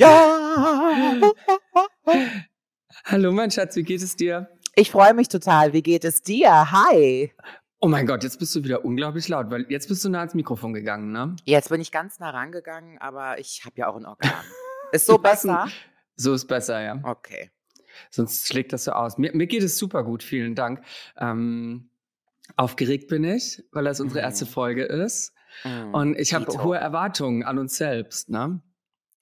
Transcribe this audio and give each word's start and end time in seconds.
Ja! 0.00 1.20
Hallo, 3.04 3.32
mein 3.32 3.50
Schatz, 3.50 3.76
wie 3.76 3.82
geht 3.82 4.00
es 4.00 4.16
dir? 4.16 4.48
Ich 4.74 4.90
freue 4.90 5.12
mich 5.12 5.28
total. 5.28 5.74
Wie 5.74 5.82
geht 5.82 6.06
es 6.06 6.22
dir? 6.22 6.70
Hi! 6.72 7.30
Oh 7.80 7.88
mein 7.88 8.06
Gott, 8.06 8.22
jetzt 8.24 8.38
bist 8.38 8.54
du 8.54 8.64
wieder 8.64 8.82
unglaublich 8.86 9.28
laut, 9.28 9.50
weil 9.50 9.66
jetzt 9.68 9.88
bist 9.88 10.02
du 10.02 10.08
nah 10.08 10.20
ans 10.20 10.32
Mikrofon 10.32 10.72
gegangen, 10.72 11.12
ne? 11.12 11.36
Jetzt 11.44 11.68
bin 11.68 11.82
ich 11.82 11.92
ganz 11.92 12.18
nah 12.18 12.30
rangegangen, 12.30 12.96
aber 12.96 13.38
ich 13.38 13.60
habe 13.66 13.74
ja 13.76 13.88
auch 13.88 13.96
ein 13.96 14.06
Organ. 14.06 14.32
Ist 14.92 15.04
so 15.04 15.18
besser? 15.18 15.68
So 16.16 16.32
ist 16.32 16.46
besser, 16.46 16.80
ja. 16.82 16.98
Okay. 17.02 17.50
Sonst 18.10 18.46
schlägt 18.48 18.72
das 18.72 18.84
so 18.84 18.92
aus. 18.92 19.18
Mir, 19.18 19.34
mir 19.36 19.46
geht 19.46 19.62
es 19.62 19.76
super 19.76 20.02
gut, 20.02 20.22
vielen 20.22 20.54
Dank. 20.54 20.82
Ähm, 21.18 21.90
aufgeregt 22.56 23.08
bin 23.08 23.22
ich, 23.24 23.62
weil 23.72 23.84
das 23.84 24.00
unsere 24.00 24.20
erste 24.20 24.46
Mhm. 24.46 24.48
Folge 24.48 24.84
ist. 24.84 25.34
Mm, 25.64 25.94
Und 25.94 26.18
ich 26.18 26.32
habe 26.32 26.46
hohe 26.64 26.78
Erwartungen 26.78 27.42
an 27.44 27.58
uns 27.58 27.76
selbst, 27.76 28.30
ne? 28.30 28.62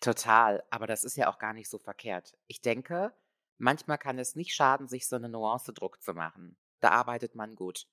Total. 0.01 0.63
Aber 0.71 0.87
das 0.87 1.05
ist 1.05 1.17
ja 1.17 1.29
auch 1.31 1.39
gar 1.39 1.53
nicht 1.53 1.69
so 1.69 1.79
verkehrt. 1.79 2.35
Ich 2.47 2.61
denke, 2.61 3.13
manchmal 3.59 3.99
kann 3.99 4.19
es 4.19 4.37
nicht 4.37 4.55
schaden, 4.55 4.89
sich 4.89 5.09
so 5.09 5.17
eine 5.17 5.29
Nuance 5.29 5.73
Druck 5.73 6.03
zu 6.03 6.15
machen. 6.15 6.57
Da 6.81 6.91
arbeitet 6.91 7.35
man 7.35 7.55
gut. 7.57 7.87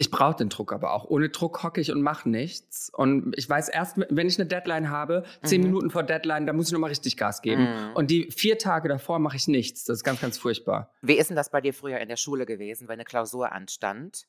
Ich 0.00 0.12
brauche 0.12 0.36
den 0.36 0.48
Druck 0.48 0.72
aber 0.72 0.92
auch. 0.92 1.06
Ohne 1.06 1.28
Druck 1.28 1.64
hocke 1.64 1.80
ich 1.80 1.90
und 1.90 2.00
mache 2.02 2.28
nichts. 2.28 2.88
Und 2.94 3.36
ich 3.36 3.50
weiß 3.50 3.68
erst, 3.68 3.96
wenn 3.96 4.28
ich 4.28 4.38
eine 4.38 4.46
Deadline 4.46 4.90
habe, 4.90 5.24
zehn 5.42 5.60
Mhm. 5.60 5.66
Minuten 5.66 5.90
vor 5.90 6.04
Deadline, 6.04 6.46
da 6.46 6.52
muss 6.52 6.68
ich 6.68 6.72
nochmal 6.72 6.90
richtig 6.90 7.16
Gas 7.16 7.42
geben. 7.42 7.62
Mhm. 7.62 7.96
Und 7.96 8.08
die 8.12 8.30
vier 8.30 8.58
Tage 8.58 8.88
davor 8.88 9.18
mache 9.18 9.36
ich 9.36 9.48
nichts. 9.48 9.82
Das 9.84 9.96
ist 9.98 10.04
ganz, 10.04 10.20
ganz 10.20 10.38
furchtbar. 10.38 10.94
Wie 11.02 11.18
ist 11.18 11.30
denn 11.30 11.36
das 11.36 11.50
bei 11.50 11.60
dir 11.60 11.74
früher 11.74 11.98
in 11.98 12.08
der 12.08 12.16
Schule 12.16 12.46
gewesen, 12.46 12.86
wenn 12.86 12.94
eine 12.94 13.04
Klausur 13.04 13.50
anstand? 13.50 14.28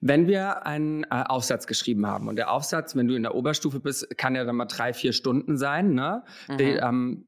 Wenn 0.00 0.26
wir 0.26 0.66
einen 0.66 1.04
äh, 1.04 1.24
Aufsatz 1.26 1.66
geschrieben 1.66 2.06
haben 2.06 2.28
und 2.28 2.36
der 2.36 2.50
Aufsatz, 2.50 2.96
wenn 2.96 3.08
du 3.08 3.14
in 3.14 3.22
der 3.22 3.34
Oberstufe 3.34 3.80
bist, 3.80 4.16
kann 4.18 4.34
ja 4.34 4.44
dann 4.44 4.56
mal 4.56 4.66
drei, 4.66 4.92
vier 4.92 5.12
Stunden 5.12 5.56
sein. 5.56 5.94
Ne? 5.94 6.24
Die, 6.48 6.64
Mhm. 6.64 6.78
ähm, 6.82 7.26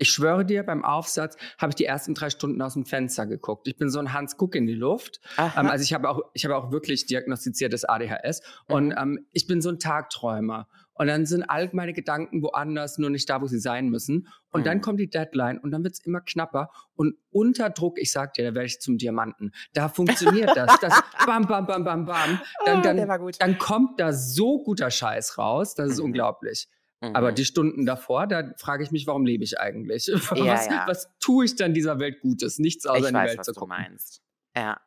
ich 0.00 0.10
schwöre 0.12 0.44
dir, 0.44 0.62
beim 0.62 0.84
Aufsatz 0.84 1.36
habe 1.58 1.70
ich 1.70 1.74
die 1.74 1.84
ersten 1.84 2.14
drei 2.14 2.30
Stunden 2.30 2.62
aus 2.62 2.74
dem 2.74 2.84
Fenster 2.86 3.26
geguckt. 3.26 3.66
Ich 3.66 3.76
bin 3.76 3.90
so 3.90 3.98
ein 3.98 4.12
Hans 4.12 4.36
Guck 4.36 4.54
in 4.54 4.66
die 4.66 4.74
Luft. 4.74 5.20
Ähm, 5.36 5.66
also 5.66 5.82
ich 5.82 5.92
habe 5.92 6.08
auch, 6.08 6.20
ich 6.34 6.44
habe 6.44 6.56
auch 6.56 6.70
wirklich 6.70 7.06
diagnostiziertes 7.06 7.84
ADHS 7.84 8.42
und 8.68 8.88
Mhm. 8.90 8.94
ähm, 8.96 9.26
ich 9.32 9.46
bin 9.48 9.60
so 9.60 9.70
ein 9.70 9.80
Tagträumer. 9.80 10.68
Und 10.98 11.06
dann 11.06 11.24
sind 11.26 11.44
all 11.44 11.70
meine 11.72 11.92
Gedanken 11.92 12.42
woanders, 12.42 12.98
nur 12.98 13.08
nicht 13.10 13.30
da, 13.30 13.40
wo 13.40 13.46
sie 13.46 13.60
sein 13.60 13.88
müssen. 13.88 14.28
Und 14.50 14.66
dann 14.66 14.78
Mhm. 14.78 14.82
kommt 14.82 15.00
die 15.00 15.08
Deadline 15.08 15.58
und 15.58 15.70
dann 15.70 15.84
wird's 15.84 16.00
immer 16.00 16.20
knapper. 16.20 16.70
Und 16.94 17.14
unter 17.30 17.70
Druck, 17.70 17.98
ich 17.98 18.10
sag 18.12 18.34
dir, 18.34 18.44
da 18.44 18.54
werde 18.54 18.66
ich 18.66 18.80
zum 18.80 18.98
Diamanten. 18.98 19.52
Da 19.74 19.88
funktioniert 19.88 20.56
das. 20.56 20.78
das 20.80 21.00
bam, 21.26 21.46
bam, 21.46 21.66
bam, 21.66 21.84
bam, 21.84 22.04
bam. 22.04 22.40
Dann, 22.66 22.78
Ah, 22.78 22.82
dann, 22.94 23.18
gut. 23.20 23.36
dann 23.40 23.58
kommt 23.58 24.00
da 24.00 24.12
so 24.12 24.62
guter 24.64 24.90
Scheiß 24.90 25.38
raus. 25.38 25.74
Das 25.74 25.90
ist 25.92 25.98
Mhm. 25.98 26.06
unglaublich. 26.06 26.68
Aber 27.00 27.30
Mhm. 27.30 27.34
die 27.36 27.44
Stunden 27.44 27.86
davor, 27.86 28.26
da 28.26 28.52
frage 28.56 28.82
ich 28.82 28.90
mich, 28.90 29.06
warum 29.06 29.24
lebe 29.24 29.44
ich 29.44 29.60
eigentlich? 29.60 30.06
Ja, 30.48 30.52
was, 30.54 30.66
ja. 30.66 30.84
was 30.88 31.08
tue 31.20 31.44
ich 31.44 31.54
denn 31.54 31.72
dieser 31.74 32.00
Welt 32.00 32.20
Gutes? 32.22 32.58
Nichts 32.58 32.86
außer 32.86 32.98
ich 32.98 33.04
in 33.06 33.14
die 33.14 33.14
weiß, 33.14 33.28
Welt 33.30 33.38
was 33.38 33.46
zu 33.46 33.52
du 33.52 33.60
gucken. 33.60 33.76
meinst. 33.76 34.20
Ja, 34.56 34.80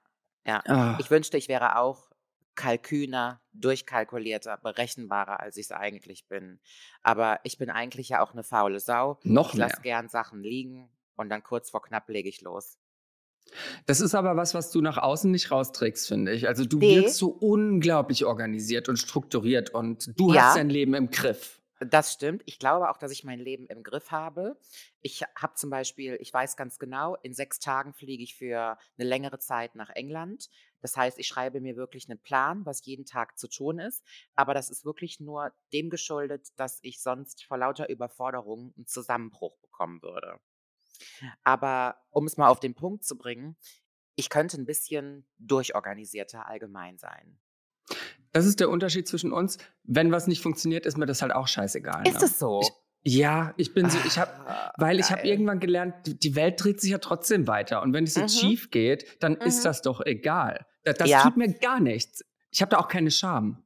ja. 0.45 0.61
Ah. 0.67 0.97
Ich 0.99 1.09
wünschte, 1.09 1.37
ich 1.37 1.47
wäre 1.47 1.77
auch 1.77 2.10
kalküner, 2.61 3.41
durchkalkulierter, 3.53 4.57
berechenbarer, 4.57 5.39
als 5.39 5.57
ich 5.57 5.65
es 5.65 5.71
eigentlich 5.71 6.27
bin. 6.27 6.59
Aber 7.01 7.39
ich 7.43 7.57
bin 7.57 7.69
eigentlich 7.69 8.09
ja 8.09 8.21
auch 8.21 8.33
eine 8.33 8.43
faule 8.43 8.79
Sau. 8.79 9.19
Noch 9.23 9.53
Ich 9.53 9.59
lasse 9.59 9.77
mehr. 9.77 9.83
gern 9.83 10.09
Sachen 10.09 10.41
liegen 10.43 10.89
und 11.15 11.29
dann 11.29 11.41
kurz 11.43 11.69
vor 11.71 11.81
knapp 11.81 12.07
lege 12.09 12.29
ich 12.29 12.41
los. 12.41 12.77
Das 13.87 13.99
ist 13.99 14.13
aber 14.13 14.37
was, 14.37 14.53
was 14.53 14.71
du 14.71 14.81
nach 14.81 14.97
außen 14.99 15.29
nicht 15.31 15.49
rausträgst, 15.51 16.07
finde 16.07 16.31
ich. 16.33 16.47
Also 16.47 16.63
du 16.63 16.77
Nee. 16.77 16.97
wirkst 16.97 17.17
so 17.17 17.29
unglaublich 17.29 18.25
organisiert 18.25 18.87
und 18.87 18.97
strukturiert 18.97 19.71
und 19.71 20.17
du 20.19 20.31
Ja. 20.33 20.43
hast 20.43 20.57
dein 20.57 20.69
Leben 20.69 20.93
im 20.93 21.09
Griff. 21.09 21.57
Das 21.79 22.13
stimmt. 22.13 22.43
Ich 22.45 22.59
glaube 22.59 22.91
auch, 22.91 22.97
dass 22.97 23.11
ich 23.11 23.23
mein 23.23 23.39
Leben 23.39 23.65
im 23.65 23.81
Griff 23.81 24.11
habe. 24.11 24.55
Ich 25.01 25.23
habe 25.35 25.55
zum 25.55 25.71
Beispiel, 25.71 26.15
ich 26.21 26.31
weiß 26.31 26.55
ganz 26.55 26.77
genau, 26.77 27.15
in 27.23 27.33
sechs 27.33 27.57
Tagen 27.59 27.93
fliege 27.95 28.21
ich 28.23 28.35
für 28.35 28.77
eine 28.99 29.07
längere 29.09 29.39
Zeit 29.39 29.73
nach 29.73 29.89
England. 29.89 30.47
Das 30.81 30.97
heißt, 30.97 31.19
ich 31.19 31.27
schreibe 31.27 31.61
mir 31.61 31.75
wirklich 31.75 32.09
einen 32.09 32.19
Plan, 32.19 32.65
was 32.65 32.83
jeden 32.85 33.05
Tag 33.05 33.37
zu 33.37 33.47
tun 33.47 33.79
ist. 33.79 34.03
Aber 34.35 34.53
das 34.53 34.69
ist 34.69 34.83
wirklich 34.85 35.19
nur 35.19 35.51
dem 35.73 35.89
geschuldet, 35.89 36.49
dass 36.57 36.79
ich 36.81 37.01
sonst 37.01 37.43
vor 37.45 37.57
lauter 37.57 37.89
Überforderung 37.89 38.73
einen 38.75 38.87
Zusammenbruch 38.87 39.57
bekommen 39.59 40.01
würde. 40.01 40.39
Aber 41.43 41.97
um 42.09 42.25
es 42.25 42.37
mal 42.37 42.49
auf 42.49 42.59
den 42.59 42.73
Punkt 42.75 43.03
zu 43.03 43.17
bringen, 43.17 43.55
ich 44.15 44.29
könnte 44.29 44.59
ein 44.59 44.65
bisschen 44.65 45.25
durchorganisierter 45.39 46.47
allgemein 46.47 46.97
sein. 46.97 47.39
Das 48.33 48.45
ist 48.45 48.59
der 48.59 48.69
Unterschied 48.69 49.07
zwischen 49.07 49.33
uns. 49.33 49.57
Wenn 49.83 50.11
was 50.11 50.27
nicht 50.27 50.41
funktioniert, 50.41 50.85
ist 50.85 50.97
mir 50.97 51.05
das 51.05 51.21
halt 51.21 51.31
auch 51.33 51.47
scheißegal. 51.47 52.07
Ist 52.07 52.19
ne? 52.19 52.25
es 52.25 52.39
so? 52.39 52.61
Ich, 53.03 53.15
ja, 53.15 53.53
ich 53.57 53.73
bin 53.73 53.89
so, 53.89 53.97
ich 54.05 54.19
habe, 54.19 54.31
Ah, 54.47 54.71
weil 54.77 54.99
ich 54.99 55.11
habe 55.11 55.23
irgendwann 55.27 55.59
gelernt, 55.59 55.95
die- 56.05 56.17
die 56.17 56.35
Welt 56.35 56.63
dreht 56.63 56.79
sich 56.79 56.91
ja 56.91 56.99
trotzdem 56.99 57.47
weiter. 57.47 57.81
Und 57.81 57.93
wenn 57.93 58.03
es 58.03 58.15
jetzt 58.15 58.35
Mhm. 58.35 58.39
schief 58.47 58.69
geht, 58.69 59.21
dann 59.23 59.33
Mhm. 59.33 59.41
ist 59.41 59.65
das 59.65 59.81
doch 59.81 60.01
egal. 60.05 60.65
Das, 60.83 61.09
Ja. 61.09 61.23
tut 61.23 61.37
mir 61.37 61.53
gar 61.53 61.79
nichts. 61.79 62.23
Ich 62.51 62.61
habe 62.61 62.69
da 62.71 62.79
auch 62.79 62.87
keine 62.87 63.11
Scham. 63.11 63.63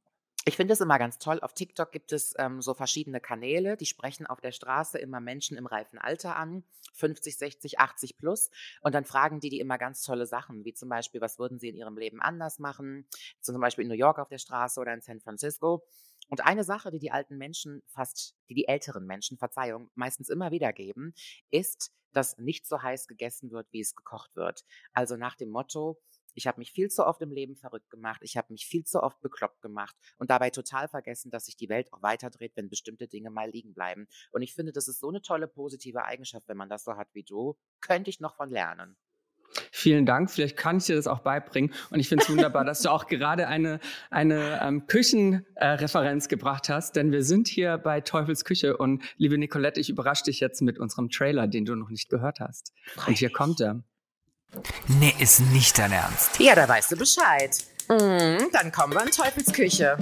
Ich 0.47 0.57
finde 0.57 0.73
es 0.73 0.81
immer 0.81 0.99
ganz 0.99 1.17
toll. 1.17 1.39
Auf 1.39 1.53
TikTok 1.53 1.91
gibt 1.91 2.11
es 2.11 2.35
ähm, 2.37 2.61
so 2.61 2.75
verschiedene 2.75 3.19
Kanäle, 3.19 3.77
die 3.77 3.87
sprechen 3.87 4.27
auf 4.27 4.41
der 4.41 4.51
Straße 4.51 4.99
immer 4.99 5.19
Menschen 5.19 5.57
im 5.57 5.65
reifen 5.65 5.97
Alter 5.97 6.35
an, 6.35 6.63
50, 6.93 7.35
60, 7.35 7.79
80 7.79 8.17
plus. 8.19 8.51
Und 8.81 8.93
dann 8.93 9.05
fragen 9.05 9.39
die 9.39 9.49
die 9.49 9.59
immer 9.59 9.79
ganz 9.79 10.03
tolle 10.03 10.27
Sachen, 10.27 10.63
wie 10.63 10.73
zum 10.75 10.87
Beispiel, 10.89 11.19
was 11.19 11.39
würden 11.39 11.57
sie 11.57 11.69
in 11.69 11.75
ihrem 11.75 11.97
Leben 11.97 12.21
anders 12.21 12.59
machen? 12.59 13.07
Zum 13.41 13.59
Beispiel 13.59 13.85
in 13.85 13.89
New 13.89 13.95
York 13.97 14.19
auf 14.19 14.27
der 14.27 14.37
Straße 14.37 14.79
oder 14.79 14.93
in 14.93 15.01
San 15.01 15.19
Francisco. 15.19 15.83
Und 16.29 16.45
eine 16.45 16.63
Sache, 16.63 16.91
die 16.91 16.99
die 16.99 17.11
alten 17.11 17.37
Menschen 17.37 17.81
fast, 17.87 18.35
die 18.47 18.53
die 18.53 18.67
älteren 18.67 19.07
Menschen, 19.07 19.39
Verzeihung, 19.39 19.89
meistens 19.95 20.29
immer 20.29 20.51
wieder 20.51 20.73
geben, 20.73 21.15
ist, 21.49 21.91
dass 22.13 22.37
nicht 22.37 22.67
so 22.67 22.83
heiß 22.83 23.07
gegessen 23.07 23.51
wird, 23.51 23.67
wie 23.71 23.81
es 23.81 23.95
gekocht 23.95 24.35
wird. 24.35 24.63
Also 24.93 25.17
nach 25.17 25.35
dem 25.35 25.49
Motto, 25.49 25.99
ich 26.35 26.47
habe 26.47 26.59
mich 26.59 26.71
viel 26.71 26.89
zu 26.89 27.05
oft 27.05 27.21
im 27.21 27.31
Leben 27.31 27.55
verrückt 27.55 27.89
gemacht, 27.89 28.21
ich 28.23 28.37
habe 28.37 28.51
mich 28.51 28.65
viel 28.65 28.83
zu 28.83 29.01
oft 29.01 29.19
bekloppt 29.21 29.61
gemacht 29.61 29.95
und 30.17 30.29
dabei 30.29 30.49
total 30.49 30.87
vergessen, 30.87 31.31
dass 31.31 31.45
sich 31.45 31.57
die 31.57 31.69
Welt 31.69 31.91
auch 31.93 32.01
weiterdreht, 32.01 32.53
wenn 32.55 32.69
bestimmte 32.69 33.07
Dinge 33.07 33.29
mal 33.29 33.49
liegen 33.49 33.73
bleiben. 33.73 34.07
Und 34.31 34.41
ich 34.41 34.53
finde, 34.53 34.71
das 34.71 34.87
ist 34.87 34.99
so 34.99 35.09
eine 35.09 35.21
tolle 35.21 35.47
positive 35.47 36.03
Eigenschaft, 36.03 36.47
wenn 36.47 36.57
man 36.57 36.69
das 36.69 36.83
so 36.83 36.95
hat 36.95 37.07
wie 37.13 37.23
du. 37.23 37.57
Könnte 37.81 38.09
ich 38.09 38.19
noch 38.19 38.35
von 38.35 38.49
lernen. 38.49 38.97
Vielen 39.71 40.05
Dank. 40.05 40.31
Vielleicht 40.31 40.57
kann 40.57 40.77
ich 40.77 40.85
dir 40.85 40.95
das 40.95 41.07
auch 41.07 41.19
beibringen. 41.19 41.73
Und 41.89 41.99
ich 41.99 42.09
finde 42.09 42.23
es 42.23 42.29
wunderbar, 42.29 42.65
dass 42.65 42.81
du 42.81 42.89
auch 42.89 43.07
gerade 43.07 43.47
eine, 43.47 43.79
eine 44.09 44.59
ähm, 44.61 44.87
Küchenreferenz 44.87 46.25
äh, 46.25 46.29
gebracht 46.29 46.69
hast, 46.69 46.95
denn 46.95 47.11
wir 47.11 47.23
sind 47.23 47.47
hier 47.47 47.77
bei 47.77 48.01
Teufels 48.01 48.43
Küche 48.45 48.77
und 48.77 49.03
liebe 49.17 49.37
Nicolette, 49.37 49.79
ich 49.79 49.89
überrasche 49.89 50.23
dich 50.23 50.39
jetzt 50.39 50.61
mit 50.61 50.79
unserem 50.79 51.09
Trailer, 51.09 51.47
den 51.47 51.65
du 51.65 51.75
noch 51.75 51.89
nicht 51.89 52.09
gehört 52.09 52.39
hast. 52.39 52.73
Und 53.07 53.17
hier 53.17 53.31
kommt 53.31 53.61
er. 53.61 53.83
Nee, 54.87 55.13
ist 55.19 55.39
nicht 55.39 55.77
dein 55.77 55.91
Ernst. 55.91 56.39
Ja, 56.39 56.55
da 56.55 56.67
weißt 56.67 56.91
du 56.91 56.95
Bescheid. 56.95 57.57
Mm, 57.89 58.51
dann 58.51 58.71
kommen 58.71 58.93
wir 58.93 59.03
in 59.03 59.11
Teufels 59.11 59.51
Küche. 59.51 59.97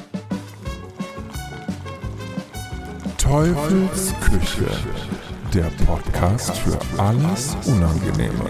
Teufels 3.18 4.14
Küche, 4.22 4.70
der 5.54 5.72
Podcast 5.86 6.58
für 6.58 6.78
alles 6.98 7.56
Unangenehme. 7.66 8.50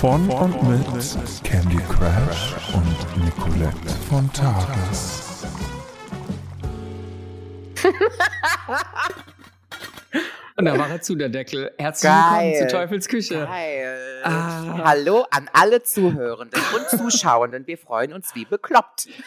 Von 0.00 0.28
und 0.28 0.62
mit 0.68 1.42
Candy 1.44 1.78
Crash 1.88 2.54
und 2.74 3.24
Nicolette 3.24 3.94
von 4.08 4.32
Tages. 4.32 5.22
Und 10.58 10.64
da 10.64 10.76
war 10.76 10.90
er 10.90 11.00
zu, 11.00 11.14
der 11.14 11.28
Deckel. 11.28 11.70
Herzlich 11.78 12.10
Geil. 12.10 12.50
willkommen 12.50 12.68
zu 12.68 12.76
Teufels 12.76 13.06
Küche. 13.06 13.34
Geil. 13.46 14.22
Ah. 14.24 14.78
Hallo 14.86 15.24
an 15.30 15.48
alle 15.52 15.84
Zuhörenden 15.84 16.60
und 16.74 16.98
Zuschauenden. 16.98 17.68
Wir 17.68 17.78
freuen 17.78 18.12
uns 18.12 18.34
wie 18.34 18.44
bekloppt. 18.44 19.08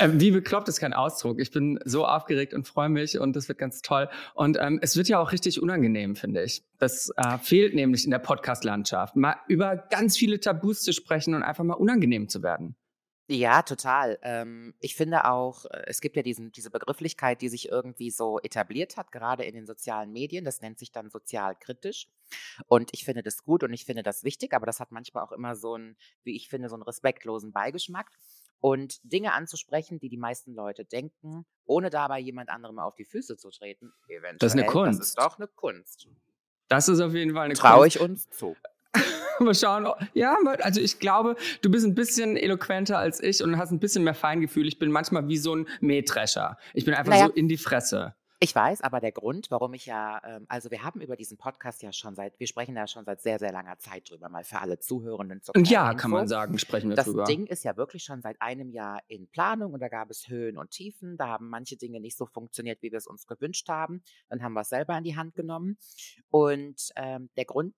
Ähm, 0.00 0.20
wie 0.20 0.30
bekloppt 0.30 0.68
ist 0.68 0.78
kein 0.78 0.92
Ausdruck. 0.92 1.40
Ich 1.40 1.50
bin 1.50 1.80
so 1.84 2.06
aufgeregt 2.06 2.54
und 2.54 2.68
freue 2.68 2.88
mich 2.88 3.18
und 3.18 3.34
das 3.34 3.48
wird 3.48 3.58
ganz 3.58 3.82
toll. 3.82 4.08
Und 4.34 4.56
ähm, 4.56 4.78
es 4.80 4.96
wird 4.96 5.08
ja 5.08 5.18
auch 5.18 5.32
richtig 5.32 5.60
unangenehm, 5.60 6.14
finde 6.14 6.44
ich. 6.44 6.62
Das 6.78 7.10
äh, 7.16 7.36
fehlt 7.38 7.74
nämlich 7.74 8.04
in 8.04 8.12
der 8.12 8.20
Podcast-Landschaft. 8.20 9.16
Mal 9.16 9.34
über 9.48 9.76
ganz 9.76 10.16
viele 10.16 10.38
Tabus 10.38 10.82
zu 10.82 10.92
sprechen 10.92 11.34
und 11.34 11.42
einfach 11.42 11.64
mal 11.64 11.74
unangenehm 11.74 12.28
zu 12.28 12.44
werden. 12.44 12.76
Ja, 13.30 13.60
total. 13.60 14.18
Ähm, 14.22 14.72
ich 14.80 14.96
finde 14.96 15.26
auch, 15.26 15.66
äh, 15.66 15.82
es 15.86 16.00
gibt 16.00 16.16
ja 16.16 16.22
diesen, 16.22 16.50
diese 16.50 16.70
Begrifflichkeit, 16.70 17.42
die 17.42 17.50
sich 17.50 17.68
irgendwie 17.68 18.10
so 18.10 18.40
etabliert 18.40 18.96
hat, 18.96 19.12
gerade 19.12 19.44
in 19.44 19.54
den 19.54 19.66
sozialen 19.66 20.12
Medien. 20.12 20.46
Das 20.46 20.62
nennt 20.62 20.78
sich 20.78 20.92
dann 20.92 21.10
sozialkritisch. 21.10 22.08
Und 22.68 22.88
ich 22.94 23.04
finde 23.04 23.22
das 23.22 23.44
gut 23.44 23.62
und 23.64 23.72
ich 23.74 23.84
finde 23.84 24.02
das 24.02 24.24
wichtig, 24.24 24.54
aber 24.54 24.64
das 24.64 24.80
hat 24.80 24.92
manchmal 24.92 25.24
auch 25.24 25.32
immer 25.32 25.56
so 25.56 25.74
einen, 25.74 25.96
wie 26.24 26.36
ich 26.36 26.48
finde, 26.48 26.70
so 26.70 26.74
einen 26.74 26.82
respektlosen 26.82 27.52
Beigeschmack. 27.52 28.10
Und 28.60 28.98
Dinge 29.04 29.34
anzusprechen, 29.34 30.00
die 30.00 30.08
die 30.08 30.16
meisten 30.16 30.54
Leute 30.54 30.84
denken, 30.84 31.44
ohne 31.66 31.90
dabei 31.90 32.18
jemand 32.18 32.48
anderem 32.48 32.78
auf 32.80 32.96
die 32.96 33.04
Füße 33.04 33.36
zu 33.36 33.50
treten, 33.50 33.92
eventuell. 34.08 34.38
Das 34.38 34.48
ist 34.48 34.58
eine 34.58 34.64
Das 34.64 34.72
Kunst. 34.72 35.00
ist 35.02 35.18
doch 35.18 35.38
eine 35.38 35.46
Kunst. 35.48 36.08
Das 36.66 36.88
ist 36.88 37.00
auf 37.00 37.14
jeden 37.14 37.34
Fall 37.34 37.44
eine 37.44 37.54
Traue 37.54 37.82
Kunst. 37.82 37.96
ich 37.96 38.02
uns 38.02 38.30
zu. 38.30 38.56
Mal 39.44 39.54
schauen. 39.54 39.86
Ja, 40.14 40.36
also 40.62 40.80
ich 40.80 40.98
glaube, 40.98 41.36
du 41.62 41.70
bist 41.70 41.86
ein 41.86 41.94
bisschen 41.94 42.36
eloquenter 42.36 42.98
als 42.98 43.20
ich 43.22 43.42
und 43.42 43.56
hast 43.58 43.70
ein 43.70 43.80
bisschen 43.80 44.04
mehr 44.04 44.14
Feingefühl. 44.14 44.66
Ich 44.66 44.78
bin 44.78 44.90
manchmal 44.90 45.28
wie 45.28 45.36
so 45.38 45.54
ein 45.54 45.68
Mähdrescher. 45.80 46.56
Ich 46.74 46.84
bin 46.84 46.94
einfach 46.94 47.12
Naja. 47.12 47.26
so 47.26 47.32
in 47.32 47.48
die 47.48 47.56
Fresse. 47.58 48.14
Ich 48.40 48.54
weiß, 48.54 48.82
aber 48.82 49.00
der 49.00 49.10
Grund, 49.10 49.50
warum 49.50 49.74
ich 49.74 49.86
ja, 49.86 50.20
ähm, 50.24 50.46
also 50.48 50.70
wir 50.70 50.84
haben 50.84 51.00
über 51.00 51.16
diesen 51.16 51.36
Podcast 51.38 51.82
ja 51.82 51.92
schon 51.92 52.14
seit, 52.14 52.38
wir 52.38 52.46
sprechen 52.46 52.76
da 52.76 52.86
schon 52.86 53.04
seit 53.04 53.20
sehr, 53.20 53.40
sehr 53.40 53.50
langer 53.50 53.76
Zeit 53.78 54.08
drüber, 54.08 54.28
mal 54.28 54.44
für 54.44 54.60
alle 54.60 54.78
Zuhörenden 54.78 55.42
zur 55.42 55.56
Und 55.56 55.68
ja, 55.68 55.92
kann 55.94 56.12
man 56.12 56.20
Info. 56.22 56.28
sagen, 56.30 56.56
sprechen 56.56 56.88
wir 56.88 56.94
Das 56.94 57.06
drüber. 57.06 57.24
Ding 57.24 57.46
ist 57.46 57.64
ja 57.64 57.76
wirklich 57.76 58.04
schon 58.04 58.22
seit 58.22 58.40
einem 58.40 58.70
Jahr 58.70 59.00
in 59.08 59.26
Planung 59.28 59.72
und 59.72 59.80
da 59.80 59.88
gab 59.88 60.08
es 60.08 60.28
Höhen 60.28 60.56
und 60.56 60.70
Tiefen. 60.70 61.16
Da 61.16 61.26
haben 61.26 61.48
manche 61.48 61.76
Dinge 61.76 61.98
nicht 61.98 62.16
so 62.16 62.26
funktioniert, 62.26 62.80
wie 62.80 62.92
wir 62.92 62.98
es 62.98 63.08
uns 63.08 63.26
gewünscht 63.26 63.68
haben. 63.68 64.04
Dann 64.28 64.40
haben 64.40 64.52
wir 64.52 64.60
es 64.60 64.68
selber 64.68 64.96
in 64.96 65.02
die 65.02 65.16
Hand 65.16 65.34
genommen. 65.34 65.76
Und 66.30 66.90
ähm, 66.94 67.30
der 67.36 67.44
Grund, 67.44 67.74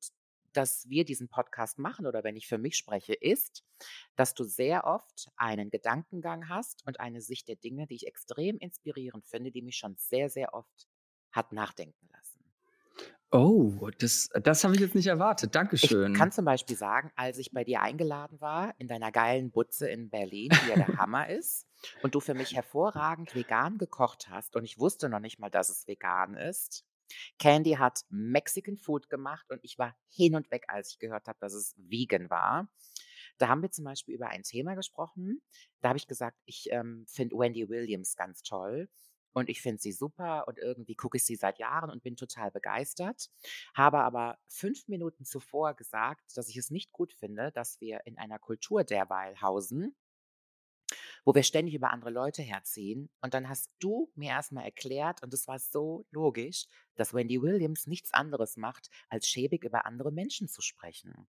dass 0.53 0.89
wir 0.89 1.05
diesen 1.05 1.29
Podcast 1.29 1.79
machen 1.79 2.07
oder 2.07 2.25
wenn 2.25 2.37
ich 2.37 2.47
für 2.47 2.59
mich 2.59 2.77
spreche, 2.77 3.15
ist, 3.15 3.65
dass 4.17 4.35
du 4.35 4.45
sehr 4.45 4.85
oft 4.85 5.29
einen 5.37 5.71
Gedankengang 5.71 6.49
hast 6.49 6.87
und 6.87 7.01
eine 7.01 7.21
Sicht 7.21 7.49
der 7.49 7.57
Dinge, 7.57 7.87
die 7.87 7.97
ich 7.97 8.07
extrem 8.07 8.59
inspirierend 8.59 9.27
finde, 9.27 9.51
die 9.51 9.63
mich 9.63 9.77
schon 9.77 9.97
sehr, 9.97 10.29
sehr 10.31 10.55
oft 10.55 10.89
hat 11.33 11.53
nachdenken 11.53 12.09
lassen. 12.13 12.41
Oh, 13.33 13.91
das, 13.99 14.29
das 14.43 14.65
habe 14.65 14.75
ich 14.75 14.81
jetzt 14.81 14.97
nicht 14.97 15.07
erwartet. 15.07 15.49
Ich 15.49 15.53
Dankeschön. 15.53 16.15
kann 16.15 16.33
zum 16.33 16.45
Beispiel 16.45 16.77
sagen, 16.77 17.13
als 17.15 17.39
ich 17.39 17.53
bei 17.53 17.63
dir 17.63 17.81
eingeladen 17.81 18.41
war, 18.41 18.75
in 18.79 18.89
deiner 18.89 19.13
geilen 19.13 19.53
Butze 19.53 19.89
in 19.89 20.11
Berlin, 20.11 20.51
die 20.51 20.71
ja 20.71 20.75
der 20.75 20.99
Hammer 20.99 21.29
ist, 21.29 21.65
und 22.03 22.17
du 22.17 22.21
für 22.21 22.35
mich 22.35 22.57
hervorragend 22.57 23.33
vegan 23.37 23.79
gekocht 23.79 24.29
hast, 24.29 24.57
und 24.57 24.65
ich 24.65 24.81
wusste 24.81 25.09
noch 25.09 25.21
nicht 25.21 25.39
mal, 25.39 25.49
dass 25.49 25.69
es 25.69 25.87
vegan 25.87 26.35
ist. 26.35 26.85
Candy 27.39 27.73
hat 27.73 28.01
Mexican 28.09 28.77
Food 28.77 29.09
gemacht 29.09 29.47
und 29.51 29.61
ich 29.63 29.79
war 29.79 29.97
hin 30.09 30.35
und 30.35 30.51
weg, 30.51 30.65
als 30.69 30.93
ich 30.93 30.99
gehört 30.99 31.27
habe, 31.27 31.39
dass 31.41 31.53
es 31.53 31.75
vegan 31.77 32.31
war. 32.31 32.69
Da 33.39 33.49
haben 33.49 33.63
wir 33.63 33.71
zum 33.71 33.85
Beispiel 33.85 34.15
über 34.15 34.29
ein 34.29 34.43
Thema 34.43 34.75
gesprochen. 34.75 35.41
Da 35.81 35.89
habe 35.89 35.99
ich 35.99 36.07
gesagt, 36.07 36.39
ich 36.45 36.69
ähm, 36.71 37.07
finde 37.09 37.37
Wendy 37.37 37.69
Williams 37.69 38.17
ganz 38.17 38.43
toll. 38.43 38.89
Und 39.33 39.49
ich 39.49 39.63
finde 39.63 39.81
sie 39.81 39.93
super 39.93 40.49
und 40.49 40.59
irgendwie 40.59 40.97
gucke 40.97 41.17
ich 41.17 41.25
sie 41.25 41.37
seit 41.37 41.59
Jahren 41.59 41.91
und 41.91 42.03
bin 42.03 42.17
total 42.17 42.51
begeistert. 42.51 43.31
Habe 43.75 44.01
aber 44.01 44.39
fünf 44.49 44.89
Minuten 44.89 45.25
zuvor 45.25 45.75
gesagt, 45.75 46.37
dass 46.37 46.49
ich 46.49 46.57
es 46.57 46.71
nicht 46.71 46.93
gut 46.93 47.13
finde, 47.13 47.53
dass 47.53 47.81
wir 47.81 48.01
in 48.07 48.19
einer 48.19 48.41
Kultur 48.41 48.83
derweil 48.83 49.41
hausen, 49.41 49.95
wo 51.25 51.35
wir 51.35 51.43
ständig 51.43 51.75
über 51.75 51.91
andere 51.91 52.11
Leute 52.11 52.43
herziehen. 52.43 53.11
Und 53.21 53.35
dann 53.35 53.49
hast 53.49 53.71
du 53.79 54.11
mir 54.15 54.31
erstmal 54.31 54.65
erklärt, 54.65 55.23
und 55.23 55.33
es 55.35 55.47
war 55.49 55.59
so 55.59 56.07
logisch, 56.11 56.67
dass 56.97 57.15
Wendy 57.15 57.41
Williams 57.43 57.87
nichts 57.87 58.13
anderes 58.13 58.57
macht, 58.57 58.91
als 59.09 59.29
schäbig 59.29 59.65
über 59.65 59.87
andere 59.87 60.13
Menschen 60.13 60.49
zu 60.49 60.63
sprechen. 60.63 61.27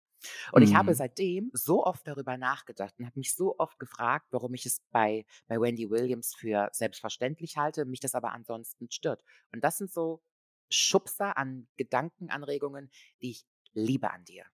Und 0.51 0.61
ich 0.61 0.75
habe 0.75 0.93
Mhm. 0.93 0.95
seitdem 0.95 1.49
so 1.53 1.85
oft 1.85 2.07
darüber 2.07 2.37
nachgedacht 2.37 2.95
und 2.99 3.05
habe 3.05 3.19
mich 3.19 3.33
so 3.35 3.57
oft 3.57 3.79
gefragt, 3.79 4.27
warum 4.31 4.53
ich 4.53 4.65
es 4.65 4.81
bei, 4.91 5.25
bei 5.47 5.59
Wendy 5.59 5.89
Williams 5.89 6.35
für 6.35 6.69
selbstverständlich 6.73 7.57
halte, 7.57 7.85
mich 7.85 7.99
das 7.99 8.15
aber 8.15 8.31
ansonsten 8.31 8.89
stört. 8.91 9.23
Und 9.51 9.63
das 9.63 9.77
sind 9.77 9.91
so 9.91 10.21
Schubser 10.69 11.37
an 11.37 11.67
Gedankenanregungen, 11.77 12.89
die 13.21 13.31
ich 13.31 13.45
liebe 13.73 14.11
an 14.11 14.23
dir. 14.25 14.45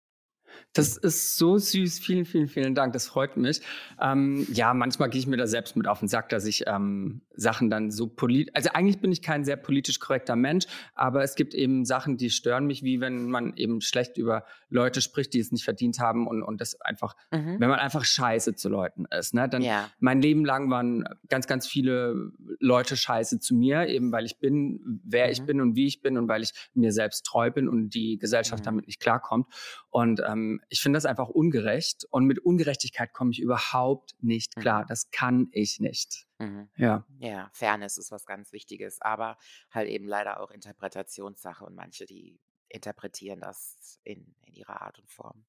Das 0.73 0.97
ist 0.97 1.37
so 1.37 1.57
süß. 1.57 1.99
Vielen, 1.99 2.25
vielen, 2.25 2.47
vielen 2.47 2.75
Dank. 2.75 2.93
Das 2.93 3.07
freut 3.07 3.37
mich. 3.37 3.61
Ähm, 4.01 4.45
ja, 4.53 4.73
manchmal 4.73 5.09
gehe 5.09 5.19
ich 5.19 5.27
mir 5.27 5.37
da 5.37 5.47
selbst 5.47 5.75
mit 5.75 5.87
auf 5.87 5.99
den 5.99 6.07
Sack, 6.07 6.29
dass 6.29 6.45
ich 6.45 6.63
ähm, 6.67 7.21
Sachen 7.35 7.69
dann 7.69 7.91
so 7.91 8.07
politisch. 8.07 8.53
Also 8.55 8.69
eigentlich 8.73 8.99
bin 8.99 9.11
ich 9.11 9.21
kein 9.21 9.43
sehr 9.45 9.57
politisch 9.57 9.99
korrekter 9.99 10.35
Mensch, 10.35 10.65
aber 10.95 11.23
es 11.23 11.35
gibt 11.35 11.53
eben 11.53 11.85
Sachen, 11.85 12.17
die 12.17 12.29
stören 12.29 12.65
mich, 12.67 12.83
wie 12.83 12.99
wenn 13.01 13.29
man 13.29 13.55
eben 13.55 13.81
schlecht 13.81 14.17
über 14.17 14.45
Leute 14.69 15.01
spricht, 15.01 15.33
die 15.33 15.39
es 15.39 15.51
nicht 15.51 15.63
verdient 15.63 15.99
haben 15.99 16.27
und, 16.27 16.43
und 16.43 16.61
das 16.61 16.79
einfach, 16.81 17.15
Mhm. 17.31 17.59
wenn 17.59 17.69
man 17.69 17.79
einfach 17.79 18.05
scheiße 18.05 18.55
zu 18.55 18.69
Leuten 18.69 19.05
ist. 19.05 19.33
Ne? 19.33 19.47
Dann 19.49 19.61
Ja. 19.61 19.89
mein 19.99 20.21
Leben 20.21 20.45
lang 20.45 20.69
waren 20.69 21.05
ganz, 21.29 21.47
ganz 21.47 21.67
viele 21.67 22.31
Leute 22.59 22.97
scheiße 22.97 23.39
zu 23.39 23.55
mir, 23.55 23.87
eben 23.87 24.11
weil 24.11 24.25
ich 24.25 24.39
bin, 24.39 25.01
wer 25.03 25.29
ich 25.31 25.41
Mhm. 25.41 25.45
bin 25.45 25.61
und 25.61 25.75
wie 25.75 25.87
ich 25.87 26.01
bin 26.01 26.17
und 26.17 26.27
weil 26.27 26.43
ich 26.43 26.51
mir 26.73 26.91
selbst 26.91 27.25
treu 27.25 27.51
bin 27.51 27.67
und 27.69 27.89
die 27.93 28.17
Gesellschaft 28.17 28.63
Mhm. 28.63 28.65
damit 28.65 28.87
nicht 28.87 28.99
klarkommt. 28.99 29.47
Und 29.89 30.21
ähm, 30.27 30.61
ich 30.69 30.81
finde 30.81 30.97
das 30.97 31.05
einfach 31.05 31.29
ungerecht. 31.29 32.05
Und 32.09 32.25
mit 32.25 32.39
Ungerechtigkeit 32.39 33.13
komme 33.13 33.31
ich 33.31 33.39
überhaupt 33.39 34.15
nicht 34.21 34.55
klar. 34.55 34.83
Mhm. 34.83 34.87
Das 34.87 35.11
kann 35.11 35.47
ich 35.51 35.79
nicht. 35.79 36.25
Mhm. 36.39 36.69
Ja. 36.77 37.05
Ja, 37.19 37.49
Fairness 37.53 37.97
ist 37.97 38.11
was 38.11 38.25
ganz 38.25 38.51
Wichtiges, 38.53 39.01
aber 39.01 39.37
halt 39.71 39.89
eben 39.89 40.07
leider 40.07 40.39
auch 40.39 40.51
Interpretationssache 40.51 41.65
und 41.65 41.75
manche, 41.75 42.05
die 42.05 42.39
interpretieren 42.69 43.39
das 43.39 43.99
in, 44.03 44.35
in 44.45 44.53
ihrer 44.53 44.81
Art 44.81 44.99
und 44.99 45.09
Form. 45.09 45.45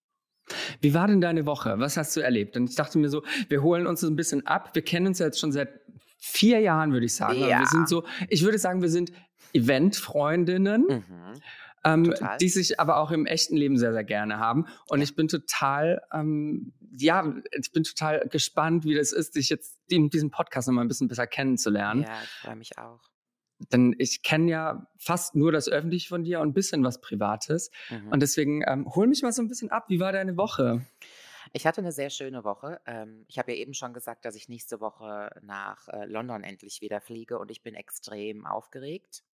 Wie 0.80 0.94
war 0.94 1.06
denn 1.06 1.20
deine 1.20 1.44
Woche? 1.44 1.78
Was 1.78 1.96
hast 1.98 2.16
du 2.16 2.20
erlebt? 2.20 2.56
Und 2.56 2.70
ich 2.70 2.76
dachte 2.76 2.96
mir 2.98 3.10
so, 3.10 3.22
wir 3.48 3.62
holen 3.62 3.86
uns 3.86 4.02
ein 4.02 4.16
bisschen 4.16 4.46
ab. 4.46 4.74
Wir 4.74 4.82
kennen 4.82 5.08
uns 5.08 5.18
jetzt 5.18 5.38
schon 5.38 5.52
seit 5.52 5.68
vier 6.18 6.60
Jahren, 6.60 6.92
würde 6.92 7.06
ich 7.06 7.14
sagen. 7.14 7.40
Ja. 7.40 7.60
wir 7.60 7.66
sind 7.66 7.88
so, 7.88 8.04
ich 8.28 8.44
würde 8.44 8.58
sagen, 8.58 8.82
wir 8.82 8.90
sind 8.90 9.12
Event-Freundinnen. 9.52 10.82
Mhm. 10.82 11.04
ähm, 11.84 12.14
die 12.40 12.48
sich 12.48 12.80
aber 12.80 12.96
auch 12.98 13.12
im 13.12 13.24
echten 13.24 13.56
Leben 13.56 13.78
sehr, 13.78 13.92
sehr 13.92 14.04
gerne 14.04 14.38
haben. 14.38 14.66
Und 14.88 15.00
ich 15.00 15.14
bin 15.14 15.28
total, 15.28 16.02
ähm, 16.12 16.72
ja, 16.98 17.34
ich 17.52 17.70
bin 17.72 17.84
total 17.84 18.26
gespannt, 18.28 18.84
wie 18.84 18.94
das 18.94 19.12
ist, 19.12 19.36
dich 19.36 19.48
jetzt 19.48 19.78
in 19.88 20.10
diesem 20.10 20.30
Podcast 20.30 20.68
nochmal 20.68 20.84
ein 20.84 20.88
bisschen 20.88 21.08
besser 21.08 21.26
kennenzulernen. 21.26 22.02
Ja, 22.02 22.22
ich 22.22 22.28
freue 22.28 22.56
mich 22.56 22.78
auch. 22.78 23.00
Denn 23.72 23.94
ich 23.98 24.22
kenne 24.22 24.50
ja 24.50 24.86
fast 24.98 25.34
nur 25.34 25.50
das 25.50 25.68
Öffentliche 25.68 26.08
von 26.08 26.22
dir 26.22 26.40
und 26.40 26.48
ein 26.48 26.54
bisschen 26.54 26.84
was 26.84 27.00
Privates. 27.00 27.70
Mhm. 27.90 28.08
Und 28.08 28.20
deswegen 28.20 28.62
ähm, 28.66 28.86
hol 28.94 29.06
mich 29.06 29.22
mal 29.22 29.32
so 29.32 29.42
ein 29.42 29.48
bisschen 29.48 29.70
ab. 29.70 29.86
Wie 29.88 30.00
war 30.00 30.12
deine 30.12 30.36
Woche? 30.36 30.84
Ich 31.52 31.66
hatte 31.66 31.80
eine 31.80 31.92
sehr 31.92 32.10
schöne 32.10 32.44
Woche. 32.44 32.80
Ähm, 32.86 33.24
ich 33.28 33.38
habe 33.38 33.52
ja 33.52 33.58
eben 33.58 33.74
schon 33.74 33.94
gesagt, 33.94 34.24
dass 34.24 34.34
ich 34.34 34.48
nächste 34.48 34.80
Woche 34.80 35.30
nach 35.42 35.88
äh, 35.88 36.04
London 36.04 36.44
endlich 36.44 36.80
wieder 36.80 37.00
fliege 37.00 37.38
und 37.38 37.50
ich 37.50 37.62
bin 37.62 37.74
extrem 37.74 38.46
aufgeregt. 38.46 39.24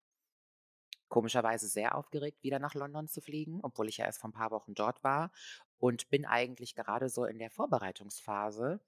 Komischerweise 1.08 1.68
sehr 1.68 1.94
aufgeregt, 1.94 2.42
wieder 2.42 2.58
nach 2.58 2.74
London 2.74 3.08
zu 3.08 3.20
fliegen, 3.20 3.60
obwohl 3.62 3.88
ich 3.88 3.98
ja 3.98 4.06
erst 4.06 4.20
vor 4.20 4.30
ein 4.30 4.34
paar 4.34 4.50
Wochen 4.50 4.74
dort 4.74 5.02
war 5.04 5.30
und 5.78 6.08
bin 6.10 6.24
eigentlich 6.24 6.74
gerade 6.74 7.08
so 7.08 7.24
in 7.24 7.38
der 7.38 7.50
Vorbereitungsphase. 7.50 8.80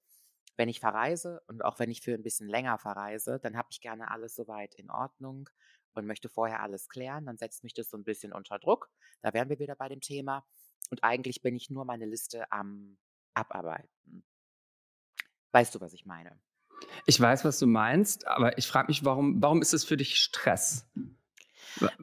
Wenn 0.56 0.69
ich 0.69 0.81
verreise 0.81 1.43
und 1.49 1.64
auch 1.64 1.78
wenn 1.78 1.90
ich 1.90 2.00
für 2.00 2.14
ein 2.14 2.23
bisschen 2.23 2.49
länger 2.49 2.78
verreise, 2.78 3.38
dann 3.40 3.56
habe 3.56 3.69
ich 3.70 3.81
gerne 3.81 4.11
alles 4.11 4.34
soweit 4.34 4.75
in 4.75 4.90
Ordnung 4.90 5.50
und 5.94 6.06
möchte 6.06 6.28
vorher 6.28 6.62
alles 6.62 6.88
klären. 6.88 7.26
Dann 7.26 7.38
setzt 7.38 7.62
mich 7.64 7.75
das 7.75 7.90
so 7.90 7.96
ein 7.96 8.05
bisschen 8.05 8.32
unter 8.32 8.58
Druck. 8.58 8.90
Da 9.20 9.34
wären 9.34 9.49
wir 9.49 9.58
wieder 9.58 9.75
bei 9.75 9.88
dem 9.88 10.00
Thema. 10.00 10.46
Und 10.90 11.05
eigentlich 11.05 11.43
bin 11.43 11.56
ich 11.56 11.70
nur 11.70 11.84
meine 11.84 12.06
Liste 12.06 12.50
am 12.52 12.96
Abarbeiten. 13.37 14.25
Weißt 15.53 15.75
du, 15.75 15.81
was 15.81 15.93
ich 15.93 16.06
meine? 16.06 16.38
Ich 17.06 17.21
weiß, 17.21 17.44
was 17.44 17.59
du 17.59 17.67
meinst, 17.67 18.27
aber 18.27 18.59
ich 18.59 18.67
frage 18.67 18.88
mich, 18.88 19.05
warum, 19.05 19.41
warum 19.43 19.62
ist 19.62 19.73
es 19.73 19.85
für 19.85 19.97
dich 19.97 20.17
Stress? 20.19 20.87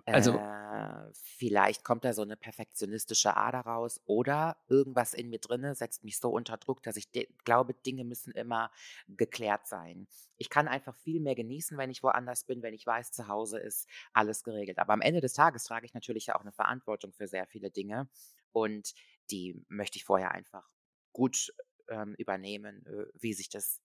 Also, 0.06 0.38
Äh, 0.38 1.12
vielleicht 1.13 1.83
kommt 1.83 2.06
da 2.06 2.13
so 2.13 2.21
eine 2.21 2.38
perfektionistische 2.38 3.35
Ader 3.38 3.62
raus 3.62 4.02
oder 4.06 4.57
irgendwas 4.68 5.13
in 5.13 5.30
mir 5.30 5.40
drinne 5.40 5.75
setzt 5.75 6.04
mich 6.04 6.19
so 6.19 6.30
unter 6.30 6.57
Druck, 6.57 6.83
dass 6.83 6.95
ich 6.95 7.09
glaube, 7.44 7.73
Dinge 7.73 8.04
müssen 8.04 8.31
immer 8.33 8.71
geklärt 9.07 9.68
sein. 9.68 10.07
Ich 10.37 10.49
kann 10.49 10.68
einfach 10.68 10.95
viel 10.95 11.19
mehr 11.19 11.35
genießen, 11.35 11.78
wenn 11.78 11.90
ich 11.92 12.04
woanders 12.04 12.45
bin, 12.45 12.61
wenn 12.61 12.73
ich 12.73 12.85
weiß, 12.85 13.11
zu 13.11 13.28
Hause 13.28 13.59
ist 13.59 13.87
alles 14.13 14.44
geregelt. 14.44 14.80
Aber 14.80 14.94
am 14.94 15.02
Ende 15.02 15.21
des 15.21 15.33
Tages 15.33 15.63
trage 15.63 15.85
ich 15.85 15.94
natürlich 15.94 16.28
ja 16.28 16.35
auch 16.35 16.42
eine 16.42 16.52
Verantwortung 16.52 17.13
für 17.13 17.28
sehr 17.28 17.45
viele 17.47 17.71
Dinge 17.71 18.09
und 18.52 18.94
die 19.31 19.63
möchte 19.69 19.97
ich 19.97 20.06
vorher 20.06 20.31
einfach 20.31 20.69
gut 21.13 21.53
ähm, 21.87 22.15
übernehmen, 22.17 22.85
äh, 22.85 23.05
wie 23.13 23.33
sich 23.33 23.49
das 23.49 23.79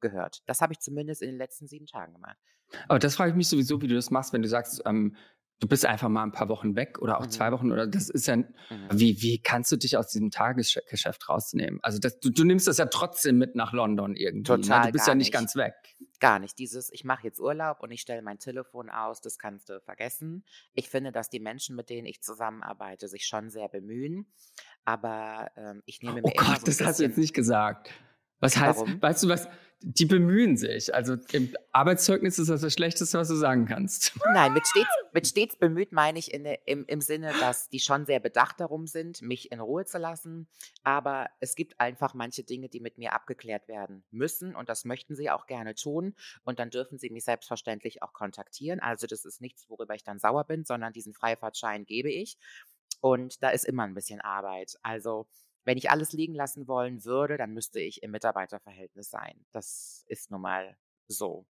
gehört. 0.00 0.42
Das 0.46 0.60
habe 0.60 0.72
ich 0.72 0.80
zumindest 0.80 1.22
in 1.22 1.30
den 1.30 1.38
letzten 1.38 1.66
sieben 1.66 1.86
Tagen 1.86 2.12
gemacht. 2.12 2.36
aber 2.88 2.98
das 2.98 3.16
frage 3.16 3.30
ich 3.30 3.36
mich 3.36 3.48
sowieso, 3.48 3.80
wie 3.80 3.88
du 3.88 3.94
das 3.94 4.10
machst, 4.10 4.32
wenn 4.32 4.42
du 4.42 4.48
sagst, 4.48 4.82
ähm, 4.84 5.16
du 5.60 5.68
bist 5.68 5.86
einfach 5.86 6.08
mal 6.08 6.24
ein 6.24 6.32
paar 6.32 6.48
Wochen 6.48 6.74
weg 6.74 6.98
oder 7.00 7.18
auch 7.18 7.26
Mhm. 7.26 7.30
zwei 7.30 7.52
Wochen 7.52 7.70
oder 7.70 7.86
das 7.86 8.08
ist 8.10 8.26
ja, 8.26 8.36
Mhm. 8.36 8.46
wie, 8.92 9.22
wie 9.22 9.38
kannst 9.38 9.70
du 9.70 9.76
dich 9.76 9.96
aus 9.96 10.08
diesem 10.08 10.30
Tagesgeschäft 10.30 11.28
rausnehmen? 11.28 11.78
Also 11.82 11.98
das, 11.98 12.18
du, 12.18 12.30
du 12.30 12.44
nimmst 12.44 12.66
das 12.66 12.78
ja 12.78 12.86
trotzdem 12.86 13.38
mit 13.38 13.54
nach 13.54 13.72
London 13.72 14.16
irgendwie. 14.16 14.52
ne? 14.52 14.60
Total 14.60 14.86
Du 14.86 14.92
bist 14.92 15.06
ja 15.06 15.14
nicht 15.14 15.26
nicht. 15.26 15.32
ganz 15.32 15.54
weg. 15.56 15.74
Gar 16.18 16.38
nicht. 16.40 16.58
Dieses, 16.58 16.92
ich 16.92 17.04
mache 17.04 17.24
jetzt 17.26 17.40
Urlaub 17.40 17.80
und 17.80 17.90
ich 17.92 18.00
stelle 18.00 18.22
mein 18.22 18.38
Telefon 18.38 18.90
aus, 18.90 19.20
das 19.20 19.38
kannst 19.38 19.68
du 19.68 19.80
vergessen. 19.80 20.44
Ich 20.74 20.88
finde, 20.88 21.12
dass 21.12 21.30
die 21.30 21.40
Menschen, 21.40 21.74
mit 21.76 21.90
denen 21.90 22.06
ich 22.06 22.22
zusammenarbeite, 22.22 23.08
sich 23.08 23.26
schon 23.26 23.50
sehr 23.50 23.68
bemühen. 23.68 24.26
Aber 24.84 25.50
ähm, 25.56 25.82
ich 25.86 26.02
nehme 26.02 26.22
mir 26.22 26.28
Oh 26.28 26.32
Gott, 26.36 26.60
so 26.60 26.66
das 26.66 26.80
hast 26.80 26.98
du 26.98 27.04
jetzt 27.04 27.18
nicht 27.18 27.34
gesagt. 27.34 27.90
Was 28.42 28.56
heißt, 28.56 28.80
Warum? 28.80 29.00
weißt 29.00 29.22
du 29.22 29.28
was, 29.28 29.48
die 29.84 30.04
bemühen 30.04 30.56
sich. 30.56 30.92
Also 30.92 31.16
im 31.30 31.54
Arbeitszeugnis 31.70 32.40
ist 32.40 32.50
das 32.50 32.60
das 32.60 32.72
Schlechteste, 32.72 33.18
was 33.18 33.28
du 33.28 33.36
sagen 33.36 33.66
kannst. 33.66 34.12
Nein, 34.34 34.52
mit 34.52 34.66
stets, 34.66 34.90
mit 35.12 35.26
stets 35.28 35.56
bemüht 35.56 35.92
meine 35.92 36.18
ich 36.18 36.34
in, 36.34 36.44
im, 36.44 36.84
im 36.86 37.00
Sinne, 37.00 37.32
dass 37.38 37.68
die 37.68 37.78
schon 37.78 38.04
sehr 38.04 38.18
bedacht 38.18 38.58
darum 38.58 38.88
sind, 38.88 39.22
mich 39.22 39.52
in 39.52 39.60
Ruhe 39.60 39.84
zu 39.84 39.98
lassen. 39.98 40.48
Aber 40.82 41.30
es 41.38 41.54
gibt 41.54 41.78
einfach 41.78 42.14
manche 42.14 42.42
Dinge, 42.42 42.68
die 42.68 42.80
mit 42.80 42.98
mir 42.98 43.12
abgeklärt 43.12 43.68
werden 43.68 44.02
müssen. 44.10 44.56
Und 44.56 44.68
das 44.68 44.84
möchten 44.84 45.14
sie 45.14 45.30
auch 45.30 45.46
gerne 45.46 45.76
tun. 45.76 46.16
Und 46.42 46.58
dann 46.58 46.70
dürfen 46.70 46.98
sie 46.98 47.10
mich 47.10 47.24
selbstverständlich 47.24 48.02
auch 48.02 48.12
kontaktieren. 48.12 48.80
Also 48.80 49.06
das 49.06 49.24
ist 49.24 49.40
nichts, 49.40 49.68
worüber 49.68 49.94
ich 49.94 50.02
dann 50.02 50.18
sauer 50.18 50.44
bin, 50.44 50.64
sondern 50.64 50.92
diesen 50.92 51.14
Freifahrtschein 51.14 51.84
gebe 51.84 52.10
ich. 52.10 52.36
Und 53.00 53.40
da 53.42 53.50
ist 53.50 53.64
immer 53.64 53.84
ein 53.84 53.94
bisschen 53.94 54.20
Arbeit. 54.20 54.78
Also 54.82 55.28
wenn 55.64 55.78
ich 55.78 55.90
alles 55.90 56.12
liegen 56.12 56.34
lassen 56.34 56.66
wollen 56.68 57.04
würde, 57.04 57.36
dann 57.36 57.52
müsste 57.52 57.80
ich 57.80 58.02
im 58.02 58.10
Mitarbeiterverhältnis 58.10 59.10
sein. 59.10 59.44
Das 59.52 60.04
ist 60.08 60.30
nun 60.30 60.40
mal 60.40 60.76
so. 61.08 61.46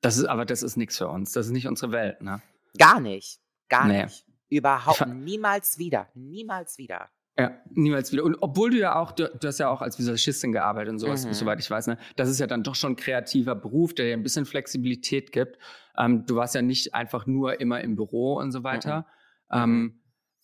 Das 0.00 0.16
ist, 0.18 0.24
aber 0.24 0.44
das 0.44 0.62
ist 0.62 0.76
nichts 0.76 0.98
für 0.98 1.08
uns. 1.08 1.32
Das 1.32 1.46
ist 1.46 1.52
nicht 1.52 1.66
unsere 1.68 1.92
Welt, 1.92 2.22
ne? 2.22 2.42
Gar 2.78 3.00
nicht. 3.00 3.40
Gar 3.68 3.86
Nee. 3.86 4.04
nicht. 4.04 4.26
Überhaupt 4.48 5.06
niemals 5.06 5.78
wieder. 5.78 6.08
Niemals 6.14 6.76
wieder. 6.78 7.08
Ja, 7.38 7.56
niemals 7.70 8.10
wieder. 8.12 8.24
Und 8.24 8.36
obwohl 8.42 8.70
du 8.70 8.78
ja 8.78 8.96
auch, 8.96 9.12
du, 9.12 9.28
du 9.28 9.46
hast 9.48 9.58
ja 9.58 9.68
auch 9.70 9.80
als 9.80 9.98
Visagistin 9.98 10.50
gearbeitet 10.52 10.92
und 10.92 10.98
sowas, 10.98 11.24
Mhm. 11.24 11.32
soweit 11.32 11.60
ich 11.60 11.70
weiß, 11.70 11.86
ne? 11.86 11.96
Das 12.16 12.28
ist 12.28 12.40
ja 12.40 12.46
dann 12.46 12.62
doch 12.64 12.74
schon 12.74 12.92
ein 12.92 12.96
kreativer 12.96 13.54
Beruf, 13.54 13.94
der 13.94 14.06
dir 14.06 14.12
ein 14.14 14.22
bisschen 14.24 14.44
Flexibilität 14.46 15.30
gibt. 15.32 15.56
Ähm, 15.96 16.26
du 16.26 16.34
warst 16.36 16.54
ja 16.56 16.62
nicht 16.62 16.94
einfach 16.94 17.26
nur 17.26 17.60
immer 17.60 17.80
im 17.80 17.94
Büro 17.94 18.34
und 18.38 18.50
so 18.50 18.64
weiter. 18.64 19.06
Ähm, 19.52 19.99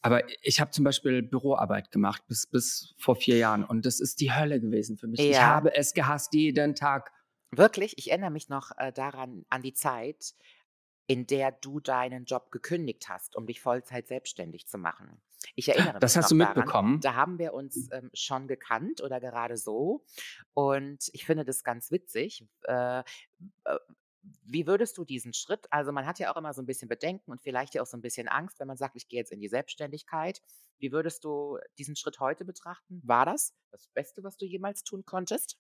aber 0.06 0.22
ich 0.42 0.60
habe 0.60 0.70
zum 0.70 0.84
Beispiel 0.84 1.22
Büroarbeit 1.22 1.90
gemacht 1.90 2.22
bis, 2.28 2.46
bis 2.46 2.94
vor 2.98 3.16
vier 3.16 3.36
Jahren 3.38 3.64
und 3.64 3.84
das 3.86 4.00
ist 4.00 4.20
die 4.20 4.32
Hölle 4.32 4.60
gewesen 4.60 4.96
für 4.96 5.06
mich. 5.08 5.20
Ich 5.20 5.30
Ja. 5.30 5.46
habe 5.46 5.75
es 5.75 5.94
gehasst 5.94 6.32
jeden 6.34 6.75
Tag. 6.75 7.12
Wirklich, 7.50 7.98
ich 7.98 8.10
erinnere 8.10 8.30
mich 8.30 8.48
noch 8.48 8.70
äh, 8.76 8.92
daran, 8.92 9.44
an 9.48 9.62
die 9.62 9.72
Zeit, 9.72 10.34
in 11.06 11.26
der 11.26 11.52
du 11.52 11.80
deinen 11.80 12.25
Job 12.25 12.50
gekündigt 12.50 13.08
hast, 13.08 13.36
um 13.36 13.46
dich 13.46 13.60
Vollzeit 13.60 14.08
selbstständig 14.08 14.66
zu 14.66 14.78
machen. 14.78 15.20
Ich 15.54 15.68
erinnere 15.68 16.00
Das 16.00 16.14
mich 16.14 16.16
hast 16.16 16.25
noch 16.25 16.30
du 16.30 16.36
daran. 16.38 16.56
mitbekommen? 16.56 17.00
Da 17.00 17.14
haben 17.14 17.38
wir 17.38 17.54
uns 17.54 17.88
ähm, 17.92 18.10
schon 18.12 18.48
gekannt 18.48 19.00
oder 19.00 19.20
gerade 19.20 19.56
so. 19.56 20.04
Und 20.54 21.08
ich 21.12 21.25
finde 21.25 21.44
das 21.44 21.62
ganz 21.62 21.90
witzig. 21.92 22.44
Äh, 22.64 23.00
äh, 23.64 23.78
wie 24.45 24.66
würdest 24.66 24.97
du 24.99 25.04
diesen 25.04 25.33
Schritt, 25.33 25.66
also 25.71 25.92
man 25.92 26.06
hat 26.06 26.18
ja 26.18 26.33
auch 26.33 26.37
immer 26.37 26.52
so 26.52 26.62
ein 26.62 26.66
bisschen 26.66 26.88
Bedenken 26.88 27.30
und 27.30 27.42
vielleicht 27.42 27.75
ja 27.75 27.83
auch 27.83 27.87
so 27.87 27.97
ein 27.97 28.02
bisschen 28.02 28.28
Angst, 28.28 28.61
wenn 28.61 28.68
man 28.68 28.76
sagt, 28.76 28.97
ich 28.97 29.09
gehe 29.09 29.21
jetzt 29.21 29.33
in 29.33 29.40
die 29.40 29.49
Selbstständigkeit. 29.49 30.40
Wie 30.78 30.92
würdest 30.92 31.25
du 31.25 31.59
diesen 31.78 31.97
Schritt 31.97 32.21
heute 32.21 32.45
betrachten? 32.45 33.00
War 33.04 33.26
das 33.26 33.54
das 33.71 33.88
Beste, 33.88 34.23
was 34.25 34.37
du 34.37 34.45
jemals 34.45 34.83
tun 34.85 35.04
konntest? 35.04 35.59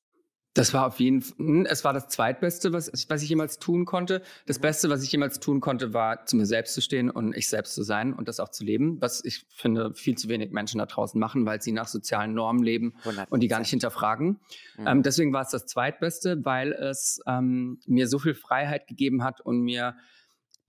Das 0.56 0.74
war 0.74 0.86
auf 0.86 0.98
jeden 1.00 1.22
Fall, 1.22 1.66
es 1.68 1.84
war 1.84 1.92
das 1.92 2.08
zweitbeste, 2.08 2.72
was, 2.72 2.90
was 3.08 3.22
ich 3.22 3.28
jemals 3.28 3.58
tun 3.58 3.84
konnte. 3.84 4.22
Das 4.46 4.58
Mhm. 4.58 4.62
Beste, 4.62 4.90
was 4.90 5.02
ich 5.02 5.12
jemals 5.12 5.38
tun 5.38 5.60
konnte, 5.60 5.92
war 5.92 6.26
zu 6.26 6.36
mir 6.36 6.46
selbst 6.46 6.74
zu 6.74 6.80
stehen 6.80 7.10
und 7.10 7.36
ich 7.36 7.48
selbst 7.48 7.74
zu 7.74 7.82
sein 7.82 8.12
und 8.14 8.28
das 8.28 8.40
auch 8.40 8.48
zu 8.48 8.64
leben, 8.64 9.00
was 9.00 9.24
ich 9.24 9.46
finde, 9.54 9.92
viel 9.94 10.16
zu 10.16 10.28
wenig 10.28 10.50
Menschen 10.50 10.78
da 10.78 10.86
draußen 10.86 11.20
machen, 11.20 11.46
weil 11.46 11.60
sie 11.60 11.72
nach 11.72 11.88
sozialen 11.88 12.34
Normen 12.34 12.62
leben 12.62 12.94
und 13.30 13.40
die 13.40 13.48
gar 13.48 13.58
nicht 13.58 13.68
100%. 13.68 13.70
hinterfragen. 13.70 14.40
Mhm. 14.78 14.86
Ähm, 14.86 15.02
deswegen 15.02 15.32
war 15.32 15.42
es 15.42 15.50
das 15.50 15.66
zweitbeste, 15.66 16.44
weil 16.44 16.72
es 16.72 17.20
ähm, 17.26 17.78
mir 17.86 18.08
so 18.08 18.18
viel 18.18 18.34
Freiheit 18.34 18.86
gegeben 18.86 19.22
hat 19.22 19.40
und 19.40 19.60
mir 19.60 19.96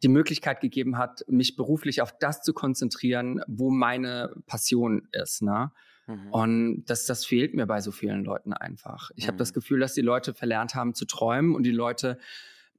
die 0.04 0.10
Möglichkeit 0.10 0.62
gegeben 0.62 0.98
hat, 0.98 1.24
mich 1.28 1.56
beruflich 1.56 2.02
auf 2.02 2.18
das 2.20 2.42
zu 2.42 2.54
konzentrieren, 2.54 3.42
wo 3.48 3.72
meine 3.72 4.34
Passion 4.46 5.08
ist. 5.12 5.42
Ne? 5.42 5.72
Mhm. 6.08 6.32
Und 6.32 6.86
das, 6.86 7.06
das 7.06 7.26
fehlt 7.26 7.54
mir 7.54 7.68
bei 7.68 7.82
so 7.82 7.92
vielen 7.92 8.24
Leuten 8.24 8.54
einfach. 8.54 9.12
Ich 9.16 9.28
habe 9.28 9.36
Mhm. 9.36 9.40
das 9.40 9.54
Gefühl, 9.54 9.80
dass 9.80 9.94
die 9.94 10.02
Leute 10.02 10.34
verlernt 10.34 10.74
haben 10.76 10.94
zu 10.96 11.06
träumen 11.06 11.54
und 11.56 11.64
die 11.64 11.72
Leute 11.72 12.18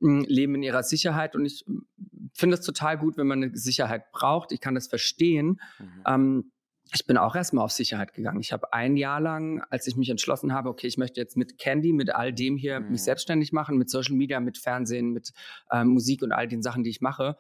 mh, 0.00 0.25
leben 0.28 0.54
in 0.56 0.62
ihrer 0.62 0.82
Sicherheit. 0.82 1.37
Und 1.37 1.44
ich 1.44 1.64
mh, 1.66 1.82
finde 2.35 2.54
es 2.56 2.62
total 2.64 2.99
gut, 2.99 3.16
wenn 3.16 3.26
man 3.26 3.42
eine 3.42 3.56
Sicherheit 3.56 4.11
braucht. 4.12 4.52
Ich 4.52 4.61
kann 4.61 4.75
das 4.75 4.88
verstehen. 4.88 5.61
Mhm. 5.78 6.02
Ähm, 6.06 6.52
ich 6.94 7.04
bin 7.06 7.18
auch 7.18 7.37
erstmal 7.37 7.66
auf 7.66 7.73
Sicherheit 7.73 8.14
gegangen. 8.14 8.40
Ich 8.40 8.50
habe 8.50 8.73
ein 8.73 8.97
Jahr 8.97 9.20
lang, 9.20 9.62
als 9.68 9.87
ich 9.87 9.97
mich 9.97 10.08
entschlossen 10.08 10.54
habe, 10.54 10.70
okay, 10.70 10.87
ich 10.87 10.97
möchte 10.97 11.20
jetzt 11.20 11.37
mit 11.37 11.58
Candy, 11.58 11.92
mit 11.92 12.14
all 12.14 12.32
dem 12.32 12.56
hier 12.56 12.80
Mhm. 12.80 12.92
mich 12.92 13.02
selbstständig 13.02 13.52
machen, 13.52 13.76
mit 13.76 13.90
Social 13.90 14.14
Media, 14.14 14.40
mit 14.40 14.56
Fernsehen, 14.56 15.11
mit 15.12 15.32
ähm, 15.70 15.88
Musik 15.88 16.23
und 16.23 16.32
all 16.32 16.49
den 16.49 16.62
Sachen, 16.62 16.85
die 16.85 16.90
ich 16.90 17.02
mache. 17.02 17.37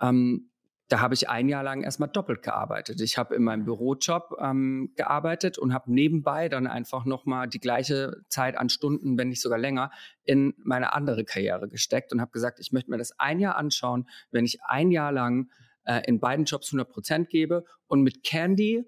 Ähm, 0.00 0.47
da 0.88 1.00
habe 1.00 1.14
ich 1.14 1.28
ein 1.28 1.48
Jahr 1.48 1.62
lang 1.62 1.82
erstmal 1.82 2.08
doppelt 2.08 2.42
gearbeitet. 2.42 3.00
Ich 3.02 3.18
habe 3.18 3.34
in 3.34 3.42
meinem 3.42 3.64
Bürojob 3.64 4.36
ähm, 4.40 4.92
gearbeitet 4.96 5.58
und 5.58 5.74
habe 5.74 5.92
nebenbei 5.92 6.48
dann 6.48 6.66
einfach 6.66 7.04
nochmal 7.04 7.46
die 7.46 7.60
gleiche 7.60 8.22
Zeit 8.28 8.56
an 8.56 8.70
Stunden, 8.70 9.18
wenn 9.18 9.28
nicht 9.28 9.42
sogar 9.42 9.58
länger, 9.58 9.90
in 10.24 10.54
meine 10.56 10.94
andere 10.94 11.24
Karriere 11.24 11.68
gesteckt 11.68 12.12
und 12.12 12.22
habe 12.22 12.30
gesagt, 12.30 12.58
ich 12.58 12.72
möchte 12.72 12.90
mir 12.90 12.96
das 12.96 13.18
ein 13.18 13.38
Jahr 13.38 13.56
anschauen, 13.56 14.08
wenn 14.30 14.46
ich 14.46 14.62
ein 14.64 14.90
Jahr 14.90 15.12
lang 15.12 15.50
äh, 15.84 16.00
in 16.06 16.20
beiden 16.20 16.46
Jobs 16.46 16.68
100 16.68 16.88
Prozent 16.88 17.28
gebe 17.28 17.64
und 17.86 18.02
mit 18.02 18.24
Candy 18.24 18.84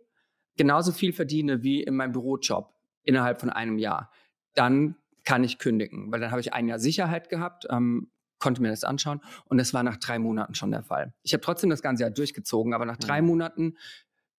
genauso 0.57 0.93
viel 0.93 1.13
verdiene 1.13 1.63
wie 1.63 1.83
in 1.83 1.97
meinem 1.97 2.13
Bürojob 2.13 2.75
innerhalb 3.03 3.41
von 3.41 3.51
einem 3.51 3.79
Jahr, 3.79 4.11
dann 4.55 4.97
kann 5.25 5.45
ich 5.45 5.59
kündigen, 5.59 6.11
weil 6.11 6.21
dann 6.21 6.31
habe 6.31 6.41
ich 6.41 6.55
ein 6.55 6.67
Jahr 6.67 6.79
Sicherheit 6.79 7.29
gehabt, 7.29 7.67
ähm, 7.71 8.11
konnte 8.41 8.63
mir 8.63 8.69
das 8.71 8.85
anschauen 8.85 9.21
und 9.47 9.59
das 9.59 9.73
war 9.75 9.83
nach 9.83 9.97
drei 9.99 10.19
Monaten 10.19 10.55
schon 10.55 10.71
der 10.71 10.83
Fall. 10.83 11.15
Ich 11.23 11.33
habe 11.33 11.43
trotzdem 11.43 11.71
das 11.71 11.83
ganze 11.83 12.03
Jahr 12.03 12.11
durchgezogen, 12.11 12.75
aber 12.75 12.87
nach 12.87 12.97
drei 12.97 13.21
Mhm. 13.23 13.29
Monaten 13.29 13.77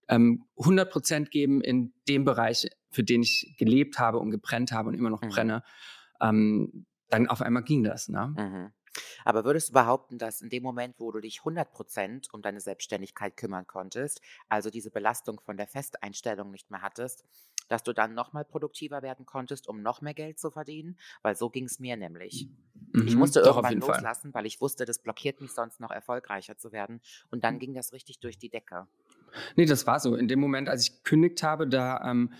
ähm, 0.10 0.46
100 0.58 0.92
Prozent 0.92 1.32
geben 1.32 1.62
in 1.62 1.94
dem 2.08 2.26
Bereich, 2.26 2.68
für 2.90 3.04
den 3.04 3.22
ich 3.24 3.56
gelebt 3.58 4.00
habe 4.00 4.20
und 4.20 4.32
gebrennt 4.32 4.72
habe 4.72 4.90
und 4.90 4.96
immer 4.96 5.10
noch 5.10 5.22
Mhm. 5.22 5.30
brenne, 5.30 5.64
ähm, 6.20 6.86
dann 7.10 7.28
auf 7.28 7.42
einmal 7.42 7.64
ging 7.64 7.84
das. 7.84 8.10
Ne? 8.10 8.34
Mhm. 8.38 8.74
Aber 9.24 9.46
würdest 9.46 9.70
du 9.70 9.74
behaupten, 9.74 10.18
dass 10.18 10.42
in 10.42 10.50
dem 10.50 10.64
Moment, 10.64 10.96
wo 11.00 11.12
du 11.12 11.22
dich 11.22 11.44
100% 11.46 12.28
um 12.34 12.42
deine 12.42 12.60
Selbstständigkeit 12.60 13.38
kümmern 13.38 13.66
konntest, 13.66 14.20
also 14.50 14.70
diese 14.70 14.92
Belastung 14.92 15.40
von 15.40 15.56
der 15.56 15.68
Festeinstellung 15.68 16.52
nicht 16.52 16.70
mehr 16.72 16.82
hattest, 16.82 17.24
dass 17.72 17.84
du 17.84 17.94
dann 17.94 18.14
nochmal 18.14 18.46
produktiver 18.46 19.02
werden 19.02 19.26
konntest, 19.26 19.68
um 19.68 19.82
noch 19.82 20.02
mehr 20.02 20.14
Geld 20.14 20.40
zu 20.40 20.52
verdienen? 20.52 20.98
Weil 21.22 21.36
so 21.36 21.50
ging 21.50 21.66
es 21.66 21.80
mir 21.80 21.98
nämlich. 21.98 22.48
Ich 22.94 23.14
Mhm, 23.14 23.20
musste 23.20 23.40
doch, 23.40 23.52
auf 23.52 23.56
irgendwann 23.56 23.74
jeden 23.74 23.82
Fall. 23.82 23.96
loslassen, 23.96 24.34
weil 24.34 24.46
ich 24.46 24.60
wusste, 24.62 24.86
das 24.86 25.00
blockiert 25.00 25.40
mich 25.42 25.54
sonst 25.54 25.80
noch 25.80 25.92
erfolgreicher 25.92 26.58
zu 26.58 26.72
werden. 26.72 27.02
Und 27.30 27.44
dann 27.44 27.56
Mhm. 27.56 27.60
ging 27.60 27.74
das 27.74 27.94
richtig 27.94 28.20
durch 28.20 28.38
die 28.38 28.50
Decke. 28.50 28.88
Nee, 29.56 29.66
das 29.66 29.88
war 29.88 30.00
so. 30.00 30.16
In 30.16 30.28
dem 30.28 30.40
Moment, 30.42 30.68
als 30.68 30.84
ich 30.90 30.98
gekündigt 31.04 31.42
habe, 31.44 31.68
da 31.68 32.02
ähm, 32.10 32.34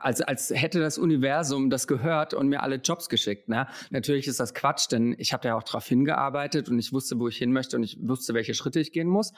als, 0.00 0.22
als 0.22 0.48
hätte 0.50 0.80
das 0.80 0.96
Universum 0.96 1.68
das 1.68 1.86
gehört 1.86 2.32
und 2.32 2.48
mir 2.48 2.62
alle 2.62 2.76
Jobs 2.76 3.08
geschickt. 3.10 3.48
Ne? 3.50 3.66
Natürlich 3.90 4.26
ist 4.28 4.40
das 4.40 4.54
Quatsch, 4.54 4.90
denn 4.90 5.14
ich 5.18 5.32
habe 5.34 5.42
da 5.42 5.50
ja 5.50 5.56
auch 5.56 5.62
drauf 5.64 5.86
hingearbeitet 5.86 6.70
und 6.70 6.78
ich 6.78 6.92
wusste, 6.92 7.18
wo 7.18 7.28
ich 7.28 7.36
hin 7.36 7.52
möchte 7.52 7.76
und 7.76 7.82
ich 7.82 7.98
wusste, 8.00 8.32
welche 8.32 8.54
Schritte 8.54 8.80
ich 8.80 8.92
gehen 8.92 9.08
muss. 9.08 9.32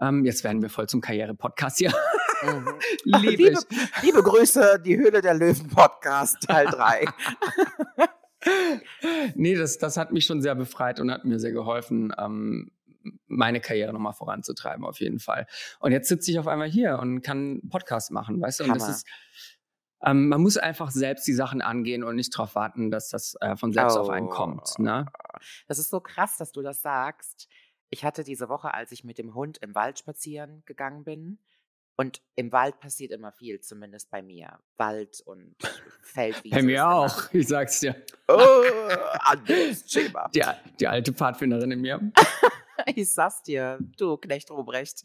Ähm, 0.00 0.24
jetzt 0.24 0.44
werden 0.44 0.62
wir 0.62 0.70
voll 0.70 0.88
zum 0.88 1.02
Karriere-Podcast 1.02 1.78
hier. 1.78 1.92
Mhm. 2.42 2.74
Lieb 3.04 3.38
liebe, 3.38 3.60
liebe 4.02 4.22
Grüße, 4.22 4.80
die 4.84 4.96
Höhle 4.96 5.20
der 5.20 5.34
Löwen 5.34 5.68
Podcast, 5.68 6.42
Teil 6.42 6.66
3. 6.70 7.04
nee, 9.34 9.54
das, 9.54 9.78
das 9.78 9.96
hat 9.96 10.12
mich 10.12 10.26
schon 10.26 10.42
sehr 10.42 10.54
befreit 10.54 11.00
und 11.00 11.10
hat 11.10 11.24
mir 11.24 11.38
sehr 11.38 11.52
geholfen, 11.52 12.12
ähm, 12.18 12.72
meine 13.26 13.60
Karriere 13.60 13.92
nochmal 13.92 14.12
voranzutreiben, 14.12 14.84
auf 14.84 15.00
jeden 15.00 15.18
Fall. 15.18 15.46
Und 15.80 15.92
jetzt 15.92 16.08
sitze 16.08 16.30
ich 16.30 16.38
auf 16.38 16.46
einmal 16.48 16.68
hier 16.68 16.98
und 16.98 17.22
kann 17.22 17.62
Podcast 17.68 18.10
machen, 18.10 18.40
weißt 18.40 18.60
du? 18.60 18.64
Und 18.64 18.74
das 18.74 18.82
Hammer. 18.82 18.94
ist, 18.94 19.06
ähm, 20.04 20.28
man 20.28 20.40
muss 20.40 20.56
einfach 20.56 20.90
selbst 20.90 21.26
die 21.26 21.32
Sachen 21.32 21.62
angehen 21.62 22.02
und 22.04 22.16
nicht 22.16 22.34
darauf 22.34 22.54
warten, 22.54 22.90
dass 22.90 23.08
das 23.08 23.36
äh, 23.40 23.56
von 23.56 23.72
selbst 23.72 23.96
auf 23.96 24.08
einen 24.08 24.28
kommt. 24.28 24.74
Oh. 24.78 24.82
Ne? 24.82 25.06
Das 25.68 25.78
ist 25.78 25.90
so 25.90 26.00
krass, 26.00 26.36
dass 26.38 26.52
du 26.52 26.62
das 26.62 26.82
sagst. 26.82 27.48
Ich 27.90 28.04
hatte 28.04 28.24
diese 28.24 28.48
Woche, 28.48 28.72
als 28.74 28.90
ich 28.90 29.04
mit 29.04 29.18
dem 29.18 29.34
Hund 29.34 29.58
im 29.58 29.74
Wald 29.74 29.98
spazieren 29.98 30.62
gegangen 30.64 31.04
bin, 31.04 31.38
und 31.96 32.22
im 32.36 32.52
Wald 32.52 32.80
passiert 32.80 33.12
immer 33.12 33.32
viel, 33.32 33.60
zumindest 33.60 34.10
bei 34.10 34.22
mir. 34.22 34.58
Wald 34.76 35.20
und 35.24 35.54
Feldwiese. 36.02 36.56
Bei 36.56 36.62
mir 36.62 36.88
auch, 36.88 37.28
ich 37.32 37.48
sag's 37.48 37.80
dir. 37.80 37.94
Oh, 38.28 38.38
anderes 39.20 39.84
Thema. 39.84 40.28
Die, 40.34 40.42
die 40.80 40.88
alte 40.88 41.12
Pfadfinderin 41.12 41.70
in 41.72 41.80
mir. 41.80 42.00
Ich 42.96 43.12
sag's 43.12 43.42
dir, 43.42 43.78
du 43.96 44.16
Knecht 44.16 44.50
Ruprecht. 44.50 45.04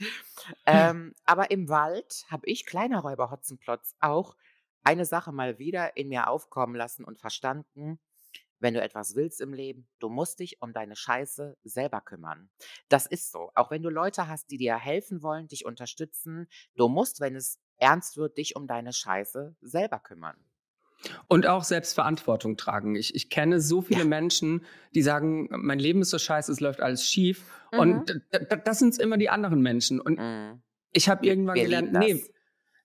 Ähm, 0.65 1.13
aber 1.25 1.51
im 1.51 1.69
Wald 1.69 2.25
habe 2.31 2.47
ich, 2.47 2.65
kleiner 2.65 3.01
Räuber 3.01 3.29
Hotzenplotz, 3.29 3.93
auch 3.99 4.35
eine 4.83 5.05
Sache 5.05 5.31
mal 5.31 5.59
wieder 5.59 5.95
in 5.95 6.07
mir 6.07 6.27
aufkommen 6.27 6.73
lassen 6.73 7.03
und 7.03 7.19
verstanden. 7.19 7.99
Wenn 8.59 8.73
du 8.73 8.81
etwas 8.81 9.15
willst 9.15 9.39
im 9.41 9.53
Leben, 9.53 9.87
du 9.99 10.09
musst 10.09 10.39
dich 10.39 10.61
um 10.61 10.73
deine 10.73 10.95
Scheiße 10.95 11.57
selber 11.63 12.01
kümmern. 12.01 12.49
Das 12.89 13.05
ist 13.05 13.31
so. 13.31 13.51
Auch 13.55 13.69
wenn 13.71 13.83
du 13.83 13.89
Leute 13.89 14.27
hast, 14.27 14.49
die 14.49 14.57
dir 14.57 14.75
helfen 14.77 15.21
wollen, 15.21 15.47
dich 15.47 15.65
unterstützen, 15.65 16.47
du 16.75 16.87
musst, 16.87 17.19
wenn 17.19 17.35
es 17.35 17.59
ernst 17.77 18.17
wird, 18.17 18.37
dich 18.37 18.55
um 18.55 18.65
deine 18.67 18.93
Scheiße 18.93 19.55
selber 19.61 19.99
kümmern. 19.99 20.35
Und 21.27 21.45
auch 21.45 21.63
Selbstverantwortung 21.63 22.57
tragen. 22.57 22.95
Ich, 22.95 23.13
ich 23.13 23.29
kenne 23.29 23.61
so 23.61 23.83
viele 23.83 24.03
Menschen, 24.05 24.65
die 24.95 25.03
sagen, 25.03 25.47
mein 25.51 25.77
Leben 25.77 26.01
ist 26.01 26.09
so 26.09 26.17
scheiße, 26.17 26.51
es 26.51 26.59
läuft 26.59 26.81
alles 26.81 27.05
schief. 27.05 27.45
Mhm. 27.71 27.79
Und 27.79 28.21
das 28.65 28.79
sind 28.79 28.97
immer 28.97 29.17
die 29.17 29.29
anderen 29.29 29.61
Menschen. 29.61 30.01
Und 30.01 30.17
Mhm. 30.17 30.63
ich 30.91 31.07
habe 31.07 31.23
irgendwann 31.27 31.55
Wir 31.55 31.65
gelernt, 31.65 31.93
nee, 31.93 32.23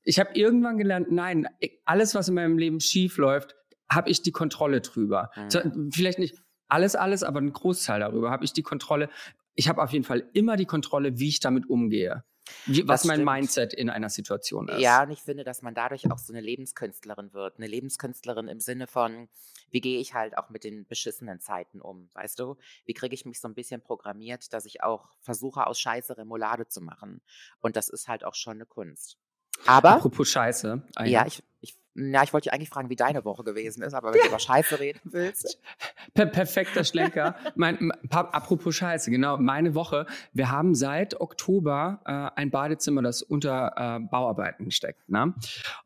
ich 0.04 0.20
habe 0.20 0.30
irgendwann 0.34 0.76
gelernt, 0.76 1.10
nein, 1.10 1.48
ich- 1.60 1.80
alles, 1.86 2.14
was 2.14 2.28
in 2.28 2.34
meinem 2.34 2.58
Leben 2.58 2.80
schief 2.80 3.16
läuft, 3.16 3.56
habe 3.94 4.10
ich 4.10 4.22
die 4.22 4.32
Kontrolle 4.32 4.80
drüber. 4.80 5.30
Mhm. 5.36 5.90
Vielleicht 5.92 6.18
nicht 6.18 6.36
alles, 6.68 6.96
alles, 6.96 7.22
aber 7.22 7.40
ein 7.40 7.52
Großteil 7.52 8.00
darüber 8.00 8.30
habe 8.30 8.44
ich 8.44 8.52
die 8.52 8.62
Kontrolle. 8.62 9.10
Ich 9.54 9.68
habe 9.68 9.82
auf 9.82 9.92
jeden 9.92 10.04
Fall 10.04 10.24
immer 10.32 10.56
die 10.56 10.64
Kontrolle, 10.64 11.18
wie 11.18 11.28
ich 11.28 11.40
damit 11.40 11.68
umgehe. 11.68 12.24
Wie, 12.66 12.86
was 12.88 13.04
mein. 13.04 13.24
Mindset 13.24 13.72
in 13.72 13.88
einer 13.88 14.08
Situation 14.08 14.68
ist. 14.68 14.80
Ja, 14.80 15.02
und 15.02 15.10
ich 15.10 15.22
finde, 15.22 15.44
dass 15.44 15.62
man 15.62 15.74
dadurch 15.74 16.10
auch 16.10 16.18
so 16.18 16.32
eine 16.32 16.40
Lebenskünstlerin 16.40 17.32
wird. 17.32 17.56
Eine 17.56 17.66
Lebenskünstlerin 17.66 18.48
im 18.48 18.60
Sinne 18.60 18.86
von, 18.86 19.28
wie 19.70 19.80
gehe 19.80 20.00
ich 20.00 20.14
halt 20.14 20.36
auch 20.36 20.50
mit 20.50 20.64
den 20.64 20.86
beschissenen 20.86 21.40
Zeiten 21.40 21.80
um, 21.80 22.10
weißt 22.14 22.38
du? 22.38 22.56
Wie 22.84 22.94
kriege 22.94 23.14
ich 23.14 23.24
mich 23.24 23.40
so 23.40 23.48
ein 23.48 23.54
bisschen 23.54 23.80
programmiert, 23.80 24.52
dass 24.52 24.64
ich 24.64 24.82
auch 24.82 25.08
versuche, 25.20 25.66
aus 25.66 25.78
Scheiße 25.78 26.18
Remoulade 26.18 26.66
zu 26.66 26.80
machen? 26.80 27.20
Und 27.60 27.76
das 27.76 27.88
ist 27.88 28.08
halt 28.08 28.24
auch 28.24 28.34
schon 28.34 28.54
eine 28.54 28.66
Kunst. 28.66 29.18
Aber, 29.66 29.90
Apropos 29.90 30.28
Scheiße. 30.28 30.82
ah 30.96 31.04
ja, 31.04 31.26
ich, 31.26 31.42
Na, 31.94 32.22
ich 32.22 32.32
wollte 32.32 32.44
dich 32.44 32.52
eigentlich 32.54 32.70
fragen, 32.70 32.88
wie 32.88 32.96
deine 32.96 33.24
Woche 33.24 33.44
gewesen 33.44 33.82
ist, 33.82 33.92
aber 33.92 34.12
wenn 34.12 34.20
du 34.20 34.28
über 34.28 34.38
Scheiße 34.38 34.80
reden 34.80 35.00
willst. 35.04 35.60
Per 36.14 36.26
perfekter 36.26 36.84
Schlenker. 36.84 37.36
mein, 37.54 37.92
apropos 38.10 38.74
Scheiße, 38.74 39.10
genau, 39.10 39.36
meine 39.36 39.74
Woche. 39.74 40.06
Wir 40.32 40.50
haben 40.50 40.74
seit 40.74 41.20
Oktober 41.20 42.00
äh, 42.06 42.40
ein 42.40 42.50
Badezimmer, 42.50 43.02
das 43.02 43.22
unter 43.22 43.72
äh, 43.76 44.00
Bauarbeiten 44.00 44.70
steckt. 44.70 45.08
Ne? 45.08 45.34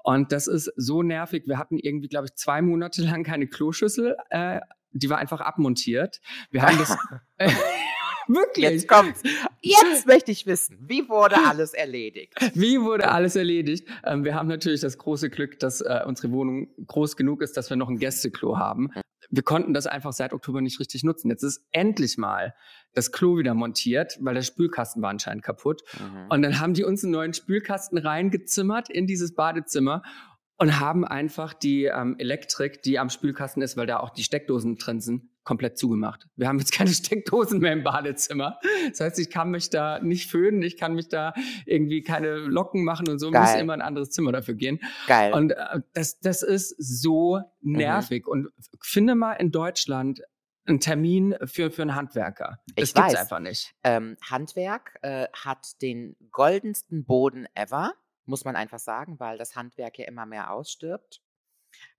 Und 0.03 0.33
das 0.33 0.47
ist 0.47 0.73
so 0.77 1.03
nervig. 1.03 1.45
Wir 1.47 1.59
hatten 1.59 1.79
irgendwie, 1.79 2.09
glaube 2.09 2.27
ich, 2.27 2.35
zwei 2.35 2.63
Monate 2.63 3.03
lang 3.03 3.25
keine 3.25 3.49
Kloschüssel. 3.49 4.17
Äh, 4.31 4.61
die 4.93 5.11
war 5.11 5.19
einfach 5.19 5.41
abmontiert. 5.41 6.21
Wir 6.51 6.63
haben 6.63 6.79
das. 6.79 6.97
Wirklich? 8.29 8.71
Jetzt 8.71 8.89
kommt's. 8.89 9.23
Jetzt 9.61 10.07
möchte 10.07 10.31
ich 10.33 10.47
wissen, 10.47 10.79
wie 10.81 11.09
wurde 11.09 11.37
alles 11.47 11.75
erledigt? 11.75 12.35
Wie 12.55 12.81
wurde 12.81 13.11
alles 13.11 13.37
erledigt? 13.37 13.89
Ähm, 14.05 14.25
wir 14.25 14.35
haben 14.35 14.49
natürlich 14.49 14.81
das 14.81 14.99
große 14.99 15.31
Glück, 15.31 15.59
dass 15.59 15.81
äh, 15.81 16.03
unsere 16.07 16.33
Wohnung 16.33 16.69
groß 16.87 17.17
genug 17.17 17.43
ist, 17.43 17.57
dass 17.57 17.71
wir 17.71 17.77
noch 17.77 17.89
ein 17.89 17.99
Gästeklo 17.99 18.59
haben. 18.59 18.91
Wir 19.31 19.43
konnten 19.43 19.75
das 19.75 19.87
einfach 19.87 20.13
seit 20.13 20.33
Oktober 20.33 20.61
nicht 20.61 20.79
richtig 20.79 21.03
nutzen. 21.03 21.31
Jetzt 21.31 21.43
ist 21.43 21.67
endlich 21.73 22.17
mal 22.17 22.55
das 22.95 23.13
Klo 23.13 23.39
wieder 23.39 23.55
montiert, 23.55 24.17
weil 24.21 24.35
der 24.35 24.43
Spülkasten 24.43 25.03
war 25.03 25.11
anscheinend 25.11 25.43
kaputt. 25.43 25.83
Mhm. 25.99 26.31
Und 26.31 26.43
dann 26.43 26.61
haben 26.61 26.75
die 26.75 26.85
uns 26.85 27.03
einen 27.03 27.13
neuen 27.13 27.35
Spülkasten 27.35 27.99
reingezimmert 27.99 28.89
in 28.89 29.07
dieses 29.07 29.35
Badezimmer 29.35 30.03
und 30.59 30.81
haben 30.81 31.05
einfach 31.05 31.55
die 31.55 31.85
ähm, 31.85 32.17
Elektrik, 32.19 32.83
die 32.83 32.99
am 32.99 33.11
Spülkasten 33.11 33.63
ist, 33.63 33.77
weil 33.77 33.87
da 33.87 34.01
auch 34.01 34.11
die 34.11 34.23
Steckdosen 34.23 34.77
drin 34.77 35.01
sind, 35.01 35.29
komplett 35.47 35.79
zugemacht. 35.79 36.27
Wir 36.37 36.49
haben 36.49 36.59
jetzt 36.59 36.73
keine 36.73 36.91
Steckdosen 36.93 37.61
mehr 37.61 37.73
im 37.73 37.83
Badezimmer. 37.85 38.59
Das 38.91 39.01
heißt, 39.01 39.19
ich 39.19 39.31
kann 39.31 39.51
mich 39.51 39.71
da 39.71 40.01
nicht 40.01 40.31
föhnen, 40.31 40.61
ich 40.61 40.77
kann 40.77 40.95
mich 40.95 41.09
da 41.09 41.33
irgendwie 41.65 42.03
keine 42.03 42.35
Locken 42.37 42.85
machen 42.85 43.09
und 43.09 43.19
so, 43.19 43.31
Geil. 43.31 43.41
muss 43.43 43.55
immer 43.55 43.73
in 43.75 43.81
ein 43.81 43.87
anderes 43.87 44.11
Zimmer 44.11 44.33
dafür 44.33 44.55
gehen. 44.55 44.81
Geil. 45.07 45.33
Und 45.33 45.53
äh, 45.53 45.81
das, 45.95 46.19
das 46.21 46.43
ist 46.43 46.75
so 46.79 47.41
nervig. 47.63 48.27
Und 48.27 48.49
finde 48.83 49.15
mal 49.15 49.35
in 49.35 49.51
Deutschland 49.53 50.21
einen 50.67 50.81
Termin 50.81 51.37
für, 51.45 51.71
für 51.71 51.83
einen 51.83 51.95
Handwerker. 51.95 52.59
Das 52.75 52.89
Ich 52.89 52.95
gibt's 52.95 53.13
weiß. 53.13 53.21
einfach 53.21 53.39
nicht. 53.39 53.73
ähm, 53.85 54.17
Handwerk 54.29 54.99
äh, 55.03 55.29
hat 55.33 55.81
den 55.81 56.17
goldensten 56.33 57.05
Boden 57.05 57.47
ever, 57.55 57.95
muss 58.25 58.45
man 58.45 58.57
einfach 58.57 58.81
sagen, 58.81 59.21
weil 59.21 59.39
das 59.39 59.55
Handwerk 59.55 59.97
ja 59.99 60.07
immer 60.07 60.27
mehr 60.27 60.51
ausstirbt. 60.51 61.23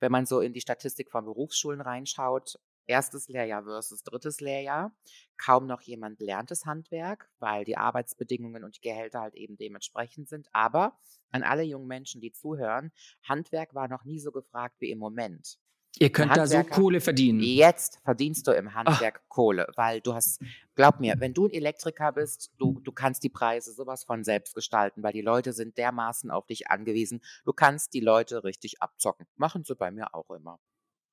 Wenn 0.02 0.12
man 0.12 0.26
so 0.26 0.42
in 0.42 0.52
die 0.54 0.60
Statistik 0.60 1.12
von 1.12 1.24
Berufsschulen 1.24 1.80
reinschaut, 1.80 2.60
erstes 2.88 3.28
Lehrjahr 3.28 3.64
versus 3.64 4.04
drittes 4.04 4.40
Lehrjahr, 4.40 4.92
kaum 5.38 5.68
noch 5.68 5.82
jemand 5.82 6.20
lernt 6.20 6.52
das 6.52 6.66
Handwerk, 6.66 7.30
weil 7.40 7.66
die 7.66 7.78
Arbeitsbedingungen 7.78 8.64
und 8.64 8.78
die 8.78 8.82
Gehälter 8.82 9.22
halt 9.22 9.36
eben 9.36 9.58
dementsprechend 9.58 10.30
sind. 10.30 10.48
Aber 10.54 10.98
an 11.32 11.44
alle 11.44 11.64
jungen 11.64 11.88
Menschen, 11.88 12.22
die 12.22 12.32
zuhören, 12.32 12.92
Handwerk 13.24 13.76
war 13.76 13.88
noch 13.88 14.06
nie 14.06 14.20
so 14.20 14.32
gefragt 14.32 14.76
wie 14.80 14.92
im 14.92 15.00
Moment. 15.00 15.60
Ihr 16.00 16.12
könnt 16.12 16.36
da 16.36 16.46
so 16.46 16.64
Kohle 16.64 17.02
verdienen. 17.02 17.40
Jetzt 17.40 18.00
verdienst 18.04 18.48
du 18.48 18.52
im 18.52 18.74
Handwerk 18.76 19.28
Kohle, 19.30 19.68
weil 19.76 20.02
du 20.02 20.14
hast, 20.14 20.42
glaub 20.76 21.00
mir, 21.00 21.16
wenn 21.18 21.34
du 21.34 21.48
ein 21.48 21.52
Elektriker 21.52 22.12
bist, 22.12 22.52
du, 22.60 22.80
du 22.82 22.92
kannst 22.92 23.24
die 23.24 23.30
Preise 23.30 23.74
sowas 23.74 24.04
von 24.04 24.24
selbst 24.24 24.54
gestalten, 24.54 25.02
weil 25.02 25.14
die 25.14 25.22
Leute 25.22 25.54
sind 25.54 25.78
dermaßen 25.78 26.30
auf 26.30 26.46
dich 26.46 26.70
angewiesen. 26.70 27.22
Du 27.46 27.54
kannst 27.54 27.94
die 27.94 28.00
Leute 28.00 28.44
richtig 28.44 28.82
abzocken. 28.82 29.26
Machen 29.36 29.64
sie 29.64 29.76
bei 29.76 29.90
mir 29.90 30.14
auch 30.14 30.30
immer. 30.30 30.60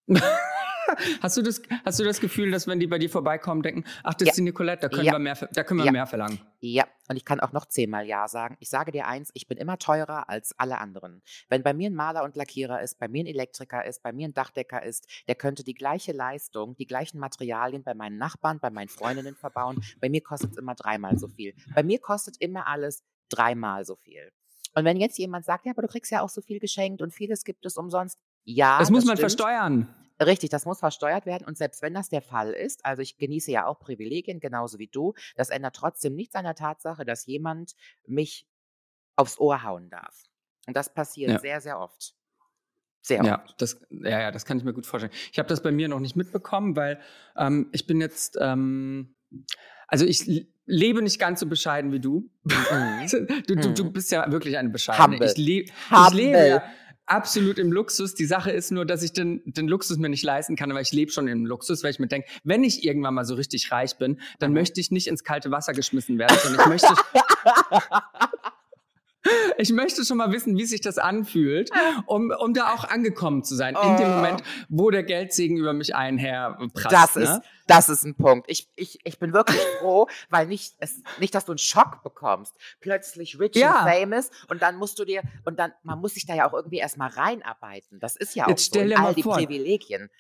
Hast 1.23 1.37
du, 1.37 1.43
das, 1.43 1.63
hast 1.85 1.99
du 2.01 2.05
das 2.05 2.21
Gefühl, 2.21 2.51
dass 2.51 2.67
wenn 2.67 2.79
die 2.81 2.87
bei 2.87 2.99
dir 2.99 3.09
vorbeikommen, 3.11 3.63
denken, 3.63 3.85
ach, 4.03 4.15
das 4.15 4.27
Ja. 4.27 4.31
ist 4.33 4.37
die 4.37 4.43
Nicolette, 4.43 4.83
da 4.83 4.89
können 4.89 5.07
Ja. 5.07 5.13
wir 5.13 5.19
mehr, 5.19 5.35
da 5.53 5.65
können 5.65 5.79
wir 5.81 5.87
Ja. 5.87 5.93
mehr 5.93 6.07
verlangen. 6.07 6.39
Ja, 6.61 6.85
und 7.09 7.17
ich 7.17 7.25
kann 7.25 7.41
auch 7.41 7.53
noch 7.53 7.67
zehnmal 7.67 8.07
Ja 8.07 8.29
sagen. 8.29 8.57
Ich 8.61 8.69
sage 8.71 8.93
dir 8.93 9.07
eins, 9.07 9.31
ich 9.35 9.47
bin 9.47 9.59
immer 9.59 9.79
teurer 9.79 10.29
als 10.29 10.55
alle 10.59 10.79
anderen. 10.79 11.23
Wenn 11.49 11.63
bei 11.63 11.73
mir 11.75 11.91
ein 11.91 11.95
Maler 11.95 12.25
und 12.25 12.37
Lackierer 12.37 12.81
ist, 12.83 12.99
bei 12.99 13.09
mir 13.09 13.25
ein 13.25 13.27
Elektriker 13.27 13.85
ist, 13.85 14.03
bei 14.03 14.13
mir 14.13 14.29
ein 14.29 14.35
Dachdecker 14.35 14.83
ist, 14.83 15.07
der 15.29 15.35
könnte 15.35 15.65
die 15.65 15.75
gleiche 15.75 16.13
Leistung, 16.13 16.77
die 16.77 16.87
gleichen 16.87 17.19
Materialien 17.19 17.83
bei 17.83 17.95
meinen 17.95 18.19
Nachbarn, 18.19 18.59
bei 18.61 18.71
meinen 18.71 18.89
Freundinnen 18.89 19.37
verbauen. 19.37 19.83
Bei 20.01 20.09
mir 20.09 20.23
kostet 20.23 20.53
es 20.53 20.57
immer 20.59 20.75
dreimal 20.75 21.19
so 21.19 21.29
viel. 21.29 21.55
Bei 21.75 21.83
mir 21.83 21.99
kostet 21.99 22.37
immer 22.39 22.67
alles 22.67 23.03
dreimal 23.31 23.85
so 23.85 23.97
viel. 23.97 24.31
Und 24.77 24.85
wenn 24.85 24.97
jetzt 24.97 25.19
jemand 25.19 25.45
sagt, 25.45 25.67
ja, 25.67 25.73
aber 25.73 25.83
du 25.83 25.89
kriegst 25.89 26.11
ja 26.11 26.21
auch 26.21 26.29
so 26.29 26.41
viel 26.41 26.59
geschenkt 26.59 27.01
und 27.01 27.13
vieles 27.15 27.45
gibt 27.45 27.65
es 27.65 27.77
umsonst. 27.77 28.19
Ja, 28.45 28.79
das 28.79 28.91
muss 28.91 29.05
man 29.05 29.17
stimmt. 29.17 29.31
versteuern. 29.33 29.89
Richtig, 30.21 30.51
das 30.51 30.65
muss 30.65 30.79
versteuert 30.81 31.27
werden. 31.27 31.45
Und 31.47 31.59
selbst 31.59 31.83
wenn 31.83 31.95
das 31.95 32.09
der 32.09 32.23
Fall 32.23 32.53
ist, 32.53 32.85
also 32.85 33.03
ich 33.03 33.17
genieße 33.19 33.51
ja 33.51 33.67
auch 33.67 33.81
Privilegien, 33.81 34.39
genauso 34.41 34.79
wie 34.79 34.87
du, 34.87 35.15
das 35.35 35.51
ändert 35.51 35.75
trotzdem 35.77 36.15
nichts 36.15 36.35
an 36.37 36.45
der 36.45 36.55
Tatsache, 36.55 37.05
dass 37.05 37.27
jemand 37.27 37.75
mich 38.07 38.47
aufs 39.17 39.39
Ohr 39.39 39.63
hauen 39.65 39.91
darf. 39.91 40.23
Und 40.67 40.77
das 40.77 40.93
passiert 40.95 41.31
Ja. 41.33 41.39
sehr, 41.41 41.61
sehr 41.61 41.79
oft. 41.81 42.15
Sehr 43.03 43.21
oft. 43.21 43.27
Ja, 43.29 43.45
das, 43.59 43.81
ja, 43.91 44.21
ja, 44.21 44.31
das 44.31 44.45
kann 44.47 44.57
ich 44.57 44.65
mir 44.65 44.73
gut 44.73 44.87
vorstellen. 44.87 45.13
Ich 45.33 45.39
habe 45.39 45.49
das 45.49 45.63
bei 45.63 45.73
mir 45.73 45.89
noch 45.89 46.01
nicht 46.01 46.17
mitbekommen, 46.17 46.75
weil 46.77 47.01
ähm, 47.37 47.69
ich 47.73 47.87
bin 47.87 48.01
jetzt, 48.01 48.39
ähm, 48.41 49.15
also 49.89 50.07
ich 50.07 50.47
lebe 50.65 51.03
nicht 51.03 51.19
ganz 51.19 51.41
so 51.41 51.47
bescheiden 51.47 51.93
wie 51.93 52.01
du. 52.01 52.31
Mhm. 52.45 52.55
Du, 53.47 53.57
du, 53.57 53.75
du 53.75 53.85
Mhm. 53.85 53.93
bist 53.93 54.11
ja 54.11 54.31
wirklich 54.33 54.57
eine 54.57 54.71
bescheidene. 54.71 55.17
Humble. 55.17 55.29
Ich, 55.31 55.37
le 55.37 55.53
ich 55.65 55.73
Humble. 55.91 56.17
lebe 56.17 56.47
ja 56.49 56.63
absolut 57.07 57.59
im 57.59 57.71
Luxus. 57.73 58.15
Die 58.15 58.25
Sache 58.25 58.51
ist 58.51 58.71
nur, 58.73 58.85
dass 58.85 59.03
ich 59.03 59.13
den, 59.13 59.43
den 59.45 59.69
Luxus 59.69 59.99
mir 59.99 60.09
nicht 60.09 60.25
leisten 60.25 60.57
kann, 60.57 60.71
aber 60.71 60.81
ich 60.81 60.93
lebe 60.93 61.11
schon 61.11 61.29
im 61.29 61.47
Luxus, 61.47 61.83
weil 61.85 61.91
ich 61.91 61.99
mir 61.99 62.07
denke, 62.09 62.29
wenn 62.45 62.65
ich 62.65 62.85
irgendwann 62.85 63.15
mal 63.15 63.25
so 63.25 63.35
richtig 63.35 63.71
reich 63.71 63.97
bin, 63.99 64.21
dann 64.39 64.51
Mhm. 64.51 64.59
möchte 64.59 64.81
ich 64.81 64.91
nicht 64.91 65.07
ins 65.07 65.25
kalte 65.25 65.51
Wasser 65.51 65.73
geschmissen 65.73 66.19
werden, 66.19 66.37
sondern 66.43 66.63
ich 66.63 66.67
möchte, 66.67 66.89
ich 69.59 69.73
möchte 69.73 70.05
schon 70.05 70.17
mal 70.19 70.33
wissen, 70.33 70.57
wie 70.57 70.65
sich 70.65 70.81
das 70.81 70.99
anfühlt, 70.99 71.71
um, 72.07 72.33
um 72.39 72.55
da 72.55 72.73
auch 72.75 72.85
angekommen 72.85 73.43
zu 73.45 73.55
sein. 73.55 73.77
In 73.81 73.97
dem 73.97 74.05
Oh. 74.07 74.17
Moment, 74.17 74.43
wo 74.69 74.91
der 74.91 75.03
Geldsegen 75.03 75.57
über 75.57 75.73
mich 75.73 75.95
einherprasst. 75.95 76.93
Das 76.93 77.17
ne? 77.17 77.23
ist, 77.23 77.41
das 77.67 77.89
ist 77.89 78.05
ein 78.05 78.15
Punkt. 78.15 78.47
Ich, 78.51 78.69
ich, 78.77 78.99
ich 79.05 79.19
bin 79.19 79.33
wirklich 79.33 79.61
froh, 79.81 80.07
weil 80.31 80.47
nicht, 80.47 80.75
es, 80.79 81.03
nicht, 81.19 81.35
dass 81.35 81.45
du 81.47 81.53
einen 81.53 81.59
Schock 81.59 82.03
bekommst. 82.03 82.55
Plötzlich 82.81 83.39
rich 83.41 83.57
Ja. 83.57 83.81
and 83.81 83.91
famous 83.91 84.31
und 84.49 84.63
dann 84.63 84.77
musst 84.77 84.99
du 84.99 85.05
dir, 85.05 85.23
und 85.45 85.59
dann, 85.59 85.73
man 85.83 86.01
muss 86.01 86.15
sich 86.15 86.27
da 86.27 86.35
ja 86.35 86.49
auch 86.49 86.53
irgendwie 86.53 86.79
erstmal 86.79 87.09
reinarbeiten. 87.11 88.01
Das 88.01 88.17
ist 88.17 88.35
ja 88.35 88.45
auch 88.45 88.49
Jetzt 88.49 88.73
so. 88.75 88.81
all 88.81 89.15
die 89.15 89.23
vor. 89.23 89.37
Privilegien. 89.37 90.11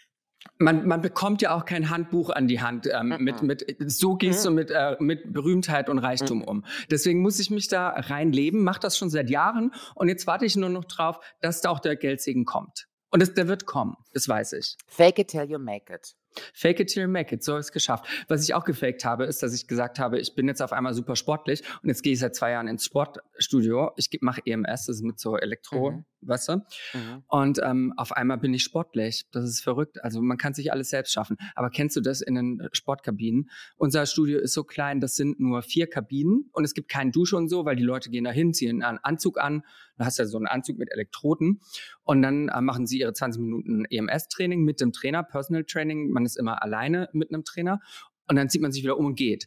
Man, 0.58 0.86
man 0.86 1.00
bekommt 1.00 1.42
ja 1.42 1.54
auch 1.54 1.64
kein 1.64 1.90
Handbuch 1.90 2.30
an 2.30 2.46
die 2.48 2.60
Hand 2.60 2.86
ähm, 2.92 3.16
mit, 3.18 3.40
Mhm. 3.40 3.46
mit 3.48 3.90
so 3.90 4.14
gehst 4.14 4.44
du 4.44 4.50
mit, 4.50 4.70
äh, 4.70 4.96
mit 5.00 5.32
Berühmtheit 5.32 5.88
und 5.88 5.98
Reichtum 5.98 6.38
Mhm. 6.38 6.44
um. 6.44 6.64
Deswegen 6.90 7.20
muss 7.22 7.38
ich 7.40 7.50
mich 7.50 7.68
da 7.68 7.88
reinleben, 7.88 8.62
mache 8.62 8.80
das 8.80 8.96
schon 8.98 9.10
seit 9.10 9.30
Jahren 9.30 9.72
und 9.94 10.08
jetzt 10.08 10.26
warte 10.26 10.44
ich 10.44 10.54
nur 10.56 10.68
noch 10.68 10.84
drauf, 10.84 11.18
dass 11.40 11.60
da 11.60 11.70
auch 11.70 11.80
der 11.80 11.96
Geldsegen 11.96 12.44
kommt. 12.44 12.86
Und 13.10 13.20
das, 13.20 13.32
der 13.32 13.46
wird 13.48 13.64
kommen, 13.64 13.96
das 14.12 14.28
weiß 14.28 14.52
ich. 14.54 14.76
Fake 14.86 15.18
it 15.18 15.28
till 15.28 15.44
you 15.44 15.58
make 15.58 15.92
it. 15.92 16.14
Fake 16.52 16.80
it 16.80 16.88
till 16.88 17.04
you 17.04 17.08
make 17.08 17.32
it, 17.32 17.44
so 17.44 17.52
habe 17.52 17.60
ich 17.60 17.66
es 17.66 17.72
geschafft. 17.72 18.04
Was 18.26 18.42
ich 18.42 18.54
auch 18.54 18.64
gefaked 18.64 19.04
habe, 19.04 19.24
ist, 19.24 19.40
dass 19.42 19.54
ich 19.54 19.68
gesagt 19.68 20.00
habe, 20.00 20.18
ich 20.18 20.34
bin 20.34 20.48
jetzt 20.48 20.60
auf 20.62 20.72
einmal 20.72 20.92
super 20.92 21.14
sportlich 21.14 21.62
und 21.82 21.88
jetzt 21.88 22.02
gehe 22.02 22.12
ich 22.14 22.18
seit 22.18 22.34
zwei 22.34 22.50
Jahren 22.50 22.66
ins 22.66 22.84
Sportstudio. 22.84 23.92
Ich 23.96 24.08
mache 24.20 24.42
EMS, 24.44 24.86
das 24.86 24.96
ist 24.96 25.02
mit 25.04 25.20
so 25.20 25.36
Elektro, 25.36 25.92
Mhm. 25.92 26.04
Weißt 26.26 26.48
du? 26.48 26.56
Mhm. 26.56 27.22
Und 27.28 27.60
ähm, 27.62 27.92
auf 27.96 28.12
einmal 28.12 28.38
bin 28.38 28.54
ich 28.54 28.62
sportlich. 28.62 29.26
Das 29.32 29.44
ist 29.44 29.60
verrückt. 29.60 30.02
Also 30.02 30.20
man 30.20 30.38
kann 30.38 30.54
sich 30.54 30.72
alles 30.72 30.90
selbst 30.90 31.12
schaffen. 31.12 31.36
Aber 31.54 31.70
kennst 31.70 31.96
du 31.96 32.00
das 32.00 32.20
in 32.20 32.34
den 32.34 32.68
Sportkabinen? 32.72 33.50
Unser 33.76 34.06
Studio 34.06 34.38
ist 34.38 34.52
so 34.52 34.64
klein, 34.64 35.00
das 35.00 35.14
sind 35.14 35.40
nur 35.40 35.62
vier 35.62 35.88
Kabinen 35.88 36.48
und 36.52 36.64
es 36.64 36.74
gibt 36.74 36.88
keinen 36.88 37.12
Dusche 37.12 37.36
und 37.36 37.48
so, 37.48 37.64
weil 37.64 37.76
die 37.76 37.82
Leute 37.82 38.10
gehen 38.10 38.24
da 38.24 38.30
hin, 38.30 38.54
ziehen 38.54 38.82
einen 38.82 38.98
Anzug 38.98 39.38
an. 39.38 39.62
Du 39.96 40.04
hast 40.04 40.18
ja 40.18 40.26
so 40.26 40.36
einen 40.36 40.46
Anzug 40.46 40.78
mit 40.78 40.90
Elektroden 40.90 41.60
und 42.02 42.22
dann 42.22 42.48
äh, 42.48 42.60
machen 42.60 42.86
sie 42.86 42.98
ihre 42.98 43.12
20 43.12 43.40
Minuten 43.40 43.84
EMS-Training 43.84 44.62
mit 44.62 44.80
dem 44.80 44.92
Trainer, 44.92 45.22
Personal 45.22 45.64
Training. 45.64 46.10
Man 46.10 46.24
ist 46.24 46.36
immer 46.36 46.62
alleine 46.62 47.08
mit 47.12 47.32
einem 47.32 47.44
Trainer 47.44 47.80
und 48.28 48.36
dann 48.36 48.48
zieht 48.48 48.62
man 48.62 48.72
sich 48.72 48.82
wieder 48.82 48.98
um 48.98 49.06
und 49.06 49.14
geht. 49.14 49.46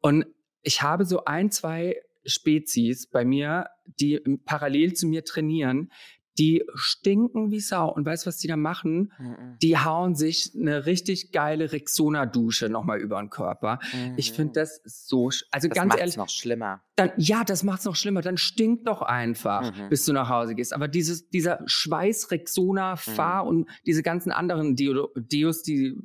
Und 0.00 0.26
ich 0.62 0.82
habe 0.82 1.04
so 1.04 1.24
ein, 1.24 1.50
zwei 1.50 1.96
Spezies 2.28 3.06
bei 3.08 3.24
mir, 3.24 3.66
die 4.00 4.20
parallel 4.44 4.92
zu 4.94 5.06
mir 5.08 5.24
trainieren, 5.24 5.90
die 6.38 6.62
stinken 6.74 7.50
wie 7.50 7.58
Sau. 7.58 7.92
Und 7.92 8.06
weißt 8.06 8.24
du, 8.24 8.28
was 8.28 8.38
die 8.38 8.46
da 8.46 8.56
machen? 8.56 9.12
Mhm. 9.18 9.56
Die 9.60 9.76
hauen 9.76 10.14
sich 10.14 10.52
eine 10.56 10.86
richtig 10.86 11.32
geile 11.32 11.72
Rexona-Dusche 11.72 12.68
nochmal 12.68 13.00
über 13.00 13.18
den 13.18 13.28
Körper. 13.28 13.80
Ich 14.16 14.30
Mhm. 14.30 14.34
finde 14.36 14.52
das 14.60 14.80
so, 14.84 15.30
also 15.50 15.66
das 15.66 15.74
ganz 15.74 15.88
macht's 15.88 16.00
ehrlich, 16.00 16.16
noch 16.16 16.28
schlimmer. 16.28 16.80
dann, 16.94 17.10
ja, 17.16 17.42
das 17.42 17.64
macht's 17.64 17.84
noch 17.86 17.96
schlimmer. 17.96 18.20
Dann 18.20 18.36
stinkt 18.36 18.86
doch 18.86 19.02
einfach, 19.02 19.74
Mhm. 19.74 19.88
bis 19.88 20.04
du 20.04 20.12
nach 20.12 20.28
Hause 20.28 20.54
gehst. 20.54 20.72
Aber 20.72 20.86
dieses, 20.86 21.28
dieser 21.28 21.60
Schweiß, 21.66 22.30
Rexona, 22.30 22.94
Fahr 22.94 23.42
Mhm. 23.42 23.48
und 23.48 23.68
diese 23.84 24.04
ganzen 24.04 24.30
anderen 24.30 24.76
Deo, 24.76 25.08
Deos, 25.16 25.64
die 25.64 25.96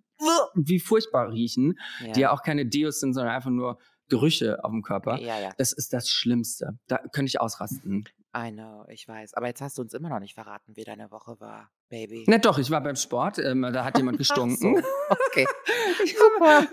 wie 0.56 0.80
furchtbar 0.80 1.32
riechen, 1.32 1.78
die 2.16 2.22
ja 2.22 2.32
auch 2.32 2.42
keine 2.44 2.66
Deos 2.66 3.00
sind, 3.02 3.14
sondern 3.14 3.36
einfach 3.36 3.50
nur 3.52 3.78
Gerüche 4.10 4.64
auf 4.64 4.72
dem 4.72 4.82
Körper. 4.82 5.18
Ja, 5.20 5.40
ja. 5.40 5.50
Das 5.58 5.74
ist 5.74 5.94
das 5.94 6.10
Schlimmste. 6.10 6.78
Da 6.88 6.98
könnte 6.98 7.30
ich 7.30 7.40
ausrasten. 7.42 8.08
I 8.36 8.52
know, 8.52 8.86
ich 8.90 9.08
weiß. 9.08 9.36
Aber 9.36 9.48
jetzt 9.48 9.62
hast 9.62 9.78
du 9.78 9.84
uns 9.84 9.94
immer 9.94 10.10
noch 10.10 10.20
nicht 10.20 10.34
verraten, 10.34 10.76
wie 10.76 10.84
deine 10.84 11.12
Woche 11.12 11.40
war, 11.40 11.70
Baby. 11.90 12.24
Na 12.28 12.40
doch, 12.40 12.58
ich 12.58 12.72
war 12.72 12.82
beim 12.82 12.96
Sport, 12.96 13.38
ähm, 13.40 13.62
da 13.62 13.86
hat 13.86 13.98
jemand 13.98 14.18
gestunken. 14.20 14.58
So, 14.58 14.82
Okay. 15.30 15.46
Super. 16.06 16.68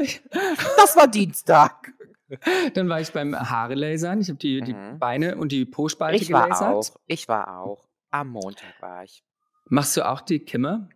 Das 0.77 0.97
war 0.97 1.07
Dienstag. 1.09 1.93
Dann 2.75 2.89
war 2.89 3.01
ich 3.01 3.13
beim 3.13 3.35
Haare 3.39 3.75
lasern. 3.75 4.21
Ich 4.21 4.29
habe 4.29 4.39
die, 4.39 4.61
die 4.63 4.73
Mhm. 4.73 4.99
Beine 4.99 5.37
und 5.37 5.53
die 5.53 5.65
Po-Spalte 5.67 6.23
Ich 6.23 6.33
war 6.33 6.45
gelasert. 6.45 6.69
auch. 6.75 7.01
Ich 7.07 7.29
war 7.29 7.61
auch. 7.61 7.89
Am 8.11 8.29
Montag 8.29 8.81
war 8.81 9.05
ich. 9.05 9.23
Machst 9.67 9.97
du 9.97 10.09
auch 10.09 10.21
die 10.21 10.41
Kimme? 10.41 10.89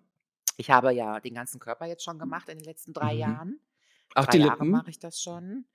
Ich 0.56 0.70
habe 0.70 0.92
ja 0.92 1.20
den 1.20 1.34
ganzen 1.34 1.58
Körper 1.60 1.86
jetzt 1.86 2.04
schon 2.04 2.18
gemacht 2.18 2.48
in 2.48 2.58
den 2.58 2.64
letzten 2.64 2.92
drei 2.92 3.14
Mhm. 3.14 3.18
Jahren. 3.20 3.60
Auch 4.14 4.27
Drei 4.27 4.33
die 4.33 4.38
Jahre 4.38 4.64
Lippen? 4.64 4.70
mache 4.70 4.90
ich 4.90 4.98
das 4.98 5.20
schon. 5.22 5.66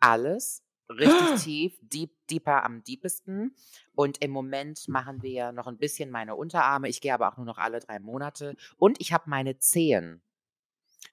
Alles 0.00 0.64
richtig 0.88 1.42
tief, 1.42 1.78
deep, 1.82 2.14
deeper 2.30 2.64
am 2.64 2.82
deepesten. 2.82 3.54
Und 3.94 4.22
im 4.22 4.30
Moment 4.30 4.88
machen 4.88 5.22
wir 5.22 5.52
noch 5.52 5.66
ein 5.66 5.78
bisschen 5.78 6.10
meine 6.10 6.34
Unterarme. 6.36 6.88
Ich 6.88 7.00
gehe 7.00 7.12
aber 7.12 7.28
auch 7.32 7.36
nur 7.36 7.46
noch 7.46 7.58
alle 7.58 7.80
drei 7.80 7.98
Monate. 7.98 8.56
Und 8.76 9.00
ich 9.00 9.12
habe 9.12 9.28
meine 9.28 9.58
Zehen 9.58 10.22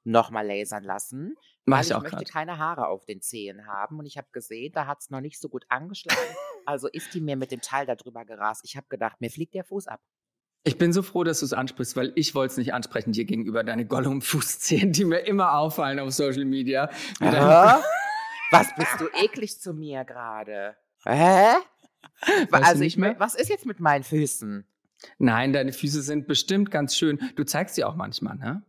nochmal 0.03 0.45
lasern 0.47 0.83
lassen, 0.83 1.35
Mach 1.65 1.77
weil 1.77 1.83
ich 1.85 1.91
ich 1.91 1.97
möchte 1.97 2.17
gerade. 2.17 2.31
keine 2.31 2.57
Haare 2.57 2.87
auf 2.87 3.05
den 3.05 3.21
Zehen 3.21 3.67
haben. 3.67 3.99
Und 3.99 4.05
ich 4.05 4.17
habe 4.17 4.27
gesehen, 4.31 4.71
da 4.73 4.87
hat 4.87 5.01
es 5.01 5.09
noch 5.09 5.21
nicht 5.21 5.39
so 5.39 5.49
gut 5.49 5.65
angeschlagen. 5.69 6.19
Also 6.67 6.87
ist 6.87 7.13
die 7.13 7.21
mir 7.21 7.35
mit 7.35 7.51
dem 7.51 7.61
Teil 7.61 7.85
da 7.85 7.93
drüber 7.93 8.25
gerast. 8.25 8.61
Ich 8.65 8.75
habe 8.75 8.87
gedacht, 8.89 9.21
mir 9.21 9.29
fliegt 9.29 9.53
der 9.53 9.63
Fuß 9.63 9.85
ab. 9.85 10.01
Ich 10.67 10.79
bin 10.79 10.91
so 10.91 11.03
froh, 11.03 11.23
dass 11.23 11.39
du 11.39 11.45
es 11.45 11.53
ansprichst, 11.53 11.95
weil 11.95 12.11
ich 12.15 12.33
wollte 12.33 12.53
es 12.53 12.57
nicht 12.57 12.73
ansprechen 12.73 13.11
dir 13.11 13.25
gegenüber, 13.25 13.63
deine 13.63 13.85
Gollum-Fußzehen, 13.85 14.91
die 14.91 15.05
mir 15.05 15.19
immer 15.19 15.53
auffallen 15.53 15.99
auf 15.99 16.11
Social 16.11 16.45
Media. 16.45 16.89
Was 17.19 18.73
bist 18.75 18.99
du 18.99 19.05
eklig 19.23 19.59
zu 19.59 19.73
mir 19.73 20.03
gerade? 20.05 20.75
Hä? 21.05 21.57
Weißt 22.49 22.65
also 22.65 22.83
ich, 22.83 22.97
mehr? 22.97 23.15
was 23.19 23.35
ist 23.35 23.49
jetzt 23.49 23.65
mit 23.65 23.79
meinen 23.79 24.03
Füßen? 24.03 24.65
Nein, 25.17 25.53
deine 25.53 25.73
Füße 25.73 26.01
sind 26.01 26.27
bestimmt 26.27 26.71
ganz 26.71 26.95
schön. 26.95 27.19
Du 27.35 27.43
zeigst 27.43 27.75
sie 27.75 27.83
auch 27.83 27.95
manchmal, 27.95 28.35
ne? 28.35 28.63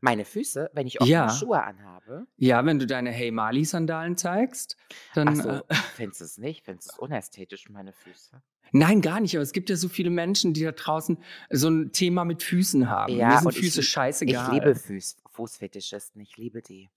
Meine 0.00 0.24
Füße, 0.24 0.70
wenn 0.74 0.86
ich 0.86 1.00
offene 1.00 1.12
Ja. 1.12 1.30
Schuhe 1.30 1.62
anhabe? 1.62 2.26
Ja, 2.36 2.64
wenn 2.64 2.78
du 2.78 2.86
deine 2.86 3.10
Hey 3.10 3.30
Mali-Sandalen 3.30 4.16
zeigst, 4.16 4.76
dann. 5.14 5.28
Ach 5.28 5.34
so, 5.42 5.48
Äh, 5.50 5.62
findest 5.96 6.20
du 6.20 6.24
es 6.24 6.38
nicht? 6.38 6.64
Findest 6.64 6.88
du 6.90 6.92
es 6.94 6.98
unästhetisch, 6.98 7.68
meine 7.70 7.92
Füße? 7.92 8.40
nein, 8.72 9.00
gar 9.00 9.20
nicht. 9.20 9.34
Aber 9.36 9.42
es 9.42 9.52
gibt 9.52 9.70
ja 9.70 9.76
so 9.76 9.88
viele 9.88 10.10
Menschen, 10.10 10.52
die 10.52 10.62
da 10.64 10.72
draußen 10.72 11.18
so 11.50 11.68
ein 11.68 11.92
Thema 11.92 12.24
mit 12.24 12.42
Füßen 12.42 12.90
haben. 12.90 13.14
Ja, 13.16 13.28
Mir 13.28 13.38
sind 13.38 13.46
und 13.46 13.54
ich 13.54 13.60
Füße 13.60 13.80
lieb- 13.80 13.88
scheißegal. 13.88 14.46
Ich 14.48 14.52
liebe 14.54 14.74
Fuß, 14.74 15.16
Fußfetischisten, 15.30 16.20
ich 16.20 16.36
liebe 16.36 16.62
die. 16.62 16.90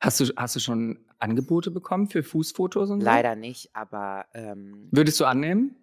Hast 0.00 0.20
du, 0.20 0.26
hast 0.36 0.54
du 0.56 0.60
schon 0.60 0.98
Angebote 1.18 1.70
bekommen 1.70 2.08
für 2.08 2.22
Fußfotos 2.22 2.90
und 2.90 3.00
so? 3.00 3.04
Leider 3.06 3.36
nicht, 3.36 3.70
aber 3.74 4.26
ähm, 4.34 4.88
Würdest 4.90 5.18
du 5.18 5.24
annehmen? 5.24 5.76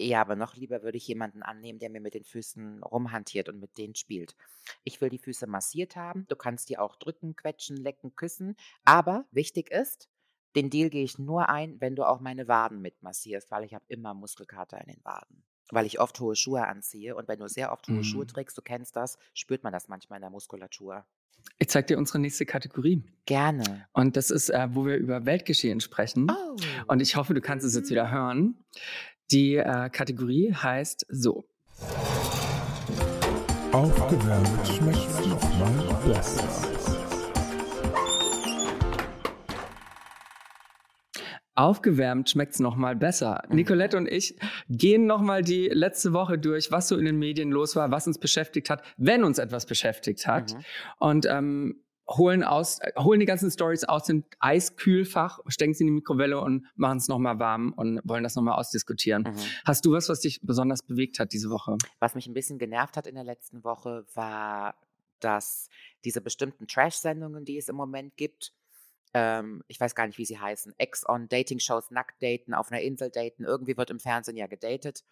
Ja, 0.00 0.20
aber 0.20 0.36
noch 0.36 0.54
lieber 0.54 0.82
würde 0.82 0.96
ich 0.96 1.06
jemanden 1.08 1.42
annehmen, 1.42 1.78
der 1.78 1.90
mir 1.90 2.00
mit 2.00 2.14
den 2.14 2.24
Füßen 2.24 2.82
rumhantiert 2.82 3.48
und 3.48 3.58
mit 3.58 3.76
denen 3.78 3.94
spielt. 3.94 4.36
Ich 4.84 5.00
will 5.00 5.08
die 5.08 5.18
Füße 5.18 5.46
massiert 5.46 5.96
haben. 5.96 6.24
Du 6.28 6.36
kannst 6.36 6.68
die 6.68 6.78
auch 6.78 6.96
drücken, 6.96 7.34
quetschen, 7.36 7.76
lecken, 7.76 8.14
küssen. 8.14 8.56
Aber 8.84 9.26
wichtig 9.32 9.70
ist, 9.70 10.08
den 10.56 10.70
Deal 10.70 10.88
gehe 10.90 11.04
ich 11.04 11.18
nur 11.18 11.48
ein, 11.48 11.80
wenn 11.80 11.96
du 11.96 12.04
auch 12.04 12.20
meine 12.20 12.48
Waden 12.48 12.80
mitmassierst, 12.80 13.50
weil 13.50 13.64
ich 13.64 13.74
habe 13.74 13.84
immer 13.88 14.14
Muskelkater 14.14 14.80
in 14.80 14.92
den 14.92 15.04
Waden. 15.04 15.44
Weil 15.70 15.84
ich 15.84 16.00
oft 16.00 16.18
hohe 16.20 16.34
Schuhe 16.34 16.66
anziehe 16.66 17.14
und 17.14 17.28
wenn 17.28 17.38
du 17.40 17.48
sehr 17.48 17.72
oft 17.72 17.88
hohe 17.88 18.02
Schuhe 18.02 18.24
Mhm. 18.24 18.28
trägst, 18.28 18.56
du 18.56 18.62
kennst 18.62 18.96
das, 18.96 19.18
spürt 19.34 19.62
man 19.64 19.72
das 19.72 19.88
manchmal 19.88 20.16
in 20.16 20.22
der 20.22 20.30
Muskulatur. 20.30 21.04
Ich 21.58 21.68
zeig 21.68 21.86
dir 21.86 21.98
unsere 21.98 22.18
nächste 22.18 22.46
Kategorie. 22.46 23.02
Gerne. 23.26 23.86
Und 23.92 24.16
das 24.16 24.30
ist, 24.30 24.48
äh, 24.48 24.68
wo 24.74 24.86
wir 24.86 24.96
über 24.96 25.26
Weltgeschehen 25.26 25.80
sprechen. 25.80 26.30
Oh. 26.30 26.56
Und 26.86 27.00
ich 27.00 27.16
hoffe, 27.16 27.34
du 27.34 27.40
kannst 27.40 27.66
es 27.66 27.74
jetzt 27.74 27.90
wieder 27.90 28.10
hören. 28.10 28.64
Die 29.30 29.56
äh, 29.56 29.90
Kategorie 29.90 30.54
heißt 30.54 31.04
so. 31.10 31.44
Aufgewärmt 33.72 34.66
schmeckt's 34.66 35.26
nochmal 35.26 35.98
besser. 36.06 36.48
Aufgewärmt 41.54 42.30
schmeckt's 42.30 42.58
noch 42.58 42.76
mal 42.76 42.96
besser. 42.96 43.42
Mhm. 43.48 43.56
Nicolette 43.56 43.98
und 43.98 44.08
ich 44.08 44.38
gehen 44.70 45.04
noch 45.04 45.20
mal 45.20 45.42
die 45.42 45.68
letzte 45.68 46.14
Woche 46.14 46.38
durch, 46.38 46.70
was 46.70 46.88
so 46.88 46.96
in 46.96 47.04
den 47.04 47.18
Medien 47.18 47.50
los 47.50 47.76
war, 47.76 47.90
was 47.90 48.06
uns 48.06 48.18
beschäftigt 48.18 48.70
hat, 48.70 48.82
wenn 48.96 49.24
uns 49.24 49.36
etwas 49.36 49.66
beschäftigt 49.66 50.26
hat. 50.26 50.54
Mhm. 50.54 50.64
Und 51.00 51.26
ähm, 51.26 51.82
holen, 52.08 52.42
aus, 52.42 52.78
äh, 52.80 52.92
holen 52.96 53.20
die 53.20 53.26
ganzen 53.26 53.50
Stories 53.50 53.84
aus 53.84 54.04
dem 54.04 54.24
Eiskühlfach, 54.40 55.40
stecken 55.46 55.74
sie 55.74 55.84
in 55.84 55.88
die 55.88 55.92
Mikrowelle 55.92 56.40
und 56.40 56.66
machen 56.74 56.98
es 56.98 57.08
noch 57.08 57.18
mal 57.18 57.38
warm 57.38 57.72
und 57.74 58.00
wollen 58.04 58.22
das 58.22 58.34
noch 58.34 58.42
mal 58.42 58.54
ausdiskutieren. 58.54 59.24
Mhm. 59.24 59.36
Hast 59.64 59.84
du 59.84 59.92
was, 59.92 60.08
was 60.08 60.20
dich 60.20 60.40
besonders 60.42 60.82
bewegt 60.82 61.18
hat 61.18 61.32
diese 61.32 61.50
Woche? 61.50 61.76
Was 61.98 62.14
mich 62.14 62.26
ein 62.26 62.34
bisschen 62.34 62.58
genervt 62.58 62.96
hat 62.96 63.06
in 63.06 63.14
der 63.14 63.24
letzten 63.24 63.62
Woche, 63.64 64.06
war, 64.14 64.74
dass 65.20 65.68
diese 66.04 66.20
bestimmten 66.20 66.66
Trash-Sendungen, 66.66 67.44
die 67.44 67.58
es 67.58 67.68
im 67.68 67.76
Moment 67.76 68.16
gibt, 68.16 68.52
ähm, 69.14 69.62
ich 69.68 69.80
weiß 69.80 69.94
gar 69.94 70.06
nicht, 70.06 70.18
wie 70.18 70.24
sie 70.24 70.38
heißen, 70.38 70.74
Ex-on, 70.78 71.28
Dating-Shows, 71.28 71.90
nackt 71.90 72.22
daten, 72.22 72.54
auf 72.54 72.70
einer 72.70 72.82
Insel 72.82 73.10
daten, 73.10 73.44
irgendwie 73.44 73.76
wird 73.76 73.90
im 73.90 74.00
Fernsehen 74.00 74.36
ja 74.36 74.46
gedatet, 74.46 75.04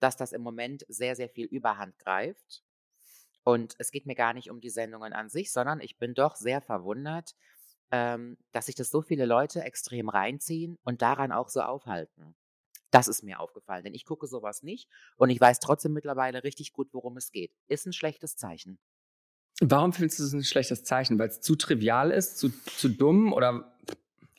dass 0.00 0.16
das 0.16 0.32
im 0.32 0.42
Moment 0.42 0.84
sehr, 0.88 1.16
sehr 1.16 1.28
viel 1.28 1.46
Überhand 1.46 1.98
greift. 1.98 2.62
Und 3.48 3.76
es 3.78 3.90
geht 3.90 4.04
mir 4.04 4.14
gar 4.14 4.34
nicht 4.34 4.50
um 4.50 4.60
die 4.60 4.68
Sendungen 4.68 5.14
an 5.14 5.30
sich, 5.30 5.52
sondern 5.52 5.80
ich 5.80 5.96
bin 5.96 6.12
doch 6.12 6.36
sehr 6.36 6.60
verwundert, 6.60 7.34
ähm, 7.90 8.36
dass 8.52 8.66
sich 8.66 8.74
das 8.74 8.90
so 8.90 9.00
viele 9.00 9.24
Leute 9.24 9.62
extrem 9.62 10.10
reinziehen 10.10 10.76
und 10.84 11.00
daran 11.00 11.32
auch 11.32 11.48
so 11.48 11.62
aufhalten. 11.62 12.34
Das 12.90 13.08
ist 13.08 13.22
mir 13.22 13.40
aufgefallen, 13.40 13.84
denn 13.84 13.94
ich 13.94 14.04
gucke 14.04 14.26
sowas 14.26 14.62
nicht 14.62 14.90
und 15.16 15.30
ich 15.30 15.40
weiß 15.40 15.60
trotzdem 15.60 15.94
mittlerweile 15.94 16.44
richtig 16.44 16.74
gut, 16.74 16.88
worum 16.92 17.16
es 17.16 17.30
geht. 17.30 17.50
Ist 17.68 17.86
ein 17.86 17.94
schlechtes 17.94 18.36
Zeichen. 18.36 18.78
Warum 19.62 19.94
findest 19.94 20.18
du 20.18 20.24
es 20.24 20.34
ein 20.34 20.44
schlechtes 20.44 20.84
Zeichen? 20.84 21.18
Weil 21.18 21.28
es 21.28 21.40
zu 21.40 21.56
trivial 21.56 22.10
ist, 22.10 22.36
zu, 22.36 22.50
zu 22.50 22.90
dumm 22.90 23.32
oder 23.32 23.78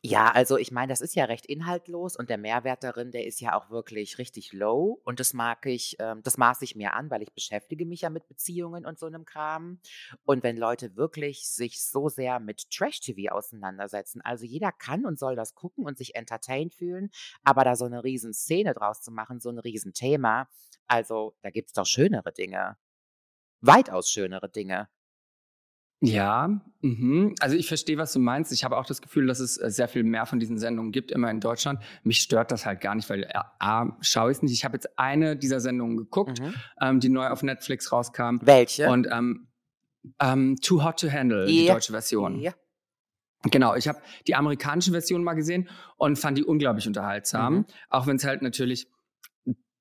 Ja, 0.01 0.31
also 0.31 0.57
ich 0.57 0.71
meine, 0.71 0.91
das 0.93 1.01
ist 1.01 1.13
ja 1.15 1.25
recht 1.25 1.45
inhaltlos 1.45 2.15
und 2.15 2.29
der 2.29 2.37
Mehrwert 2.37 2.83
darin, 2.85 3.11
der 3.11 3.25
ist 3.25 3.41
ja 3.41 3.53
auch 3.57 3.69
wirklich 3.69 4.17
richtig 4.17 4.53
low 4.53 5.01
und 5.03 5.19
das 5.19 5.33
mag 5.33 5.65
ich, 5.65 5.97
ähm, 5.99 6.21
das 6.23 6.37
maße 6.37 6.63
ich 6.63 6.75
mir 6.77 6.93
an, 6.93 7.09
weil 7.11 7.21
ich 7.21 7.33
beschäftige 7.33 7.85
mich 7.85 8.01
ja 8.01 8.09
mit 8.09 8.25
Beziehungen 8.29 8.85
und 8.85 8.97
so 8.97 9.07
einem 9.07 9.25
Kram. 9.25 9.81
Und 10.23 10.41
wenn 10.41 10.55
Leute 10.55 10.95
wirklich 10.95 11.49
sich 11.49 11.83
so 11.83 12.07
sehr 12.07 12.39
mit 12.39 12.69
Trash-TV 12.69 13.33
auseinandersetzen, 13.33 14.21
also 14.21 14.45
jeder 14.45 14.71
kann 14.71 15.05
und 15.05 15.19
soll 15.19 15.35
das 15.35 15.53
gucken 15.53 15.85
und 15.85 15.97
sich 15.97 16.15
entertained 16.15 16.73
fühlen, 16.73 17.09
aber 17.43 17.65
da 17.65 17.75
so 17.75 17.83
eine 17.83 18.01
riesen 18.03 18.33
Szene 18.33 18.73
draus 18.73 19.01
zu 19.01 19.11
machen, 19.11 19.41
so 19.41 19.49
ein 19.49 19.59
riesen 19.59 19.93
Thema, 19.93 20.47
also 20.87 21.35
da 21.41 21.49
gibt's 21.49 21.73
doch 21.73 21.85
schönere 21.85 22.31
Dinge. 22.31 22.77
Weitaus 23.61 24.09
schönere 24.11 24.49
Dinge. 24.49 24.89
Ja, 26.01 26.61
mhm. 26.81 27.35
also 27.41 27.57
ich 27.57 27.67
verstehe, 27.67 27.97
was 27.97 28.13
du 28.13 28.19
meinst. 28.19 28.53
Ich 28.53 28.63
habe 28.63 28.77
auch 28.77 28.85
das 28.85 29.01
Gefühl, 29.01 29.27
dass 29.27 29.39
es 29.41 29.57
äh, 29.57 29.69
sehr 29.69 29.89
viel 29.89 30.03
mehr 30.03 30.25
von 30.25 30.39
diesen 30.39 30.57
Sendungen 30.57 30.93
gibt, 30.93 31.11
immer 31.11 31.29
in 31.29 31.41
Deutschland. 31.41 31.81
Mich 32.03 32.21
stört 32.21 32.51
das 32.51 32.65
halt 32.65 32.79
gar 32.79 32.95
nicht, 32.95 33.09
weil 33.09 33.23
äh, 33.23 33.33
A, 33.59 33.97
schaue 33.99 34.31
ich 34.31 34.37
es 34.37 34.43
nicht. 34.43 34.53
Ich 34.53 34.63
habe 34.63 34.75
jetzt 34.77 34.97
eine 34.97 35.35
dieser 35.35 35.59
Sendungen 35.59 35.97
geguckt, 35.97 36.39
Mhm. 36.39 36.53
ähm, 36.81 36.99
die 37.01 37.09
neu 37.09 37.27
auf 37.27 37.43
Netflix 37.43 37.91
rauskam. 37.91 38.37
Welche? 38.41 38.89
Und 38.89 39.07
ähm, 39.11 39.47
ähm, 40.21 40.55
Too 40.61 40.83
Hot 40.83 41.01
to 41.01 41.11
Handle, 41.11 41.45
die 41.47 41.65
Ja. 41.65 41.73
deutsche 41.73 41.91
Version. 41.91 42.39
Ja. 42.39 42.53
Genau, 43.43 43.75
ich 43.75 43.87
habe 43.87 43.99
die 44.27 44.35
amerikanische 44.35 44.91
Version 44.91 45.23
mal 45.23 45.33
gesehen 45.33 45.67
und 45.97 46.17
fand 46.17 46.37
die 46.37 46.43
unglaublich 46.45 46.87
unterhaltsam. 46.87 47.53
Mhm. 47.53 47.65
Auch 47.89 48.07
wenn 48.07 48.15
es 48.17 48.23
halt 48.25 48.41
natürlich, 48.41 48.87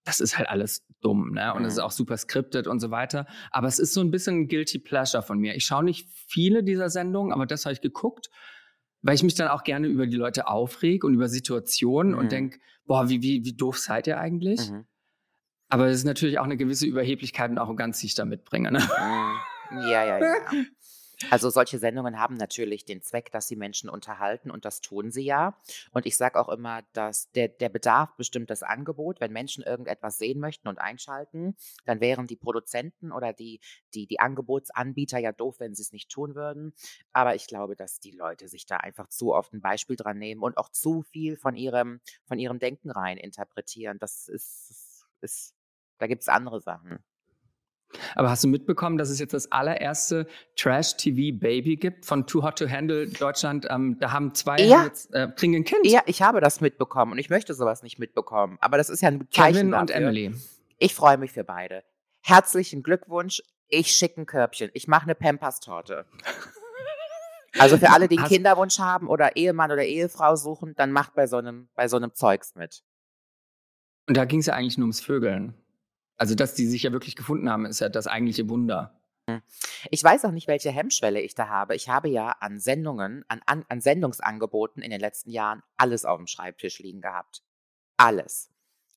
das 0.08 0.20
ist 0.20 0.38
halt 0.38 0.48
alles 0.48 0.86
dumm, 1.02 1.32
ne? 1.34 1.52
Und 1.54 1.64
es 1.64 1.74
ist 1.74 1.78
Mhm. 1.78 1.84
auch 1.84 1.90
super 1.92 2.16
scripted 2.16 2.66
und 2.66 2.80
so 2.80 2.90
weiter. 2.90 3.26
Aber 3.50 3.68
es 3.68 3.78
ist 3.78 3.92
so 3.92 4.00
ein 4.00 4.10
bisschen 4.10 4.40
ein 4.42 4.48
Guilty 4.48 4.78
Pleasure 4.78 5.22
von 5.22 5.38
mir. 5.38 5.54
Ich 5.54 5.64
schaue 5.66 5.84
nicht 5.84 6.08
viele 6.26 6.64
dieser 6.64 6.88
Sendungen, 6.88 7.32
aber 7.32 7.44
das 7.46 7.64
habe 7.66 7.74
ich 7.74 7.80
geguckt, 7.80 8.30
weil 9.02 9.14
ich 9.14 9.22
mich 9.22 9.34
dann 9.34 9.48
auch 9.48 9.64
gerne 9.64 9.86
über 9.86 10.06
die 10.06 10.16
Leute 10.16 10.48
aufreg 10.48 11.04
und 11.04 11.14
über 11.14 11.28
Situationen 11.28 12.12
Mhm. 12.14 12.18
und 12.18 12.32
denk, 12.32 12.58
boah, 12.86 13.08
wie, 13.08 13.22
wie, 13.22 13.44
wie 13.44 13.52
doof 13.54 13.78
seid 13.78 14.06
ihr 14.06 14.18
eigentlich? 14.18 14.70
Mhm. 14.70 14.86
Aber 15.68 15.86
es 15.88 15.98
ist 15.98 16.04
natürlich 16.04 16.38
auch 16.38 16.44
eine 16.44 16.56
gewisse 16.56 16.86
Überheblichkeit 16.86 17.50
und 17.50 17.58
Arroganz, 17.58 18.00
die 18.00 18.06
ich 18.06 18.14
da 18.14 18.24
mitbringe. 18.24 18.72
Ne? 18.72 18.78
Mm, 18.78 19.78
Ja, 19.90 20.04
ja, 20.04 20.18
ja. 20.18 20.34
Also 21.30 21.50
solche 21.50 21.78
Sendungen 21.78 22.18
haben 22.18 22.36
natürlich 22.36 22.84
den 22.84 23.02
Zweck, 23.02 23.32
dass 23.32 23.48
sie 23.48 23.56
Menschen 23.56 23.90
unterhalten 23.90 24.50
und 24.50 24.64
das 24.64 24.80
tun 24.80 25.10
sie 25.10 25.24
ja. 25.24 25.58
Und 25.90 26.06
ich 26.06 26.16
sage 26.16 26.38
auch 26.38 26.48
immer, 26.48 26.82
dass 26.92 27.30
der, 27.32 27.48
der 27.48 27.68
Bedarf 27.68 28.14
bestimmt 28.16 28.50
das 28.50 28.62
Angebot. 28.62 29.20
Wenn 29.20 29.32
Menschen 29.32 29.64
irgendetwas 29.64 30.18
sehen 30.18 30.38
möchten 30.38 30.68
und 30.68 30.78
einschalten, 30.78 31.56
dann 31.86 32.00
wären 32.00 32.26
die 32.28 32.36
Produzenten 32.36 33.10
oder 33.10 33.32
die, 33.32 33.60
die, 33.94 34.06
die 34.06 34.20
Angebotsanbieter 34.20 35.18
ja 35.18 35.32
doof, 35.32 35.56
wenn 35.58 35.74
sie 35.74 35.82
es 35.82 35.92
nicht 35.92 36.10
tun 36.10 36.34
würden. 36.36 36.72
Aber 37.12 37.34
ich 37.34 37.46
glaube, 37.48 37.74
dass 37.74 37.98
die 37.98 38.12
Leute 38.12 38.46
sich 38.48 38.66
da 38.66 38.76
einfach 38.76 39.08
zu 39.08 39.34
oft 39.34 39.52
ein 39.52 39.60
Beispiel 39.60 39.96
dran 39.96 40.18
nehmen 40.18 40.42
und 40.42 40.56
auch 40.56 40.70
zu 40.70 41.02
viel 41.02 41.36
von 41.36 41.56
ihrem, 41.56 42.00
von 42.26 42.38
ihrem 42.38 42.60
Denken 42.60 42.90
rein 42.90 43.16
interpretieren. 43.18 43.98
Das 43.98 44.28
ist, 44.28 45.04
ist 45.20 45.54
da 45.98 46.06
gibt 46.06 46.22
es 46.22 46.28
andere 46.28 46.60
Sachen. 46.60 47.00
Aber 48.14 48.30
hast 48.30 48.44
du 48.44 48.48
mitbekommen, 48.48 48.98
dass 48.98 49.08
es 49.08 49.18
jetzt 49.18 49.32
das 49.32 49.50
allererste 49.50 50.26
Trash-TV-Baby 50.56 51.76
gibt 51.76 52.04
von 52.04 52.26
Too 52.26 52.42
Hot 52.42 52.58
to 52.58 52.68
Handle 52.68 53.06
Deutschland? 53.08 53.66
Ähm, 53.70 53.96
da 53.98 54.12
haben 54.12 54.34
zwei 54.34 54.58
Ja. 54.60 54.84
jetzt, 54.84 55.14
äh, 55.14 55.28
kriegen 55.34 55.56
ein 55.56 55.64
Kind. 55.64 55.86
Ja, 55.86 56.02
ich 56.06 56.22
habe 56.22 56.40
das 56.40 56.60
mitbekommen 56.60 57.12
und 57.12 57.18
ich 57.18 57.30
möchte 57.30 57.54
sowas 57.54 57.82
nicht 57.82 57.98
mitbekommen. 57.98 58.58
Aber 58.60 58.76
das 58.76 58.90
ist 58.90 59.00
ja 59.00 59.08
ein 59.08 59.26
Zeichen 59.30 59.54
Kevin 59.54 59.74
und 59.74 59.90
dafür. 59.90 60.02
Emily. 60.02 60.34
Ich 60.78 60.94
freue 60.94 61.16
mich 61.16 61.32
für 61.32 61.44
beide. 61.44 61.82
Herzlichen 62.20 62.82
Glückwunsch. 62.82 63.42
Ich 63.68 63.92
schicke 63.92 64.20
ein 64.22 64.26
Körbchen. 64.26 64.70
Ich 64.74 64.86
mache 64.86 65.04
eine 65.04 65.14
Pampers-Torte. 65.14 66.04
Also 67.58 67.78
für 67.78 67.90
alle, 67.90 68.08
die 68.08 68.18
einen 68.18 68.28
Kinderwunsch 68.28 68.78
haben 68.78 69.08
oder 69.08 69.36
Ehemann 69.36 69.72
oder 69.72 69.84
Ehefrau 69.84 70.36
suchen, 70.36 70.74
dann 70.76 70.92
macht 70.92 71.14
bei 71.14 71.26
so 71.26 71.38
einem, 71.38 71.68
bei 71.74 71.88
so 71.88 71.96
einem 71.96 72.14
Zeugs 72.14 72.54
mit. 72.54 72.82
Und 74.06 74.16
da 74.16 74.24
ging 74.26 74.40
es 74.40 74.46
ja 74.46 74.54
eigentlich 74.54 74.76
nur 74.78 74.84
ums 74.84 75.00
Vögeln. 75.00 75.54
Also, 76.18 76.34
dass 76.34 76.54
die 76.54 76.66
sich 76.66 76.82
ja 76.82 76.92
wirklich 76.92 77.16
gefunden 77.16 77.48
haben, 77.48 77.64
ist 77.64 77.80
ja 77.80 77.88
das 77.88 78.06
eigentliche 78.06 78.48
Wunder. 78.48 79.00
Ich 79.90 80.02
weiß 80.02 80.24
auch 80.24 80.30
nicht, 80.30 80.48
welche 80.48 80.70
Hemmschwelle 80.70 81.20
ich 81.20 81.34
da 81.34 81.48
habe. 81.48 81.76
Ich 81.76 81.88
habe 81.88 82.08
ja 82.08 82.30
an 82.40 82.58
Sendungen, 82.58 83.24
an, 83.28 83.40
an, 83.46 83.64
an 83.68 83.80
Sendungsangeboten 83.80 84.82
in 84.82 84.90
den 84.90 85.00
letzten 85.00 85.30
Jahren 85.30 85.62
alles 85.76 86.04
auf 86.04 86.16
dem 86.16 86.26
Schreibtisch 86.26 86.78
liegen 86.78 87.00
gehabt. 87.00 87.42
Alles. 87.96 88.50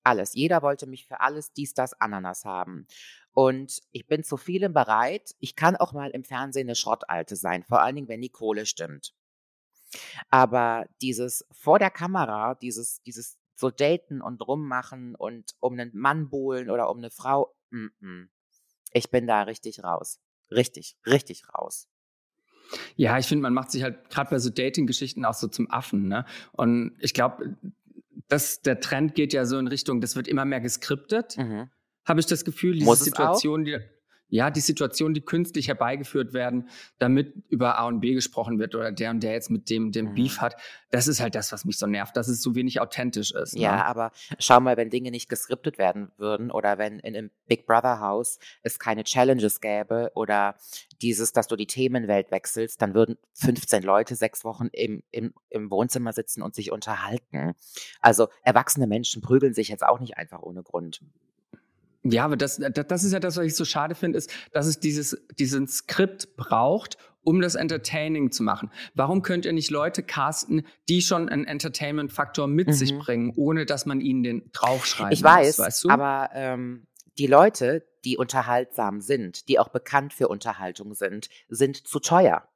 Alles. 0.04 0.34
Jeder 0.34 0.62
wollte 0.62 0.88
mich 0.88 1.06
für 1.06 1.20
alles 1.20 1.54
dies, 1.54 1.74
das, 1.74 1.94
Ananas 2.00 2.46
haben. 2.46 2.88
Und 3.34 3.82
ich 3.92 4.08
bin 4.08 4.24
zu 4.24 4.38
vielem 4.38 4.74
bereit. 4.74 5.36
Ich 5.40 5.56
kann 5.56 5.76
auch 5.76 5.94
mal 5.94 6.10
im 6.12 6.24
Fernsehen 6.24 6.68
eine 6.68 6.76
Schrottalte 6.76 7.36
sein, 7.36 7.64
vor 7.64 7.82
allen 7.82 7.96
Dingen, 7.96 8.08
wenn 8.08 8.22
die 8.22 8.30
Kohle 8.30 8.66
stimmt. 8.66 9.14
Aber 10.30 10.86
dieses 11.02 11.46
vor 11.52 11.78
der 11.78 11.92
Kamera, 11.92 12.56
dieses, 12.56 13.02
dieses 13.04 13.38
so 13.62 13.70
daten 13.70 14.22
und 14.22 14.42
rummachen 14.46 15.16
und 15.16 15.52
um 15.60 15.74
einen 15.74 15.92
Mann 15.94 16.30
buhlen 16.30 16.70
oder 16.70 16.90
um 16.90 16.98
eine 16.98 17.12
Frau, 17.12 17.56
mm 17.70 17.86
-mm. 18.02 18.28
ich 18.92 19.10
bin 19.10 19.28
da 19.28 19.44
richtig 19.44 19.84
raus. 19.84 20.20
Richtig, 20.52 20.98
richtig 21.06 21.44
raus. 21.54 21.88
Ja, 22.96 23.18
ich 23.18 23.28
finde, 23.28 23.44
man 23.44 23.54
macht 23.54 23.72
sich 23.72 23.84
halt 23.84 24.10
gerade 24.10 24.30
bei 24.30 24.40
so 24.40 24.50
Dating-Geschichten 24.50 25.24
auch 25.24 25.34
so 25.34 25.48
zum 25.48 25.70
Affen. 25.72 26.08
Ne? 26.08 26.26
Und 26.52 26.98
ich 27.00 27.14
glaube, 27.14 27.56
dass 28.28 28.62
der 28.62 28.80
Trend 28.80 29.16
geht 29.16 29.34
ja 29.34 29.46
so 29.46 29.58
in 29.58 29.68
Richtung, 29.68 30.02
das 30.02 30.16
wird 30.16 30.28
immer 30.28 30.46
mehr 30.46 30.62
geskriptet. 30.62 31.38
Mhm. 31.38 31.70
Habe 32.06 32.20
ich 32.20 32.26
das 32.26 32.44
Gefühl, 32.44 32.74
diese 32.74 32.86
Muss? 32.86 33.00
Situation, 33.00 33.64
die 33.64 33.78
ja, 34.32 34.50
die 34.50 34.62
Situationen, 34.62 35.14
die 35.14 35.22
künstlich 35.22 35.68
herbeigeführt 35.68 36.34
werden, 36.34 36.70
damit 36.98 37.34
über 37.50 37.78
A 37.78 37.86
und 37.86 38.00
B 38.00 38.14
gesprochen 38.14 38.58
wird 38.60 38.74
oder 38.74 38.92
der 38.92 39.12
und 39.12 39.22
der 39.22 39.34
jetzt 39.34 39.52
mit 39.52 39.70
dem 39.70 39.92
dem 39.92 40.08
Mhm. 40.12 40.16
Beef 40.16 40.40
hat, 40.40 40.56
das 40.90 41.08
ist 41.08 41.20
halt 41.20 41.36
das, 41.36 41.52
was 41.52 41.66
mich 41.66 41.78
so 41.78 41.86
nervt, 41.86 42.16
dass 42.18 42.28
es 42.30 42.42
so 42.42 42.56
wenig 42.56 42.82
authentisch 42.82 43.32
ist. 43.32 43.54
Ja, 43.56 43.76
Ne? 43.76 43.86
aber 43.86 44.12
schau 44.40 44.60
mal, 44.60 44.78
wenn 44.78 44.90
Dinge 44.90 45.12
nicht 45.12 45.30
geskriptet 45.30 45.78
werden 45.78 46.12
würden 46.18 46.50
oder 46.50 46.78
wenn 46.78 47.00
in 47.00 47.16
einem 47.16 47.30
Big 47.48 47.66
Brother 47.66 48.00
Haus 48.00 48.40
es 48.64 48.80
keine 48.80 49.04
Challenges 49.04 49.60
gäbe 49.62 50.12
oder 50.16 50.56
dieses, 51.02 51.34
dass 51.34 51.48
du 51.48 51.56
die 51.58 51.68
Themenwelt 51.68 52.32
wechselst, 52.32 52.82
dann 52.82 52.94
würden 52.94 53.18
15 53.34 53.84
Leute 53.84 54.16
sechs 54.16 54.46
Wochen 54.46 54.68
im, 54.72 55.04
im, 55.12 55.34
im 55.50 55.70
Wohnzimmer 55.70 56.14
sitzen 56.14 56.42
und 56.42 56.56
sich 56.56 56.72
unterhalten. 56.72 57.54
Also 58.00 58.30
erwachsene 58.44 58.88
Menschen 58.88 59.22
prügeln 59.22 59.54
sich 59.54 59.68
jetzt 59.68 59.84
auch 59.84 60.00
nicht 60.00 60.18
einfach 60.18 60.42
ohne 60.42 60.64
Grund. 60.64 61.02
Ja, 62.04 62.26
aber 62.26 62.36
das, 62.38 62.58
das 62.58 63.04
ist 63.04 63.12
ja 63.14 63.20
das, 63.20 63.38
was 63.38 63.46
ich 63.46 63.56
so 63.56 63.64
schade 63.66 63.94
finde, 63.96 64.18
ist, 64.18 64.32
dass 64.54 64.66
es 64.66 64.80
dieses, 64.80 65.16
diesen 65.38 65.68
Skript 65.68 66.36
braucht, 66.36 66.98
um 67.24 67.42
das 67.42 67.54
entertaining 67.54 68.32
zu 68.32 68.42
machen. 68.42 68.72
Warum 68.96 69.22
könnt 69.22 69.46
ihr 69.46 69.54
nicht 69.54 69.70
Leute 69.70 70.02
casten, 70.02 70.66
die 70.90 71.02
schon 71.04 71.30
einen 71.30 71.46
Entertainment-Faktor 71.46 72.48
mit 72.48 72.74
sich 72.74 72.94
Mhm. 72.94 73.00
bringen, 73.00 73.34
ohne 73.36 73.66
dass 73.68 73.86
man 73.86 74.02
ihnen 74.02 74.24
den 74.24 74.50
draufschreiben 74.52 75.14
Ich 75.14 75.22
weiß, 75.22 75.60
muss, 75.60 75.68
weißt 75.68 75.84
du? 75.84 75.90
aber 75.92 76.30
ähm, 76.34 76.88
die 77.20 77.28
Leute, 77.28 77.86
die 78.04 78.18
unterhaltsam 78.18 79.00
sind, 79.02 79.48
die 79.48 79.60
auch 79.60 79.70
bekannt 79.70 80.14
für 80.14 80.28
Unterhaltung 80.28 80.96
sind, 80.96 81.30
sind 81.50 81.76
zu 81.88 82.00
teuer. 82.00 82.48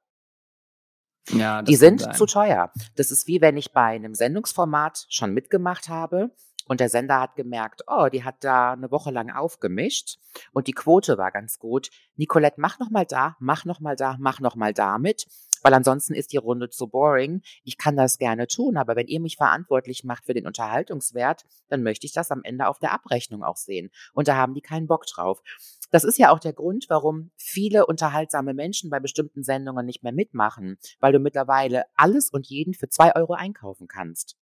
ja, 1.30 1.62
das 1.62 1.68
Die 1.68 1.76
sind 1.76 2.00
sein. 2.00 2.14
zu 2.14 2.26
teuer. 2.26 2.72
Das 2.96 3.12
ist 3.12 3.28
wie 3.28 3.40
wenn 3.40 3.56
ich 3.56 3.72
bei 3.72 3.82
einem 3.82 4.14
Sendungsformat 4.16 5.06
schon 5.08 5.32
mitgemacht 5.32 5.88
habe 5.88 6.32
und 6.66 6.80
der 6.80 6.88
Sender 6.88 7.20
hat 7.20 7.36
gemerkt, 7.36 7.82
oh, 7.86 8.08
die 8.12 8.24
hat 8.24 8.44
da 8.44 8.72
eine 8.72 8.90
Woche 8.90 9.10
lang 9.10 9.30
aufgemischt 9.30 10.18
und 10.52 10.66
die 10.66 10.72
Quote 10.72 11.16
war 11.18 11.30
ganz 11.30 11.58
gut. 11.58 11.90
Nicolette, 12.16 12.60
mach 12.60 12.78
noch 12.78 12.90
mal 12.90 13.06
da, 13.06 13.36
mach 13.38 13.64
noch 13.64 13.80
mal 13.80 13.96
da, 13.96 14.16
mach 14.18 14.40
noch 14.40 14.56
mal 14.56 14.72
da 14.72 14.98
mit, 14.98 15.26
weil 15.62 15.74
ansonsten 15.74 16.14
ist 16.14 16.32
die 16.32 16.36
Runde 16.36 16.68
zu 16.68 16.88
boring. 16.88 17.42
Ich 17.64 17.78
kann 17.78 17.96
das 17.96 18.18
gerne 18.18 18.46
tun, 18.46 18.76
aber 18.76 18.96
wenn 18.96 19.06
ihr 19.06 19.20
mich 19.20 19.36
verantwortlich 19.36 20.04
macht 20.04 20.26
für 20.26 20.34
den 20.34 20.46
Unterhaltungswert, 20.46 21.44
dann 21.68 21.82
möchte 21.82 22.06
ich 22.06 22.12
das 22.12 22.30
am 22.30 22.42
Ende 22.42 22.68
auf 22.68 22.78
der 22.78 22.92
Abrechnung 22.92 23.42
auch 23.42 23.56
sehen. 23.56 23.90
Und 24.12 24.28
da 24.28 24.36
haben 24.36 24.54
die 24.54 24.60
keinen 24.60 24.86
Bock 24.86 25.06
drauf. 25.06 25.42
Das 25.90 26.04
ist 26.04 26.18
ja 26.18 26.30
auch 26.30 26.40
der 26.40 26.52
Grund, 26.52 26.86
warum 26.88 27.30
viele 27.36 27.86
unterhaltsame 27.86 28.54
Menschen 28.54 28.90
bei 28.90 29.00
bestimmten 29.00 29.44
Sendungen 29.44 29.86
nicht 29.86 30.02
mehr 30.02 30.12
mitmachen, 30.12 30.78
weil 31.00 31.12
du 31.12 31.20
mittlerweile 31.20 31.84
alles 31.94 32.30
und 32.30 32.46
jeden 32.46 32.74
für 32.74 32.88
zwei 32.88 33.14
Euro 33.14 33.34
einkaufen 33.34 33.86
kannst. 33.86 34.36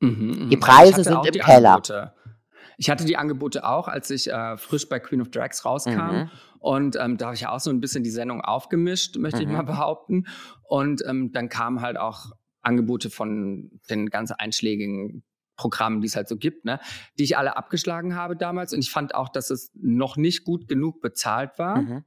Mhm, 0.00 0.48
Die 0.50 0.56
mhm. 0.56 0.60
Preise 0.60 0.88
Ich 0.88 0.94
hatte 0.94 1.04
sind 1.04 1.26
im 1.26 1.32
die 1.32 1.38
Keller. 1.40 1.70
Angebote. 1.70 2.12
Ich 2.80 2.90
hatte 2.90 3.04
die 3.04 3.16
Angebote 3.16 3.66
auch, 3.66 3.88
als 3.88 4.08
ich 4.10 4.30
äh, 4.30 4.56
frisch 4.56 4.88
bei 4.88 5.00
Queen 5.00 5.20
of 5.20 5.30
Drags 5.30 5.64
rauskam. 5.64 5.90
Mhm. 5.96 6.30
Und 6.60 6.96
ähm, 6.96 7.16
da 7.16 7.26
habe 7.26 7.34
ich 7.34 7.40
ja 7.42 7.50
auch 7.50 7.60
so 7.60 7.70
ein 7.70 7.80
bisschen 7.80 8.04
die 8.04 8.10
Sendung 8.10 8.40
aufgemischt, 8.40 9.16
möchte 9.16 9.42
ich 9.42 9.48
Mhm. 9.48 9.54
mal 9.54 9.62
behaupten. 9.62 10.26
Und 10.62 11.02
ähm, 11.06 11.32
dann 11.32 11.48
kamen 11.48 11.80
halt 11.80 11.96
auch 11.96 12.26
Angebote 12.62 13.10
von 13.10 13.70
den 13.90 14.10
ganz 14.10 14.30
einschlägigen 14.30 15.22
Programmen, 15.56 16.00
die 16.00 16.06
es 16.06 16.14
halt 16.14 16.28
so 16.28 16.36
gibt, 16.36 16.64
ne, 16.64 16.78
die 17.18 17.24
ich 17.24 17.36
alle 17.36 17.56
abgeschlagen 17.56 18.14
habe 18.14 18.36
damals. 18.36 18.72
Und 18.72 18.78
ich 18.78 18.90
fand 18.92 19.14
auch, 19.14 19.28
dass 19.28 19.50
es 19.50 19.72
noch 19.74 20.16
nicht 20.16 20.44
gut 20.44 20.68
genug 20.68 21.00
bezahlt 21.00 21.58
war. 21.58 21.78
Mhm. 21.82 22.04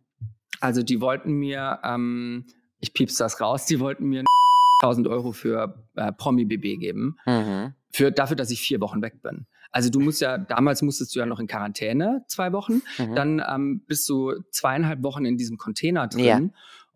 Also 0.62 0.84
die 0.84 1.02
wollten 1.02 1.34
mir, 1.34 1.80
ähm, 1.84 2.46
ich 2.80 2.94
piep's 2.94 3.16
das 3.18 3.42
raus, 3.42 3.66
die 3.66 3.80
wollten 3.82 4.06
mir 4.06 4.24
1000 4.82 5.08
Euro 5.08 5.32
für 5.32 5.86
äh, 5.96 6.12
Promi-BB 6.12 6.80
geben 6.80 7.16
Mhm. 7.26 7.74
für, 7.92 8.12
dafür, 8.12 8.36
dass 8.36 8.52
ich 8.52 8.62
vier 8.62 8.80
Wochen 8.82 9.02
weg 9.02 9.22
bin. 9.22 9.46
Also 9.74 9.90
du 9.90 10.00
musst 10.02 10.20
ja, 10.22 10.38
damals 10.38 10.82
musstest 10.82 11.16
du 11.16 11.20
ja 11.20 11.26
noch 11.26 11.40
in 11.40 11.48
Quarantäne 11.48 12.24
zwei 12.28 12.52
Wochen, 12.52 12.82
Mhm. 12.98 13.16
dann 13.16 13.42
ähm, 13.48 13.84
bist 13.88 14.08
du 14.10 14.34
zweieinhalb 14.52 15.02
Wochen 15.04 15.24
in 15.26 15.38
diesem 15.38 15.58
Container 15.58 16.08
drin. 16.08 16.24
Ja. 16.26 16.40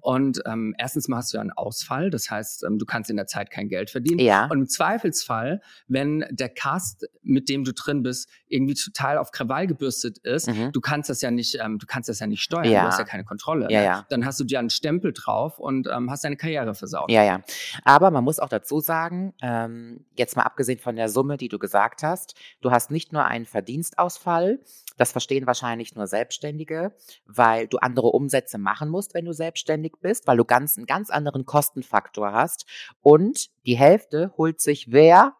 Und 0.05 0.39
ähm, 0.45 0.75
erstens 0.77 1.07
mal 1.07 1.17
hast 1.17 1.33
du 1.33 1.37
ja 1.37 1.41
einen 1.41 1.51
Ausfall, 1.51 2.11
das 2.11 2.29
heißt, 2.29 2.63
ähm, 2.63 2.77
du 2.77 2.85
kannst 2.85 3.09
in 3.09 3.15
der 3.17 3.25
Zeit 3.25 3.49
kein 3.49 3.69
Geld 3.69 3.89
verdienen. 3.89 4.19
Ja. 4.19 4.45
Und 4.45 4.59
im 4.59 4.67
Zweifelsfall, 4.67 5.61
wenn 5.87 6.23
der 6.29 6.49
Cast, 6.49 7.07
mit 7.23 7.49
dem 7.49 7.63
du 7.63 7.73
drin 7.73 8.03
bist, 8.03 8.29
irgendwie 8.47 8.75
total 8.75 9.17
auf 9.17 9.31
Krawall 9.31 9.65
gebürstet 9.65 10.19
ist, 10.19 10.47
Mhm. 10.47 10.71
du 10.73 10.79
kannst 10.79 11.09
das 11.09 11.21
ja 11.23 11.31
nicht, 11.31 11.57
ähm, 11.59 11.79
du 11.79 11.87
kannst 11.87 12.07
das 12.07 12.19
ja 12.19 12.27
nicht 12.27 12.43
steuern, 12.43 12.65
Ja. 12.69 12.81
du 12.83 12.87
hast 12.89 12.99
ja 12.99 13.03
keine 13.05 13.23
Kontrolle. 13.23 13.67
Ja, 13.71 13.81
ja. 13.81 14.05
Dann 14.09 14.27
hast 14.27 14.39
du 14.39 14.43
dir 14.43 14.59
einen 14.59 14.69
Stempel 14.69 15.11
drauf 15.11 15.57
und 15.57 15.87
ähm, 15.87 16.11
hast 16.11 16.23
deine 16.23 16.37
Karriere 16.37 16.75
versaut. 16.75 17.09
Ja, 17.09 17.23
ja. 17.23 17.41
Aber 17.83 18.11
man 18.11 18.23
muss 18.23 18.37
auch 18.37 18.49
dazu 18.49 18.79
sagen, 18.81 19.33
ähm, 19.41 20.05
jetzt 20.15 20.35
mal 20.37 20.43
abgesehen 20.43 20.77
von 20.77 20.95
der 20.95 21.09
Summe, 21.09 21.37
die 21.37 21.47
du 21.47 21.57
gesagt 21.57 22.03
hast, 22.03 22.35
du 22.61 22.69
hast 22.69 22.91
nicht 22.91 23.11
nur 23.11 23.25
einen 23.25 23.45
Verdienstausfall, 23.47 24.59
das 24.97 25.11
verstehen 25.11 25.45
wahrscheinlich 25.47 25.95
nur 25.95 26.07
Selbstständige, 26.07 26.93
weil 27.25 27.67
du 27.67 27.77
andere 27.77 28.07
Umsätze 28.07 28.57
machen 28.57 28.89
musst, 28.89 29.13
wenn 29.13 29.25
du 29.25 29.33
selbstständig 29.33 29.93
bist, 30.01 30.25
weil 30.27 30.37
du 30.37 30.45
ganz, 30.45 30.77
einen 30.77 30.85
ganz 30.85 31.09
anderen 31.09 31.45
Kostenfaktor 31.45 32.31
hast. 32.31 32.65
Und 33.01 33.49
die 33.65 33.75
Hälfte 33.77 34.33
holt 34.37 34.61
sich 34.61 34.91
wer? 34.91 35.33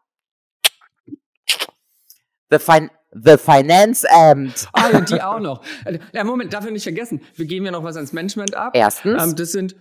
The, 2.49 2.59
fin 2.59 2.89
the 3.11 3.37
Finance 3.37 4.05
Amt. 4.11 4.67
Ah, 4.73 4.89
ja, 4.91 5.01
die 5.01 5.21
auch 5.21 5.39
noch. 5.39 5.63
Ja, 6.13 6.23
Moment, 6.23 6.53
darf 6.53 6.65
ich 6.65 6.71
nicht 6.71 6.83
vergessen. 6.83 7.21
Wir 7.35 7.45
geben 7.45 7.65
ja 7.65 7.71
noch 7.71 7.83
was 7.83 7.95
ans 7.95 8.13
Management 8.13 8.55
ab. 8.55 8.73
Erstens. 8.75 9.21
Ähm, 9.23 9.35
das 9.35 9.51
sind 9.51 9.75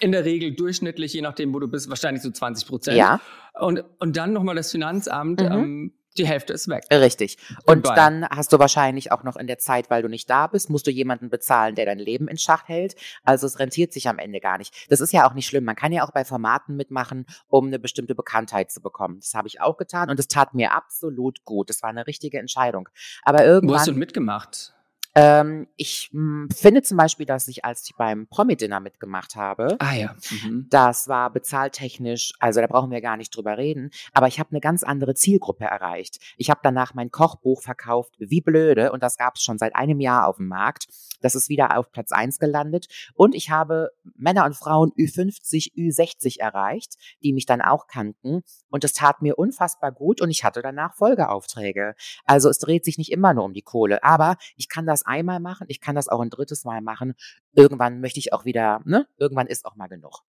in 0.00 0.12
der 0.12 0.24
Regel 0.24 0.54
durchschnittlich, 0.54 1.12
je 1.12 1.22
nachdem, 1.22 1.52
wo 1.54 1.58
du 1.58 1.68
bist, 1.68 1.88
wahrscheinlich 1.88 2.22
so 2.22 2.30
20 2.30 2.68
Prozent. 2.68 2.96
ja, 2.96 3.20
Und, 3.54 3.84
und 3.98 4.16
dann 4.16 4.32
nochmal 4.32 4.54
das 4.54 4.70
Finanzamt, 4.70 5.40
Mhm. 5.40 5.46
ähm, 5.52 5.92
die 6.18 6.26
Hälfte 6.26 6.52
ist 6.52 6.68
weg. 6.68 6.84
richtig. 6.90 7.38
Und 7.64 7.84
Goodbye. 7.84 7.94
dann 7.94 8.28
hast 8.28 8.52
du 8.52 8.58
wahrscheinlich 8.58 9.12
auch 9.12 9.22
noch 9.22 9.36
in 9.36 9.46
der 9.46 9.58
Zeit, 9.58 9.90
weil 9.90 10.02
du 10.02 10.08
nicht 10.08 10.28
da 10.28 10.46
bist, 10.46 10.70
musst 10.70 10.86
du 10.86 10.90
jemanden 10.90 11.30
bezahlen, 11.30 11.74
der 11.74 11.86
dein 11.86 11.98
Leben 11.98 12.28
in 12.28 12.38
Schach 12.38 12.66
hält. 12.66 12.96
Also 13.24 13.46
es 13.46 13.58
rentiert 13.58 13.92
sich 13.92 14.08
am 14.08 14.18
Ende 14.18 14.40
gar 14.40 14.58
nicht. 14.58 14.74
Das 14.90 15.00
ist 15.00 15.12
ja 15.12 15.28
auch 15.28 15.34
nicht 15.34 15.46
schlimm. 15.46 15.64
Man 15.64 15.76
kann 15.76 15.92
ja 15.92 16.04
auch 16.06 16.10
bei 16.12 16.24
Formaten 16.24 16.76
mitmachen, 16.76 17.26
um 17.48 17.66
eine 17.66 17.78
bestimmte 17.78 18.14
Bekanntheit 18.14 18.70
zu 18.70 18.80
bekommen. 18.80 19.20
Das 19.20 19.34
habe 19.34 19.48
ich 19.48 19.60
auch 19.60 19.76
getan 19.76 20.10
und 20.10 20.18
es 20.18 20.28
tat 20.28 20.54
mir 20.54 20.72
absolut 20.72 21.44
gut. 21.44 21.70
Das 21.70 21.82
war 21.82 21.90
eine 21.90 22.06
richtige 22.06 22.38
Entscheidung. 22.38 22.88
Aber 23.22 23.38
Wo 23.38 23.42
hast 23.42 23.48
du 23.48 23.52
irgendwann, 23.52 23.84
denn 23.86 23.98
mitgemacht? 23.98 24.74
Ähm, 25.18 25.66
ich 25.76 26.10
mh, 26.12 26.46
finde 26.54 26.82
zum 26.82 26.96
Beispiel, 26.96 27.26
dass 27.26 27.48
ich, 27.48 27.64
als 27.64 27.84
ich 27.84 27.96
beim 27.96 28.28
Promi-Dinner 28.28 28.78
mitgemacht 28.78 29.34
habe, 29.34 29.76
Ah 29.80 29.94
ja. 29.94 30.14
Mhm. 30.44 30.66
das 30.70 31.08
war 31.08 31.32
bezahltechnisch, 31.32 32.34
also 32.38 32.60
da 32.60 32.68
brauchen 32.68 32.90
wir 32.92 33.00
gar 33.00 33.16
nicht 33.16 33.34
drüber 33.34 33.58
reden, 33.58 33.90
aber 34.12 34.28
ich 34.28 34.38
habe 34.38 34.50
eine 34.50 34.60
ganz 34.60 34.84
andere 34.84 35.14
Zielgruppe 35.14 35.64
erreicht. 35.64 36.18
Ich 36.36 36.50
habe 36.50 36.60
danach 36.62 36.94
mein 36.94 37.10
Kochbuch 37.10 37.62
verkauft, 37.62 38.14
wie 38.18 38.40
blöde, 38.40 38.92
und 38.92 39.02
das 39.02 39.16
gab 39.16 39.34
es 39.36 39.42
schon 39.42 39.58
seit 39.58 39.74
einem 39.74 39.98
Jahr 39.98 40.28
auf 40.28 40.36
dem 40.36 40.46
Markt. 40.46 40.86
Das 41.20 41.34
ist 41.34 41.48
wieder 41.48 41.76
auf 41.76 41.90
Platz 41.90 42.12
eins 42.12 42.38
gelandet. 42.38 42.86
Und 43.14 43.34
ich 43.34 43.50
habe 43.50 43.90
Männer 44.16 44.44
und 44.44 44.54
Frauen 44.54 44.92
Ü50, 44.92 45.74
Ü60 45.74 46.38
erreicht, 46.38 46.94
die 47.24 47.32
mich 47.32 47.44
dann 47.44 47.60
auch 47.60 47.88
kannten. 47.88 48.42
Und 48.70 48.84
es 48.84 48.92
tat 48.92 49.20
mir 49.20 49.36
unfassbar 49.36 49.90
gut 49.90 50.20
und 50.20 50.30
ich 50.30 50.44
hatte 50.44 50.62
danach 50.62 50.94
Folgeaufträge. 50.94 51.94
Also 52.24 52.48
es 52.48 52.58
dreht 52.58 52.84
sich 52.84 52.98
nicht 52.98 53.10
immer 53.10 53.34
nur 53.34 53.44
um 53.44 53.52
die 53.52 53.62
Kohle, 53.62 54.04
aber 54.04 54.36
ich 54.56 54.68
kann 54.68 54.86
das 54.86 55.04
einmal 55.08 55.40
machen, 55.40 55.66
ich 55.68 55.80
kann 55.80 55.94
das 55.94 56.08
auch 56.08 56.20
ein 56.20 56.30
drittes 56.30 56.64
Mal 56.64 56.80
machen. 56.80 57.14
Irgendwann 57.54 58.00
möchte 58.00 58.20
ich 58.20 58.32
auch 58.32 58.44
wieder, 58.44 58.80
ne? 58.84 59.06
Irgendwann 59.16 59.46
ist 59.46 59.64
auch 59.64 59.74
mal 59.74 59.88
genug. 59.88 60.22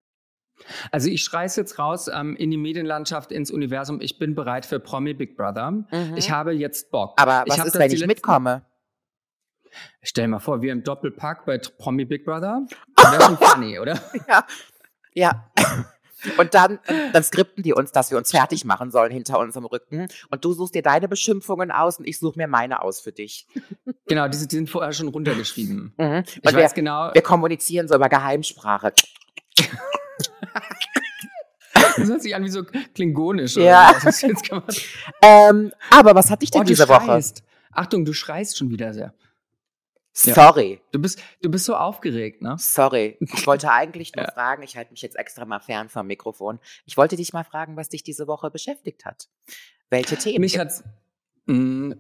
Also 0.92 1.10
ich 1.10 1.24
schreie 1.24 1.46
es 1.46 1.56
jetzt 1.56 1.80
raus 1.80 2.10
ähm, 2.14 2.36
in 2.36 2.52
die 2.52 2.58
Medienlandschaft, 2.58 3.32
ins 3.32 3.52
Universum. 3.52 4.02
Ich 4.02 4.20
bin 4.20 4.36
bereit 4.36 4.66
für 4.66 4.80
Promi 4.80 5.14
Big 5.14 5.38
Brother. 5.38 5.72
Mhm. 5.72 6.16
Ich 6.18 6.32
habe 6.32 6.52
jetzt 6.52 6.92
Bock. 6.92 7.14
Aber 7.18 7.44
ich 7.46 7.54
was 7.54 7.60
hab 7.60 7.68
ist, 7.68 7.80
wenn 7.80 7.92
ich 7.92 8.06
mitkomme? 8.06 8.66
Stell 10.02 10.26
dir 10.26 10.30
mal 10.30 10.40
vor, 10.40 10.62
wir 10.62 10.72
im 10.72 10.84
Doppelpack 10.84 11.46
bei 11.46 11.58
Promi 11.60 12.06
Big 12.06 12.26
Brother. 12.26 12.66
Das 12.96 13.12
wäre 13.12 13.22
schon 13.24 13.38
funny, 13.38 13.80
oder? 13.80 14.00
Ja. 14.28 14.46
Ja. 15.14 15.52
Und 16.38 16.54
dann, 16.54 16.80
dann 17.14 17.24
skripten 17.24 17.64
die 17.64 17.74
uns, 17.74 17.92
dass 17.92 18.12
wir 18.12 18.18
uns 18.18 18.32
fertig 18.32 18.66
machen 18.66 18.92
sollen 18.92 19.12
hinter 19.12 19.40
unserem 19.40 19.66
Rücken. 19.66 20.08
Und 20.30 20.44
du 20.46 20.54
suchst 20.54 20.76
dir 20.76 20.82
deine 20.82 21.08
Beschimpfungen 21.08 21.72
aus 21.72 21.98
und 22.00 22.08
ich 22.08 22.20
suche 22.20 22.38
mir 22.38 22.48
meine 22.48 22.82
aus 22.82 23.00
für 23.00 23.12
dich. 23.12 23.48
Genau, 24.08 24.28
die, 24.28 24.38
sind- 24.38 24.52
die 24.52 24.56
sind 24.58 24.70
vorher 24.70 24.92
schon 24.94 25.08
runtergeschrieben. 25.08 25.94
Mhm. 25.98 26.24
Ich 26.28 26.38
Und 26.46 26.54
wir, 26.56 26.64
weiß 26.64 26.74
genau, 26.74 27.14
wir 27.14 27.22
kommunizieren 27.22 27.88
so 27.88 27.96
über 27.96 28.10
Geheimsprache. 28.10 28.94
das 31.98 32.08
hört 32.08 32.22
sich 32.22 32.36
an 32.36 32.44
wie 32.44 32.50
so 32.50 32.64
klingonisch. 32.94 33.56
Ja. 33.58 33.94
Was? 34.04 34.24
Ähm, 35.22 35.72
aber 35.90 36.16
was 36.16 36.30
hat 36.32 36.42
dich 36.42 36.52
denn 36.52 36.62
Oh, 36.62 36.64
diese 36.66 36.88
Woche? 36.88 37.22
Achtung, 37.72 38.06
du 38.06 38.14
schreist 38.14 38.58
schon 38.58 38.70
wieder 38.70 38.94
sehr. 38.94 39.14
Ja. 40.26 40.34
Sorry. 40.34 40.82
Du 40.92 41.00
bist, 41.00 41.22
du 41.42 41.50
bist 41.50 41.66
so 41.66 41.76
aufgeregt, 41.76 42.42
ne? 42.42 42.56
Sorry. 42.60 43.18
Ich 43.20 43.48
wollte 43.48 43.72
eigentlich 43.72 44.14
nur 44.16 44.26
Ja. 44.26 44.32
fragen, 44.32 44.64
ich 44.64 44.76
halte 44.76 44.92
mich 44.92 45.02
jetzt 45.02 45.16
extra 45.18 45.46
mal 45.46 45.60
fern 45.60 45.90
vom 45.90 46.08
Mikrofon. 46.08 46.60
Ich 46.86 46.98
wollte 46.98 47.16
dich 47.16 47.32
mal 47.34 47.44
fragen, 47.44 47.78
was 47.78 47.90
dich 47.90 48.04
diese 48.04 48.28
Woche 48.28 48.52
beschäftigt 48.52 49.06
hat. 49.06 49.30
Welche 49.90 50.18
Themen? 50.18 50.42
Mich 50.42 50.54
gibt's? 50.54 50.80
hat 50.84 50.86
mh, 51.48 51.96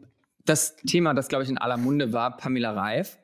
das 0.45 0.75
Thema, 0.77 1.13
das 1.13 1.27
glaube 1.27 1.43
ich 1.43 1.49
in 1.49 1.57
aller 1.57 1.77
Munde 1.77 2.11
war, 2.13 2.35
Pamela 2.37 2.71
Reif. 2.73 3.17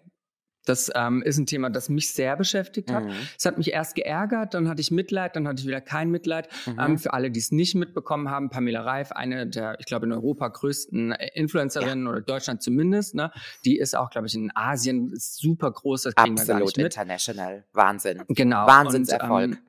Das 0.65 0.91
ähm, 0.95 1.21
ist 1.21 1.37
ein 1.37 1.45
Thema, 1.45 1.69
das 1.69 1.89
mich 1.89 2.13
sehr 2.13 2.35
beschäftigt 2.35 2.91
hat. 2.91 3.05
Mhm. 3.05 3.13
Es 3.37 3.45
hat 3.45 3.57
mich 3.57 3.71
erst 3.71 3.95
geärgert, 3.95 4.53
dann 4.53 4.67
hatte 4.67 4.81
ich 4.81 4.91
Mitleid, 4.91 5.35
dann 5.35 5.47
hatte 5.47 5.61
ich 5.61 5.67
wieder 5.67 5.81
kein 5.81 6.09
Mitleid. 6.09 6.49
Mhm. 6.65 6.79
Ähm, 6.79 6.97
für 6.97 7.13
alle, 7.13 7.31
die 7.31 7.39
es 7.39 7.51
nicht 7.51 7.75
mitbekommen 7.75 8.29
haben, 8.29 8.49
Pamela 8.49 8.81
Reif, 8.81 9.11
eine 9.11 9.47
der, 9.47 9.79
ich 9.79 9.85
glaube, 9.85 10.05
in 10.05 10.11
Europa 10.11 10.47
größten 10.47 11.11
äh, 11.11 11.29
Influencerinnen 11.33 12.07
oder 12.07 12.21
Deutschland 12.21 12.61
zumindest, 12.61 13.15
ne? 13.15 13.31
die 13.63 13.77
ist 13.77 13.95
auch, 13.95 14.09
glaube 14.09 14.27
ich, 14.27 14.35
in 14.35 14.51
Asien 14.55 15.13
super 15.15 15.71
groß, 15.71 16.03
das 16.03 16.17
Absolut 16.17 16.77
international. 16.77 17.65
Wahnsinn. 17.73 18.23
Genau. 18.29 18.67
Wahnsinnserfolg. 18.67 19.51
Und, 19.51 19.53
ähm, 19.53 19.59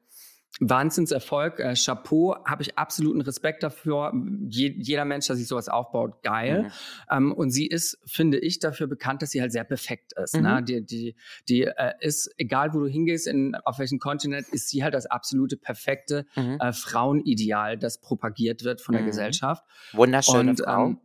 Wahnsinnserfolg, 0.59 1.61
äh, 1.61 1.75
Chapeau, 1.75 2.35
habe 2.47 2.63
ich 2.63 2.79
absoluten 2.79 3.21
Respekt 3.21 3.63
dafür. 3.63 4.13
Je, 4.49 4.75
jeder 4.79 5.05
Mensch, 5.05 5.27
der 5.27 5.37
sich 5.37 5.49
sowas 5.49 5.69
aufbaut, 5.69 6.23
geil. 6.23 6.63
Mhm. 6.63 6.71
Ähm, 7.11 7.33
und 7.33 7.51
sie 7.51 7.67
ist, 7.67 7.99
finde 8.07 8.39
ich, 8.39 8.59
dafür 8.59 8.87
bekannt, 8.87 9.21
dass 9.21 9.31
sie 9.31 9.43
halt 9.43 9.53
sehr 9.53 9.65
perfekt 9.65 10.15
ist. 10.23 10.35
Ne? 10.35 10.61
Mhm. 10.61 10.65
Die, 10.65 10.87
die, 10.87 11.17
die 11.49 11.63
äh, 11.65 11.93
ist, 12.01 12.33
egal 12.39 12.73
wo 12.73 12.81
du 12.81 12.87
hingehst, 12.87 13.27
in, 13.27 13.55
auf 13.65 13.79
welchem 13.79 13.99
Kontinent, 13.99 14.49
ist 14.49 14.71
sie 14.71 14.83
halt 14.83 14.95
das 14.95 15.07
absolute 15.07 15.57
perfekte 15.59 16.25
Mhm. 16.37 16.59
äh, 16.61 16.73
Frauenideal, 16.73 17.77
das 17.77 18.01
propagiert 18.01 18.65
wird 18.65 18.81
von 18.81 18.95
der 18.95 19.03
Mhm. 19.03 19.07
Gesellschaft. 19.07 19.65
Wunderschöne 19.93 20.51
und, 20.51 20.61
Frau. 20.61 20.87
Ähm, 20.87 21.01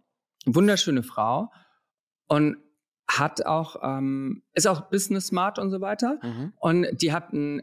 wunderschöne 0.46 1.04
Frau. 1.04 1.52
Und 2.28 2.56
hat 3.10 3.46
auch, 3.46 3.76
ähm, 3.84 4.44
ist 4.54 4.68
auch 4.68 4.90
business 4.90 5.28
smart 5.28 5.60
und 5.60 5.70
so 5.72 5.82
weiter. 5.82 6.20
Mhm. 6.24 6.54
Und 6.58 6.88
die 7.02 7.12
hat 7.12 7.34
einen 7.34 7.62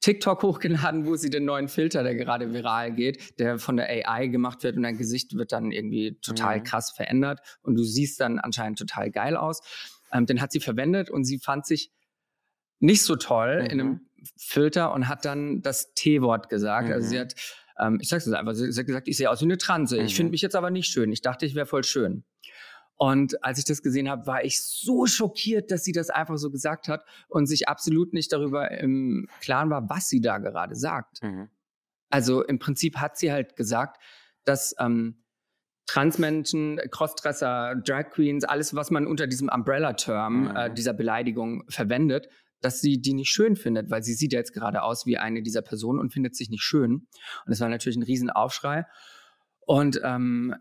TikTok 0.00 0.42
hochgeladen, 0.42 1.06
wo 1.06 1.16
sie 1.16 1.30
den 1.30 1.44
neuen 1.44 1.68
Filter, 1.68 2.02
der 2.02 2.14
gerade 2.14 2.52
viral 2.52 2.92
geht, 2.92 3.38
der 3.38 3.58
von 3.58 3.76
der 3.76 3.88
AI 3.88 4.28
gemacht 4.28 4.62
wird 4.62 4.76
und 4.76 4.82
dein 4.84 4.96
Gesicht 4.98 5.34
wird 5.36 5.52
dann 5.52 5.72
irgendwie 5.72 6.18
total 6.22 6.60
Mhm. 6.60 6.64
krass 6.64 6.92
verändert 6.92 7.40
und 7.62 7.74
du 7.76 7.82
siehst 7.82 8.20
dann 8.20 8.38
anscheinend 8.38 8.78
total 8.78 9.10
geil 9.10 9.36
aus. 9.36 9.60
Ähm, 10.12 10.26
den 10.26 10.40
hat 10.40 10.52
sie 10.52 10.60
verwendet 10.60 11.10
und 11.10 11.24
sie 11.24 11.38
fand 11.38 11.66
sich 11.66 11.90
nicht 12.78 13.02
so 13.02 13.16
toll 13.16 13.66
in 13.68 13.76
Mhm. 13.78 13.80
einem 13.80 14.00
Filter 14.38 14.92
und 14.92 15.08
hat 15.08 15.24
dann 15.24 15.62
das 15.62 15.92
T-Wort 15.94 16.48
gesagt. 16.48 16.90
Also 16.90 17.08
sie 17.08 17.16
Mhm. 17.16 17.20
hat, 17.20 17.34
ähm, 17.78 17.98
ich 18.00 18.08
sag's 18.08 18.26
jetzt 18.26 18.34
einfach, 18.34 18.54
sie 18.54 18.70
sie 18.72 18.80
hat 18.80 18.86
gesagt, 18.86 19.08
ich 19.08 19.16
sehe 19.16 19.30
aus 19.30 19.40
wie 19.40 19.44
eine 19.46 19.58
Transe. 19.58 19.98
Ich 19.98 20.12
Mhm. 20.12 20.16
finde 20.16 20.30
mich 20.32 20.42
jetzt 20.42 20.56
aber 20.56 20.70
nicht 20.70 20.88
schön. 20.90 21.12
Ich 21.12 21.20
dachte, 21.20 21.46
ich 21.46 21.54
wäre 21.54 21.66
voll 21.66 21.84
schön. 21.84 22.24
Und 23.02 23.42
als 23.42 23.58
ich 23.58 23.64
das 23.64 23.80
gesehen 23.80 24.10
habe, 24.10 24.26
war 24.26 24.44
ich 24.44 24.62
so 24.62 25.06
schockiert, 25.06 25.70
dass 25.70 25.84
sie 25.84 25.92
das 25.92 26.10
einfach 26.10 26.36
so 26.36 26.50
gesagt 26.50 26.86
hat 26.86 27.02
und 27.28 27.46
sich 27.46 27.66
absolut 27.66 28.12
nicht 28.12 28.30
darüber 28.30 28.70
im 28.70 29.26
Klaren 29.40 29.70
war, 29.70 29.88
was 29.88 30.08
sie 30.10 30.20
da 30.20 30.36
gerade 30.36 30.76
sagt. 30.76 31.22
Mhm. 31.22 31.48
Also 32.10 32.44
im 32.44 32.58
Prinzip 32.58 32.98
hat 32.98 33.16
sie 33.16 33.32
halt 33.32 33.56
gesagt, 33.56 34.02
dass 34.44 34.74
ähm, 34.78 35.24
Transmenschen, 35.86 36.78
Crossdresser, 36.90 37.74
Drag 37.76 38.10
Queens, 38.10 38.44
alles, 38.44 38.74
was 38.74 38.90
man 38.90 39.06
unter 39.06 39.26
diesem 39.26 39.48
Umbrella-Term 39.48 40.42
Mhm. 40.42 40.56
äh, 40.56 40.74
dieser 40.74 40.92
Beleidigung 40.92 41.64
verwendet, 41.70 42.28
dass 42.60 42.82
sie 42.82 43.00
die 43.00 43.14
nicht 43.14 43.30
schön 43.30 43.56
findet, 43.56 43.90
weil 43.90 44.02
sie 44.02 44.12
sieht 44.12 44.34
ja 44.34 44.40
jetzt 44.40 44.52
gerade 44.52 44.82
aus 44.82 45.06
wie 45.06 45.16
eine 45.16 45.40
dieser 45.42 45.62
Personen 45.62 46.00
und 46.00 46.12
findet 46.12 46.36
sich 46.36 46.50
nicht 46.50 46.64
schön. 46.64 46.92
Und 46.92 47.08
das 47.46 47.60
war 47.60 47.70
natürlich 47.70 47.96
ein 47.96 48.02
Riesenaufschrei. 48.02 48.84
Und 49.60 50.02
ähm, 50.04 50.54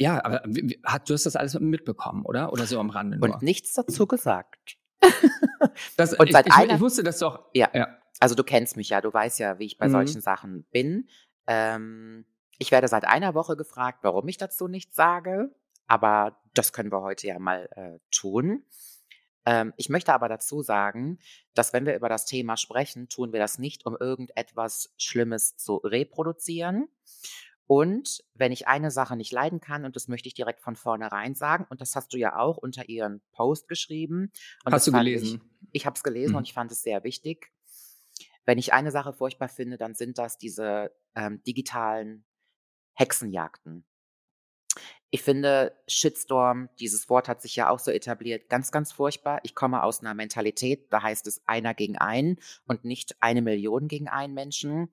ja, 0.00 0.24
aber 0.24 0.42
hat, 0.84 1.08
du 1.08 1.14
hast 1.14 1.26
das 1.26 1.36
alles 1.36 1.58
mitbekommen, 1.60 2.24
oder? 2.24 2.52
Oder 2.52 2.66
so 2.66 2.80
am 2.80 2.90
Rande 2.90 3.18
nur? 3.18 3.28
Und 3.34 3.42
nichts 3.42 3.74
dazu 3.74 4.06
gesagt. 4.06 4.76
das, 5.96 6.14
und 6.14 6.26
ich, 6.26 6.32
seit 6.32 6.46
ich, 6.46 6.52
einer- 6.54 6.74
ich 6.74 6.80
wusste 6.80 7.02
das 7.02 7.18
doch. 7.18 7.44
Ja. 7.54 7.68
ja. 7.74 7.88
Also 8.18 8.34
du 8.34 8.44
kennst 8.44 8.76
mich 8.76 8.88
ja, 8.90 9.00
du 9.00 9.12
weißt 9.12 9.38
ja, 9.38 9.58
wie 9.58 9.66
ich 9.66 9.78
bei 9.78 9.88
Mhm. 9.88 9.92
solchen 9.92 10.20
Sachen 10.20 10.64
bin. 10.72 11.08
Ähm, 11.46 12.24
ich 12.58 12.70
werde 12.70 12.88
seit 12.88 13.04
einer 13.06 13.34
Woche 13.34 13.56
gefragt, 13.56 14.00
warum 14.02 14.26
ich 14.28 14.36
dazu 14.36 14.68
nichts 14.68 14.96
sage. 14.96 15.54
Aber 15.86 16.40
das 16.54 16.72
können 16.72 16.92
wir 16.92 17.00
heute 17.00 17.26
ja 17.26 17.38
mal 17.38 17.68
äh, 17.76 17.98
tun. 18.10 18.64
Ähm, 19.46 19.72
ich 19.76 19.88
möchte 19.88 20.12
aber 20.12 20.28
dazu 20.28 20.62
sagen, 20.62 21.18
dass 21.54 21.72
wenn 21.72 21.86
wir 21.86 21.96
über 21.96 22.08
das 22.08 22.26
Thema 22.26 22.56
sprechen, 22.56 23.08
tun 23.08 23.32
wir 23.32 23.40
das 23.40 23.58
nicht, 23.58 23.86
um 23.86 23.96
irgendetwas 23.98 24.92
Schlimmes 24.98 25.56
zu 25.56 25.76
reproduzieren. 25.76 26.88
Und 27.70 28.24
wenn 28.34 28.50
ich 28.50 28.66
eine 28.66 28.90
Sache 28.90 29.14
nicht 29.14 29.30
leiden 29.30 29.60
kann, 29.60 29.84
und 29.84 29.94
das 29.94 30.08
möchte 30.08 30.26
ich 30.26 30.34
direkt 30.34 30.60
von 30.60 30.74
vornherein 30.74 31.36
sagen, 31.36 31.68
und 31.70 31.80
das 31.80 31.94
hast 31.94 32.12
du 32.12 32.16
ja 32.16 32.36
auch 32.36 32.56
unter 32.56 32.88
ihren 32.88 33.20
Post 33.30 33.68
geschrieben. 33.68 34.32
Hast 34.66 34.88
du 34.88 34.90
gelesen? 34.90 35.40
Ich, 35.60 35.82
ich 35.82 35.86
habe 35.86 35.94
es 35.94 36.02
gelesen 36.02 36.32
Mhm. 36.32 36.38
und 36.38 36.48
ich 36.48 36.52
fand 36.52 36.72
es 36.72 36.82
sehr 36.82 37.04
wichtig. 37.04 37.52
Wenn 38.44 38.58
ich 38.58 38.72
eine 38.72 38.90
Sache 38.90 39.12
furchtbar 39.12 39.48
finde, 39.48 39.78
dann 39.78 39.94
sind 39.94 40.18
das 40.18 40.36
diese 40.36 40.90
ähm, 41.14 41.44
digitalen 41.44 42.24
Hexenjagden. 42.94 43.84
Ich 45.10 45.22
finde, 45.22 45.72
Shitstorm, 45.86 46.70
dieses 46.80 47.08
Wort 47.08 47.28
hat 47.28 47.40
sich 47.40 47.54
ja 47.54 47.70
auch 47.70 47.78
so 47.78 47.92
etabliert, 47.92 48.48
ganz, 48.48 48.72
ganz 48.72 48.90
furchtbar. 48.90 49.38
Ich 49.44 49.54
komme 49.54 49.84
aus 49.84 50.00
einer 50.00 50.14
Mentalität, 50.14 50.92
da 50.92 51.04
heißt 51.04 51.28
es 51.28 51.40
einer 51.46 51.74
gegen 51.74 51.98
einen 51.98 52.40
und 52.66 52.84
nicht 52.84 53.14
eine 53.22 53.42
Million 53.42 53.86
gegen 53.86 54.08
einen 54.08 54.34
Menschen. 54.34 54.92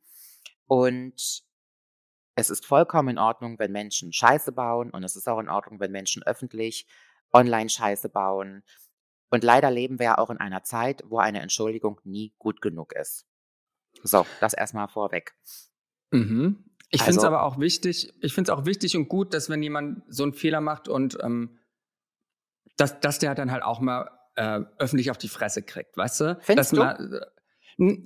Und 0.67 1.46
es 2.37 2.51
ist 2.51 2.67
vollkommen 2.67 3.09
in 3.09 3.17
Ordnung, 3.17 3.57
wenn 3.57 3.71
Menschen 3.71 4.13
Scheiße 4.13 4.51
bauen 4.51 4.91
und 4.91 5.03
es 5.03 5.15
ist 5.15 5.27
auch 5.27 5.39
in 5.39 5.49
Ordnung, 5.49 5.79
wenn 5.79 5.91
Menschen 5.91 6.21
öffentlich 6.21 6.85
online 7.33 7.67
Scheiße 7.67 8.09
bauen. 8.09 8.63
Und 9.31 9.43
leider 9.43 9.71
leben 9.71 9.97
wir 9.97 10.05
ja 10.05 10.17
auch 10.19 10.29
in 10.29 10.37
einer 10.37 10.63
Zeit, 10.63 11.03
wo 11.07 11.17
eine 11.17 11.41
Entschuldigung 11.41 11.99
nie 12.03 12.35
gut 12.37 12.61
genug 12.61 12.93
ist. 12.93 13.25
So, 14.03 14.25
das 14.39 14.53
erstmal 14.53 14.87
vorweg. 14.87 15.35
Mhm. 16.11 16.63
Ich 16.89 17.01
finde 17.01 17.17
es 17.19 17.25
Also- 17.25 17.27
aber 17.27 17.41
auch 17.43 17.59
wichtig, 17.59 18.13
ich 18.21 18.33
finde 18.35 18.51
es 18.51 18.57
auch 18.57 18.65
wichtig 18.65 18.95
und 18.95 19.09
gut, 19.09 19.33
dass 19.33 19.49
wenn 19.49 19.63
jemand 19.63 20.03
so 20.07 20.21
einen 20.21 20.33
Fehler 20.33 20.61
macht 20.61 20.87
und 20.87 21.17
ähm, 21.23 21.57
dass, 22.77 22.99
dass 22.99 23.17
der 23.17 23.33
dann 23.33 23.51
halt 23.51 23.63
auch 23.63 23.79
mal 23.79 24.11
äh, 24.35 24.61
öffentlich 24.77 25.09
auf 25.09 25.17
die 25.17 25.27
Fresse 25.29 25.63
kriegt, 25.63 25.97
weißt 25.97 26.21
du? 26.21 26.37
Findest 26.41 26.73
dass 26.73 26.77
Man, 26.77 27.13
äh, 27.13 27.21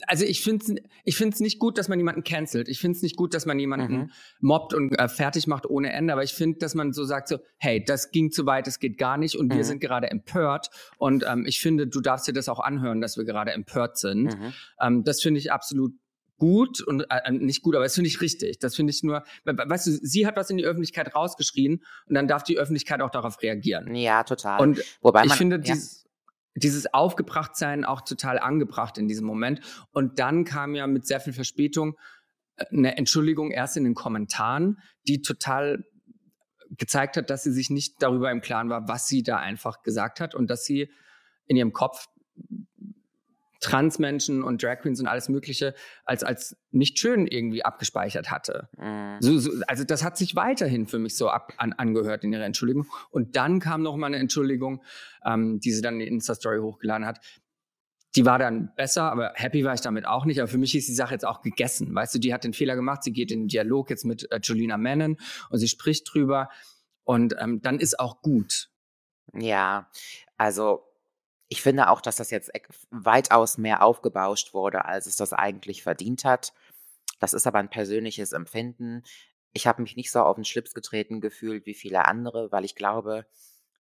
also 0.08 0.26
ich 0.26 0.42
finde 0.44 0.66
es 0.66 0.76
ich 1.06 1.16
find's 1.16 1.40
nicht 1.40 1.58
gut, 1.60 1.78
dass 1.78 1.88
man 1.88 1.98
jemanden 1.98 2.24
cancelt. 2.24 2.68
Ich 2.68 2.80
finde 2.80 2.98
es 2.98 3.02
nicht 3.04 3.16
gut, 3.16 3.34
dass 3.34 3.46
man 3.46 3.58
jemanden 3.58 3.94
Mhm. 3.94 4.12
mobbt 4.42 4.74
und 4.74 4.94
äh, 5.00 5.08
fertig 5.08 5.48
macht 5.48 5.66
ohne 5.66 5.92
Ende. 5.94 6.12
Aber 6.14 6.24
ich 6.24 6.34
finde, 6.34 6.58
dass 6.60 6.76
man 6.76 6.92
so 6.94 7.06
sagt 7.06 7.28
so, 7.30 7.40
hey, 7.58 7.84
das 7.84 8.12
ging 8.12 8.32
zu 8.32 8.46
weit, 8.46 8.68
das 8.68 8.80
geht 8.80 8.98
gar 8.98 9.18
nicht 9.18 9.36
und 9.36 9.50
wir 9.50 9.58
Mhm. 9.60 9.64
sind 9.64 9.80
gerade 9.80 10.12
empört. 10.12 10.70
Und 10.98 11.24
ähm, 11.28 11.46
ich 11.46 11.62
finde, 11.62 11.88
du 11.88 12.02
darfst 12.02 12.28
dir 12.28 12.34
das 12.34 12.50
auch 12.50 12.60
anhören, 12.60 13.00
dass 13.02 13.16
wir 13.18 13.24
gerade 13.24 13.52
empört 13.52 13.98
sind. 13.98 14.38
Mhm. 14.38 14.54
Ähm, 14.82 15.04
das 15.04 15.22
finde 15.22 15.40
ich 15.40 15.52
absolut 15.52 15.94
gut 16.38 16.82
und 16.82 17.02
äh, 17.02 17.06
äh, 17.26 17.32
nicht 17.32 17.62
gut, 17.62 17.76
aber 17.76 17.86
das 17.86 17.94
finde 17.94 18.08
ich 18.10 18.20
richtig. 18.20 18.58
Das 18.60 18.76
finde 18.76 18.92
ich 18.92 19.04
nur, 19.04 19.24
we- 19.46 19.56
we- 19.58 19.70
weißt 19.70 19.86
du, 19.88 19.92
sie 19.92 20.26
hat 20.26 20.36
was 20.38 20.50
in 20.50 20.58
die 20.58 20.66
Öffentlichkeit 20.66 21.16
rausgeschrien 21.16 21.84
und 22.08 22.16
dann 22.16 22.28
darf 22.28 22.42
die 22.44 22.58
Öffentlichkeit 22.58 23.00
auch 23.02 23.12
darauf 23.12 23.42
reagieren. 23.44 23.94
Ja, 23.94 24.24
total. 24.24 24.60
Und 24.60 24.82
Wobei 25.02 25.22
ich 25.24 25.30
man, 25.30 25.38
finde 25.38 25.56
ja, 25.58 25.62
dieses, 25.76 26.01
dieses 26.56 26.94
Aufgebrachtsein 26.94 27.86
auch 27.86 28.02
total 28.02 28.40
angebracht 28.40 28.98
in 28.98 29.08
diesem 29.08 29.26
Moment. 29.26 29.62
Und 29.92 30.20
dann 30.20 30.44
kam 30.44 30.76
ja 30.76 30.88
mit 30.88 31.06
sehr 31.06 31.20
viel 31.20 31.34
Verspätung 31.34 31.96
äh, 32.58 32.66
eine 32.72 32.98
Entschuldigung 32.98 33.52
erst 33.52 33.78
in 33.78 33.84
den 33.84 33.96
Kommentaren, 33.96 34.78
die 35.08 35.22
total 35.22 35.84
gezeigt 36.78 37.18
hat, 37.18 37.30
dass 37.30 37.44
sie 37.44 37.52
sich 37.52 37.70
nicht 37.70 38.02
darüber 38.02 38.32
im 38.32 38.42
Klaren 38.42 38.70
war, 38.70 38.88
was 38.88 39.08
sie 39.08 39.24
da 39.24 39.38
einfach 39.38 39.82
gesagt 39.82 40.20
hat 40.22 40.36
und 40.36 40.50
dass 40.50 40.64
sie 40.64 40.90
in 41.46 41.58
ihrem 41.58 41.74
Kopf 41.74 42.08
Transmenschen 43.62 44.44
und 44.44 44.62
Drag 44.62 44.80
Queens 44.80 45.00
und 45.00 45.08
alles 45.08 45.30
Mögliche 45.30 45.76
als, 46.04 46.24
als 46.24 46.58
nicht 46.72 47.00
schön 47.00 47.28
irgendwie 47.28 47.64
abgespeichert 47.64 48.32
hatte. 48.32 48.70
Mhm. 48.78 49.18
So, 49.20 49.38
so, 49.38 49.52
also 49.68 49.84
das 49.84 50.04
hat 50.04 50.18
sich 50.18 50.36
weiterhin 50.36 50.88
für 50.88 51.00
mich 51.00 51.16
so 51.16 51.30
ab, 51.30 51.54
an, 51.58 51.72
angehört 51.74 52.24
in 52.24 52.34
ihrer 52.34 52.44
Entschuldigung. 52.44 52.88
Und 53.12 53.36
dann 53.36 53.60
kam 53.60 53.84
noch 53.84 53.96
mal 53.96 54.08
eine 54.08 54.18
Entschuldigung, 54.18 54.84
ähm, 55.24 55.60
die 55.60 55.72
sie 55.72 55.82
dann 55.82 55.96
in 55.96 56.00
die 56.02 56.08
Insta-Story 56.08 56.60
hochgeladen 56.60 57.06
hat. 57.06 57.20
Die 58.16 58.26
war 58.26 58.40
dann 58.40 58.74
besser, 58.76 59.04
aber 59.12 59.32
happy 59.36 59.64
war 59.64 59.76
ich 59.76 59.82
damit 59.82 60.06
auch 60.06 60.26
nicht. 60.26 60.42
Aber 60.42 60.48
für 60.48 60.58
mich 60.58 60.76
ist 60.76 60.90
die 60.90 60.94
Sache 60.94 61.14
jetzt 61.14 61.26
auch 61.26 61.42
gegessen. 61.42 61.94
Weißt 61.94 62.16
du, 62.16 62.20
die 62.20 62.34
hat 62.34 62.44
den 62.44 62.54
Fehler 62.54 62.76
gemacht, 62.76 63.04
sie 63.04 63.14
geht 63.14 63.32
in 63.32 63.42
den 63.42 63.48
Dialog 63.48 63.92
jetzt 63.92 64.06
mit 64.06 64.30
äh, 64.32 64.40
Julina 64.42 64.78
Menon 64.78 65.18
und 65.50 65.60
sie 65.60 65.68
spricht 65.68 66.12
drüber. 66.12 66.50
Und 67.04 67.36
ähm, 67.40 67.62
dann 67.62 67.80
ist 67.80 68.00
auch 68.00 68.22
gut. 68.22 68.70
Ja, 69.34 69.90
also 70.38 70.84
ich 71.52 71.62
finde 71.62 71.90
auch, 71.90 72.00
dass 72.00 72.16
das 72.16 72.32
jetzt 72.32 72.56
ek- 72.56 72.70
weitaus 72.92 73.58
mehr 73.58 73.84
aufgebauscht 73.84 74.54
wurde, 74.54 74.86
als 74.86 75.06
es 75.06 75.18
das 75.18 75.34
eigentlich 75.34 75.84
verdient 75.84 76.24
hat. 76.24 76.54
Das 77.20 77.34
ist 77.34 77.46
aber 77.46 77.60
ein 77.60 77.70
persönliches 77.70 78.32
Empfinden. 78.32 79.04
Ich 79.52 79.68
habe 79.68 79.82
mich 79.82 79.98
nicht 79.98 80.12
so 80.12 80.22
auf 80.22 80.36
den 80.36 80.46
Schlips 80.46 80.74
getreten 80.74 81.20
gefühlt 81.20 81.66
wie 81.66 81.74
viele 81.74 82.06
andere, 82.06 82.54
weil 82.54 82.64
ich 82.64 82.74
glaube, 82.76 83.26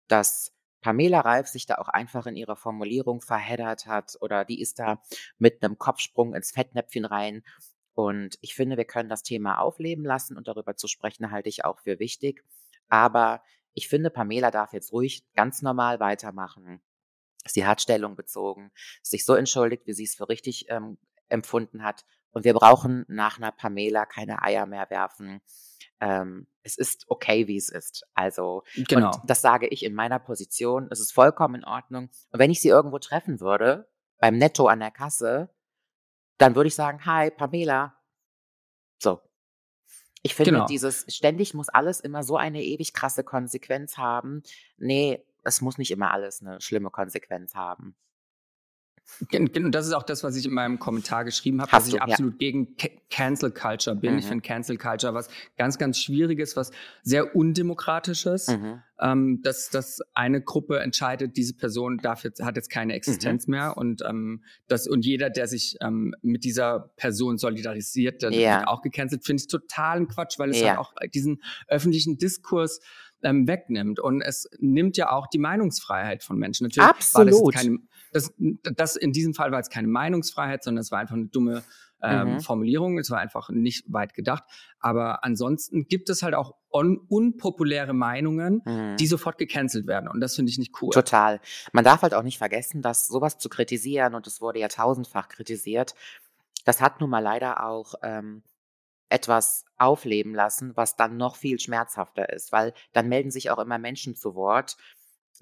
dass 0.08 0.52
Pamela 0.80 1.20
Reif 1.20 1.46
sich 1.46 1.64
da 1.66 1.76
auch 1.76 1.86
einfach 1.86 2.26
in 2.26 2.34
ihrer 2.34 2.56
Formulierung 2.56 3.20
verheddert 3.20 3.86
hat 3.86 4.16
oder 4.20 4.44
die 4.44 4.60
ist 4.60 4.80
da 4.80 5.00
mit 5.38 5.62
einem 5.62 5.78
Kopfsprung 5.78 6.34
ins 6.34 6.50
Fettnäpfchen 6.50 7.04
rein. 7.04 7.44
Und 7.94 8.36
ich 8.40 8.56
finde, 8.56 8.78
wir 8.78 8.84
können 8.84 9.08
das 9.08 9.22
Thema 9.22 9.60
aufleben 9.60 10.04
lassen 10.04 10.36
und 10.36 10.48
darüber 10.48 10.74
zu 10.76 10.88
sprechen 10.88 11.30
halte 11.30 11.48
ich 11.48 11.64
auch 11.64 11.78
für 11.78 12.00
wichtig. 12.00 12.42
Aber 12.88 13.44
ich 13.74 13.88
finde, 13.88 14.10
Pamela 14.10 14.50
darf 14.50 14.72
jetzt 14.72 14.92
ruhig 14.92 15.22
ganz 15.36 15.62
normal 15.62 16.00
weitermachen. 16.00 16.82
Sie 17.47 17.66
hat 17.66 17.80
Stellung 17.80 18.16
bezogen, 18.16 18.70
sich 19.03 19.24
so 19.24 19.34
entschuldigt, 19.34 19.86
wie 19.86 19.95
sie 19.95 20.05
es 20.05 20.14
für 20.14 20.28
richtig 20.28 20.66
ähm, 20.68 20.99
empfunden 21.28 21.82
hat. 21.82 22.05
Und 22.32 22.45
wir 22.45 22.55
brauchen 22.55 23.05
nach 23.09 23.38
einer 23.38 23.51
Pamela 23.51 24.07
keine 24.07 24.43
Eier 24.43 24.66
mehr 24.66 24.88
werfen. 24.91 25.41
Ähm, 26.01 26.47
es 26.62 26.76
ist 26.78 27.07
okay, 27.09 27.47
wie 27.49 27.57
es 27.57 27.68
ist. 27.68 28.07
Also, 28.14 28.62
Genau. 28.74 29.20
das 29.26 29.41
sage 29.41 29.66
ich 29.66 29.82
in 29.84 29.95
meiner 29.95 30.18
Position. 30.18 30.88
Es 30.91 31.01
ist 31.01 31.12
vollkommen 31.12 31.57
in 31.57 31.64
Ordnung. 31.64 32.11
Und 32.30 32.38
wenn 32.38 32.51
ich 32.51 32.61
sie 32.61 32.68
irgendwo 32.68 32.99
treffen 32.99 33.41
würde, 33.41 33.88
beim 34.18 34.36
Netto 34.38 34.66
an 34.66 34.80
der 34.80 34.91
Kasse, 34.91 35.51
dann 36.38 36.55
würde 36.55 36.68
ich 36.68 36.74
sagen, 36.74 37.05
hi, 37.05 37.30
Pamela. 37.30 37.97
So. 38.99 39.20
Ich 40.22 40.34
finde, 40.34 40.53
Genau. 40.53 40.66
dieses 40.66 41.07
ständig 41.09 41.55
muss 41.55 41.68
alles 41.70 42.01
immer 42.01 42.22
so 42.22 42.36
eine 42.36 42.62
ewig 42.62 42.93
krasse 42.93 43.24
Konsequenz 43.24 43.97
haben. 43.97 44.43
Nee, 44.76 45.24
es 45.45 45.61
muss 45.61 45.78
nicht 45.78 45.91
immer 45.91 46.11
alles 46.12 46.41
eine 46.43 46.61
schlimme 46.61 46.91
Konsequenz 46.91 47.55
haben. 47.55 47.95
Gen- 49.28 49.51
gen- 49.51 49.64
Und 49.64 49.74
das 49.74 49.88
ist 49.88 49.93
auch 49.93 50.05
das, 50.05 50.22
was 50.22 50.36
ich 50.36 50.47
in 50.47 50.53
meinem 50.53 50.78
Kommentar 50.78 51.24
geschrieben 51.24 51.61
habe, 51.61 51.72
Hast 51.72 51.86
dass 51.86 51.88
ich 51.88 51.95
du, 51.95 51.97
ja. 51.99 52.05
absolut 52.05 52.38
gegen 52.38 52.76
Ca- 52.76 52.91
Cancel 53.11 53.51
Culture 53.51 53.97
bin. 53.97 54.16
Ich 54.18 54.24
Mhm. 54.26 54.28
finde 54.28 54.43
Cancel 54.47 54.76
Culture 54.76 55.14
was 55.14 55.28
ganz, 55.57 55.78
ganz 55.78 55.99
Schwieriges, 55.99 56.55
was 56.55 56.70
sehr 57.03 57.34
Undemokratisches. 57.34 58.47
Mhm. 58.49 58.82
Ähm, 59.01 59.41
dass, 59.43 59.68
dass 59.70 60.01
eine 60.14 60.43
Gruppe 60.43 60.78
entscheidet, 60.78 61.36
diese 61.36 61.55
Person 61.55 61.97
darf 61.99 62.22
jetzt, 62.22 62.41
hat 62.43 62.55
jetzt 62.57 62.68
keine 62.70 62.93
Existenz 62.95 63.47
Mhm. 63.49 63.51
mehr 63.51 63.76
und 63.76 64.03
ähm, 64.07 64.45
das 64.68 64.86
und 64.86 65.05
jeder, 65.05 65.28
der 65.30 65.49
sich 65.49 65.76
ähm, 65.80 66.14
mit 66.22 66.45
dieser 66.45 66.91
Person 66.97 67.36
solidarisiert, 67.38 68.22
der 68.22 68.30
Ja. 68.32 68.59
wird 68.59 68.68
auch 68.68 68.82
gecancelt, 68.82 69.24
finde 69.24 69.41
ich 69.43 69.49
totalen 69.49 70.07
Quatsch, 70.07 70.38
weil 70.38 70.51
es 70.51 70.61
Ja. 70.61 70.68
halt 70.68 70.78
auch 70.78 70.93
diesen 71.14 71.43
öffentlichen 71.66 72.16
Diskurs 72.18 72.80
ähm, 73.22 73.46
wegnimmt. 73.46 74.00
Und 74.00 74.22
es 74.22 74.48
nimmt 74.58 74.96
ja 74.96 75.10
auch 75.12 75.26
die 75.26 75.38
Meinungsfreiheit 75.38 76.22
von 76.24 76.38
Menschen. 76.38 76.64
Natürlich 76.64 76.86
war 76.88 76.94
das, 76.94 77.14
Absolut. 77.14 77.54
jetzt 77.54 77.64
keine, 77.64 77.78
das, 78.12 78.34
das 78.76 78.96
in 78.96 79.12
diesem 79.12 79.34
Fall 79.34 79.52
war 79.52 79.60
es 79.60 79.68
keine 79.70 79.88
Meinungsfreiheit, 79.88 80.62
sondern 80.64 80.80
es 80.82 80.90
war 80.90 80.98
einfach 80.98 81.14
eine 81.16 81.26
dumme 81.26 81.62
ähm, 82.02 82.34
Mhm. 82.34 82.40
Formulierung. 82.40 82.98
Es 82.98 83.10
war 83.10 83.18
einfach 83.18 83.50
nicht 83.50 83.84
weit 83.92 84.14
gedacht. 84.14 84.44
Aber 84.78 85.22
ansonsten 85.22 85.86
gibt 85.86 86.08
es 86.08 86.22
halt 86.22 86.34
auch 86.34 86.54
un 86.72 86.96
unpopuläre 87.08 87.92
Meinungen, 87.92 88.62
Mhm. 88.64 88.96
die 88.96 89.06
sofort 89.06 89.36
gecancelt 89.36 89.86
werden. 89.86 90.08
Und 90.08 90.20
das 90.20 90.34
finde 90.34 90.50
ich 90.50 90.58
nicht 90.58 90.80
cool. 90.80 90.90
Total. 90.94 91.40
Man 91.72 91.84
darf 91.84 92.00
halt 92.00 92.14
auch 92.14 92.22
nicht 92.22 92.38
vergessen, 92.38 92.80
dass 92.80 93.06
sowas 93.06 93.36
zu 93.38 93.50
kritisieren, 93.50 94.14
und 94.14 94.26
es 94.26 94.40
wurde 94.40 94.60
ja 94.60 94.68
tausendfach 94.68 95.28
kritisiert, 95.28 95.94
das 96.64 96.80
hat 96.80 97.00
nun 97.00 97.10
mal 97.10 97.18
leider 97.20 97.66
auch 97.66 97.94
ähm, 98.02 98.42
etwas 99.11 99.64
aufleben 99.76 100.34
lassen, 100.34 100.76
was 100.76 100.96
dann 100.96 101.16
noch 101.16 101.36
viel 101.36 101.58
schmerzhafter 101.61 102.30
ist, 102.32 102.52
weil 102.52 102.72
dann 102.92 103.08
melden 103.08 103.30
sich 103.30 103.50
auch 103.50 103.58
immer 103.58 103.78
Menschen 103.78 104.14
zu 104.16 104.34
Wort, 104.34 104.76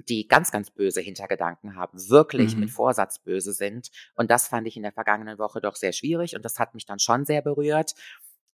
die 0.08 0.28
ganz, 0.28 0.50
ganz 0.52 0.70
böse 0.70 1.00
Hintergedanken 1.00 1.74
haben, 1.76 1.98
wirklich 2.08 2.54
Mhm. 2.54 2.60
mit 2.60 2.70
Vorsatz 2.70 3.18
böse 3.18 3.52
sind. 3.52 3.90
Und 4.14 4.30
das 4.30 4.48
fand 4.48 4.66
ich 4.66 4.76
in 4.76 4.82
der 4.84 4.92
vergangenen 4.92 5.38
Woche 5.38 5.60
doch 5.60 5.74
sehr 5.76 5.92
schwierig 5.92 6.34
und 6.36 6.44
das 6.44 6.58
hat 6.58 6.74
mich 6.74 6.86
dann 6.86 6.98
schon 6.98 7.24
sehr 7.24 7.42
berührt. 7.42 7.94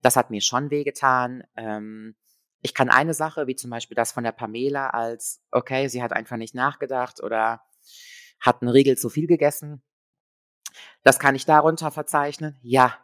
Das 0.03 0.17
hat 0.17 0.31
mir 0.31 0.41
schon 0.41 0.71
wehgetan. 0.71 1.45
Ähm, 1.57 2.17
ich 2.61 2.75
kann 2.75 2.91
eine 2.91 3.13
Sache, 3.15 3.47
wie 3.49 3.57
zum 3.57 3.71
Beispiel 3.71 3.97
das 3.97 4.13
von 4.13 4.23
der 4.25 4.33
Pamela, 4.33 4.91
als, 4.91 5.43
okay, 5.51 5.89
sie 5.89 6.03
hat 6.03 6.13
einfach 6.13 6.37
nicht 6.37 6.55
nachgedacht 6.55 7.23
oder 7.23 7.63
hat 8.41 8.63
einen 8.63 8.71
Riegel 8.71 8.97
zu 8.97 9.09
viel 9.09 9.27
gegessen. 9.27 9.83
Das 11.03 11.19
kann 11.19 11.35
ich 11.35 11.45
darunter 11.45 11.91
verzeichnen. 11.91 12.57
Ja. 12.63 12.97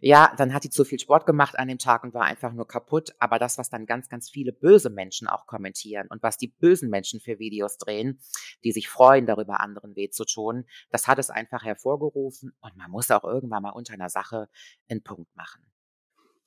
Ja, 0.00 0.32
dann 0.36 0.54
hat 0.54 0.64
die 0.64 0.70
zu 0.70 0.84
viel 0.84 0.98
Sport 0.98 1.26
gemacht 1.26 1.58
an 1.58 1.68
dem 1.68 1.78
Tag 1.78 2.04
und 2.04 2.14
war 2.14 2.24
einfach 2.24 2.52
nur 2.52 2.66
kaputt. 2.66 3.10
Aber 3.18 3.38
das, 3.38 3.58
was 3.58 3.70
dann 3.70 3.86
ganz, 3.86 4.08
ganz 4.08 4.30
viele 4.30 4.52
böse 4.52 4.90
Menschen 4.90 5.28
auch 5.28 5.46
kommentieren 5.46 6.06
und 6.08 6.22
was 6.22 6.36
die 6.36 6.48
bösen 6.48 6.90
Menschen 6.90 7.20
für 7.20 7.38
Videos 7.38 7.78
drehen, 7.78 8.20
die 8.64 8.72
sich 8.72 8.88
freuen, 8.88 9.26
darüber 9.26 9.60
anderen 9.60 9.96
weh 9.96 10.10
zu 10.10 10.24
tun, 10.24 10.64
das 10.90 11.06
hat 11.06 11.18
es 11.18 11.30
einfach 11.30 11.64
hervorgerufen. 11.64 12.52
Und 12.60 12.76
man 12.76 12.90
muss 12.90 13.10
auch 13.10 13.24
irgendwann 13.24 13.62
mal 13.62 13.70
unter 13.70 13.94
einer 13.94 14.10
Sache 14.10 14.48
einen 14.88 15.02
Punkt 15.02 15.34
machen. 15.36 15.62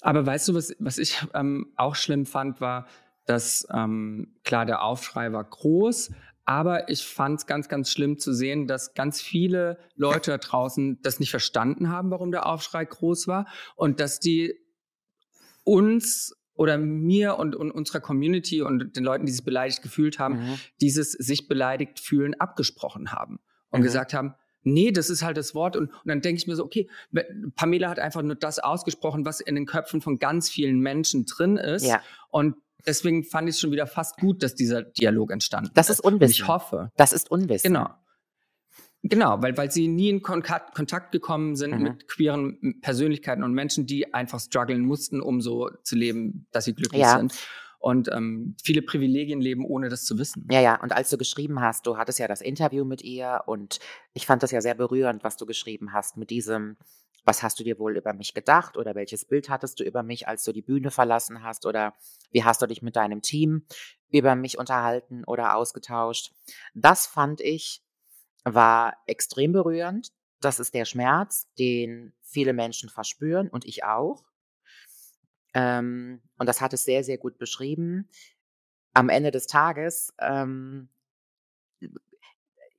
Aber 0.02 0.26
weißt 0.26 0.48
du, 0.48 0.56
was, 0.56 0.76
was 0.80 0.98
ich 0.98 1.24
ähm, 1.34 1.72
auch 1.76 1.96
schlimm 1.96 2.26
fand, 2.26 2.60
war, 2.60 2.88
dass 3.26 3.68
ähm, 3.72 4.36
klar, 4.44 4.66
der 4.66 4.84
Aufschrei 4.84 5.32
war 5.32 5.44
groß, 5.44 6.12
aber 6.46 6.90
ich 6.90 7.04
fand 7.06 7.40
es 7.40 7.46
ganz, 7.48 7.70
ganz 7.70 7.92
schlimm 7.92 8.18
zu 8.20 8.34
sehen, 8.34 8.68
dass 8.68 8.94
ganz 8.94 9.22
viele 9.22 9.78
Leute 9.96 10.32
da 10.32 10.38
draußen 10.38 11.00
das 11.02 11.20
nicht 11.20 11.30
verstanden 11.32 11.90
haben, 11.90 12.12
warum 12.12 12.32
der 12.32 12.46
Aufschrei 12.46 12.84
groß 12.86 13.28
war 13.28 13.48
und 13.76 14.00
dass 14.00 14.20
die 14.20 14.56
uns 15.64 16.36
oder 16.54 16.78
mir 16.78 17.38
und, 17.38 17.56
und 17.56 17.72
unserer 17.72 18.00
Community 18.02 18.62
und 18.62 18.96
den 18.96 19.04
Leuten, 19.04 19.26
die 19.26 19.32
sich 19.32 19.44
beleidigt 19.44 19.82
gefühlt 19.82 20.20
haben, 20.20 20.36
Mhm. 20.36 20.58
dieses 20.82 21.12
sich 21.14 21.48
beleidigt 21.48 22.00
fühlen 22.00 22.34
abgesprochen 22.40 23.12
haben 23.12 23.40
und 23.70 23.80
Mhm. 23.80 23.84
gesagt 23.84 24.14
haben, 24.14 24.36
nee, 24.64 24.92
das 24.92 25.10
ist 25.10 25.24
halt 25.24 25.38
das 25.38 25.56
Wort. 25.56 25.76
Und, 25.76 25.90
und 25.90 26.06
dann 26.06 26.22
denke 26.22 26.40
ich 26.40 26.48
mir 26.48 26.56
so, 26.56 26.64
okay, 26.66 26.88
Pamela 27.56 27.90
hat 27.90 28.00
einfach 28.00 28.22
nur 28.22 28.36
das 28.36 28.60
ausgesprochen, 28.60 29.26
was 29.26 29.40
in 29.40 29.56
den 29.56 29.66
Köpfen 29.66 30.02
von 30.02 30.20
ganz 30.20 30.50
vielen 30.50 30.80
Menschen 30.80 31.26
drin 31.26 31.58
ist. 31.58 31.86
Ja. 31.86 32.02
Und 32.30 32.56
deswegen 32.86 33.24
fand 33.24 33.48
ich 33.50 33.56
es 33.56 33.62
schon 33.62 33.72
wieder 33.72 33.88
fast 33.88 34.18
gut, 34.18 34.42
dass 34.44 34.56
dieser 34.56 34.82
Dialog 34.84 35.32
entstanden 35.32 35.72
Das 35.74 35.90
ist 35.90 36.00
Und 36.02 36.16
Unwissen. 36.16 36.32
ich 36.32 36.48
hoffe, 36.48 36.92
Das 36.98 37.14
ist 37.14 37.30
Unwissen. 37.32 37.72
genau. 37.74 37.90
Genau, 39.04 39.42
weil, 39.42 39.58
weil 39.58 39.72
sie 39.72 39.88
nie 39.88 40.10
in 40.10 40.22
Kontakt, 40.22 40.76
Kontakt 40.76 41.12
gekommen 41.12 41.56
sind 41.56 41.72
Mhm. 41.76 41.82
mit 41.84 42.08
queeren 42.08 42.80
Persönlichkeiten 42.82 43.44
und 43.44 43.54
Menschen, 43.54 43.88
die 43.88 44.14
einfach 44.14 44.40
strugglen 44.40 44.82
mussten, 44.86 45.22
um 45.22 45.42
so 45.42 45.70
zu 45.84 45.96
leben, 45.96 46.46
dass 46.52 46.66
sie 46.66 46.74
glücklich 46.76 47.02
Ja. 47.02 47.18
sind. 47.18 47.34
Und 47.80 48.10
ähm, 48.14 48.56
viele 48.64 48.84
Privilegien 48.84 49.42
leben, 49.42 49.66
ohne 49.66 49.90
das 49.90 50.04
zu 50.06 50.20
wissen. 50.20 50.48
Ja, 50.52 50.62
ja, 50.62 50.80
und 50.84 50.92
als 50.92 51.10
du 51.10 51.18
geschrieben 51.18 51.62
hast, 51.62 51.88
du 51.88 51.98
hattest 51.98 52.20
ja 52.20 52.28
das 52.28 52.40
Interview 52.42 52.86
mit 52.86 53.02
ihr 53.02 53.42
und 53.48 53.80
ich 54.14 54.28
fand 54.28 54.44
das 54.44 54.52
ja 54.52 54.62
sehr 54.62 54.76
berührend, 54.76 55.24
was 55.24 55.36
du 55.36 55.48
geschrieben 55.48 55.92
hast 55.92 56.16
mit 56.16 56.30
diesem, 56.30 56.78
was 57.24 57.44
hast 57.44 57.60
du 57.60 57.64
dir 57.64 57.78
wohl 57.78 57.98
über 57.98 58.14
mich 58.14 58.34
gedacht 58.34 58.78
oder 58.78 58.96
welches 58.96 59.26
Bild 59.26 59.50
hattest 59.50 59.80
du 59.80 59.84
über 59.84 60.04
mich, 60.04 60.28
als 60.28 60.44
du 60.44 60.52
die 60.52 60.62
Bühne 60.62 60.92
verlassen 60.92 61.44
hast 61.44 61.66
oder 61.66 61.94
wie 62.32 62.44
hast 62.44 62.62
du 62.62 62.66
dich 62.66 62.82
mit 62.82 62.96
deinem 62.96 63.22
Team 63.22 63.66
über 64.10 64.36
mich 64.36 64.58
unterhalten 64.58 65.24
oder 65.26 65.56
ausgetauscht. 65.56 66.34
Das 66.74 67.06
fand 67.06 67.42
ich 67.42 67.84
war 68.44 68.98
extrem 69.06 69.52
berührend. 69.52 70.12
Das 70.40 70.60
ist 70.60 70.74
der 70.74 70.86
Schmerz, 70.86 71.48
den 71.60 72.14
viele 72.24 72.54
Menschen 72.54 72.90
verspüren 72.90 73.50
und 73.50 73.66
ich 73.66 73.84
auch. 73.84 74.24
Ähm, 75.54 76.22
und 76.38 76.48
das 76.48 76.62
hat 76.62 76.74
es 76.74 76.84
sehr, 76.84 77.04
sehr 77.04 77.18
gut 77.18 77.38
beschrieben. 77.38 78.10
Am 78.94 79.10
Ende 79.10 79.32
des 79.32 79.48
Tages, 79.48 80.14
ähm, 80.20 80.90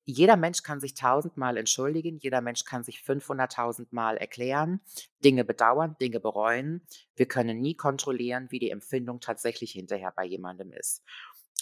jeder 0.05 0.36
Mensch 0.36 0.62
kann 0.62 0.80
sich 0.80 0.94
tausendmal 0.94 1.57
entschuldigen, 1.57 2.18
jeder 2.18 2.40
Mensch 2.40 2.64
kann 2.64 2.82
sich 2.82 2.98
500.000 2.98 3.88
Mal 3.90 4.16
erklären, 4.16 4.80
Dinge 5.24 5.44
bedauern, 5.44 5.96
Dinge 6.00 6.20
bereuen. 6.20 6.86
Wir 7.14 7.26
können 7.26 7.61
nie 7.61 7.74
kontrollieren, 7.74 8.48
wie 8.50 8.59
die 8.59 8.70
Empfindung 8.70 9.20
tatsächlich 9.20 9.72
hinterher 9.72 10.12
bei 10.14 10.24
jemandem 10.24 10.72
ist. 10.72 11.03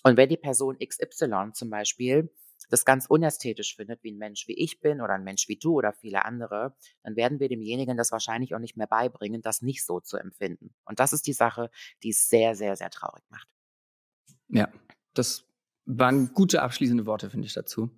Und 0.03 0.17
wenn 0.17 0.29
die 0.29 0.37
Person 0.37 0.79
XY 0.79 1.53
zum 1.53 1.71
Beispiel 1.71 2.31
das 2.71 2.85
ganz 2.85 3.07
unästhetisch 3.07 3.77
findet, 3.77 4.03
wie 4.03 4.13
ein 4.13 4.19
Mensch 4.19 4.47
wie 4.47 4.55
ich 4.55 4.81
bin 4.81 5.01
oder 5.01 5.15
ein 5.15 5.25
Mensch 5.25 5.49
wie 5.49 5.57
du 5.57 5.75
oder 5.75 5.93
viele 5.93 6.25
andere, 6.25 6.75
dann 7.03 7.17
werden 7.17 7.41
wir 7.41 7.49
demjenigen 7.49 7.97
das 7.97 8.13
wahrscheinlich 8.13 8.55
auch 8.55 8.59
nicht 8.59 8.77
mehr 8.77 8.87
beibringen, 8.87 9.43
das 9.43 9.63
nicht 9.63 9.85
so 9.85 10.01
zu 10.01 10.17
empfinden. 10.17 10.75
Und 10.85 11.01
das 11.01 11.13
ist 11.13 11.27
die 11.27 11.33
Sache, 11.33 11.71
die 12.03 12.11
es 12.11 12.29
sehr, 12.29 12.55
sehr, 12.55 12.77
sehr 12.77 12.91
traurig 12.91 13.25
macht. 13.29 13.49
Ja, 14.49 14.69
das 15.15 15.50
waren 15.99 16.33
gute 16.35 16.63
abschließende 16.63 17.07
Worte, 17.07 17.31
finde 17.31 17.47
ich, 17.47 17.55
dazu. 17.55 17.91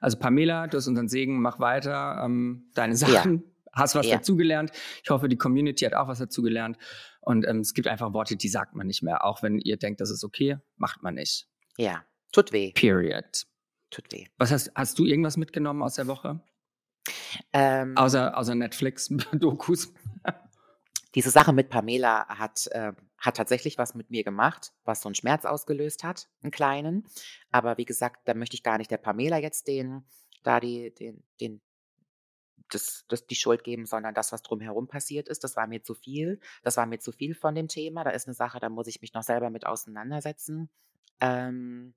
Also 0.00 0.18
Pamela, 0.18 0.66
du 0.66 0.76
hast 0.76 0.86
unseren 0.86 1.08
Segen, 1.08 1.40
mach 1.40 1.58
weiter, 1.58 2.22
ähm, 2.24 2.70
deine 2.74 2.96
Sachen, 2.96 3.44
hast 3.72 3.94
was 3.94 4.06
Ja. 4.06 4.16
dazugelernt. 4.16 4.70
Ich 5.02 5.10
hoffe, 5.10 5.28
die 5.28 5.36
Community 5.36 5.84
hat 5.84 5.94
auch 5.94 6.08
was 6.08 6.18
dazugelernt. 6.18 6.76
Und 7.20 7.46
ähm, 7.46 7.60
es 7.60 7.74
gibt 7.74 7.88
einfach 7.88 8.12
Worte, 8.12 8.36
die 8.36 8.48
sagt 8.48 8.74
man 8.74 8.86
nicht 8.86 9.02
mehr. 9.02 9.24
Auch 9.24 9.42
wenn 9.42 9.58
ihr 9.58 9.76
denkt, 9.76 10.00
das 10.00 10.10
ist 10.10 10.24
okay, 10.24 10.58
macht 10.76 11.02
man 11.02 11.14
nicht. 11.14 11.48
Ja, 11.76 12.04
tut 12.32 12.52
weh, 12.52 12.72
Period. 12.72 13.46
tut 13.90 14.10
weh. 14.12 14.26
Was 14.38 14.50
hast, 14.50 14.72
hast 14.74 14.98
du 14.98 15.04
irgendwas 15.04 15.36
mitgenommen 15.36 15.82
aus 15.82 15.94
der 15.94 16.06
Woche? 16.06 16.40
Ähm, 17.52 17.96
Außer, 17.96 18.36
außer 18.36 18.54
Netflix-Dokus? 18.54 19.92
Diese 21.14 21.30
Sache 21.30 21.52
mit 21.52 21.68
Pamela 21.68 22.26
hat, 22.28 22.66
äh, 22.72 22.92
hat 23.22 23.36
tatsächlich 23.36 23.78
was 23.78 23.94
mit 23.94 24.10
mir 24.10 24.24
gemacht, 24.24 24.72
was 24.84 25.00
so 25.00 25.08
einen 25.08 25.14
Schmerz 25.14 25.44
ausgelöst 25.44 26.02
hat, 26.02 26.28
einen 26.42 26.50
kleinen. 26.50 27.06
Aber 27.52 27.78
wie 27.78 27.84
gesagt, 27.84 28.28
da 28.28 28.34
möchte 28.34 28.54
ich 28.54 28.64
gar 28.64 28.78
nicht 28.78 28.90
der 28.90 28.98
Pamela 28.98 29.38
jetzt 29.38 29.68
den, 29.68 30.04
da 30.42 30.58
die, 30.58 30.92
den, 30.92 31.22
den, 31.40 31.62
das, 32.68 33.04
das 33.08 33.26
die 33.26 33.36
Schuld 33.36 33.62
geben, 33.62 33.86
sondern 33.86 34.12
das, 34.12 34.32
was 34.32 34.42
drumherum 34.42 34.88
passiert 34.88 35.28
ist. 35.28 35.44
Das 35.44 35.56
war 35.56 35.68
mir 35.68 35.84
zu 35.84 35.94
viel. 35.94 36.40
Das 36.64 36.76
war 36.76 36.86
mir 36.86 36.98
zu 36.98 37.12
viel 37.12 37.34
von 37.34 37.54
dem 37.54 37.68
Thema. 37.68 38.02
Da 38.02 38.10
ist 38.10 38.26
eine 38.26 38.34
Sache, 38.34 38.58
da 38.58 38.68
muss 38.68 38.88
ich 38.88 39.00
mich 39.00 39.14
noch 39.14 39.22
selber 39.22 39.50
mit 39.50 39.66
auseinandersetzen. 39.66 40.68
Ähm, 41.20 41.94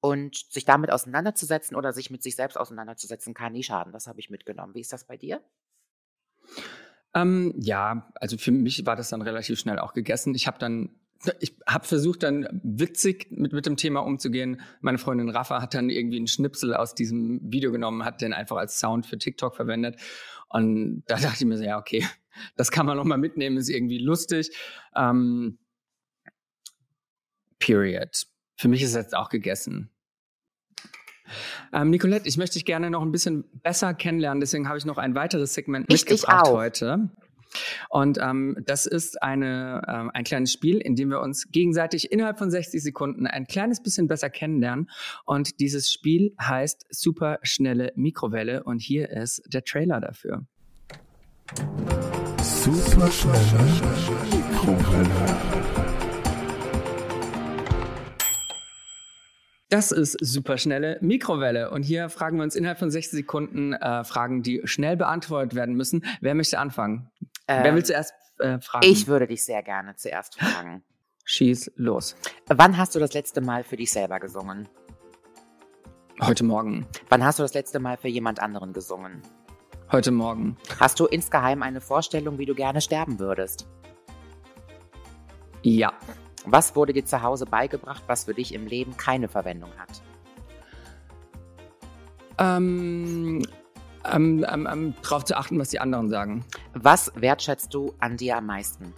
und 0.00 0.36
sich 0.52 0.64
damit 0.64 0.92
auseinanderzusetzen 0.92 1.76
oder 1.76 1.92
sich 1.92 2.10
mit 2.10 2.22
sich 2.22 2.36
selbst 2.36 2.56
auseinanderzusetzen, 2.56 3.34
kann 3.34 3.54
nie 3.54 3.64
schaden. 3.64 3.92
Das 3.92 4.06
habe 4.06 4.20
ich 4.20 4.30
mitgenommen. 4.30 4.74
Wie 4.74 4.80
ist 4.80 4.92
das 4.92 5.04
bei 5.04 5.16
dir? 5.16 5.42
Ähm, 7.14 7.54
ja, 7.58 8.10
also 8.16 8.36
für 8.36 8.52
mich 8.52 8.84
war 8.86 8.96
das 8.96 9.08
dann 9.08 9.22
relativ 9.22 9.58
schnell 9.58 9.78
auch 9.78 9.94
gegessen. 9.94 10.34
Ich 10.34 10.46
habe 10.46 10.58
dann 10.58 10.90
ich 11.40 11.56
habe 11.66 11.86
versucht, 11.86 12.22
dann 12.22 12.46
witzig 12.62 13.28
mit, 13.30 13.52
mit 13.52 13.66
dem 13.66 13.76
Thema 13.76 14.00
umzugehen. 14.00 14.60
Meine 14.80 14.98
Freundin 14.98 15.28
Rafa 15.28 15.62
hat 15.62 15.74
dann 15.74 15.90
irgendwie 15.90 16.18
einen 16.18 16.26
Schnipsel 16.26 16.74
aus 16.74 16.94
diesem 16.94 17.40
Video 17.42 17.72
genommen, 17.72 18.04
hat 18.04 18.20
den 18.20 18.32
einfach 18.32 18.56
als 18.56 18.78
Sound 18.78 19.06
für 19.06 19.18
TikTok 19.18 19.56
verwendet. 19.56 19.96
Und 20.48 21.02
da 21.06 21.16
dachte 21.16 21.36
ich 21.40 21.44
mir 21.44 21.56
so, 21.56 21.64
ja, 21.64 21.78
okay, 21.78 22.06
das 22.56 22.70
kann 22.70 22.86
man 22.86 22.96
noch 22.96 23.04
mal 23.04 23.18
mitnehmen, 23.18 23.56
ist 23.56 23.68
irgendwie 23.68 23.98
lustig. 23.98 24.50
Ähm, 24.94 25.58
period. 27.58 28.26
Für 28.56 28.68
mich 28.68 28.82
ist 28.82 28.94
jetzt 28.94 29.16
auch 29.16 29.28
gegessen. 29.28 29.90
Ähm, 31.72 31.90
Nicolette, 31.90 32.28
ich 32.28 32.36
möchte 32.36 32.54
dich 32.54 32.64
gerne 32.64 32.90
noch 32.90 33.02
ein 33.02 33.12
bisschen 33.12 33.44
besser 33.62 33.94
kennenlernen, 33.94 34.40
deswegen 34.40 34.68
habe 34.68 34.78
ich 34.78 34.84
noch 34.84 34.98
ein 34.98 35.14
weiteres 35.14 35.54
Segment 35.54 35.86
Ich 35.92 36.08
mitgebracht 36.08 36.46
auch. 36.46 36.52
heute. 36.52 37.10
Und 37.88 38.18
ähm, 38.20 38.56
das 38.66 38.86
ist 38.86 39.22
eine, 39.22 39.82
ähm, 39.88 40.10
ein 40.12 40.24
kleines 40.24 40.52
Spiel, 40.52 40.78
in 40.78 40.96
dem 40.96 41.10
wir 41.10 41.20
uns 41.20 41.50
gegenseitig 41.50 42.12
innerhalb 42.12 42.38
von 42.38 42.50
60 42.50 42.82
Sekunden 42.82 43.26
ein 43.26 43.46
kleines 43.46 43.82
bisschen 43.82 44.08
besser 44.08 44.30
kennenlernen. 44.30 44.90
Und 45.24 45.60
dieses 45.60 45.90
Spiel 45.92 46.34
heißt 46.40 46.86
Super 46.90 47.38
schnelle 47.42 47.92
Mikrowelle. 47.96 48.64
Und 48.64 48.80
hier 48.80 49.10
ist 49.10 49.42
der 49.46 49.64
Trailer 49.64 50.00
dafür. 50.00 50.46
Super 52.42 53.10
schnelle 53.10 53.36
Mikrowelle. 54.30 55.75
Das 59.76 59.92
ist 59.92 60.16
super 60.22 60.56
schnelle 60.56 60.96
Mikrowelle. 61.02 61.70
Und 61.70 61.82
hier 61.82 62.08
fragen 62.08 62.38
wir 62.38 62.44
uns 62.44 62.56
innerhalb 62.56 62.78
von 62.78 62.90
60 62.90 63.12
Sekunden 63.12 63.74
äh, 63.74 64.04
Fragen, 64.04 64.42
die 64.42 64.62
schnell 64.64 64.96
beantwortet 64.96 65.54
werden 65.54 65.74
müssen. 65.74 66.02
Wer 66.22 66.34
möchte 66.34 66.58
anfangen? 66.58 67.10
Wer 67.46 67.62
Ähm, 67.62 67.74
will 67.74 67.84
zuerst 67.84 68.14
äh, 68.38 68.58
fragen? 68.58 68.86
Ich 68.86 69.06
würde 69.06 69.26
dich 69.26 69.44
sehr 69.44 69.62
gerne 69.62 69.94
zuerst 69.94 70.40
fragen. 70.40 70.82
Schieß 71.26 71.72
los. 71.76 72.16
Wann 72.46 72.78
hast 72.78 72.94
du 72.94 72.98
das 72.98 73.12
letzte 73.12 73.42
Mal 73.42 73.64
für 73.64 73.76
dich 73.76 73.90
selber 73.92 74.18
gesungen? 74.18 74.66
Heute 76.22 76.44
Morgen. 76.44 76.86
Wann 77.10 77.22
hast 77.22 77.38
du 77.38 77.42
das 77.42 77.52
letzte 77.52 77.78
Mal 77.78 77.98
für 77.98 78.08
jemand 78.08 78.40
anderen 78.40 78.72
gesungen? 78.72 79.20
Heute 79.92 80.10
Morgen. 80.10 80.56
Hast 80.80 81.00
du 81.00 81.04
insgeheim 81.04 81.62
eine 81.62 81.82
Vorstellung, 81.82 82.38
wie 82.38 82.46
du 82.46 82.54
gerne 82.54 82.80
sterben 82.80 83.18
würdest? 83.18 83.68
Ja. 85.60 85.92
Was 86.46 86.76
wurde 86.76 86.92
dir 86.92 87.04
zu 87.04 87.22
Hause 87.22 87.44
beigebracht, 87.44 88.04
was 88.06 88.24
für 88.24 88.34
dich 88.34 88.54
im 88.54 88.66
Leben 88.66 88.96
keine 88.96 89.28
Verwendung 89.28 89.70
hat? 89.76 90.00
Ähm, 92.38 93.42
ähm, 94.04 94.46
ähm, 94.48 94.68
ähm, 94.70 94.94
drauf 95.02 95.24
zu 95.24 95.36
achten, 95.36 95.58
was 95.58 95.70
die 95.70 95.80
anderen 95.80 96.08
sagen. 96.08 96.44
Was 96.74 97.10
wertschätzt 97.16 97.74
du 97.74 97.94
an 97.98 98.16
dir 98.16 98.36
am 98.36 98.46
meisten? 98.46 98.94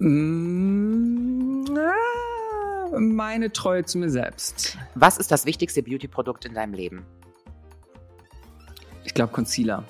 Mm, 0.00 1.64
ah, 1.78 2.98
meine 2.98 3.50
Treue 3.52 3.84
zu 3.84 3.98
mir 3.98 4.10
selbst. 4.10 4.76
Was 4.94 5.16
ist 5.16 5.32
das 5.32 5.46
wichtigste 5.46 5.82
Beauty-Produkt 5.82 6.44
in 6.44 6.54
deinem 6.54 6.74
Leben? 6.74 7.06
Ich 9.04 9.14
glaube 9.14 9.32
Concealer. 9.32 9.84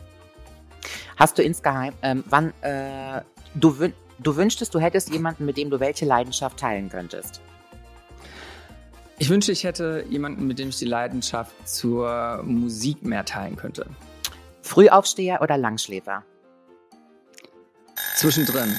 Hast 1.17 1.37
du 1.37 1.43
insgeheim, 1.43 1.95
ähm, 2.03 2.23
wann, 2.29 2.53
äh, 2.63 3.23
du, 3.55 3.81
wün 3.81 3.93
du 4.19 4.37
wünschtest, 4.37 4.75
du 4.75 4.79
hättest 4.79 5.11
jemanden, 5.11 5.45
mit 5.45 5.57
dem 5.57 5.71
du 5.71 5.81
welche 5.81 6.05
Leidenschaft 6.05 6.59
teilen 6.59 6.89
könntest? 6.89 7.41
Ich 9.19 9.29
wünschte, 9.31 9.51
ich 9.53 9.65
hätte 9.65 10.05
jemanden, 10.09 10.47
mit 10.47 10.59
dem 10.59 10.69
ich 10.69 10.79
die 10.79 10.85
Leidenschaft 10.85 11.53
zur 11.69 12.43
Musik 12.45 13.03
mehr 13.05 13.25
teilen 13.25 13.57
könnte. 13.57 13.87
Frühaufsteher 14.63 15.43
oder 15.43 15.57
Langschläfer? 15.59 16.25
Zwischendrin. 18.17 18.75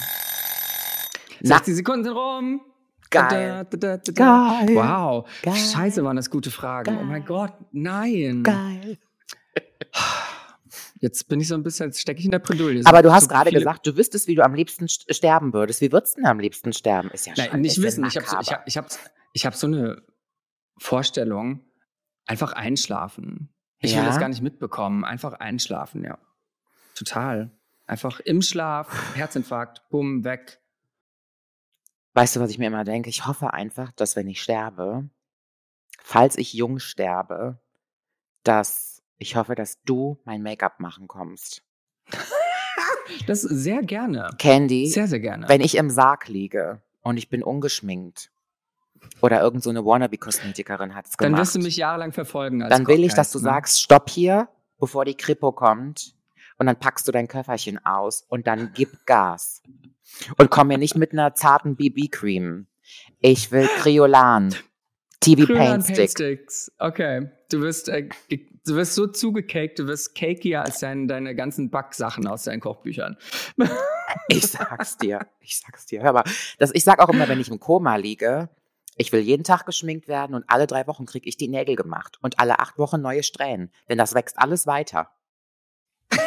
Na, 1.41 1.55
60 1.57 1.75
Sekunden 1.75 2.03
sind 2.05 2.13
rum. 2.13 2.61
geil. 3.09 3.65
Da, 3.69 3.77
da, 3.77 3.97
da. 3.97 4.11
Geil. 4.13 4.75
Wow. 4.75 5.27
Geil. 5.41 5.55
Scheiße, 5.55 6.03
waren 6.03 6.15
das 6.15 6.29
gute 6.29 6.51
Fragen. 6.51 6.93
Oh 6.95 6.99
Geil. 6.99 7.05
mein 7.05 7.25
Gott, 7.25 7.53
nein. 7.71 8.43
Geil. 8.43 8.97
Jetzt 11.01 11.27
bin 11.29 11.39
ich 11.39 11.47
so 11.47 11.55
ein 11.55 11.63
bisschen, 11.63 11.87
jetzt 11.87 12.01
stecke 12.01 12.19
ich 12.19 12.25
in 12.25 12.31
der 12.31 12.39
Bredouille. 12.39 12.81
Aber 12.85 13.01
du 13.01 13.09
So 13.09 13.15
hast 13.15 13.29
gerade 13.29 13.49
viele- 13.49 13.61
gesagt, 13.61 13.87
du 13.87 13.95
wüsstest, 13.95 14.27
wie 14.27 14.35
du 14.35 14.43
am 14.43 14.53
liebsten 14.53 14.87
st 14.87 15.13
sterben 15.15 15.53
würdest. 15.53 15.79
Wie 15.81 15.91
würdest 15.91 16.17
du 16.17 16.21
denn 16.21 16.29
am 16.29 16.39
liebsten 16.39 16.73
sterben? 16.73 17.09
Ist 17.11 17.25
ja 17.25 17.33
Nein, 17.37 17.51
schon 17.51 17.61
nicht 17.61 17.81
wissen. 17.81 18.05
Ich 18.05 18.17
habe 18.17 18.25
so, 18.27 18.37
ich 18.39 18.51
hab, 18.51 18.67
ich 18.67 18.77
hab, 18.77 18.87
ich 19.33 19.45
hab 19.45 19.55
so 19.55 19.67
eine 19.67 20.01
Vorstellung, 20.77 21.65
einfach 22.25 22.51
einschlafen. 22.53 23.53
Ich 23.79 23.91
will 23.91 23.99
Ja? 23.99 24.05
das 24.05 24.19
gar 24.19 24.27
nicht 24.29 24.41
mitbekommen. 24.41 25.05
Einfach 25.05 25.33
einschlafen, 25.33 26.03
ja. 26.03 26.17
Total. 26.95 27.49
Einfach 27.85 28.19
im 28.19 28.41
Schlaf, 28.41 29.15
Herzinfarkt, 29.15 29.81
bumm, 29.89 30.23
weg. 30.25 30.61
Weißt 32.13 32.35
du, 32.35 32.39
was 32.41 32.49
ich 32.51 32.57
mir 32.57 32.67
immer 32.67 32.83
denke? 32.83 33.09
Ich 33.09 33.25
hoffe 33.25 33.53
einfach, 33.53 33.91
dass 33.93 34.15
wenn 34.17 34.27
ich 34.27 34.41
sterbe, 34.41 35.09
falls 36.01 36.37
ich 36.37 36.53
jung 36.53 36.79
sterbe, 36.79 37.59
dass 38.43 38.98
ich 39.19 39.35
hoffe, 39.35 39.53
dass 39.53 39.81
du 39.83 40.17
mein 40.25 40.41
Make-up 40.41 40.79
machen 40.79 41.07
kommst. 41.07 41.61
Das 43.25 43.41
sehr 43.41 43.81
gerne. 43.81 44.29
Candy, 44.37 44.87
Sehr, 44.87 45.07
sehr 45.07 45.19
gerne. 45.19 45.49
wenn 45.49 45.61
ich 45.61 45.75
im 45.75 45.89
Sarg 45.89 46.27
liege 46.27 46.83
und 47.01 47.17
ich 47.17 47.27
bin 47.27 47.41
ungeschminkt 47.43 48.31
oder 49.19 49.41
irgend 49.41 49.63
so 49.63 49.71
eine 49.71 49.83
Wannabe-Kosmetikerin 49.83 50.93
hat 50.93 51.07
es 51.07 51.17
Dann 51.17 51.29
gemacht, 51.31 51.41
wirst 51.41 51.55
du 51.55 51.59
mich 51.59 51.75
jahrelang 51.75 52.11
verfolgen. 52.11 52.59
Dann 52.59 52.87
will 52.87 53.03
ich, 53.03 53.15
dass 53.15 53.31
du 53.31 53.39
ne? 53.39 53.45
sagst, 53.45 53.81
stopp 53.81 54.11
hier, 54.11 54.47
bevor 54.79 55.05
die 55.05 55.15
Kripo 55.15 55.51
kommt 55.51 56.13
und 56.59 56.67
dann 56.67 56.77
packst 56.77 57.07
du 57.07 57.11
dein 57.11 57.27
Köfferchen 57.27 57.83
aus 57.83 58.25
und 58.29 58.45
dann 58.45 58.71
gib 58.75 59.05
Gas. 59.07 59.63
Und 60.37 60.51
komm 60.51 60.67
mir 60.67 60.77
nicht 60.77 60.95
mit 60.95 61.11
einer 61.11 61.33
zarten 61.33 61.75
BB-Cream. 61.75 62.67
Ich 63.21 63.51
will 63.51 63.67
Kriolan. 63.79 64.53
TV 65.19 65.45
Paint 65.47 65.83
Stick. 65.83 65.95
Paintsticks. 65.95 66.71
Okay. 66.77 67.31
Du 67.49 67.61
wirst, 67.61 67.89
äh, 67.89 68.07
du 68.65 68.75
wirst 68.75 68.95
so 68.95 69.07
zugecaked, 69.07 69.79
du 69.79 69.87
wirst 69.87 70.15
cakier 70.15 70.63
als 70.63 70.79
dein, 70.79 71.07
deine 71.07 71.35
ganzen 71.35 71.69
Backsachen 71.69 72.27
aus 72.27 72.43
deinen 72.43 72.59
Kochbüchern. 72.59 73.17
Ich 74.27 74.47
sag's 74.47 74.97
dir. 74.97 75.27
Ich 75.39 75.59
sag's 75.59 75.85
dir. 75.85 76.01
Hör 76.01 76.13
mal, 76.13 76.23
das, 76.57 76.71
ich 76.73 76.83
sag 76.83 76.99
auch 76.99 77.09
immer, 77.09 77.27
wenn 77.27 77.39
ich 77.39 77.49
im 77.49 77.59
Koma 77.59 77.95
liege, 77.95 78.49
ich 78.95 79.11
will 79.11 79.21
jeden 79.21 79.43
Tag 79.43 79.65
geschminkt 79.65 80.07
werden 80.07 80.35
und 80.35 80.43
alle 80.47 80.67
drei 80.67 80.85
Wochen 80.87 81.05
krieg 81.05 81.25
ich 81.25 81.37
die 81.37 81.47
Nägel 81.47 81.75
gemacht 81.75 82.17
und 82.21 82.39
alle 82.39 82.59
acht 82.59 82.77
Wochen 82.77 83.01
neue 83.01 83.23
Strähnen. 83.23 83.71
Denn 83.87 83.97
das 83.97 84.13
wächst 84.13 84.37
alles 84.37 84.67
weiter. 84.67 85.09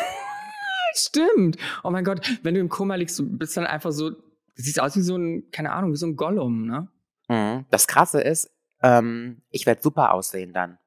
Stimmt. 0.95 1.59
Oh 1.85 1.91
mein 1.91 2.05
Gott, 2.05 2.39
wenn 2.43 2.55
du 2.55 2.61
im 2.61 2.69
Koma 2.69 2.95
liegst, 2.95 3.19
du 3.19 3.29
bist 3.29 3.57
dann 3.57 3.67
einfach 3.67 3.93
so, 3.93 4.11
du 4.11 4.19
siehst 4.55 4.81
aus 4.81 4.97
wie 4.97 5.03
so 5.03 5.17
ein, 5.17 5.51
keine 5.51 5.73
Ahnung, 5.73 5.93
wie 5.93 5.97
so 5.97 6.07
ein 6.07 6.17
Gollum, 6.17 6.67
ne? 6.67 6.89
Mhm. 7.29 7.67
Das 7.71 7.87
Krasse 7.87 8.21
ist, 8.21 8.51
ähm, 8.83 9.43
ich 9.51 9.67
werde 9.67 9.83
super 9.83 10.13
aussehen 10.13 10.53
dann. 10.53 10.79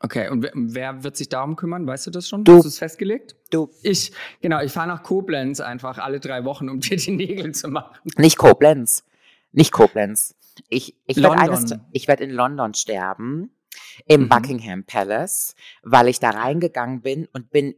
Okay, 0.00 0.28
und 0.28 0.48
wer, 0.54 1.02
wird 1.02 1.16
sich 1.16 1.28
darum 1.28 1.56
kümmern? 1.56 1.86
Weißt 1.86 2.06
du 2.06 2.10
das 2.10 2.28
schon? 2.28 2.44
Du. 2.44 2.56
Hast 2.56 2.64
du 2.64 2.68
es 2.68 2.78
festgelegt? 2.78 3.36
Du, 3.50 3.70
Ich, 3.82 4.12
genau, 4.40 4.60
ich 4.60 4.72
fahre 4.72 4.88
nach 4.88 5.02
Koblenz 5.02 5.60
einfach 5.60 5.98
alle 5.98 6.20
drei 6.20 6.44
Wochen, 6.44 6.68
um 6.68 6.80
dir 6.80 6.96
die 6.96 7.10
Nägel 7.10 7.52
zu 7.52 7.68
machen. 7.68 7.96
nicht 8.16 8.38
Koblenz. 8.38 9.04
Nicht 9.52 9.72
Koblenz. 9.72 10.36
Ich, 10.68 10.94
ich 11.06 11.16
werde 11.16 11.80
werd 12.06 12.20
in 12.20 12.30
London 12.30 12.74
sterben, 12.74 13.50
im 14.06 14.22
Mhm. 14.22 14.28
Buckingham 14.28 14.84
Palace, 14.84 15.54
weil 15.82 16.08
ich 16.08 16.20
da 16.20 16.30
reingegangen 16.30 17.00
bin 17.00 17.26
und 17.32 17.50
bin 17.50 17.74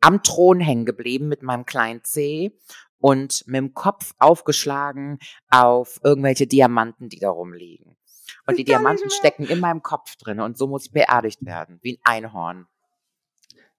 am 0.00 0.22
Thron 0.22 0.60
hängen 0.60 0.84
geblieben 0.84 1.28
mit 1.28 1.42
meinem 1.42 1.66
kleinen 1.66 2.04
C 2.04 2.52
und 2.98 3.44
mit 3.46 3.56
dem 3.56 3.74
Kopf 3.74 4.14
aufgeschlagen 4.18 5.18
auf 5.50 6.00
irgendwelche 6.02 6.46
Diamanten, 6.46 7.08
die 7.08 7.18
da 7.18 7.30
rumliegen. 7.30 7.96
Und 8.46 8.58
die 8.58 8.64
Diamanten 8.64 9.10
stecken 9.10 9.44
in 9.46 9.60
meinem 9.60 9.82
Kopf 9.82 10.16
drin 10.16 10.40
und 10.40 10.56
so 10.58 10.66
muss 10.66 10.86
ich 10.86 10.92
beerdigt 10.92 11.44
werden, 11.44 11.78
wie 11.82 11.98
ein 12.04 12.24
Einhorn. 12.24 12.66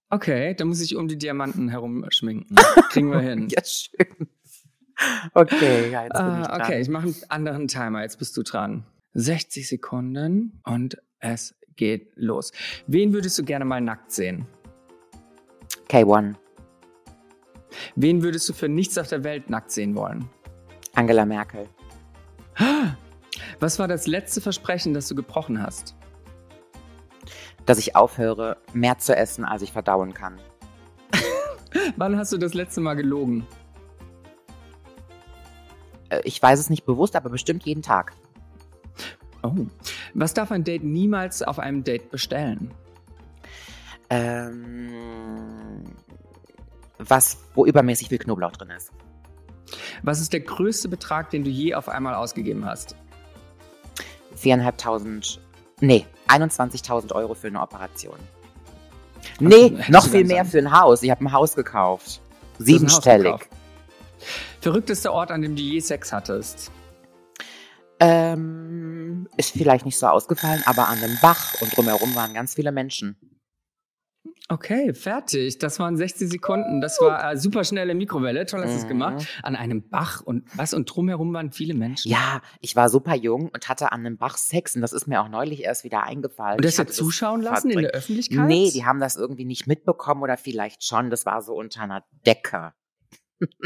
Okay, 0.09 0.53
dann 0.55 0.69
muss 0.69 0.81
ich 0.81 0.95
um 0.95 1.07
die 1.07 1.17
Diamanten 1.17 1.69
herum 1.69 2.05
schminken. 2.09 2.55
Kriegen 2.91 3.11
wir 3.11 3.19
hin. 3.19 3.47
Ja, 3.51 3.61
schön. 3.63 4.29
Okay, 5.33 5.91
ja, 5.91 6.03
jetzt 6.05 6.13
bin 6.13 6.25
ich 6.25 6.33
Ah, 6.33 6.43
dran. 6.57 6.61
okay, 6.61 6.81
ich 6.81 6.89
mache 6.89 7.05
einen 7.05 7.15
anderen 7.29 7.67
Timer. 7.67 8.01
Jetzt 8.01 8.17
bist 8.17 8.35
du 8.35 8.41
dran. 8.43 8.85
60 9.13 9.67
Sekunden 9.67 10.59
und 10.63 10.97
es 11.19 11.53
geht 11.75 12.13
los. 12.15 12.51
Wen 12.87 13.13
würdest 13.13 13.37
du 13.37 13.43
gerne 13.43 13.65
mal 13.65 13.81
nackt 13.81 14.11
sehen? 14.11 14.47
K1, 15.89 16.35
Wen 17.95 18.23
würdest 18.23 18.49
du 18.49 18.53
für 18.53 18.67
nichts 18.69 18.97
auf 18.97 19.07
der 19.07 19.23
Welt 19.23 19.49
nackt 19.49 19.71
sehen 19.71 19.95
wollen? 19.95 20.27
Angela 20.95 21.25
Merkel. 21.25 21.67
Was 23.59 23.79
war 23.79 23.87
das 23.87 24.07
letzte 24.07 24.41
Versprechen, 24.41 24.93
das 24.93 25.07
du 25.07 25.15
gebrochen 25.15 25.61
hast? 25.61 25.95
dass 27.67 27.77
ich 27.77 27.95
aufhöre, 27.95 28.57
mehr 28.73 28.97
zu 28.97 29.15
essen, 29.15 29.45
als 29.45 29.61
ich 29.61 29.73
verdauen 29.73 30.13
kann. 30.13 30.39
Wann 31.97 32.17
hast 32.17 32.31
du 32.31 32.37
das 32.37 32.53
letzte 32.53 32.81
Mal 32.81 32.95
gelogen? 32.95 33.45
Äh, 36.09 36.21
Ich 36.23 36.41
weiß 36.41 36.59
es 36.59 36.69
nicht 36.69 36.85
bewusst, 36.85 37.15
aber 37.15 37.29
bestimmt 37.29 37.63
jeden 37.65 37.81
Tag. 37.81 38.13
Oh. 39.43 39.53
Was 40.13 40.33
darf 40.33 40.51
ein 40.51 40.63
Date 40.63 40.83
niemals 40.83 41.43
auf 41.43 41.59
einem 41.59 41.83
Date 41.83 42.09
bestellen? 42.09 42.71
Ähm, 44.09 45.83
was, 46.97 47.37
wo 47.53 47.65
übermäßig 47.65 48.07
viel 48.07 48.17
Knoblauch 48.17 48.53
drin 48.53 48.69
ist. 48.69 48.93
Was 50.03 50.21
ist 50.21 50.31
der 50.31 50.39
größte 50.39 50.87
Betrag, 50.87 51.31
den 51.31 51.43
du 51.43 51.49
je 51.49 51.75
auf 51.75 51.89
einmal 51.89 52.15
ausgegeben 52.15 52.65
hast? 52.65 52.95
Viereinhalbtausend, 54.37 55.41
nee, 55.81 56.05
21.000 56.27 57.13
Euro 57.13 57.33
für 57.33 57.47
eine 57.47 57.61
Operation. 57.61 58.17
Nee, 59.39 59.69
hättest 59.69 59.89
noch 59.89 60.03
du 60.05 60.11
viel 60.11 60.25
mehr 60.25 60.37
sagen. 60.45 60.49
für 60.49 60.57
ein 60.59 60.79
Haus. 60.79 61.03
Ich 61.03 61.09
habe 61.09 61.25
ein 61.25 61.31
Haus 61.31 61.55
gekauft. 61.55 62.19
Du 62.19 62.19
ein 62.19 62.59
Haus 62.59 62.65
Siebenstellig. 62.65 63.33
gekauft. 63.33 63.49
Verrücktester 64.61 65.11
Ort, 65.13 65.31
an 65.31 65.41
dem 65.41 65.55
du 65.55 65.61
je 65.61 65.79
Sex 65.79 66.11
hattest? 66.11 66.71
Ähm, 67.99 69.27
ist 69.37 69.51
vielleicht 69.51 69.85
nicht 69.85 69.97
so 69.97 70.07
ausgefallen, 70.07 70.61
aber 70.65 70.87
an 70.87 70.99
einem 70.99 71.17
Bach 71.21 71.59
und 71.61 71.75
drumherum 71.75 72.13
waren 72.15 72.33
ganz 72.33 72.53
viele 72.53 72.71
Menschen. 72.71 73.15
Okay, 74.49 74.93
fertig. 74.93 75.57
Das 75.59 75.77
waren 75.77 75.97
60 75.97 76.29
Sekunden. 76.29 76.79
Das 76.79 77.01
war 77.01 77.33
äh, 77.33 77.37
super 77.37 77.65
schnelle 77.65 77.93
Mikrowelle. 77.95 78.45
Toll 78.45 78.61
hast 78.63 78.71
du 78.71 78.77
es 78.77 78.83
Mhm. 78.85 78.87
gemacht. 78.87 79.27
An 79.43 79.57
einem 79.57 79.89
Bach 79.89 80.21
und 80.21 80.45
was? 80.57 80.73
Und 80.73 80.85
drumherum 80.85 81.33
waren 81.33 81.51
viele 81.51 81.73
Menschen. 81.73 82.09
Ja, 82.09 82.41
ich 82.61 82.73
war 82.75 82.87
super 82.89 83.13
jung 83.13 83.49
und 83.49 83.67
hatte 83.67 83.91
an 83.91 84.01
einem 84.05 84.17
Bach 84.17 84.37
Sex 84.37 84.75
und 84.75 84.81
das 84.81 84.93
ist 84.93 85.05
mir 85.05 85.21
auch 85.21 85.27
neulich 85.27 85.63
erst 85.63 85.83
wieder 85.83 86.03
eingefallen. 86.03 86.55
Und 86.57 86.63
das 86.65 86.77
jetzt 86.77 86.95
zuschauen 86.95 87.41
lassen 87.41 87.67
in 87.69 87.73
verdrängt. 87.73 87.93
der 87.93 87.99
Öffentlichkeit? 87.99 88.47
Nee, 88.47 88.71
die 88.71 88.85
haben 88.85 89.01
das 89.01 89.17
irgendwie 89.17 89.43
nicht 89.43 89.67
mitbekommen 89.67 90.21
oder 90.23 90.37
vielleicht 90.37 90.83
schon. 90.85 91.09
Das 91.09 91.25
war 91.25 91.41
so 91.41 91.53
unter 91.53 91.81
einer 91.81 92.03
Decke. 92.25 92.73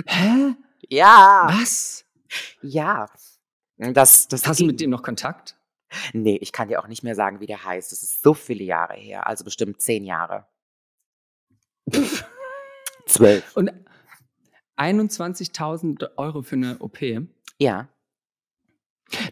Hä? 0.07 0.55
Ja, 0.89 1.45
Was? 1.47 2.05
ja. 2.63 3.05
Das, 3.77 4.27
das 4.27 4.47
Hast 4.47 4.59
du 4.61 4.65
mit 4.65 4.81
dem 4.81 4.89
noch 4.89 5.03
Kontakt? 5.03 5.55
Nee, 6.11 6.37
ich 6.41 6.51
kann 6.51 6.69
dir 6.69 6.79
auch 6.81 6.87
nicht 6.87 7.03
mehr 7.03 7.13
sagen, 7.13 7.39
wie 7.39 7.45
der 7.45 7.63
heißt. 7.63 7.91
Das 7.91 8.01
ist 8.01 8.23
so 8.23 8.33
viele 8.33 8.63
Jahre 8.63 8.95
her. 8.95 9.27
Also 9.27 9.43
bestimmt 9.43 9.79
zehn 9.79 10.03
Jahre. 10.05 10.47
Zwölf. 13.05 13.55
Und 13.55 13.71
21.000 14.77 16.17
Euro 16.17 16.41
für 16.41 16.55
eine 16.55 16.77
OP. 16.79 16.99
Ja. 17.59 17.87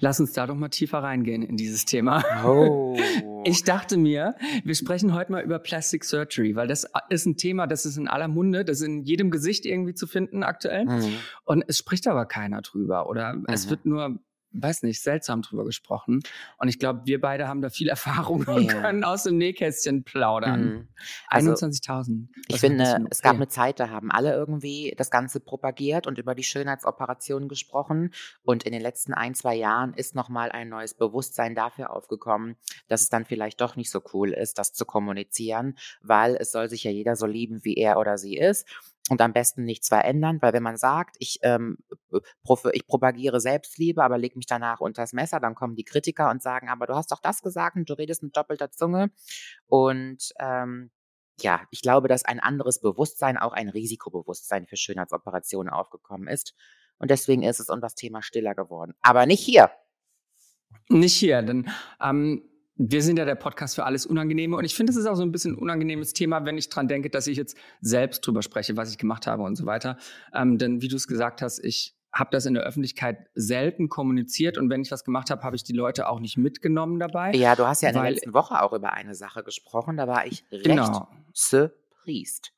Lass 0.01 0.19
uns 0.19 0.33
da 0.33 0.45
doch 0.45 0.55
mal 0.55 0.67
tiefer 0.69 0.99
reingehen 1.01 1.41
in 1.41 1.55
dieses 1.55 1.85
Thema. 1.85 2.23
Oh. 2.45 2.97
Ich 3.45 3.63
dachte 3.63 3.95
mir, 3.95 4.35
wir 4.65 4.75
sprechen 4.75 5.13
heute 5.13 5.31
mal 5.31 5.41
über 5.41 5.59
Plastic 5.59 6.03
Surgery, 6.03 6.57
weil 6.57 6.67
das 6.67 6.85
ist 7.09 7.25
ein 7.25 7.37
Thema, 7.37 7.67
das 7.67 7.85
ist 7.85 7.95
in 7.95 8.09
aller 8.09 8.27
Munde, 8.27 8.65
das 8.65 8.81
ist 8.81 8.87
in 8.87 9.03
jedem 9.05 9.31
Gesicht 9.31 9.65
irgendwie 9.65 9.93
zu 9.93 10.07
finden 10.07 10.43
aktuell. 10.43 10.83
Mhm. 10.83 11.13
Und 11.45 11.63
es 11.65 11.77
spricht 11.77 12.05
aber 12.09 12.25
keiner 12.25 12.61
drüber 12.61 13.09
oder 13.09 13.41
es 13.47 13.65
Mhm. 13.65 13.69
wird 13.69 13.85
nur, 13.85 14.19
weiß 14.51 14.83
nicht, 14.83 15.01
seltsam 15.01 15.41
drüber 15.41 15.65
gesprochen. 15.65 16.21
Und 16.57 16.67
ich 16.67 16.79
glaube, 16.79 17.01
wir 17.05 17.21
beide 17.21 17.47
haben 17.47 17.61
da 17.61 17.69
viel 17.69 17.87
Erfahrung 17.89 18.43
und 18.45 18.71
Ja. 18.71 18.81
können 18.81 19.03
aus 19.03 19.23
dem 19.23 19.37
Nähkästchen 19.37 20.03
plaudern. 20.03 20.61
Mhm. 20.61 20.87
Also, 21.27 21.51
21.000. 21.51 22.27
Ich 22.47 22.59
finde, 22.59 23.05
es 23.09 23.21
gab 23.21 23.35
eine 23.35 23.47
Zeit, 23.47 23.79
da 23.79 23.89
haben 23.89 24.11
alle 24.11 24.33
irgendwie 24.33 24.93
das 24.97 25.11
Ganze 25.11 25.39
propagiert 25.39 26.07
und 26.07 26.17
über 26.17 26.35
die 26.35 26.43
Schönheitsoperationen 26.43 27.47
gesprochen. 27.47 28.13
Und 28.43 28.63
in 28.63 28.71
den 28.73 28.81
letzten 28.81 29.13
ein, 29.13 29.35
zwei 29.35 29.55
Jahren 29.55 29.93
ist 29.93 30.15
nochmal 30.15 30.51
ein 30.51 30.69
neues 30.69 30.93
Bewusstsein 30.93 31.55
dafür 31.55 31.91
aufgekommen, 31.91 32.55
dass 32.87 33.01
es 33.01 33.09
dann 33.09 33.25
vielleicht 33.25 33.61
doch 33.61 33.75
nicht 33.75 33.91
so 33.91 34.01
cool 34.13 34.31
ist, 34.33 34.57
das 34.57 34.73
zu 34.73 34.85
kommunizieren, 34.85 35.77
weil 36.01 36.35
es 36.35 36.51
soll 36.51 36.69
sich 36.69 36.83
ja 36.83 36.91
jeder 36.91 37.15
so 37.15 37.25
lieben, 37.25 37.63
wie 37.63 37.75
er 37.75 37.97
oder 37.97 38.17
sie 38.17 38.37
ist. 38.37 38.67
Und 39.09 39.21
am 39.21 39.33
besten 39.33 39.63
nichts 39.63 39.87
verändern, 39.87 40.37
weil 40.41 40.53
wenn 40.53 40.61
man 40.61 40.77
sagt, 40.77 41.15
ich, 41.17 41.39
ähm, 41.41 41.77
prof- 42.43 42.69
ich 42.73 42.85
propagiere 42.85 43.39
Selbstliebe, 43.41 44.03
aber 44.03 44.19
leg 44.19 44.35
mich 44.35 44.45
danach 44.45 44.81
unters 44.81 45.13
Messer, 45.13 45.39
dann 45.39 45.55
kommen 45.55 45.75
die 45.75 45.83
Kritiker 45.83 46.29
und 46.29 46.43
sagen, 46.43 46.69
aber 46.69 46.85
du 46.85 46.93
hast 46.95 47.11
doch 47.11 47.19
das 47.19 47.41
gesagt 47.41 47.75
und 47.75 47.89
du 47.89 47.93
redest 47.93 48.21
mit 48.21 48.37
doppelter 48.37 48.69
Zunge. 48.69 49.09
Und 49.65 50.31
ähm, 50.39 50.91
ja, 51.41 51.61
ich 51.71 51.81
glaube, 51.81 52.07
dass 52.07 52.23
ein 52.23 52.39
anderes 52.39 52.81
Bewusstsein, 52.81 53.37
auch 53.37 53.53
ein 53.53 53.69
Risikobewusstsein 53.69 54.67
für 54.67 54.77
Schönheitsoperationen 54.77 55.73
aufgekommen 55.73 56.27
ist. 56.27 56.53
Und 56.99 57.09
deswegen 57.09 57.43
ist 57.43 57.59
es 57.59 57.69
um 57.69 57.81
das 57.81 57.95
Thema 57.95 58.21
stiller 58.21 58.53
geworden. 58.53 58.93
Aber 59.01 59.25
nicht 59.25 59.41
hier. 59.41 59.71
Nicht 60.89 61.15
hier, 61.15 61.41
denn 61.41 61.71
ähm, 61.99 62.43
wir 62.81 63.03
sind 63.03 63.19
ja 63.19 63.25
der 63.25 63.35
Podcast 63.35 63.75
für 63.75 63.83
alles 63.83 64.05
Unangenehme 64.05 64.55
und 64.55 64.63
ich 64.63 64.73
finde, 64.73 64.91
es 64.91 64.97
ist 64.97 65.05
auch 65.05 65.15
so 65.15 65.21
ein 65.23 65.33
bisschen 65.33 65.55
ein 65.55 65.57
unangenehmes 65.59 66.13
Thema, 66.13 66.45
wenn 66.45 66.57
ich 66.57 66.69
dran 66.69 66.87
denke, 66.87 67.09
dass 67.09 67.27
ich 67.27 67.35
jetzt 67.37 67.57
selbst 67.81 68.25
drüber 68.25 68.41
spreche, 68.41 68.77
was 68.77 68.89
ich 68.89 68.97
gemacht 68.97 69.27
habe 69.27 69.43
und 69.43 69.57
so 69.57 69.65
weiter. 69.65 69.97
Ähm, 70.33 70.57
denn 70.57 70.81
wie 70.81 70.87
du 70.87 70.95
es 70.95 71.05
gesagt 71.05 71.41
hast, 71.41 71.59
ich 71.59 71.93
habe 72.13 72.29
das 72.31 72.45
in 72.45 72.53
der 72.53 72.63
Öffentlichkeit 72.63 73.27
selten 73.35 73.89
kommuniziert 73.89 74.57
und 74.57 74.69
wenn 74.69 74.81
ich 74.81 74.91
was 74.91 75.03
gemacht 75.03 75.29
habe, 75.29 75.43
habe 75.43 75.57
ich 75.57 75.63
die 75.65 75.73
Leute 75.73 76.07
auch 76.07 76.21
nicht 76.21 76.37
mitgenommen 76.37 76.99
dabei. 76.99 77.33
Ja, 77.33 77.55
du 77.57 77.67
hast 77.67 77.81
ja 77.81 77.89
in 77.89 77.95
der 77.95 78.09
letzten 78.11 78.33
Woche 78.33 78.61
auch 78.63 78.71
über 78.71 78.93
eine 78.93 79.13
Sache 79.13 79.43
gesprochen. 79.43 79.97
Da 79.97 80.07
war 80.07 80.25
ich 80.25 80.45
recht 80.49 80.63
Genau. 80.63 81.09
surprised. 81.33 82.53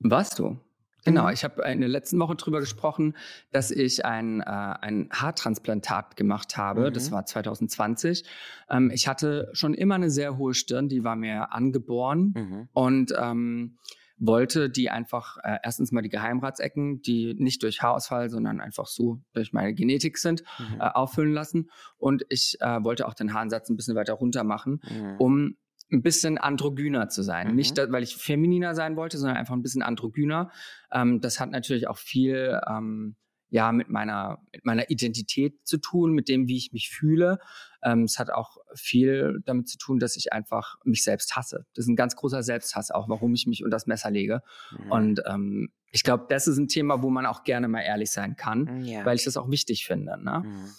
Warst 0.00 0.38
du? 0.38 0.58
Genau, 1.06 1.24
Mhm. 1.28 1.32
ich 1.32 1.44
habe 1.44 1.62
in 1.70 1.80
der 1.80 1.88
letzten 1.88 2.18
Woche 2.18 2.34
drüber 2.36 2.60
gesprochen, 2.60 3.16
dass 3.52 3.70
ich 3.70 4.04
ein, 4.04 4.40
äh, 4.40 4.44
ein 4.44 5.08
Haartransplantat 5.12 6.16
gemacht 6.16 6.56
habe. 6.58 6.90
Mhm. 6.90 6.94
Das 6.94 7.10
war 7.12 7.24
2020. 7.24 8.24
Ähm, 8.68 8.90
ich 8.92 9.08
hatte 9.08 9.48
schon 9.52 9.72
immer 9.74 9.94
eine 9.94 10.10
sehr 10.10 10.36
hohe 10.36 10.52
Stirn, 10.54 10.88
die 10.88 11.02
war 11.04 11.16
mir 11.16 11.52
angeboren. 11.52 12.34
Mhm. 12.36 12.68
und 12.72 13.14
ähm, 13.18 13.78
wollte 14.18 14.70
die 14.70 14.88
einfach 14.88 15.36
äh, 15.44 15.58
erstens 15.62 15.92
mal 15.92 16.00
die 16.00 16.08
Geheimratsecken, 16.08 17.02
die 17.02 17.34
nicht 17.34 17.62
durch 17.62 17.82
Haarausfall, 17.82 18.30
sondern 18.30 18.60
einfach 18.62 18.86
so 18.86 19.20
durch 19.34 19.52
meine 19.52 19.74
Genetik 19.74 20.16
sind, 20.16 20.42
Mhm. 20.58 20.80
äh, 20.80 20.84
auffüllen 20.84 21.32
lassen. 21.34 21.70
Und 21.98 22.24
ich 22.30 22.56
äh, 22.60 22.82
wollte 22.82 23.06
auch 23.06 23.12
den 23.14 23.34
Haaransatz 23.34 23.68
ein 23.68 23.76
bisschen 23.76 23.94
weiter 23.94 24.14
runter 24.14 24.42
machen, 24.42 24.80
Mhm. 24.90 25.16
um 25.18 25.56
ein 25.92 26.02
bisschen 26.02 26.38
androgyner 26.38 27.08
zu 27.08 27.22
sein. 27.22 27.48
Mhm. 27.48 27.54
Nicht, 27.54 27.76
weil 27.76 28.02
ich 28.02 28.16
femininer 28.16 28.74
sein 28.74 28.96
wollte, 28.96 29.18
sondern 29.18 29.36
einfach 29.36 29.54
ein 29.54 29.62
bisschen 29.62 29.82
androgyner. 29.82 30.50
Ähm, 30.92 31.20
das 31.20 31.38
hat 31.40 31.50
natürlich 31.50 31.88
auch 31.88 31.98
viel 31.98 32.60
ähm, 32.68 33.16
ja 33.48 33.70
mit 33.70 33.88
meiner 33.88 34.38
mit 34.52 34.64
meiner 34.64 34.90
Identität 34.90 35.54
zu 35.64 35.78
tun, 35.78 36.12
mit 36.12 36.28
dem, 36.28 36.48
wie 36.48 36.56
ich 36.56 36.72
mich 36.72 36.90
fühle. 36.90 37.38
Ähm, 37.82 38.02
es 38.02 38.18
hat 38.18 38.30
auch 38.30 38.56
viel 38.74 39.40
damit 39.44 39.68
zu 39.68 39.78
tun, 39.78 39.98
dass 39.98 40.16
ich 40.16 40.32
einfach 40.32 40.76
mich 40.84 41.04
selbst 41.04 41.36
hasse. 41.36 41.64
Das 41.74 41.84
ist 41.84 41.88
ein 41.88 41.96
ganz 41.96 42.16
großer 42.16 42.42
Selbsthass 42.42 42.90
auch, 42.90 43.08
warum 43.08 43.34
ich 43.34 43.46
mich 43.46 43.62
unter 43.62 43.76
das 43.76 43.86
Messer 43.86 44.10
lege. 44.10 44.42
Mhm. 44.72 44.90
Und 44.90 45.22
ähm, 45.26 45.68
ich 45.92 46.02
glaube, 46.02 46.26
das 46.28 46.48
ist 46.48 46.58
ein 46.58 46.68
Thema, 46.68 47.02
wo 47.02 47.10
man 47.10 47.26
auch 47.26 47.44
gerne 47.44 47.68
mal 47.68 47.82
ehrlich 47.82 48.10
sein 48.10 48.36
kann, 48.36 48.84
ja. 48.84 49.04
weil 49.04 49.16
ich 49.16 49.24
das 49.24 49.36
auch 49.36 49.50
wichtig 49.50 49.86
finde. 49.86 50.22
Ne? 50.22 50.42
Mhm. 50.44 50.70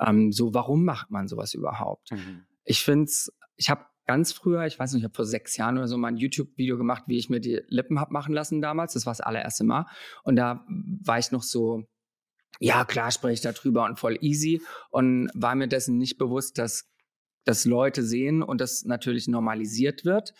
Ähm, 0.00 0.32
so, 0.32 0.52
warum 0.52 0.84
macht 0.84 1.10
man 1.10 1.28
sowas 1.28 1.54
überhaupt? 1.54 2.10
Mhm. 2.10 2.44
Ich 2.64 2.82
finde 2.82 3.04
es, 3.04 3.32
ich 3.56 3.70
habe 3.70 3.86
ganz 4.06 4.32
früher, 4.32 4.64
ich 4.66 4.78
weiß 4.78 4.92
nicht, 4.92 5.00
ich 5.00 5.04
habe 5.04 5.14
vor 5.14 5.24
sechs 5.24 5.56
Jahren 5.56 5.76
oder 5.78 5.88
so 5.88 5.96
mal 5.96 6.08
ein 6.08 6.16
YouTube-Video 6.16 6.78
gemacht, 6.78 7.04
wie 7.06 7.18
ich 7.18 7.28
mir 7.28 7.40
die 7.40 7.62
Lippen 7.68 8.00
hab 8.00 8.10
machen 8.10 8.32
lassen 8.32 8.60
damals. 8.60 8.94
Das 8.94 9.06
war 9.06 9.12
das 9.12 9.20
allererste 9.20 9.64
Mal. 9.64 9.86
Und 10.22 10.36
da 10.36 10.64
war 10.68 11.18
ich 11.18 11.32
noch 11.32 11.42
so, 11.42 11.84
ja, 12.60 12.84
klar 12.84 13.10
spreche 13.10 13.34
ich 13.34 13.40
darüber 13.40 13.84
und 13.84 13.98
voll 13.98 14.16
easy 14.20 14.62
und 14.90 15.30
war 15.34 15.54
mir 15.54 15.68
dessen 15.68 15.98
nicht 15.98 16.18
bewusst, 16.18 16.58
dass 16.58 16.88
das 17.44 17.64
Leute 17.64 18.02
sehen 18.02 18.42
und 18.42 18.60
das 18.60 18.84
natürlich 18.84 19.28
normalisiert 19.28 20.04
wird 20.04 20.34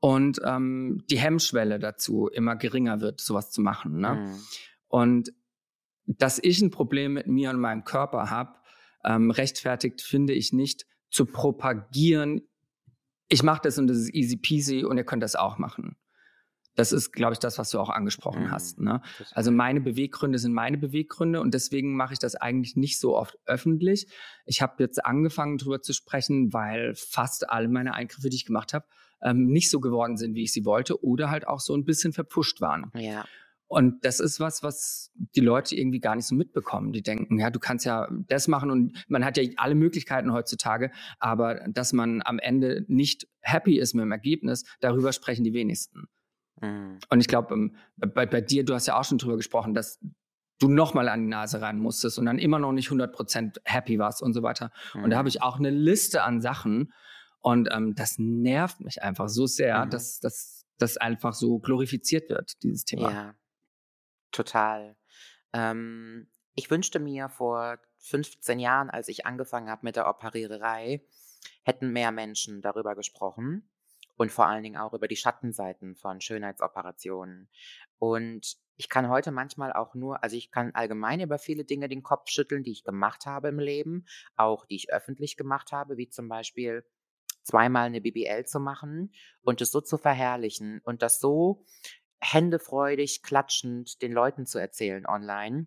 und 0.00 0.40
ähm, 0.44 1.04
die 1.10 1.18
Hemmschwelle 1.18 1.78
dazu 1.78 2.28
immer 2.28 2.56
geringer 2.56 3.00
wird, 3.00 3.20
sowas 3.20 3.50
zu 3.50 3.60
machen. 3.60 4.00
Ne? 4.00 4.14
Mhm. 4.14 4.40
Und 4.88 5.32
dass 6.06 6.38
ich 6.42 6.60
ein 6.60 6.70
Problem 6.70 7.14
mit 7.14 7.26
mir 7.26 7.50
und 7.50 7.60
meinem 7.60 7.84
Körper 7.84 8.30
habe, 8.30 8.54
ähm, 9.04 9.30
rechtfertigt 9.30 10.02
finde 10.02 10.32
ich 10.32 10.52
nicht 10.52 10.86
zu 11.10 11.26
propagieren, 11.26 12.42
ich 13.30 13.42
mache 13.42 13.60
das 13.62 13.78
und 13.78 13.86
das 13.86 13.96
ist 13.96 14.14
easy 14.14 14.36
peasy 14.36 14.84
und 14.84 14.96
ihr 14.98 15.04
könnt 15.04 15.22
das 15.22 15.36
auch 15.36 15.56
machen. 15.58 15.96
Das 16.76 16.92
ist, 16.92 17.12
glaube 17.12 17.32
ich, 17.32 17.38
das, 17.40 17.58
was 17.58 17.70
du 17.70 17.80
auch 17.80 17.90
angesprochen 17.90 18.44
Mhm. 18.44 18.50
hast. 18.52 18.78
Ne? 18.80 19.02
Also 19.32 19.50
meine 19.50 19.80
Beweggründe 19.80 20.38
sind 20.38 20.52
meine 20.52 20.78
Beweggründe 20.78 21.40
und 21.40 21.52
deswegen 21.52 21.96
mache 21.96 22.12
ich 22.12 22.18
das 22.20 22.36
eigentlich 22.36 22.76
nicht 22.76 23.00
so 23.00 23.16
oft 23.16 23.36
öffentlich. 23.44 24.06
Ich 24.46 24.62
habe 24.62 24.82
jetzt 24.82 25.04
angefangen, 25.04 25.58
darüber 25.58 25.82
zu 25.82 25.92
sprechen, 25.92 26.52
weil 26.52 26.94
fast 26.94 27.50
alle 27.50 27.68
meine 27.68 27.94
Eingriffe, 27.94 28.28
die 28.30 28.36
ich 28.36 28.44
gemacht 28.46 28.72
habe, 28.72 28.86
ähm, 29.20 29.46
nicht 29.46 29.68
so 29.68 29.80
geworden 29.80 30.16
sind, 30.16 30.34
wie 30.36 30.44
ich 30.44 30.52
sie 30.52 30.64
wollte 30.64 31.02
oder 31.04 31.28
halt 31.30 31.46
auch 31.46 31.60
so 31.60 31.74
ein 31.74 31.84
bisschen 31.84 32.12
verpusht 32.12 32.60
waren. 32.60 32.90
ja. 32.94 33.24
Und 33.70 34.04
das 34.04 34.18
ist 34.18 34.40
was, 34.40 34.64
was 34.64 35.12
die 35.14 35.40
Leute 35.40 35.76
irgendwie 35.76 36.00
gar 36.00 36.16
nicht 36.16 36.26
so 36.26 36.34
mitbekommen. 36.34 36.90
Die 36.90 37.02
denken, 37.02 37.38
ja, 37.38 37.50
du 37.50 37.60
kannst 37.60 37.86
ja 37.86 38.08
das 38.26 38.48
machen 38.48 38.68
und 38.68 39.04
man 39.06 39.24
hat 39.24 39.36
ja 39.36 39.44
alle 39.58 39.76
Möglichkeiten 39.76 40.32
heutzutage, 40.32 40.90
aber 41.20 41.60
dass 41.68 41.92
man 41.92 42.20
am 42.24 42.40
Ende 42.40 42.84
nicht 42.88 43.28
happy 43.42 43.78
ist 43.78 43.94
mit 43.94 44.02
dem 44.02 44.10
Ergebnis, 44.10 44.64
darüber 44.80 45.12
sprechen 45.12 45.44
die 45.44 45.52
wenigsten. 45.52 46.08
Mhm. 46.60 46.98
Und 47.10 47.20
ich 47.20 47.28
glaube, 47.28 47.70
bei, 47.96 48.26
bei 48.26 48.40
dir, 48.40 48.64
du 48.64 48.74
hast 48.74 48.86
ja 48.86 48.98
auch 48.98 49.04
schon 49.04 49.18
drüber 49.18 49.36
gesprochen, 49.36 49.72
dass 49.72 50.00
du 50.58 50.68
nochmal 50.68 51.08
an 51.08 51.20
die 51.22 51.28
Nase 51.28 51.62
rein 51.62 51.78
musstest 51.78 52.18
und 52.18 52.26
dann 52.26 52.40
immer 52.40 52.58
noch 52.58 52.72
nicht 52.72 52.88
100% 52.88 53.58
happy 53.64 54.00
warst 54.00 54.20
und 54.20 54.32
so 54.34 54.42
weiter. 54.42 54.72
Und 54.94 55.10
da 55.10 55.16
habe 55.16 55.28
ich 55.28 55.42
auch 55.42 55.60
eine 55.60 55.70
Liste 55.70 56.24
an 56.24 56.40
Sachen. 56.40 56.92
Und 57.38 57.68
ähm, 57.72 57.94
das 57.94 58.16
nervt 58.18 58.80
mich 58.80 59.00
einfach 59.00 59.28
so 59.28 59.46
sehr, 59.46 59.86
Mhm. 59.86 59.90
dass 59.90 60.18
dass 60.18 60.66
das 60.78 60.96
einfach 60.96 61.34
so 61.34 61.60
glorifiziert 61.60 62.28
wird, 62.30 62.54
dieses 62.64 62.84
Thema. 62.84 63.12
Ja, 63.12 63.34
total. 64.32 64.96
Ähm, 65.52 66.28
ich 66.54 66.70
wünschte 66.70 66.98
mir 66.98 67.28
vor 67.28 67.78
15 67.98 68.58
Jahren, 68.58 68.90
als 68.90 69.08
ich 69.08 69.26
angefangen 69.26 69.70
habe 69.70 69.84
mit 69.84 69.96
der 69.96 70.08
Operiererei, 70.08 71.04
hätten 71.62 71.92
mehr 71.92 72.12
Menschen 72.12 72.60
darüber 72.62 72.94
gesprochen 72.94 73.70
und 74.16 74.30
vor 74.30 74.46
allen 74.46 74.62
Dingen 74.62 74.76
auch 74.76 74.92
über 74.92 75.08
die 75.08 75.16
Schattenseiten 75.16 75.96
von 75.96 76.20
Schönheitsoperationen. 76.20 77.48
Und 77.98 78.56
ich 78.76 78.88
kann 78.88 79.08
heute 79.08 79.30
manchmal 79.30 79.72
auch 79.72 79.94
nur, 79.94 80.22
also 80.22 80.36
ich 80.36 80.50
kann 80.50 80.74
allgemein 80.74 81.20
über 81.20 81.38
viele 81.38 81.64
Dinge 81.64 81.88
den 81.88 82.02
Kopf 82.02 82.28
schütteln, 82.28 82.62
die 82.62 82.72
ich 82.72 82.84
gemacht 82.84 83.26
habe 83.26 83.48
im 83.48 83.58
Leben, 83.58 84.06
auch 84.36 84.66
die 84.66 84.76
ich 84.76 84.92
öffentlich 84.92 85.36
gemacht 85.36 85.72
habe, 85.72 85.96
wie 85.96 86.08
zum 86.08 86.28
Beispiel 86.28 86.84
zweimal 87.42 87.86
eine 87.86 88.00
BBL 88.00 88.44
zu 88.44 88.60
machen 88.60 89.12
und 89.42 89.60
es 89.60 89.72
so 89.72 89.80
zu 89.80 89.98
verherrlichen 89.98 90.80
und 90.84 91.02
das 91.02 91.18
so 91.18 91.64
händefreudig, 92.20 93.22
klatschend 93.22 94.02
den 94.02 94.12
Leuten 94.12 94.46
zu 94.46 94.58
erzählen 94.58 95.06
online, 95.06 95.66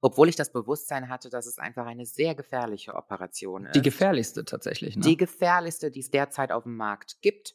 obwohl 0.00 0.28
ich 0.28 0.36
das 0.36 0.52
Bewusstsein 0.52 1.08
hatte, 1.08 1.30
dass 1.30 1.46
es 1.46 1.58
einfach 1.58 1.86
eine 1.86 2.06
sehr 2.06 2.34
gefährliche 2.34 2.94
Operation 2.94 3.68
Die 3.74 3.78
ist. 3.78 3.84
gefährlichste 3.84 4.44
tatsächlich, 4.44 4.96
ne? 4.96 5.02
Die 5.02 5.16
gefährlichste, 5.16 5.90
die 5.90 6.00
es 6.00 6.10
derzeit 6.10 6.52
auf 6.52 6.64
dem 6.64 6.76
Markt 6.76 7.22
gibt. 7.22 7.54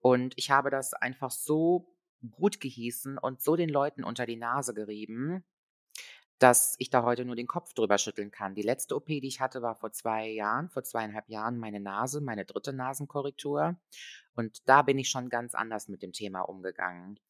Und 0.00 0.32
ich 0.36 0.50
habe 0.50 0.70
das 0.70 0.94
einfach 0.94 1.30
so 1.30 1.94
gut 2.30 2.60
gehießen 2.60 3.18
und 3.18 3.42
so 3.42 3.56
den 3.56 3.68
Leuten 3.68 4.04
unter 4.04 4.24
die 4.26 4.36
Nase 4.36 4.72
gerieben, 4.72 5.44
dass 6.40 6.74
ich 6.78 6.88
da 6.88 7.02
heute 7.02 7.24
nur 7.24 7.36
den 7.36 7.46
Kopf 7.46 7.74
drüber 7.74 7.98
schütteln 7.98 8.30
kann. 8.30 8.54
Die 8.54 8.62
letzte 8.62 8.96
OP, 8.96 9.06
die 9.06 9.26
ich 9.26 9.40
hatte, 9.40 9.60
war 9.60 9.74
vor 9.76 9.92
zwei 9.92 10.26
Jahren, 10.28 10.70
vor 10.70 10.82
zweieinhalb 10.82 11.28
Jahren 11.28 11.58
meine 11.58 11.80
Nase, 11.80 12.20
meine 12.20 12.46
dritte 12.46 12.72
Nasenkorrektur. 12.72 13.76
Und 14.34 14.66
da 14.66 14.82
bin 14.82 14.98
ich 14.98 15.10
schon 15.10 15.28
ganz 15.28 15.54
anders 15.54 15.88
mit 15.88 16.02
dem 16.02 16.12
Thema 16.12 16.40
umgegangen. 16.40 17.20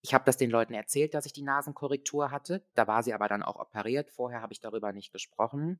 Ich 0.00 0.14
habe 0.14 0.24
das 0.24 0.38
den 0.38 0.50
Leuten 0.50 0.72
erzählt, 0.72 1.12
dass 1.14 1.26
ich 1.26 1.34
die 1.34 1.42
Nasenkorrektur 1.42 2.30
hatte. 2.30 2.64
Da 2.74 2.86
war 2.86 3.02
sie 3.02 3.12
aber 3.12 3.28
dann 3.28 3.42
auch 3.42 3.56
operiert. 3.56 4.10
Vorher 4.10 4.40
habe 4.40 4.54
ich 4.54 4.60
darüber 4.60 4.92
nicht 4.92 5.12
gesprochen 5.12 5.78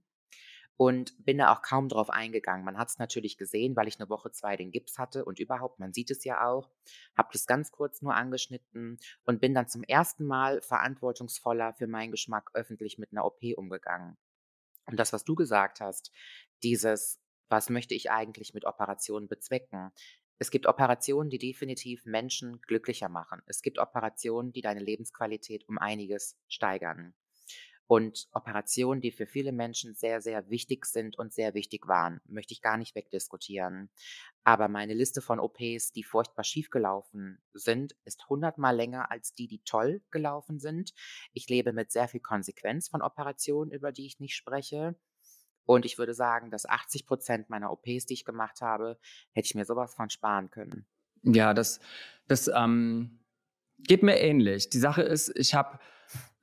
und 0.76 1.24
bin 1.24 1.38
da 1.38 1.52
auch 1.52 1.62
kaum 1.62 1.88
drauf 1.88 2.10
eingegangen. 2.10 2.64
Man 2.64 2.76
hat 2.76 2.88
es 2.88 2.98
natürlich 2.98 3.38
gesehen, 3.38 3.76
weil 3.76 3.88
ich 3.88 3.98
eine 3.98 4.10
Woche 4.10 4.30
zwei 4.30 4.56
den 4.56 4.70
Gips 4.70 4.98
hatte 4.98 5.24
und 5.24 5.38
überhaupt, 5.38 5.78
man 5.78 5.92
sieht 5.92 6.10
es 6.10 6.24
ja 6.24 6.46
auch. 6.46 6.70
Habe 7.16 7.30
das 7.32 7.46
ganz 7.46 7.72
kurz 7.72 8.02
nur 8.02 8.14
angeschnitten 8.14 8.98
und 9.24 9.40
bin 9.40 9.54
dann 9.54 9.68
zum 9.68 9.82
ersten 9.82 10.24
Mal 10.24 10.60
verantwortungsvoller 10.60 11.72
für 11.74 11.86
meinen 11.86 12.10
Geschmack 12.10 12.50
öffentlich 12.54 12.98
mit 12.98 13.12
einer 13.12 13.24
OP 13.24 13.40
umgegangen. 13.56 14.16
Und 14.84 15.00
das, 15.00 15.12
was 15.12 15.24
du 15.24 15.34
gesagt 15.34 15.80
hast, 15.80 16.12
dieses, 16.62 17.20
was 17.48 17.70
möchte 17.70 17.94
ich 17.94 18.10
eigentlich 18.10 18.52
mit 18.52 18.66
Operationen 18.66 19.28
bezwecken? 19.28 19.92
Es 20.38 20.50
gibt 20.50 20.66
Operationen, 20.66 21.30
die 21.30 21.38
definitiv 21.38 22.04
Menschen 22.04 22.60
glücklicher 22.60 23.08
machen. 23.08 23.40
Es 23.46 23.62
gibt 23.62 23.78
Operationen, 23.78 24.52
die 24.52 24.60
deine 24.60 24.80
Lebensqualität 24.80 25.66
um 25.68 25.78
einiges 25.78 26.36
steigern. 26.48 27.14
Und 27.88 28.26
Operationen, 28.32 29.00
die 29.00 29.12
für 29.12 29.26
viele 29.26 29.52
Menschen 29.52 29.94
sehr, 29.94 30.20
sehr 30.20 30.50
wichtig 30.50 30.86
sind 30.86 31.16
und 31.18 31.32
sehr 31.32 31.54
wichtig 31.54 31.86
waren, 31.86 32.20
möchte 32.26 32.52
ich 32.52 32.60
gar 32.60 32.76
nicht 32.76 32.96
wegdiskutieren. 32.96 33.90
Aber 34.42 34.68
meine 34.68 34.94
Liste 34.94 35.22
von 35.22 35.38
OPs, 35.38 35.92
die 35.92 36.02
furchtbar 36.02 36.42
schiefgelaufen 36.42 37.40
sind, 37.52 37.94
ist 38.04 38.28
hundertmal 38.28 38.74
länger 38.74 39.10
als 39.10 39.34
die, 39.34 39.46
die 39.46 39.62
toll 39.64 40.02
gelaufen 40.10 40.58
sind. 40.58 40.94
Ich 41.32 41.48
lebe 41.48 41.72
mit 41.72 41.92
sehr 41.92 42.08
viel 42.08 42.20
Konsequenz 42.20 42.88
von 42.88 43.02
Operationen, 43.02 43.70
über 43.70 43.92
die 43.92 44.06
ich 44.06 44.18
nicht 44.18 44.34
spreche. 44.34 44.96
Und 45.64 45.84
ich 45.84 45.98
würde 45.98 46.14
sagen, 46.14 46.50
dass 46.50 46.66
80 46.66 47.06
Prozent 47.06 47.50
meiner 47.50 47.70
OPs, 47.70 48.06
die 48.06 48.14
ich 48.14 48.24
gemacht 48.24 48.60
habe, 48.60 48.98
hätte 49.32 49.46
ich 49.46 49.54
mir 49.54 49.64
sowas 49.64 49.94
von 49.94 50.10
sparen 50.10 50.50
können. 50.50 50.86
Ja, 51.22 51.54
das, 51.54 51.80
das 52.28 52.48
ähm, 52.48 53.18
geht 53.78 54.02
mir 54.02 54.18
ähnlich. 54.18 54.70
Die 54.70 54.78
Sache 54.78 55.02
ist, 55.02 55.32
ich 55.36 55.54
habe, 55.54 55.78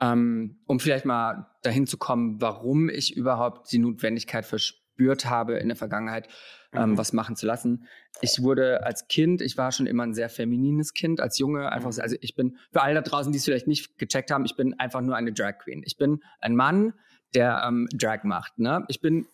um 0.02 0.80
vielleicht 0.80 1.06
mal 1.06 1.48
dahin 1.62 1.88
zu 1.88 1.98
kommen, 1.98 2.42
warum 2.42 2.90
ich 2.90 3.16
überhaupt 3.16 3.72
die 3.72 3.80
Notwendigkeit 3.80 4.46
verspürt 4.46 5.26
habe, 5.30 5.54
in 5.56 5.70
der 5.70 5.78
Vergangenheit 5.78 6.28
ähm, 6.74 6.92
Mhm. 6.92 6.98
was 6.98 7.14
machen 7.14 7.36
zu 7.38 7.46
lassen. 7.46 7.88
Ich 8.22 8.42
wurde 8.42 8.84
als 8.86 9.08
Kind, 9.08 9.42
ich 9.42 9.58
war 9.58 9.72
schon 9.72 9.86
immer 9.88 10.04
ein 10.04 10.14
sehr 10.14 10.28
feminines 10.30 10.94
Kind, 10.94 11.22
als 11.22 11.38
Junge 11.38 11.72
einfach, 11.72 11.90
Mhm. 11.90 11.94
so- 11.94 12.02
also 12.02 12.16
ich 12.20 12.36
bin, 12.36 12.58
für 12.72 12.82
alle 12.82 12.96
da 12.96 13.02
draußen, 13.02 13.32
die 13.32 13.38
es 13.38 13.46
vielleicht 13.46 13.68
nicht 13.68 13.98
gecheckt 13.98 14.30
haben, 14.32 14.44
ich 14.44 14.56
bin 14.56 14.78
einfach 14.80 15.00
nur 15.02 15.16
eine 15.16 15.32
Drag 15.32 15.60
Queen. 15.60 15.84
Ich 15.86 15.98
bin 15.98 16.20
ein 16.42 16.56
Mann, 16.56 16.94
der 17.36 17.64
ähm, 17.66 17.88
Drag 17.94 18.24
macht. 18.24 18.58
Ne? 18.60 18.84
Ich 18.90 19.00
bin 19.02 19.26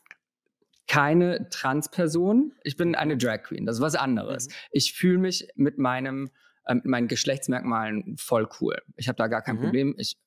keine 0.87 1.49
Transperson, 1.49 2.51
ich 2.63 2.75
bin 2.77 2.95
eine 2.95 3.15
Drag 3.17 3.43
Queen. 3.43 3.65
Das 3.65 3.77
ist 3.77 3.81
was 3.81 3.95
anderes. 3.95 4.47
Mhm. 4.47 4.53
Ich 4.71 4.93
fühle 4.93 5.17
mich 5.19 5.47
mit 5.55 5.77
meinem 5.77 6.29
äh, 6.69 6.75
mit 6.75 6.85
meinen 6.85 7.07
Geschlechtsmerkmalen 7.07 8.15
voll 8.17 8.47
cool. 8.61 8.77
Ich 8.95 9.07
habe 9.07 9.17
da 9.17 9.27
gar 9.27 9.41
kein 9.41 9.55
Mhm. 9.57 9.61
Problem. 9.61 9.95
Ich 9.97 10.17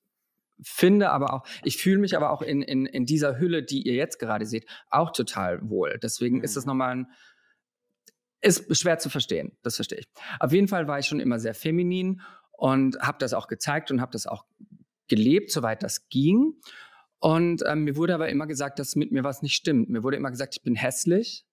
finde 0.61 1.09
aber 1.09 1.33
auch, 1.33 1.43
ich 1.63 1.77
fühle 1.77 1.97
mich 1.97 2.15
aber 2.15 2.29
auch 2.29 2.41
in, 2.41 2.61
in, 2.61 2.85
in 2.85 3.05
dieser 3.05 3.39
Hülle, 3.39 3.63
die 3.63 3.81
ihr 3.87 3.95
jetzt 3.95 4.19
gerade 4.19 4.45
seht, 4.45 4.65
auch 4.89 5.11
total 5.11 5.67
wohl. 5.69 5.99
Deswegen 6.01 6.43
ist 6.43 6.55
das 6.55 6.65
Mhm. 6.65 6.69
nochmal 6.69 6.91
ein, 6.91 7.07
ist 8.41 8.77
schwer 8.77 8.99
zu 8.99 9.09
verstehen. 9.09 9.57
Das 9.63 9.75
verstehe 9.75 9.99
ich. 9.99 10.07
Auf 10.39 10.51
jeden 10.51 10.67
Fall 10.67 10.87
war 10.87 10.99
ich 10.99 11.07
schon 11.07 11.19
immer 11.19 11.39
sehr 11.39 11.53
feminin 11.55 12.21
und 12.51 12.97
habe 12.99 13.17
das 13.19 13.33
auch 13.33 13.47
gezeigt 13.47 13.89
und 13.89 14.01
habe 14.01 14.11
das 14.11 14.27
auch 14.27 14.45
gelebt, 15.07 15.51
soweit 15.51 15.81
das 15.81 16.07
ging. 16.09 16.53
Und 17.19 17.63
ähm, 17.65 17.85
mir 17.85 17.95
wurde 17.95 18.13
aber 18.13 18.29
immer 18.29 18.47
gesagt, 18.47 18.79
dass 18.79 18.95
mit 18.95 19.11
mir 19.11 19.23
was 19.23 19.41
nicht 19.41 19.55
stimmt. 19.55 19.89
Mir 19.89 20.03
wurde 20.03 20.17
immer 20.17 20.29
gesagt, 20.31 20.55
ich 20.57 20.61
bin 20.63 20.75
hässlich. 20.75 21.45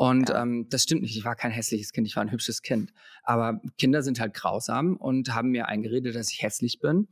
Und 0.00 0.30
Ja. 0.30 0.40
ähm, 0.40 0.66
das 0.70 0.84
stimmt 0.84 1.02
nicht. 1.02 1.14
Ich 1.14 1.26
war 1.26 1.36
kein 1.36 1.50
hässliches 1.50 1.92
Kind, 1.92 2.06
ich 2.06 2.16
war 2.16 2.22
ein 2.22 2.32
hübsches 2.32 2.62
Kind. 2.62 2.90
Aber 3.22 3.60
Kinder 3.76 4.00
sind 4.00 4.18
halt 4.18 4.32
grausam 4.32 4.96
und 4.96 5.34
haben 5.34 5.50
mir 5.50 5.68
eingeredet, 5.68 6.14
dass 6.14 6.32
ich 6.32 6.40
hässlich 6.40 6.80
bin. 6.80 7.06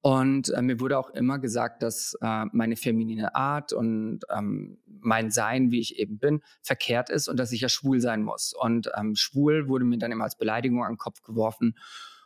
Und 0.00 0.48
äh, 0.48 0.62
mir 0.62 0.80
wurde 0.80 0.96
auch 0.98 1.10
immer 1.10 1.38
gesagt, 1.38 1.82
dass 1.82 2.16
äh, 2.22 2.46
meine 2.52 2.76
feminine 2.76 3.34
Art 3.34 3.74
und 3.74 4.20
ähm, 4.34 4.78
mein 4.86 5.30
Sein, 5.30 5.72
wie 5.72 5.80
ich 5.80 5.98
eben 5.98 6.18
bin, 6.18 6.40
verkehrt 6.62 7.10
ist 7.10 7.28
und 7.28 7.36
dass 7.38 7.52
ich 7.52 7.60
ja 7.60 7.68
schwul 7.68 8.00
sein 8.00 8.22
muss. 8.22 8.54
Und 8.58 8.90
ähm, 8.96 9.14
schwul 9.14 9.68
wurde 9.68 9.84
mir 9.84 9.98
dann 9.98 10.10
immer 10.10 10.24
als 10.24 10.38
Beleidigung 10.38 10.82
an 10.82 10.92
den 10.92 10.98
Kopf 10.98 11.20
geworfen. 11.20 11.76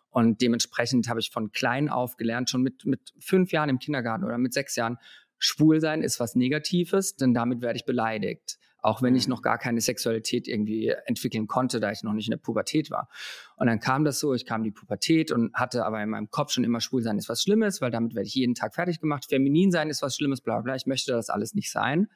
Und 0.09 0.41
dementsprechend 0.41 1.09
habe 1.09 1.19
ich 1.19 1.33
von 1.33 1.51
klein 1.51 1.89
auf 1.89 2.17
gelernt, 2.17 2.49
schon 2.49 2.63
mit, 2.63 2.87
mit 2.87 3.13
fünf 3.19 3.51
Jahren 3.51 3.71
im 3.71 3.81
Kindergarten 3.81 4.23
oder 4.23 4.39
mit 4.39 4.55
sechs 4.55 4.77
Jahren, 4.77 4.99
schwul 5.39 5.81
sein 5.81 6.01
ist 6.01 6.21
was 6.21 6.37
Negatives, 6.37 7.17
denn 7.17 7.35
damit 7.35 7.61
werde 7.61 7.77
ich 7.77 7.85
beleidigt. 7.85 8.61
Auch 8.85 9.01
wenn 9.01 9.17
ich 9.17 9.27
Mhm. 9.27 9.31
noch 9.31 9.41
gar 9.41 9.57
keine 9.57 9.81
Sexualität 9.81 10.47
irgendwie 10.47 10.89
entwickeln 11.07 11.47
konnte, 11.47 11.81
da 11.81 11.91
ich 11.91 12.03
noch 12.03 12.13
nicht 12.13 12.27
in 12.27 12.33
der 12.33 12.39
Pubertät 12.39 12.91
war. 12.91 13.09
Und 13.57 13.67
dann 13.67 13.81
kam 13.81 14.05
das 14.05 14.21
so, 14.21 14.35
ich 14.35 14.45
kam 14.45 14.61
in 14.61 14.65
die 14.65 14.71
Pubertät 14.73 15.33
und 15.33 15.55
hatte 15.55 15.87
aber 15.87 16.03
in 16.03 16.11
meinem 16.11 16.29
Kopf 16.31 16.53
schon 16.53 16.65
immer, 16.65 16.83
schwul 16.83 17.01
sein 17.01 17.17
ist 17.17 17.31
was 17.31 17.41
Schlimmes, 17.41 17.81
weil 17.81 17.91
damit 17.91 18.15
werde 18.15 18.27
ich 18.27 18.35
jeden 18.35 18.55
Tag 18.55 18.75
fertig 18.75 19.01
gemacht. 19.01 19.25
Feminin 19.27 19.71
sein 19.71 19.89
ist 19.89 20.03
was 20.03 20.15
Schlimmes, 20.15 20.43
bla 20.43 20.57
bla. 20.57 20.63
bla. 20.63 20.75
Ich 20.77 20.85
möchte 20.85 21.13
das 21.13 21.31
alles 21.31 21.55
nicht 21.55 21.73
sein. 21.73 22.09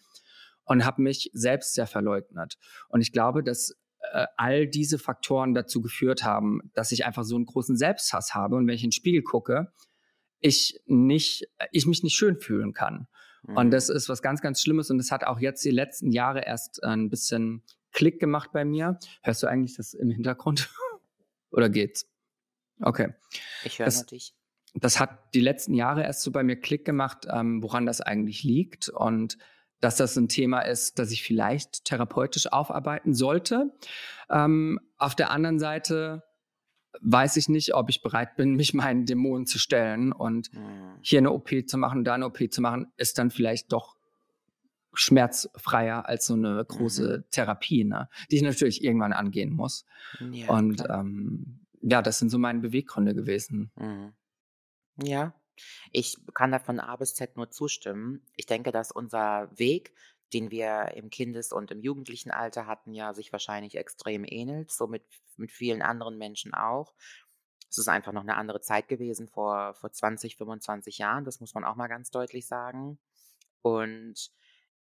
Und 0.65 0.85
habe 0.85 1.01
mich 1.01 1.31
selbst 1.33 1.73
sehr 1.73 1.87
verleugnet. 1.87 2.59
Und 2.91 3.01
ich 3.01 3.13
glaube, 3.13 3.43
dass 3.43 3.75
äh, 4.13 4.27
all 4.37 4.67
diese 4.67 4.99
Faktoren 4.99 5.55
dazu 5.55 5.81
geführt 5.81 6.23
haben, 6.23 6.61
dass 6.75 6.93
ich 6.93 7.07
einfach 7.07 7.25
so 7.25 7.37
einen 7.37 7.47
großen 7.47 7.79
Selbsthass 7.79 8.35
habe. 8.35 8.57
Und 8.57 8.67
wenn 8.67 8.75
ich 8.75 8.85
in 8.85 8.89
den 8.89 8.93
Spiegel 8.93 9.23
gucke, 9.23 9.73
ich 10.41 10.79
nicht, 10.85 11.49
ich 11.73 11.87
mich 11.87 12.03
nicht 12.03 12.15
schön 12.15 12.37
fühlen 12.37 12.75
kann. 12.75 13.07
Und 13.45 13.67
Mhm. 13.67 13.71
das 13.71 13.89
ist 13.89 14.09
was 14.09 14.23
ganz, 14.23 14.41
ganz 14.41 14.61
Schlimmes. 14.61 14.91
Und 14.91 14.99
das 14.99 15.11
hat 15.11 15.25
auch 15.25 15.39
jetzt 15.41 15.65
die 15.65 15.71
letzten 15.71 16.11
Jahre 16.13 16.45
erst 16.45 16.83
äh, 16.83 16.87
ein 16.89 17.09
bisschen 17.11 17.63
Klick 17.93 18.21
gemacht 18.21 18.51
bei 18.53 18.65
mir. 18.65 18.99
Hörst 19.23 19.43
du 19.43 19.47
eigentlich 19.47 19.77
das 19.77 19.95
im 19.95 20.11
Hintergrund? 20.11 20.69
Oder 21.51 21.69
geht's? 21.69 22.07
Okay. 22.81 23.15
Ich 23.65 23.79
höre 23.79 23.87
das- 23.87 24.07
dich. 24.07 24.35
Das 24.75 25.01
hat 25.01 25.35
die 25.35 25.41
letzten 25.41 25.73
Jahre 25.75 26.03
erst 26.05 26.21
so 26.23 26.31
bei 26.31 26.43
mir 26.43 26.57
Klick 26.57 26.85
gemacht, 26.85 27.27
ähm, 27.31 27.63
woran 27.63 27.87
das 27.87 28.01
eigentlich 28.03 28.43
liegt. 28.45 28.91
Und 28.91 29.39
dass 29.81 29.97
das 29.97 30.15
ein 30.17 30.29
Thema 30.29 30.61
ist, 30.61 30.99
das 30.99 31.11
ich 31.11 31.23
vielleicht 31.23 31.85
therapeutisch 31.87 32.53
aufarbeiten 32.53 33.15
sollte. 33.15 33.73
Ähm, 34.31 34.79
auf 34.99 35.15
der 35.15 35.31
anderen 35.31 35.59
Seite 35.59 36.23
weiß 37.01 37.37
ich 37.37 37.49
nicht, 37.49 37.75
ob 37.75 37.91
ich 37.91 38.03
bereit 38.03 38.37
bin, 38.37 38.55
mich 38.57 38.75
meinen 38.75 39.07
Dämonen 39.07 39.47
zu 39.47 39.59
stellen 39.59 40.13
und 40.13 40.53
Mhm. 40.53 40.99
hier 41.03 41.19
eine 41.19 41.33
OP 41.33 41.51
zu 41.67 41.79
machen, 41.79 42.05
da 42.05 42.15
eine 42.15 42.27
OP 42.27 42.51
zu 42.51 42.61
machen, 42.61 42.93
ist 42.97 43.19
dann 43.19 43.31
vielleicht 43.31 43.73
doch 43.73 43.97
schmerzfreier 44.95 46.07
als 46.07 46.27
so 46.27 46.35
eine 46.35 46.65
große 46.65 47.25
Therapie, 47.31 47.85
ne? 47.85 48.09
die 48.31 48.37
ich 48.37 48.43
natürlich 48.43 48.83
irgendwann 48.83 49.13
angehen 49.13 49.53
muss. 49.53 49.85
Ja, 50.33 50.49
und 50.49 50.83
ähm, 50.89 51.61
ja, 51.83 52.03
das 52.03 52.19
sind 52.19 52.31
so 52.31 52.39
meine 52.39 52.59
Beweggründe 52.61 53.15
gewesen. 53.15 53.71
Mhm. 53.77 54.13
Ja, 55.01 55.35
ich 55.93 56.17
kann 56.35 56.51
da 56.51 56.59
von 56.59 56.81
A 56.81 56.97
bis 56.97 57.15
Z 57.15 57.37
nur 57.37 57.51
zustimmen. 57.51 58.23
Ich 58.37 58.47
denke, 58.47 58.73
dass 58.73 58.91
unser 58.91 59.49
Weg, 59.57 59.93
den 60.33 60.51
wir 60.51 60.93
im 60.95 61.11
Kindes- 61.11 61.53
und 61.53 61.71
im 61.71 61.81
jugendlichen 61.81 62.31
Alter 62.31 62.67
hatten, 62.67 62.93
ja 62.93 63.15
sich 63.15 63.33
wahrscheinlich 63.33 63.77
extrem 63.77 64.25
ähnelt, 64.27 64.71
so 64.71 64.87
mit, 64.87 65.05
mit 65.37 65.53
vielen 65.53 65.83
anderen 65.83 66.19
Menschen 66.19 66.55
auch. 66.55 66.95
Es 67.71 67.79
ist 67.79 67.89
einfach 67.89 68.13
noch 68.13 68.23
eine 68.23 68.37
andere 68.37 68.61
Zeit 68.61 68.89
gewesen 68.89 69.29
vor, 69.29 69.75
vor 69.75 69.93
20, 69.93 70.37
25 70.37 70.99
Jahren, 70.99 71.25
das 71.25 71.41
muss 71.41 71.55
man 71.55 71.65
auch 71.65 71.77
mal 71.77 71.89
ganz 71.89 72.11
deutlich 72.11 72.47
sagen. 72.47 72.99
Und 73.63 74.31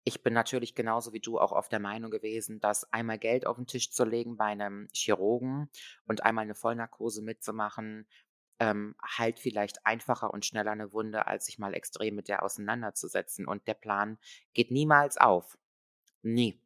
ich 0.04 0.22
bin 0.22 0.34
natürlich 0.34 0.74
genauso 0.74 1.12
wie 1.12 1.20
du 1.20 1.38
auch 1.38 1.52
oft 1.52 1.70
der 1.70 1.78
Meinung 1.78 2.10
gewesen, 2.10 2.58
dass 2.58 2.92
einmal 2.92 3.18
Geld 3.18 3.46
auf 3.46 3.56
den 3.56 3.66
Tisch 3.66 3.92
zu 3.92 4.04
legen 4.04 4.36
bei 4.36 4.46
einem 4.46 4.88
Chirurgen 4.92 5.70
und 6.06 6.24
einmal 6.24 6.42
eine 6.42 6.56
Vollnarkose 6.56 7.22
mitzumachen, 7.22 8.08
ähm, 8.62 8.94
heilt 9.04 9.40
vielleicht 9.40 9.84
einfacher 9.84 10.32
und 10.32 10.46
schneller 10.46 10.70
eine 10.70 10.92
Wunde, 10.92 11.26
als 11.26 11.46
sich 11.46 11.58
mal 11.58 11.74
extrem 11.74 12.14
mit 12.14 12.28
der 12.28 12.44
auseinanderzusetzen. 12.44 13.48
Und 13.48 13.66
der 13.66 13.74
Plan 13.74 14.18
geht 14.54 14.70
niemals 14.70 15.18
auf. 15.18 15.58
Nie. 16.22 16.60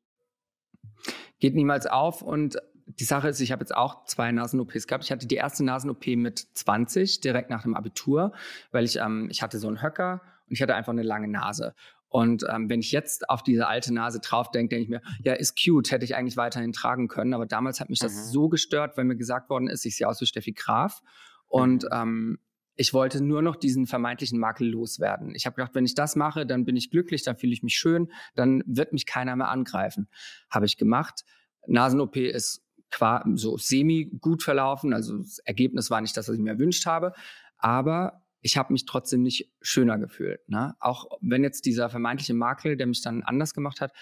Geht 1.39 1.55
niemals 1.55 1.87
auf 1.87 2.21
und 2.21 2.59
die 2.87 3.05
Sache 3.05 3.29
ist, 3.29 3.41
ich 3.41 3.51
habe 3.51 3.63
jetzt 3.63 3.75
auch 3.75 4.05
zwei 4.05 4.31
Nasen-OPs 4.31 4.87
gehabt. 4.87 5.05
Ich 5.05 5.11
hatte 5.11 5.27
die 5.27 5.37
erste 5.37 5.65
Nasen-OP 5.65 6.07
mit 6.17 6.39
20, 6.39 7.21
direkt 7.21 7.49
nach 7.51 7.63
dem 7.63 7.75
Abitur, 7.75 8.33
weil 8.71 8.85
ich, 8.85 8.97
ähm, 8.97 9.29
ich 9.31 9.43
hatte 9.43 9.59
so 9.59 9.67
einen 9.67 9.83
Höcker 9.83 10.21
und 10.47 10.53
ich 10.53 10.63
hatte 10.63 10.75
einfach 10.75 10.93
eine 10.93 11.03
lange 11.03 11.29
Nase. 11.29 11.75
Und 12.09 12.45
ähm, 12.49 12.69
wenn 12.71 12.81
ich 12.81 12.93
jetzt 12.93 13.29
auf 13.31 13.43
diese 13.43 13.67
alte 13.67 13.93
Nase 13.93 14.21
drauf 14.21 14.51
denke, 14.51 14.77
denke 14.77 14.85
ich 14.85 14.89
mir, 14.89 15.03
ja, 15.23 15.33
ist 15.33 15.59
cute, 15.61 15.91
hätte 15.91 16.05
ich 16.05 16.15
eigentlich 16.15 16.37
weiterhin 16.37 16.73
tragen 16.73 17.09
können. 17.09 17.35
Aber 17.35 17.47
damals 17.47 17.81
hat 17.81 17.89
mich 17.91 17.99
das 17.99 18.13
Mhm. 18.15 18.31
so 18.31 18.49
gestört, 18.49 18.97
weil 18.97 19.05
mir 19.05 19.17
gesagt 19.17 19.51
worden 19.51 19.69
ist, 19.69 19.85
ich 19.87 19.97
sehe 19.97 20.07
aus 20.07 20.21
wie 20.21 20.27
Steffi 20.27 20.53
Graf. 20.53 21.03
Und 21.49 21.87
ähm, 21.93 22.39
ich 22.75 22.93
wollte 22.93 23.23
nur 23.23 23.41
noch 23.41 23.57
diesen 23.57 23.87
vermeintlichen 23.87 24.39
Makel 24.39 24.69
loswerden. 24.69 25.35
Ich 25.35 25.47
habe 25.47 25.57
gedacht, 25.57 25.75
wenn 25.75 25.87
ich 25.87 25.95
das 25.95 26.15
mache, 26.15 26.45
dann 26.47 26.65
bin 26.65 26.77
ich 26.77 26.91
glücklich, 26.91 27.23
dann 27.23 27.37
fühle 27.37 27.53
ich 27.55 27.63
mich 27.63 27.75
schön, 27.77 28.11
dann 28.35 28.63
wird 28.67 28.93
mich 28.93 29.07
keiner 29.07 29.35
mehr 29.35 29.49
angreifen. 29.49 30.09
Habe 30.51 30.67
ich 30.67 30.77
gemacht. 30.77 31.25
Nasen-OP 31.67 32.17
ist 32.17 32.63
qua 32.91 33.25
so 33.35 33.57
semi 33.57 34.11
gut 34.21 34.43
verlaufen. 34.43 34.93
Also 34.93 35.19
das 35.19 35.39
Ergebnis 35.41 35.91
war 35.91 36.01
nicht 36.01 36.17
das, 36.17 36.29
was 36.29 36.35
ich 36.37 36.41
mir 36.41 36.51
erwünscht 36.51 36.87
habe. 36.87 37.13
Aber 37.57 38.23
ich 38.43 38.59
habe 38.59 38.73
mich 38.73 38.85
trotzdem 38.85 39.23
nicht 39.23 39.53
schöner 39.63 39.99
gefühlt. 39.99 40.47
Ne? 40.49 40.75
Auch 40.79 41.07
wenn 41.21 41.43
jetzt 41.43 41.65
dieser 41.65 41.89
vermeintliche 41.89 42.35
Makel, 42.35 42.77
der 42.77 42.87
mich 42.87 43.03
dann 43.03 43.23
anders 43.23 43.55
gemacht 43.55 43.81
hat, 43.81 43.93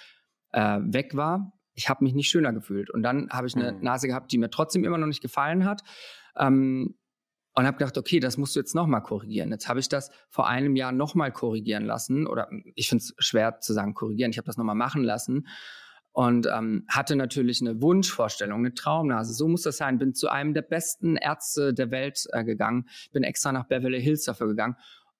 äh, 0.52 0.80
weg 0.82 1.16
war, 1.16 1.52
ich 1.74 1.88
habe 1.88 2.04
mich 2.04 2.14
nicht 2.14 2.28
schöner 2.28 2.52
gefühlt. 2.52 2.90
Und 2.90 3.02
dann 3.02 3.30
habe 3.30 3.46
ich 3.46 3.56
eine 3.56 3.72
Mhm. 3.72 3.82
Nase 3.82 4.06
gehabt, 4.08 4.32
die 4.32 4.38
mir 4.38 4.50
trotzdem 4.50 4.84
immer 4.84 4.98
noch 4.98 5.06
nicht 5.06 5.22
gefallen 5.22 5.64
hat. 5.64 5.82
Ähm, 6.36 6.96
und 7.54 7.66
habe 7.66 7.78
gedacht, 7.78 7.96
okay, 7.96 8.18
das 8.18 8.36
musst 8.36 8.56
du 8.56 8.60
jetzt 8.60 8.74
nochmal 8.74 9.02
korrigieren. 9.02 9.50
Jetzt 9.50 9.68
habe 9.68 9.78
ich 9.78 9.88
das 9.88 10.10
vor 10.28 10.48
einem 10.48 10.74
Jahr 10.74 10.90
nochmal 10.90 11.32
korrigieren 11.32 11.84
lassen. 11.84 12.26
Oder 12.26 12.48
ich 12.74 12.88
finde 12.88 13.04
es 13.04 13.14
schwer 13.18 13.60
zu 13.60 13.72
sagen 13.72 13.94
korrigieren. 13.94 14.32
Ich 14.32 14.38
habe 14.38 14.46
das 14.46 14.56
nochmal 14.56 14.74
machen 14.74 15.04
lassen. 15.04 15.46
Und 16.10 16.46
ähm, 16.52 16.84
hatte 16.88 17.16
natürlich 17.16 17.60
eine 17.60 17.80
Wunschvorstellung, 17.80 18.60
eine 18.60 18.74
Traumnase. 18.74 19.34
So 19.34 19.48
muss 19.48 19.62
das 19.62 19.76
sein. 19.76 19.98
Bin 19.98 20.14
zu 20.14 20.28
einem 20.28 20.52
der 20.52 20.62
besten 20.62 21.16
Ärzte 21.16 21.74
der 21.74 21.90
Welt 21.90 22.24
äh, 22.32 22.44
gegangen. 22.44 22.88
Bin 23.12 23.22
extra 23.22 23.52
nach 23.52 23.66
Beverly 23.66 24.02
Hills 24.02 24.24
dafür 24.24 24.48
gegangen. 24.48 24.76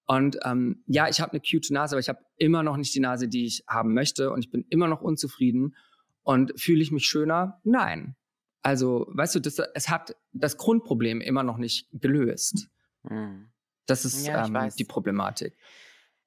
Und 0.07 0.39
ähm, 0.45 0.83
ja, 0.87 1.09
ich 1.09 1.21
habe 1.21 1.33
eine 1.33 1.41
cute 1.41 1.71
Nase, 1.71 1.95
aber 1.95 2.01
ich 2.01 2.09
habe 2.09 2.21
immer 2.37 2.63
noch 2.63 2.77
nicht 2.77 2.95
die 2.95 3.01
Nase, 3.01 3.29
die 3.29 3.47
ich 3.47 3.65
haben 3.69 3.95
möchte. 3.95 4.31
Und 4.31 4.45
ich 4.45 4.51
bin 4.51 4.65
immer 4.71 4.89
noch 4.89 5.03
unzufrieden. 5.03 5.77
Und 6.23 6.59
fühle 6.61 6.83
ich 6.83 6.91
mich 6.91 7.07
schöner? 7.07 7.61
Nein. 7.65 8.17
Also, 8.65 9.07
weißt 9.11 9.35
du, 9.35 9.41
das, 9.41 9.59
es 9.75 9.91
hat 9.91 10.17
das 10.33 10.57
Grundproblem 10.57 11.21
immer 11.21 11.43
noch 11.43 11.59
nicht 11.59 11.87
gelöst. 11.93 12.69
Mhm. 13.03 13.51
Das 13.85 14.07
ist 14.07 14.27
Ja, 14.27 14.47
ähm, 14.47 14.71
die 14.79 14.85
Problematik. 14.85 15.55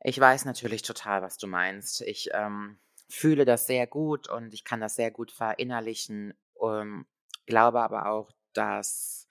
Ich 0.04 0.20
weiß 0.20 0.46
natürlich 0.46 0.84
total, 0.84 1.24
was 1.24 1.40
du 1.40 1.48
meinst. 1.48 2.02
Ich 2.02 2.30
ähm, 2.34 2.78
fühle 3.10 3.44
das 3.44 3.66
sehr 3.66 3.88
gut 3.88 4.30
und 4.30 4.54
ich 4.54 4.64
kann 4.64 4.80
das 4.80 4.96
sehr 4.96 5.10
gut 5.10 5.32
verinnerlichen. 5.32 6.36
Ähm, 6.62 7.08
glaube 7.48 7.82
aber 7.82 8.06
auch, 8.06 8.32
dass 8.54 9.28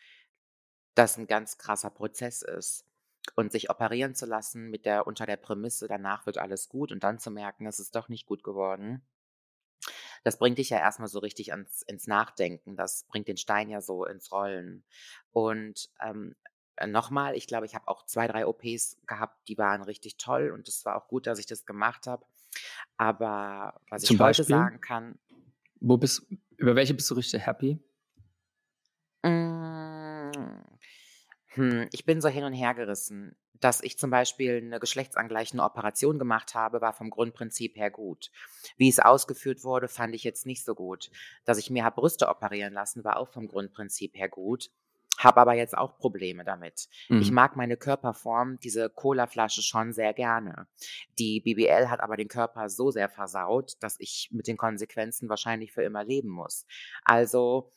das 0.96 1.16
ein 1.16 1.28
ganz 1.28 1.58
krasser 1.58 1.90
Prozess 1.90 2.42
ist. 2.42 2.84
Und 3.34 3.52
sich 3.52 3.70
operieren 3.70 4.14
zu 4.14 4.24
lassen 4.24 4.68
mit 4.70 4.84
der, 4.84 5.06
unter 5.06 5.26
der 5.26 5.36
Prämisse, 5.36 5.88
danach 5.88 6.26
wird 6.26 6.38
alles 6.38 6.68
gut 6.68 6.92
und 6.92 7.02
dann 7.04 7.18
zu 7.18 7.30
merken, 7.30 7.66
es 7.66 7.78
ist 7.78 7.94
doch 7.94 8.08
nicht 8.08 8.26
gut 8.26 8.42
geworden. 8.44 9.02
Das 10.24 10.38
bringt 10.38 10.58
dich 10.58 10.70
ja 10.70 10.78
erstmal 10.78 11.08
so 11.08 11.18
richtig 11.18 11.52
ans, 11.52 11.82
ins 11.82 12.06
Nachdenken. 12.06 12.76
Das 12.76 13.04
bringt 13.08 13.28
den 13.28 13.36
Stein 13.36 13.68
ja 13.70 13.80
so 13.80 14.04
ins 14.04 14.32
Rollen. 14.32 14.84
Und 15.32 15.88
ähm, 16.00 16.34
äh, 16.76 16.86
nochmal, 16.86 17.36
ich 17.36 17.46
glaube, 17.46 17.66
ich 17.66 17.74
habe 17.74 17.88
auch 17.88 18.04
zwei, 18.06 18.26
drei 18.28 18.46
OPs 18.46 18.98
gehabt, 19.06 19.48
die 19.48 19.58
waren 19.58 19.82
richtig 19.82 20.16
toll 20.18 20.50
und 20.50 20.68
es 20.68 20.84
war 20.84 20.96
auch 20.96 21.08
gut, 21.08 21.26
dass 21.26 21.38
ich 21.38 21.46
das 21.46 21.64
gemacht 21.66 22.06
habe. 22.06 22.24
Aber 22.96 23.80
was 23.90 24.02
Zum 24.02 24.16
ich 24.16 24.20
heute 24.20 24.42
Beispiel? 24.42 24.44
sagen 24.44 24.80
kann, 24.80 25.18
Wo 25.80 25.96
bist, 25.96 26.26
über 26.56 26.74
welche 26.74 26.94
bist 26.94 27.10
du 27.10 27.14
richtig 27.14 27.44
happy? 27.46 27.78
mm, 29.22 29.75
hm, 31.56 31.88
ich 31.92 32.04
bin 32.04 32.20
so 32.20 32.28
hin 32.28 32.44
und 32.44 32.52
her 32.52 32.74
gerissen. 32.74 33.36
Dass 33.58 33.82
ich 33.82 33.98
zum 33.98 34.10
Beispiel 34.10 34.58
eine 34.58 34.78
geschlechtsangleichende 34.78 35.64
Operation 35.64 36.18
gemacht 36.18 36.54
habe, 36.54 36.82
war 36.82 36.92
vom 36.92 37.08
Grundprinzip 37.08 37.76
her 37.76 37.90
gut. 37.90 38.30
Wie 38.76 38.90
es 38.90 38.98
ausgeführt 38.98 39.64
wurde, 39.64 39.88
fand 39.88 40.14
ich 40.14 40.24
jetzt 40.24 40.44
nicht 40.44 40.62
so 40.64 40.74
gut. 40.74 41.10
Dass 41.46 41.56
ich 41.56 41.70
mir 41.70 41.82
habe 41.82 42.00
Brüste 42.00 42.28
operieren 42.28 42.74
lassen, 42.74 43.02
war 43.02 43.16
auch 43.16 43.28
vom 43.28 43.48
Grundprinzip 43.48 44.14
her 44.14 44.28
gut. 44.28 44.70
Habe 45.18 45.40
aber 45.40 45.54
jetzt 45.54 45.76
auch 45.78 45.96
Probleme 45.96 46.44
damit. 46.44 46.88
Ich 47.08 47.30
Mhm. 47.30 47.34
mag 47.34 47.56
meine 47.56 47.78
Körperform, 47.78 48.60
diese 48.60 48.90
Colaflasche 48.90 49.62
schon 49.62 49.94
sehr 49.94 50.12
gerne. 50.12 50.66
Die 51.18 51.40
BBL 51.40 51.88
hat 51.88 52.00
aber 52.00 52.18
den 52.18 52.28
Körper 52.28 52.68
so 52.68 52.90
sehr 52.90 53.08
versaut, 53.08 53.76
dass 53.80 53.98
ich 53.98 54.28
mit 54.30 54.46
den 54.46 54.58
Konsequenzen 54.58 55.30
wahrscheinlich 55.30 55.72
für 55.72 55.82
immer 55.82 56.04
leben 56.04 56.28
muss. 56.28 56.66
Also, 57.04 57.70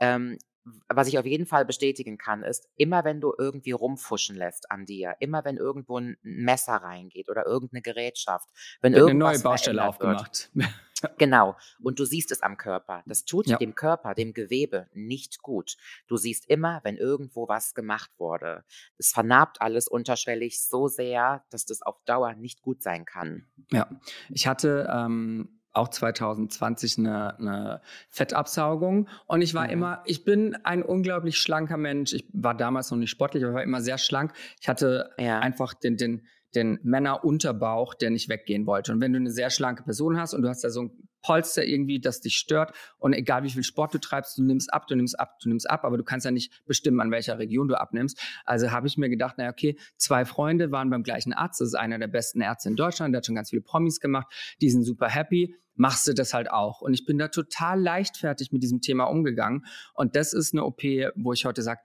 ähm, 0.00 0.38
was 0.88 1.08
ich 1.08 1.18
auf 1.18 1.26
jeden 1.26 1.46
Fall 1.46 1.64
bestätigen 1.64 2.18
kann, 2.18 2.42
ist, 2.42 2.68
immer 2.76 3.04
wenn 3.04 3.20
du 3.20 3.34
irgendwie 3.36 3.72
rumfuschen 3.72 4.36
lässt 4.36 4.70
an 4.70 4.86
dir, 4.86 5.16
immer 5.20 5.44
wenn 5.44 5.56
irgendwo 5.56 5.98
ein 5.98 6.16
Messer 6.22 6.76
reingeht 6.76 7.28
oder 7.28 7.46
irgendeine 7.46 7.82
Gerätschaft, 7.82 8.48
wenn 8.80 8.92
Wird 8.92 9.02
eine 9.02 9.10
irgendwas 9.10 9.34
neue 9.34 9.42
Baustelle 9.42 9.78
wird, 9.78 9.88
aufgemacht. 9.88 10.50
Genau. 11.16 11.56
Und 11.80 11.98
du 12.00 12.04
siehst 12.04 12.32
es 12.32 12.42
am 12.42 12.56
Körper. 12.56 13.02
Das 13.06 13.24
tut 13.24 13.46
Ja. 13.46 13.56
dem 13.56 13.74
Körper, 13.76 14.14
dem 14.14 14.32
Gewebe 14.34 14.88
nicht 14.92 15.42
gut. 15.42 15.76
Du 16.08 16.16
siehst 16.16 16.46
immer, 16.50 16.80
wenn 16.82 16.96
irgendwo 16.96 17.48
was 17.48 17.74
gemacht 17.74 18.10
wurde. 18.18 18.64
Es 18.96 19.12
vernarbt 19.12 19.60
alles 19.60 19.86
unterschwellig 19.86 20.60
so 20.60 20.88
sehr, 20.88 21.44
dass 21.50 21.66
das 21.66 21.82
auf 21.82 22.02
Dauer 22.04 22.34
nicht 22.34 22.62
gut 22.62 22.82
sein 22.82 23.04
kann. 23.04 23.46
Ja, 23.70 23.88
ich 24.28 24.46
hatte 24.46 24.88
ähm, 24.92 25.57
auch 25.72 25.88
2020 25.88 26.98
eine, 26.98 27.38
eine 27.38 27.80
Fettabsaugung 28.08 29.08
und 29.26 29.42
ich 29.42 29.54
war 29.54 29.64
Mhm. 29.64 29.70
immer, 29.70 30.02
ich 30.06 30.24
bin 30.24 30.56
ein 30.64 30.82
unglaublich 30.82 31.38
schlanker 31.38 31.76
Mensch. 31.76 32.12
Ich 32.12 32.24
war 32.32 32.54
damals 32.56 32.90
noch 32.90 32.98
nicht 32.98 33.10
sportlich, 33.10 33.44
aber 33.44 33.54
war 33.54 33.62
immer 33.62 33.80
sehr 33.80 33.98
schlank. 33.98 34.32
Ich 34.60 34.68
hatte 34.68 35.10
Ja. 35.18 35.38
einfach 35.40 35.74
den, 35.74 35.96
den, 35.96 36.26
den 36.54 36.78
Männerunterbauch, 36.82 37.94
der 37.94 38.10
nicht 38.10 38.28
weggehen 38.28 38.66
wollte. 38.66 38.92
Und 38.92 39.00
wenn 39.00 39.12
du 39.12 39.18
eine 39.18 39.30
sehr 39.30 39.50
schlanke 39.50 39.82
Person 39.82 40.18
hast 40.18 40.34
und 40.34 40.42
du 40.42 40.48
hast 40.48 40.64
da 40.64 40.70
so 40.70 40.82
ein 40.82 41.08
Polster 41.22 41.64
irgendwie, 41.64 42.00
das 42.00 42.20
dich 42.20 42.36
stört 42.36 42.72
und 42.98 43.12
egal 43.12 43.42
wie 43.42 43.50
viel 43.50 43.64
Sport 43.64 43.92
du 43.92 43.98
treibst, 43.98 44.38
du 44.38 44.42
nimmst 44.42 44.72
ab, 44.72 44.86
du 44.86 44.94
nimmst 44.94 45.18
ab, 45.18 45.38
du 45.42 45.48
nimmst 45.48 45.68
ab, 45.68 45.84
aber 45.84 45.98
du 45.98 46.04
kannst 46.04 46.24
ja 46.24 46.30
nicht 46.30 46.64
bestimmen, 46.64 47.00
an 47.00 47.10
welcher 47.10 47.38
Region 47.38 47.68
du 47.68 47.78
abnimmst. 47.78 48.20
Also 48.44 48.70
habe 48.70 48.86
ich 48.86 48.96
mir 48.96 49.08
gedacht, 49.08 49.36
naja, 49.36 49.50
okay, 49.50 49.76
zwei 49.96 50.24
Freunde 50.24 50.70
waren 50.70 50.90
beim 50.90 51.02
gleichen 51.02 51.32
Arzt, 51.32 51.60
das 51.60 51.68
ist 51.68 51.74
einer 51.74 51.98
der 51.98 52.06
besten 52.06 52.40
Ärzte 52.40 52.68
in 52.68 52.76
Deutschland, 52.76 53.12
der 53.12 53.18
hat 53.18 53.26
schon 53.26 53.34
ganz 53.34 53.50
viele 53.50 53.62
Promis 53.62 54.00
gemacht, 54.00 54.28
die 54.60 54.70
sind 54.70 54.84
super 54.84 55.08
happy, 55.08 55.56
machst 55.74 56.06
du 56.06 56.12
das 56.12 56.34
halt 56.34 56.50
auch. 56.50 56.80
Und 56.80 56.94
ich 56.94 57.04
bin 57.04 57.18
da 57.18 57.28
total 57.28 57.80
leichtfertig 57.80 58.52
mit 58.52 58.62
diesem 58.62 58.80
Thema 58.80 59.04
umgegangen. 59.04 59.64
Und 59.94 60.16
das 60.16 60.32
ist 60.32 60.52
eine 60.52 60.64
OP, 60.64 60.82
wo 61.14 61.32
ich 61.32 61.44
heute 61.44 61.62
sage, 61.62 61.80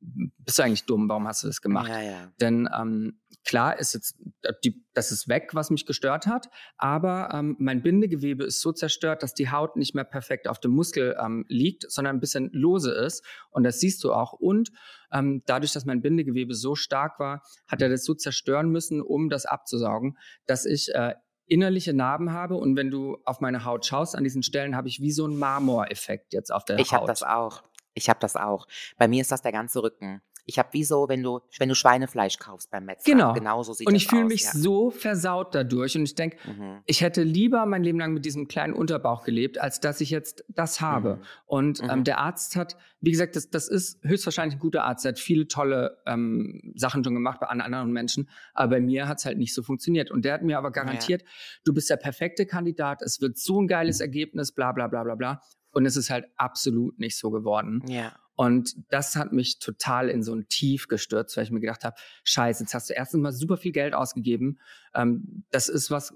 bist 0.00 0.58
du 0.58 0.62
eigentlich 0.62 0.84
dumm, 0.84 1.08
warum 1.08 1.26
hast 1.26 1.42
du 1.42 1.46
das 1.46 1.62
gemacht? 1.62 1.88
Ja, 1.88 2.00
ja. 2.00 2.32
Denn 2.40 2.68
ähm, 2.78 3.20
klar 3.44 3.78
ist 3.78 3.94
jetzt, 3.94 4.16
äh, 4.42 4.52
die, 4.62 4.84
das 4.92 5.12
ist 5.12 5.28
weg, 5.28 5.50
was 5.52 5.70
mich 5.70 5.86
gestört 5.86 6.26
hat, 6.26 6.48
aber 6.76 7.30
ähm, 7.32 7.56
mein 7.58 7.82
Bindegewebe 7.82 8.44
ist 8.44 8.60
so 8.60 8.72
zerstört, 8.72 9.22
dass 9.22 9.34
die 9.34 9.50
Haut 9.50 9.76
nicht 9.76 9.94
mehr 9.94 10.04
perfekt 10.04 10.48
auf 10.48 10.60
dem 10.60 10.72
Muskel 10.72 11.16
ähm, 11.18 11.44
liegt, 11.48 11.90
sondern 11.90 12.16
ein 12.16 12.20
bisschen 12.20 12.50
lose 12.52 12.92
ist. 12.92 13.24
Und 13.50 13.64
das 13.64 13.80
siehst 13.80 14.04
du 14.04 14.12
auch. 14.12 14.32
Und 14.32 14.72
ähm, 15.12 15.42
dadurch, 15.46 15.72
dass 15.72 15.84
mein 15.84 16.02
Bindegewebe 16.02 16.54
so 16.54 16.74
stark 16.74 17.18
war, 17.18 17.42
hat 17.66 17.80
er 17.80 17.88
das 17.88 18.04
so 18.04 18.14
zerstören 18.14 18.70
müssen, 18.70 19.00
um 19.00 19.30
das 19.30 19.46
abzusaugen, 19.46 20.18
dass 20.46 20.66
ich 20.66 20.94
äh, 20.94 21.14
innerliche 21.46 21.92
Narben 21.92 22.32
habe. 22.32 22.56
Und 22.56 22.76
wenn 22.76 22.90
du 22.90 23.18
auf 23.24 23.40
meine 23.40 23.64
Haut 23.64 23.86
schaust, 23.86 24.16
an 24.16 24.24
diesen 24.24 24.42
Stellen 24.42 24.76
habe 24.76 24.88
ich 24.88 25.00
wie 25.00 25.12
so 25.12 25.24
einen 25.24 25.38
Marmoreffekt 25.38 26.32
jetzt 26.32 26.52
auf 26.52 26.64
der 26.64 26.78
Ich 26.78 26.92
Haut. 26.92 27.00
habe 27.00 27.06
das 27.06 27.22
auch. 27.22 27.62
Ich 27.94 28.08
habe 28.08 28.18
das 28.20 28.36
auch. 28.36 28.66
Bei 28.98 29.08
mir 29.08 29.20
ist 29.20 29.30
das 29.32 29.42
der 29.42 29.52
ganze 29.52 29.82
Rücken. 29.82 30.20
Ich 30.46 30.58
habe 30.58 30.68
wie 30.72 30.84
so, 30.84 31.08
wenn 31.08 31.22
du, 31.22 31.40
wenn 31.58 31.70
du 31.70 31.74
Schweinefleisch 31.74 32.38
kaufst 32.38 32.70
beim 32.70 32.84
Metzger. 32.84 33.10
Genau. 33.12 33.32
Genauso 33.32 33.72
sieht 33.72 33.86
und 33.86 33.94
ich 33.94 34.08
fühle 34.08 34.26
mich 34.26 34.42
ja. 34.42 34.50
so 34.52 34.90
versaut 34.90 35.54
dadurch. 35.54 35.96
Und 35.96 36.02
ich 36.02 36.16
denke, 36.16 36.36
Mhm. 36.46 36.80
ich 36.84 37.00
hätte 37.00 37.22
lieber 37.22 37.64
mein 37.64 37.82
Leben 37.82 37.98
lang 37.98 38.12
mit 38.12 38.26
diesem 38.26 38.46
kleinen 38.46 38.74
Unterbauch 38.74 39.24
gelebt, 39.24 39.56
als 39.58 39.80
dass 39.80 40.02
ich 40.02 40.10
jetzt 40.10 40.44
das 40.48 40.82
habe. 40.82 41.16
Mhm. 41.16 41.22
Und 41.46 41.80
ähm, 41.80 42.00
Mhm. 42.00 42.04
der 42.04 42.18
Arzt 42.18 42.56
hat, 42.56 42.76
wie 43.00 43.10
gesagt, 43.10 43.36
das, 43.36 43.48
das 43.48 43.68
ist 43.68 44.04
höchstwahrscheinlich 44.04 44.56
ein 44.56 44.60
guter 44.60 44.84
Arzt. 44.84 45.06
Er 45.06 45.12
hat 45.12 45.18
viele 45.18 45.48
tolle 45.48 45.96
ähm, 46.04 46.74
Sachen 46.76 47.02
schon 47.04 47.14
gemacht 47.14 47.40
bei 47.40 47.46
an- 47.46 47.62
anderen 47.62 47.90
Menschen. 47.92 48.28
Aber 48.52 48.72
bei 48.76 48.80
mir 48.82 49.08
hat 49.08 49.20
es 49.20 49.24
halt 49.24 49.38
nicht 49.38 49.54
so 49.54 49.62
funktioniert. 49.62 50.10
Und 50.10 50.26
der 50.26 50.34
hat 50.34 50.42
mir 50.42 50.58
aber 50.58 50.72
garantiert, 50.72 51.24
du 51.64 51.72
bist 51.72 51.88
der 51.88 51.96
perfekte 51.96 52.44
Kandidat, 52.44 53.00
es 53.00 53.18
wird 53.22 53.38
so 53.38 53.62
ein 53.62 53.66
geiles 53.66 54.00
Ergebnis, 54.00 54.52
bla 54.52 54.72
bla 54.72 54.88
bla 54.88 55.04
bla 55.04 55.14
bla. 55.14 55.40
Und 55.74 55.86
es 55.86 55.96
ist 55.96 56.10
halt 56.10 56.26
absolut 56.36 56.98
nicht 56.98 57.16
so 57.16 57.30
geworden. 57.30 57.82
Ja. 57.88 58.14
Und 58.36 58.74
das 58.88 59.14
hat 59.16 59.32
mich 59.32 59.58
total 59.58 60.08
in 60.08 60.22
so 60.22 60.34
ein 60.34 60.48
Tief 60.48 60.88
gestürzt, 60.88 61.36
weil 61.36 61.44
ich 61.44 61.50
mir 61.50 61.60
gedacht 61.60 61.84
habe, 61.84 61.96
scheiße, 62.24 62.64
jetzt 62.64 62.74
hast 62.74 62.90
du 62.90 62.94
erstens 62.94 63.20
mal 63.20 63.32
super 63.32 63.56
viel 63.56 63.72
Geld 63.72 63.94
ausgegeben. 63.94 64.58
Ähm, 64.94 65.44
das 65.50 65.68
ist 65.68 65.90
was, 65.90 66.12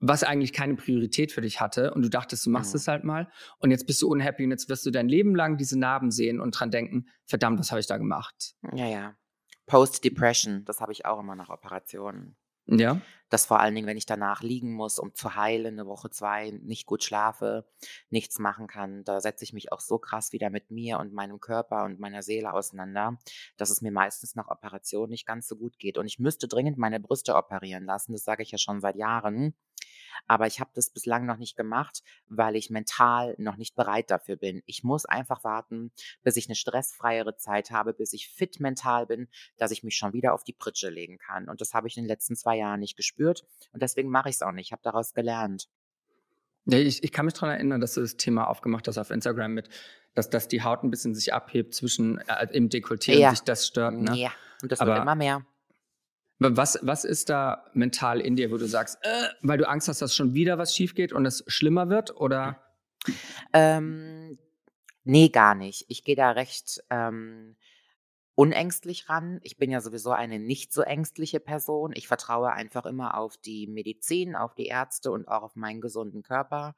was 0.00 0.24
eigentlich 0.24 0.52
keine 0.52 0.74
Priorität 0.74 1.32
für 1.32 1.40
dich 1.40 1.60
hatte 1.60 1.94
und 1.94 2.02
du 2.02 2.10
dachtest, 2.10 2.44
du 2.44 2.50
machst 2.50 2.74
Mhm. 2.74 2.78
es 2.78 2.88
halt 2.88 3.04
mal 3.04 3.30
und 3.58 3.70
jetzt 3.70 3.86
bist 3.86 4.02
du 4.02 4.08
unhappy 4.08 4.44
und 4.44 4.50
jetzt 4.50 4.68
wirst 4.68 4.84
du 4.84 4.90
dein 4.90 5.08
Leben 5.08 5.34
lang 5.36 5.56
diese 5.56 5.78
Narben 5.78 6.10
sehen 6.10 6.40
und 6.40 6.50
dran 6.52 6.70
denken, 6.70 7.06
verdammt, 7.24 7.60
was 7.60 7.70
habe 7.70 7.80
ich 7.80 7.86
da 7.86 7.98
gemacht? 7.98 8.54
Ja, 8.74 8.86
ja. 8.86 9.16
Post-Depression, 9.66 10.64
das 10.64 10.80
habe 10.80 10.92
ich 10.92 11.06
auch 11.06 11.20
immer 11.20 11.36
nach 11.36 11.48
Operationen. 11.48 12.36
Ja? 12.66 13.00
Das 13.30 13.46
vor 13.46 13.58
allen 13.58 13.74
Dingen, 13.74 13.86
wenn 13.86 13.96
ich 13.96 14.06
danach 14.06 14.42
liegen 14.42 14.72
muss, 14.74 14.98
um 14.98 15.14
zu 15.14 15.34
heilen, 15.34 15.78
eine 15.78 15.86
Woche, 15.86 16.10
zwei, 16.10 16.50
nicht 16.62 16.86
gut 16.86 17.02
schlafe, 17.02 17.66
nichts 18.10 18.38
machen 18.38 18.66
kann, 18.66 19.02
da 19.04 19.20
setze 19.20 19.44
ich 19.44 19.52
mich 19.52 19.72
auch 19.72 19.80
so 19.80 19.98
krass 19.98 20.32
wieder 20.32 20.50
mit 20.50 20.70
mir 20.70 20.98
und 20.98 21.12
meinem 21.12 21.40
Körper 21.40 21.84
und 21.84 21.98
meiner 21.98 22.22
Seele 22.22 22.52
auseinander, 22.52 23.18
dass 23.56 23.70
es 23.70 23.80
mir 23.80 23.90
meistens 23.90 24.34
nach 24.34 24.48
Operation 24.48 25.10
nicht 25.10 25.26
ganz 25.26 25.48
so 25.48 25.56
gut 25.56 25.78
geht. 25.78 25.98
Und 25.98 26.06
ich 26.06 26.18
müsste 26.18 26.46
dringend 26.48 26.78
meine 26.78 27.00
Brüste 27.00 27.34
operieren 27.34 27.84
lassen, 27.84 28.12
das 28.12 28.24
sage 28.24 28.42
ich 28.42 28.50
ja 28.52 28.58
schon 28.58 28.80
seit 28.80 28.96
Jahren. 28.96 29.54
Aber 30.26 30.46
ich 30.46 30.60
habe 30.60 30.70
das 30.74 30.90
bislang 30.90 31.26
noch 31.26 31.36
nicht 31.38 31.56
gemacht, 31.56 32.02
weil 32.28 32.56
ich 32.56 32.70
mental 32.70 33.34
noch 33.38 33.56
nicht 33.56 33.74
bereit 33.74 34.10
dafür 34.10 34.36
bin. 34.36 34.62
Ich 34.66 34.84
muss 34.84 35.04
einfach 35.04 35.44
warten, 35.44 35.92
bis 36.22 36.36
ich 36.36 36.46
eine 36.48 36.54
stressfreiere 36.56 37.36
Zeit 37.36 37.70
habe, 37.70 37.94
bis 37.94 38.12
ich 38.12 38.28
fit 38.28 38.60
mental 38.60 39.06
bin, 39.06 39.28
dass 39.56 39.70
ich 39.70 39.82
mich 39.82 39.96
schon 39.96 40.12
wieder 40.12 40.34
auf 40.34 40.44
die 40.44 40.52
Pritsche 40.52 40.90
legen 40.90 41.18
kann. 41.18 41.48
Und 41.48 41.60
das 41.60 41.74
habe 41.74 41.88
ich 41.88 41.96
in 41.96 42.04
den 42.04 42.08
letzten 42.08 42.36
zwei 42.36 42.56
Jahren 42.56 42.80
nicht 42.80 42.96
gespürt. 42.96 43.44
Und 43.72 43.82
deswegen 43.82 44.08
mache 44.10 44.28
ich 44.28 44.36
es 44.36 44.42
auch 44.42 44.52
nicht. 44.52 44.66
Ich 44.68 44.72
habe 44.72 44.82
daraus 44.82 45.14
gelernt. 45.14 45.68
Ja, 46.66 46.78
ich, 46.78 47.04
ich 47.04 47.12
kann 47.12 47.26
mich 47.26 47.34
daran 47.34 47.50
erinnern, 47.50 47.80
dass 47.82 47.92
du 47.94 48.00
das 48.00 48.16
Thema 48.16 48.48
aufgemacht 48.48 48.88
hast 48.88 48.96
auf 48.96 49.10
Instagram 49.10 49.52
mit, 49.52 49.68
dass, 50.14 50.30
dass 50.30 50.48
die 50.48 50.62
Haut 50.62 50.82
ein 50.82 50.90
bisschen 50.90 51.14
sich 51.14 51.34
abhebt 51.34 51.74
zwischen 51.74 52.18
äh, 52.26 52.46
im 52.52 52.70
Dekolleté 52.70 53.18
Ja. 53.18 53.28
und 53.28 53.36
sich 53.36 53.44
das 53.44 53.66
stört. 53.66 53.94
Ne? 53.94 54.16
Ja, 54.16 54.32
und 54.62 54.72
das 54.72 54.80
Aber- 54.80 54.92
wird 54.92 55.02
immer 55.02 55.14
mehr. 55.14 55.44
Was, 56.52 56.78
was 56.82 57.04
ist 57.04 57.30
da 57.30 57.64
mental 57.72 58.20
in 58.20 58.36
dir, 58.36 58.50
wo 58.50 58.58
du 58.58 58.66
sagst, 58.66 58.98
äh, 59.02 59.28
weil 59.42 59.58
du 59.58 59.68
Angst 59.68 59.88
hast, 59.88 60.02
dass 60.02 60.14
schon 60.14 60.34
wieder 60.34 60.58
was 60.58 60.74
schief 60.74 60.94
geht 60.94 61.12
und 61.12 61.24
es 61.26 61.44
schlimmer 61.46 61.88
wird? 61.88 62.16
Oder 62.16 62.60
Ähm, 63.52 64.38
nee, 65.04 65.28
gar 65.28 65.54
nicht. 65.54 65.86
Ich 65.88 66.04
gehe 66.04 66.16
da 66.16 66.30
recht 66.32 66.82
ähm, 66.90 67.56
unängstlich 68.34 69.08
ran. 69.08 69.40
Ich 69.42 69.56
bin 69.56 69.70
ja 69.70 69.80
sowieso 69.80 70.10
eine 70.10 70.38
nicht 70.38 70.72
so 70.72 70.82
ängstliche 70.82 71.40
Person. 71.40 71.92
Ich 71.94 72.08
vertraue 72.08 72.52
einfach 72.52 72.86
immer 72.86 73.16
auf 73.16 73.36
die 73.36 73.66
Medizin, 73.66 74.34
auf 74.34 74.54
die 74.54 74.66
Ärzte 74.66 75.10
und 75.10 75.28
auch 75.28 75.42
auf 75.42 75.56
meinen 75.56 75.80
gesunden 75.80 76.22
Körper. 76.22 76.74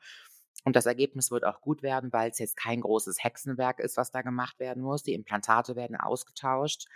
Und 0.64 0.74
das 0.74 0.86
Ergebnis 0.86 1.30
wird 1.30 1.44
auch 1.44 1.60
gut 1.60 1.82
werden, 1.82 2.12
weil 2.12 2.30
es 2.30 2.38
jetzt 2.38 2.56
kein 2.56 2.80
großes 2.80 3.22
Hexenwerk 3.22 3.78
ist, 3.78 3.96
was 3.96 4.10
da 4.10 4.22
gemacht 4.22 4.58
werden 4.58 4.82
muss. 4.82 5.02
Die 5.02 5.14
Implantate 5.14 5.76
werden 5.76 5.96
ausgetauscht, 5.96 6.86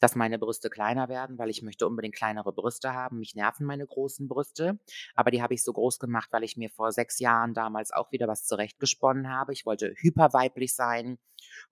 dass 0.00 0.14
meine 0.14 0.38
Brüste 0.38 0.70
kleiner 0.70 1.08
werden, 1.08 1.38
weil 1.38 1.50
ich 1.50 1.62
möchte 1.62 1.86
unbedingt 1.86 2.14
kleinere 2.14 2.52
Brüste 2.52 2.94
haben. 2.94 3.18
Mich 3.18 3.34
nerven 3.34 3.66
meine 3.66 3.86
großen 3.86 4.28
Brüste, 4.28 4.78
aber 5.14 5.30
die 5.30 5.42
habe 5.42 5.54
ich 5.54 5.62
so 5.62 5.72
groß 5.72 5.98
gemacht, 5.98 6.28
weil 6.32 6.44
ich 6.44 6.56
mir 6.56 6.70
vor 6.70 6.92
sechs 6.92 7.18
Jahren 7.18 7.54
damals 7.54 7.92
auch 7.92 8.12
wieder 8.12 8.28
was 8.28 8.44
zurechtgesponnen 8.44 9.28
habe. 9.28 9.52
Ich 9.52 9.66
wollte 9.66 9.94
hyperweiblich 9.96 10.74
sein, 10.74 11.18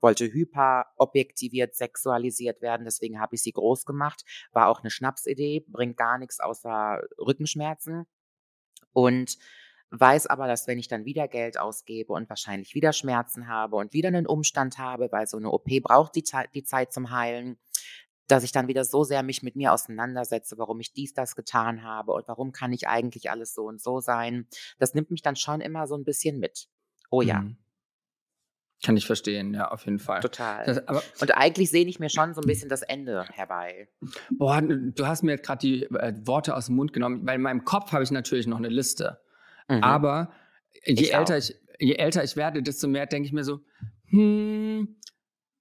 wollte 0.01 0.27
hyper 0.33 0.87
objektiviert, 0.97 1.75
sexualisiert 1.75 2.63
werden, 2.63 2.85
deswegen 2.85 3.21
habe 3.21 3.35
ich 3.35 3.43
sie 3.43 3.53
groß 3.53 3.85
gemacht. 3.85 4.25
War 4.53 4.69
auch 4.69 4.81
eine 4.81 4.91
Schnapsidee, 4.91 5.65
bringt 5.69 5.97
gar 5.97 6.19
nichts 6.19 6.41
außer 6.41 7.03
Rückenschmerzen. 7.19 8.07
Und 8.93 9.37
weiß 9.91 10.27
aber, 10.27 10.47
dass 10.47 10.67
wenn 10.67 10.79
ich 10.79 10.89
dann 10.89 11.05
wieder 11.05 11.29
Geld 11.29 11.59
ausgebe 11.59 12.13
und 12.13 12.29
wahrscheinlich 12.29 12.75
wieder 12.75 12.93
Schmerzen 12.93 13.47
habe 13.47 13.77
und 13.77 13.93
wieder 13.93 14.09
einen 14.09 14.27
Umstand 14.27 14.79
habe, 14.79 15.11
weil 15.13 15.27
so 15.27 15.37
eine 15.37 15.51
OP 15.51 15.69
braucht 15.83 16.17
die, 16.17 16.25
die 16.55 16.65
Zeit 16.65 16.93
zum 16.93 17.11
Heilen, 17.11 17.59
dass 18.29 18.43
ich 18.45 18.53
dann 18.53 18.69
wieder 18.69 18.85
so 18.85 19.05
sehr 19.05 19.23
mich 19.23 19.43
mit 19.43 19.57
mir 19.57 19.73
auseinandersetze, 19.73 20.59
warum 20.59 20.81
ich 20.81 20.93
dies, 20.93 21.15
das 21.15 21.37
getan 21.37 21.83
habe 21.85 22.13
und 22.13 22.27
warum 22.29 22.53
kann 22.53 22.73
ich 22.73 22.89
eigentlich 22.89 23.31
alles 23.31 23.55
so 23.55 23.65
und 23.65 23.81
so 23.81 24.01
sein. 24.01 24.47
Das 24.79 24.95
nimmt 24.95 25.11
mich 25.11 25.23
dann 25.23 25.37
schon 25.37 25.61
immer 25.61 25.87
so 25.87 25.97
ein 25.97 26.05
bisschen 26.05 26.39
mit. 26.39 26.69
Oh 27.11 27.23
ja, 27.23 27.41
Mhm. 27.41 27.57
Kann 28.85 28.97
ich 28.99 29.07
verstehen, 29.07 29.55
ja, 29.55 29.71
auf 29.71 29.87
jeden 29.87 29.99
Fall. 29.99 30.21
total. 30.21 30.67
Das, 30.67 30.87
aber 30.87 31.03
und 31.21 31.31
eigentlich 31.35 31.71
sehne 31.71 31.89
ich 31.89 31.99
mir 31.99 32.11
schon 32.11 32.35
so 32.35 32.43
ein 32.43 32.47
bisschen 32.47 32.69
das 32.69 32.83
Ende 32.83 33.25
herbei. 33.33 33.89
boah, 34.31 34.61
du 34.61 35.07
hast 35.07 35.23
mir 35.23 35.39
gerade 35.39 35.61
die 35.61 35.85
äh, 35.85 36.13
Worte 36.27 36.55
aus 36.55 36.67
dem 36.67 36.77
Mund 36.77 36.93
genommen, 36.93 37.27
weil 37.27 37.37
in 37.37 37.41
meinem 37.43 37.65
Kopf 37.65 37.93
habe 37.93 38.05
ich 38.05 38.11
natürlich 38.11 38.47
noch 38.47 38.59
eine 38.59 38.69
Liste. 38.69 39.19
Mhm. 39.69 39.83
Aber 39.83 40.31
je 40.85 40.93
Ich 41.05 41.15
älter 41.15 41.35
auch. 41.35 41.39
ich, 41.39 41.57
je 41.79 41.95
älter 41.95 42.23
ich 42.23 42.37
werde, 42.37 42.63
desto 42.63 42.87
mehr 42.87 43.07
denke 43.07 43.27
ich 43.27 43.33
mir 43.33 43.45
so, 43.45 43.61
hm, 44.11 45.01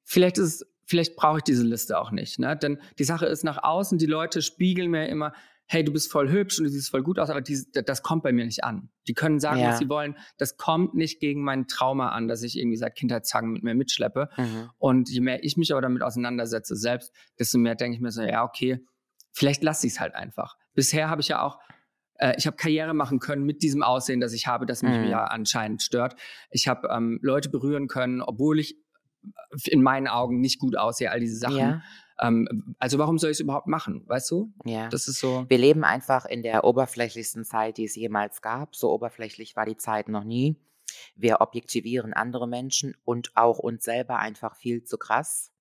vielleicht 0.03 0.38
ist 0.38 0.61
es, 0.61 0.74
vielleicht 0.86 1.15
brauche 1.15 1.38
ich 1.38 1.43
diese 1.43 1.63
Liste 1.63 1.99
auch 1.99 2.11
nicht. 2.11 2.39
Ne? 2.39 2.55
Denn 2.55 2.79
die 2.99 3.03
Sache 3.03 3.25
ist 3.25 3.43
nach 3.43 3.63
außen, 3.63 3.97
die 3.97 4.05
Leute 4.05 4.41
spiegeln 4.41 4.89
mir 4.91 5.07
immer, 5.07 5.33
hey, 5.67 5.83
du 5.83 5.91
bist 5.91 6.11
voll 6.11 6.29
hübsch 6.31 6.59
und 6.59 6.65
du 6.65 6.69
siehst 6.69 6.91
voll 6.91 7.01
gut 7.01 7.17
aus, 7.17 7.31
aber 7.31 7.41
dies, 7.41 7.71
das 7.71 8.03
kommt 8.03 8.21
bei 8.21 8.31
mir 8.31 8.45
nicht 8.45 8.63
an. 8.63 8.89
Die 9.07 9.13
können 9.15 9.39
sagen, 9.39 9.59
Ja. 9.61 9.69
was 9.69 9.79
sie 9.79 9.89
wollen. 9.89 10.15
Das 10.38 10.57
kommt 10.57 10.93
nicht 10.93 11.19
gegen 11.19 11.43
mein 11.43 11.67
Trauma 11.67 12.09
an, 12.09 12.27
das 12.27 12.43
ich 12.43 12.57
irgendwie 12.59 12.77
seit 12.77 12.95
Kindheitstagen 12.95 13.51
mit 13.51 13.63
mir 13.63 13.73
mitschleppe. 13.73 14.29
Mhm. 14.38 14.69
Und 14.77 15.09
je 15.09 15.21
mehr 15.21 15.43
ich 15.43 15.57
mich 15.57 15.71
aber 15.71 15.81
damit 15.81 16.03
auseinandersetze 16.03 16.75
selbst, 16.75 17.11
desto 17.39 17.57
mehr 17.57 17.73
denke 17.73 17.95
ich 17.95 18.01
mir 18.01 18.11
so, 18.11 18.21
ja, 18.21 18.43
okay, 18.43 18.86
vielleicht 19.31 19.63
lasse 19.63 19.88
ich 19.88 19.93
es 19.93 19.99
halt 19.99 20.13
einfach. 20.13 20.55
Bisher 20.75 21.09
habe 21.09 21.21
ich 21.21 21.29
ja 21.29 21.41
auch, 21.41 21.57
äh, 22.19 22.36
ich 22.38 22.45
habe 22.45 22.57
Karriere 22.57 22.93
machen 22.93 23.17
können 23.17 23.43
mit 23.43 23.63
diesem 23.63 23.81
Aussehen, 23.81 24.19
das 24.21 24.33
ich 24.33 24.45
habe, 24.45 24.67
das 24.67 24.83
mich 24.83 24.95
Mhm. 24.95 25.07
ja 25.07 25.23
anscheinend 25.25 25.81
stört. 25.81 26.15
Ich 26.51 26.67
habe 26.67 26.89
ähm, 26.91 27.17
Leute 27.23 27.49
berühren 27.49 27.88
können, 27.88 28.21
obwohl 28.21 28.59
ich 28.59 28.77
in 29.65 29.82
meinen 29.82 30.07
Augen 30.07 30.39
nicht 30.39 30.59
gut 30.59 30.78
aussehe, 30.78 31.11
all 31.11 31.19
diese 31.19 31.38
Sachen. 31.38 31.57
Ja, 31.57 31.82
Ähm, 32.19 32.76
also 32.80 32.97
warum 32.97 33.17
soll 33.17 33.32
ich 33.32 33.36
es 33.36 33.41
überhaupt 33.41 33.67
machen, 33.67 34.03
weißt 34.07 34.32
du? 34.32 34.53
ja. 34.63 34.88
Das 34.89 35.07
ist 35.07 35.19
so. 35.19 35.45
Wir 35.49 35.57
leben 35.57 35.84
einfach 35.84 36.26
in 36.26 36.43
der 36.43 36.63
oberflächlichsten 36.63 37.43
Zeit, 37.43 37.78
die 37.78 37.86
es 37.86 37.95
jemals 37.95 38.41
gab. 38.41 38.76
So 38.76 38.91
oberflächlich 38.91 39.55
war 39.55 39.65
die 39.65 39.78
Zeit 39.78 40.07
noch 40.07 40.23
nie. 40.23 40.55
Wir 41.15 41.41
objektivieren 41.41 42.13
andere 42.13 42.47
Menschen 42.47 42.95
und 43.03 43.32
auch 43.36 43.59
uns 43.59 43.84
selber 43.84 44.17
einfach 44.17 44.55
viel 44.55 44.84
zu 44.84 44.97
krass. 44.97 45.51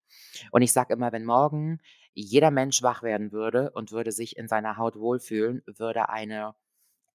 Und 0.51 0.63
ich 0.63 0.73
sage 0.73 0.95
immer, 0.95 1.13
wenn 1.13 1.25
morgen 1.25 1.81
jeder 2.13 2.51
Mensch 2.51 2.83
wach 2.83 3.03
werden 3.03 3.33
würde 3.33 3.71
und 3.73 3.91
würde 3.91 4.13
sich 4.13 4.37
in 4.37 4.47
seiner 4.47 4.77
Haut 4.77 4.97
wohlfühlen, 4.97 5.63
würde 5.67 6.09
eine, 6.09 6.55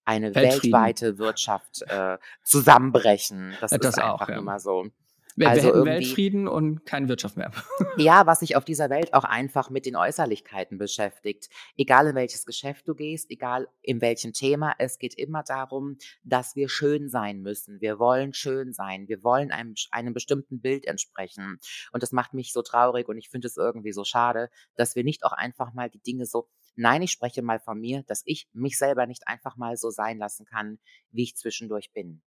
eine 0.03 0.35
weltweite 0.35 1.17
Wirtschaft 1.17 1.83
äh, 1.83 2.17
zusammenbrechen. 2.43 3.55
Das, 3.61 3.71
Das 3.71 3.85
ist 3.85 4.01
auch, 4.01 4.13
einfach 4.13 4.29
ja. 4.29 4.35
nur 4.35 4.43
mal 4.43 4.59
so. 4.59 4.87
Wir, 5.35 5.45
wir 5.45 5.49
also 5.49 5.67
hätten 5.67 5.77
irgendwie- 5.77 5.91
Weltfrieden 5.91 6.47
und 6.47 6.85
keine 6.85 7.07
Wirtschaft 7.07 7.37
mehr. 7.37 7.51
Ja, 7.97 8.25
was 8.25 8.39
sich 8.39 8.55
auf 8.55 8.63
dieser 8.63 8.89
Welt 8.89 9.13
auch 9.13 9.25
einfach 9.25 9.69
mit 9.69 9.85
den 9.85 9.95
Äußerlichkeiten 9.95 10.77
beschäftigt. 10.77 11.49
Egal 11.77 12.07
in 12.07 12.15
welches 12.15 12.45
Geschäft 12.45 12.87
du 12.87 12.95
gehst, 12.95 13.29
egal 13.29 13.67
in 13.81 13.99
welchem 13.99 14.31
Thema, 14.31 14.73
es 14.77 14.99
geht 14.99 15.15
immer 15.15 15.43
darum, 15.43 15.97
dass 16.23 16.55
wir 16.55 16.69
schön 16.69 17.09
sein 17.09 17.41
müssen. 17.41 17.81
Wir 17.81 17.99
wollen 17.99 18.33
schön 18.33 18.71
sein. 18.71 19.07
Wir 19.07 19.21
wollen 19.23 19.51
einem, 19.51 19.75
einem 19.91 20.13
bestimmten 20.13 20.61
Bild 20.61 20.85
entsprechen. 20.85 21.59
Und 21.91 22.03
das 22.03 22.11
macht 22.13 22.33
mich 22.33 22.53
so 22.53 22.61
traurig 22.61 23.07
und 23.09 23.17
ich 23.17 23.29
finde 23.29 23.47
es 23.47 23.57
irgendwie 23.57 23.91
so 23.91 24.03
schade, 24.05 24.49
dass 24.75 24.95
wir 24.95 25.03
nicht 25.03 25.23
auch 25.25 25.33
einfach 25.33 25.73
mal 25.73 25.89
die 25.89 25.99
Dinge 26.01 26.25
so, 26.25 26.47
nein, 26.75 27.01
ich 27.01 27.11
spreche 27.11 27.41
mal 27.41 27.59
von 27.59 27.79
mir, 27.79 28.03
dass 28.07 28.21
ich 28.25 28.47
mich 28.53 28.77
selber 28.77 29.05
nicht 29.07 29.27
einfach 29.27 29.57
mal 29.57 29.75
so 29.75 29.89
sein 29.89 30.17
lassen 30.19 30.45
kann, 30.45 30.79
wie 31.11 31.23
ich 31.23 31.35
zwischendurch 31.35 31.91
bin. 31.91 32.21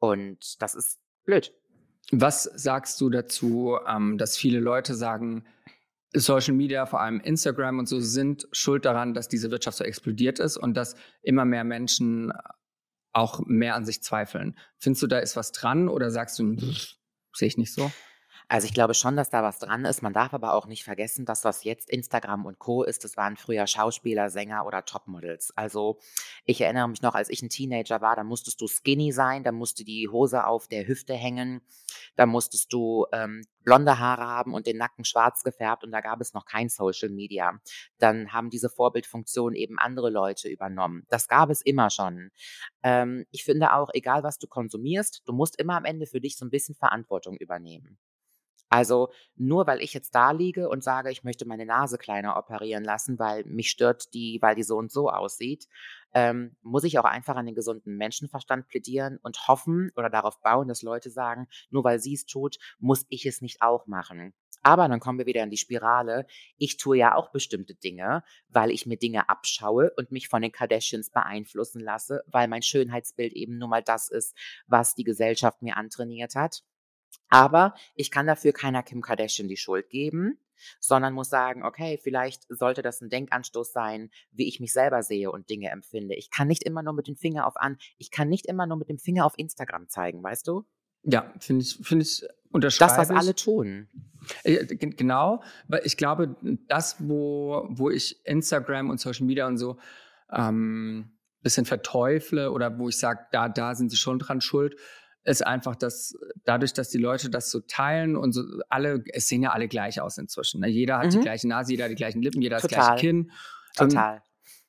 Und 0.00 0.60
das 0.60 0.74
ist 0.74 0.98
blöd. 1.24 1.54
Was 2.10 2.44
sagst 2.44 3.00
du 3.00 3.10
dazu, 3.10 3.76
ähm, 3.86 4.16
dass 4.18 4.36
viele 4.36 4.60
Leute 4.60 4.94
sagen, 4.94 5.44
Social 6.14 6.54
Media, 6.54 6.86
vor 6.86 7.00
allem 7.00 7.20
Instagram 7.20 7.78
und 7.78 7.86
so, 7.86 8.00
sind 8.00 8.48
schuld 8.52 8.86
daran, 8.86 9.12
dass 9.12 9.28
diese 9.28 9.50
Wirtschaft 9.50 9.76
so 9.76 9.84
explodiert 9.84 10.38
ist 10.38 10.56
und 10.56 10.74
dass 10.74 10.96
immer 11.22 11.44
mehr 11.44 11.64
Menschen 11.64 12.32
auch 13.12 13.40
mehr 13.46 13.74
an 13.74 13.84
sich 13.84 14.02
zweifeln. 14.02 14.56
Findest 14.78 15.02
du, 15.02 15.06
da 15.06 15.18
ist 15.18 15.36
was 15.36 15.52
dran 15.52 15.88
oder 15.88 16.10
sagst 16.10 16.38
du, 16.38 16.56
sehe 17.34 17.48
ich 17.48 17.58
nicht 17.58 17.74
so? 17.74 17.90
Also 18.50 18.66
ich 18.66 18.72
glaube 18.72 18.94
schon, 18.94 19.14
dass 19.14 19.28
da 19.28 19.42
was 19.42 19.58
dran 19.58 19.84
ist. 19.84 20.00
Man 20.00 20.14
darf 20.14 20.32
aber 20.32 20.54
auch 20.54 20.66
nicht 20.66 20.82
vergessen, 20.82 21.26
dass 21.26 21.44
was 21.44 21.64
jetzt 21.64 21.90
Instagram 21.90 22.46
und 22.46 22.58
Co. 22.58 22.82
ist, 22.82 23.04
das 23.04 23.18
waren 23.18 23.36
früher 23.36 23.66
Schauspieler, 23.66 24.30
Sänger 24.30 24.64
oder 24.64 24.86
Topmodels. 24.86 25.52
Also 25.54 25.98
ich 26.46 26.62
erinnere 26.62 26.88
mich 26.88 27.02
noch, 27.02 27.14
als 27.14 27.28
ich 27.28 27.42
ein 27.42 27.50
Teenager 27.50 28.00
war, 28.00 28.16
da 28.16 28.24
musstest 28.24 28.62
du 28.62 28.66
skinny 28.66 29.12
sein, 29.12 29.44
da 29.44 29.52
musste 29.52 29.84
die 29.84 30.08
Hose 30.08 30.46
auf 30.46 30.66
der 30.66 30.86
Hüfte 30.88 31.12
hängen, 31.12 31.60
da 32.16 32.24
musstest 32.24 32.72
du 32.72 33.04
ähm, 33.12 33.42
blonde 33.64 33.98
Haare 33.98 34.26
haben 34.26 34.54
und 34.54 34.66
den 34.66 34.78
Nacken 34.78 35.04
schwarz 35.04 35.42
gefärbt 35.42 35.84
und 35.84 35.90
da 35.90 36.00
gab 36.00 36.18
es 36.22 36.32
noch 36.32 36.46
kein 36.46 36.70
Social 36.70 37.10
Media. 37.10 37.60
Dann 37.98 38.32
haben 38.32 38.48
diese 38.48 38.70
Vorbildfunktion 38.70 39.54
eben 39.54 39.78
andere 39.78 40.08
Leute 40.08 40.48
übernommen. 40.48 41.04
Das 41.10 41.28
gab 41.28 41.50
es 41.50 41.60
immer 41.60 41.90
schon. 41.90 42.30
Ähm, 42.82 43.26
ich 43.30 43.44
finde 43.44 43.74
auch, 43.74 43.90
egal 43.92 44.22
was 44.22 44.38
du 44.38 44.46
konsumierst, 44.46 45.20
du 45.26 45.34
musst 45.34 45.60
immer 45.60 45.76
am 45.76 45.84
Ende 45.84 46.06
für 46.06 46.22
dich 46.22 46.38
so 46.38 46.46
ein 46.46 46.50
bisschen 46.50 46.74
Verantwortung 46.74 47.36
übernehmen. 47.36 47.98
Also 48.68 49.10
nur 49.34 49.66
weil 49.66 49.80
ich 49.80 49.94
jetzt 49.94 50.14
da 50.14 50.30
liege 50.30 50.68
und 50.68 50.84
sage, 50.84 51.10
ich 51.10 51.24
möchte 51.24 51.46
meine 51.46 51.64
Nase 51.64 51.96
kleiner 51.96 52.36
operieren 52.36 52.84
lassen, 52.84 53.18
weil 53.18 53.44
mich 53.44 53.70
stört 53.70 54.12
die, 54.12 54.38
weil 54.42 54.54
die 54.54 54.62
so 54.62 54.76
und 54.76 54.92
so 54.92 55.08
aussieht, 55.08 55.68
ähm, 56.12 56.56
muss 56.62 56.84
ich 56.84 56.98
auch 56.98 57.04
einfach 57.04 57.36
an 57.36 57.46
den 57.46 57.54
gesunden 57.54 57.96
Menschenverstand 57.96 58.68
plädieren 58.68 59.18
und 59.22 59.48
hoffen 59.48 59.90
oder 59.96 60.10
darauf 60.10 60.40
bauen, 60.40 60.68
dass 60.68 60.82
Leute 60.82 61.10
sagen, 61.10 61.48
nur 61.70 61.84
weil 61.84 61.98
sie 61.98 62.14
es 62.14 62.26
tut, 62.26 62.58
muss 62.78 63.06
ich 63.08 63.26
es 63.26 63.40
nicht 63.40 63.62
auch 63.62 63.86
machen. 63.86 64.34
Aber 64.62 64.88
dann 64.88 65.00
kommen 65.00 65.18
wir 65.18 65.26
wieder 65.26 65.42
in 65.44 65.50
die 65.50 65.56
Spirale. 65.56 66.26
Ich 66.56 66.76
tue 66.78 66.98
ja 66.98 67.14
auch 67.14 67.30
bestimmte 67.30 67.74
Dinge, 67.74 68.24
weil 68.48 68.70
ich 68.70 68.86
mir 68.86 68.96
Dinge 68.96 69.28
abschaue 69.28 69.92
und 69.96 70.10
mich 70.10 70.28
von 70.28 70.42
den 70.42 70.52
Kardashians 70.52 71.10
beeinflussen 71.10 71.80
lasse, 71.80 72.24
weil 72.26 72.48
mein 72.48 72.62
Schönheitsbild 72.62 73.32
eben 73.32 73.58
nun 73.58 73.70
mal 73.70 73.82
das 73.82 74.10
ist, 74.10 74.36
was 74.66 74.94
die 74.94 75.04
Gesellschaft 75.04 75.62
mir 75.62 75.76
antrainiert 75.76 76.34
hat. 76.34 76.64
Aber 77.28 77.74
ich 77.94 78.10
kann 78.10 78.26
dafür 78.26 78.52
keiner 78.52 78.82
Kim 78.82 79.02
Kardashian 79.02 79.48
die 79.48 79.56
Schuld 79.56 79.90
geben, 79.90 80.38
sondern 80.80 81.14
muss 81.14 81.28
sagen, 81.28 81.64
okay, 81.64 81.98
vielleicht 82.02 82.44
sollte 82.48 82.82
das 82.82 83.00
ein 83.00 83.10
Denkanstoß 83.10 83.72
sein, 83.72 84.10
wie 84.32 84.48
ich 84.48 84.60
mich 84.60 84.72
selber 84.72 85.02
sehe 85.02 85.30
und 85.30 85.50
Dinge 85.50 85.70
empfinde. 85.70 86.14
Ich 86.14 86.30
kann 86.30 86.48
nicht 86.48 86.64
immer 86.64 86.82
nur 86.82 86.94
mit 86.94 87.06
dem 87.06 87.16
Finger 87.16 87.46
auf 87.46 87.56
an, 87.56 87.78
ich 87.98 88.10
kann 88.10 88.28
nicht 88.28 88.46
immer 88.46 88.66
nur 88.66 88.76
mit 88.76 88.88
dem 88.88 88.98
Finger 88.98 89.24
auf 89.24 89.34
Instagram 89.36 89.88
zeigen, 89.88 90.22
weißt 90.22 90.46
du? 90.48 90.64
Ja, 91.04 91.32
finde 91.38 91.62
ich, 91.62 91.78
finde 91.82 92.02
ich, 92.02 92.24
unterschreibe 92.50 92.90
Das, 92.90 92.98
was 92.98 93.10
ich. 93.10 93.16
alle 93.16 93.34
tun. 93.34 93.88
Äh, 94.42 94.66
Genau, 94.66 95.42
weil 95.68 95.82
ich 95.84 95.96
glaube, 95.96 96.36
das, 96.66 96.96
wo, 96.98 97.66
wo 97.70 97.88
ich 97.90 98.24
Instagram 98.26 98.90
und 98.90 99.00
Social 99.00 99.26
Media 99.26 99.46
und 99.46 99.58
so 99.58 99.78
ähm, 100.32 101.12
bisschen 101.40 101.64
verteufle 101.64 102.50
oder 102.50 102.78
wo 102.78 102.88
ich 102.88 102.98
sage, 102.98 103.26
da, 103.30 103.48
da 103.48 103.74
sind 103.74 103.90
sie 103.90 103.96
schon 103.96 104.18
dran 104.18 104.40
schuld, 104.40 104.76
ist 105.24 105.46
einfach, 105.46 105.76
dass 105.76 106.14
dadurch, 106.44 106.72
dass 106.72 106.88
die 106.88 106.98
Leute 106.98 107.28
das 107.30 107.50
so 107.50 107.60
teilen 107.60 108.16
und 108.16 108.32
so 108.32 108.42
alle, 108.68 109.02
es 109.12 109.28
sehen 109.28 109.42
ja 109.42 109.50
alle 109.52 109.68
gleich 109.68 110.00
aus 110.00 110.16
inzwischen. 110.18 110.60
Ne? 110.60 110.68
Jeder 110.68 110.98
hat 110.98 111.12
die 111.12 111.18
Mhm. 111.18 111.22
gleiche 111.22 111.48
Nase, 111.48 111.72
jeder 111.72 111.84
hat 111.84 111.90
die 111.90 111.96
gleichen 111.96 112.22
Lippen, 112.22 112.40
jeder 112.40 112.56
hat 112.56 112.64
das 112.64 112.70
Total. 112.70 112.86
gleiche 112.86 113.00
Kinn. 113.06 113.30
Ähm, 113.78 113.88
Total. 113.90 114.22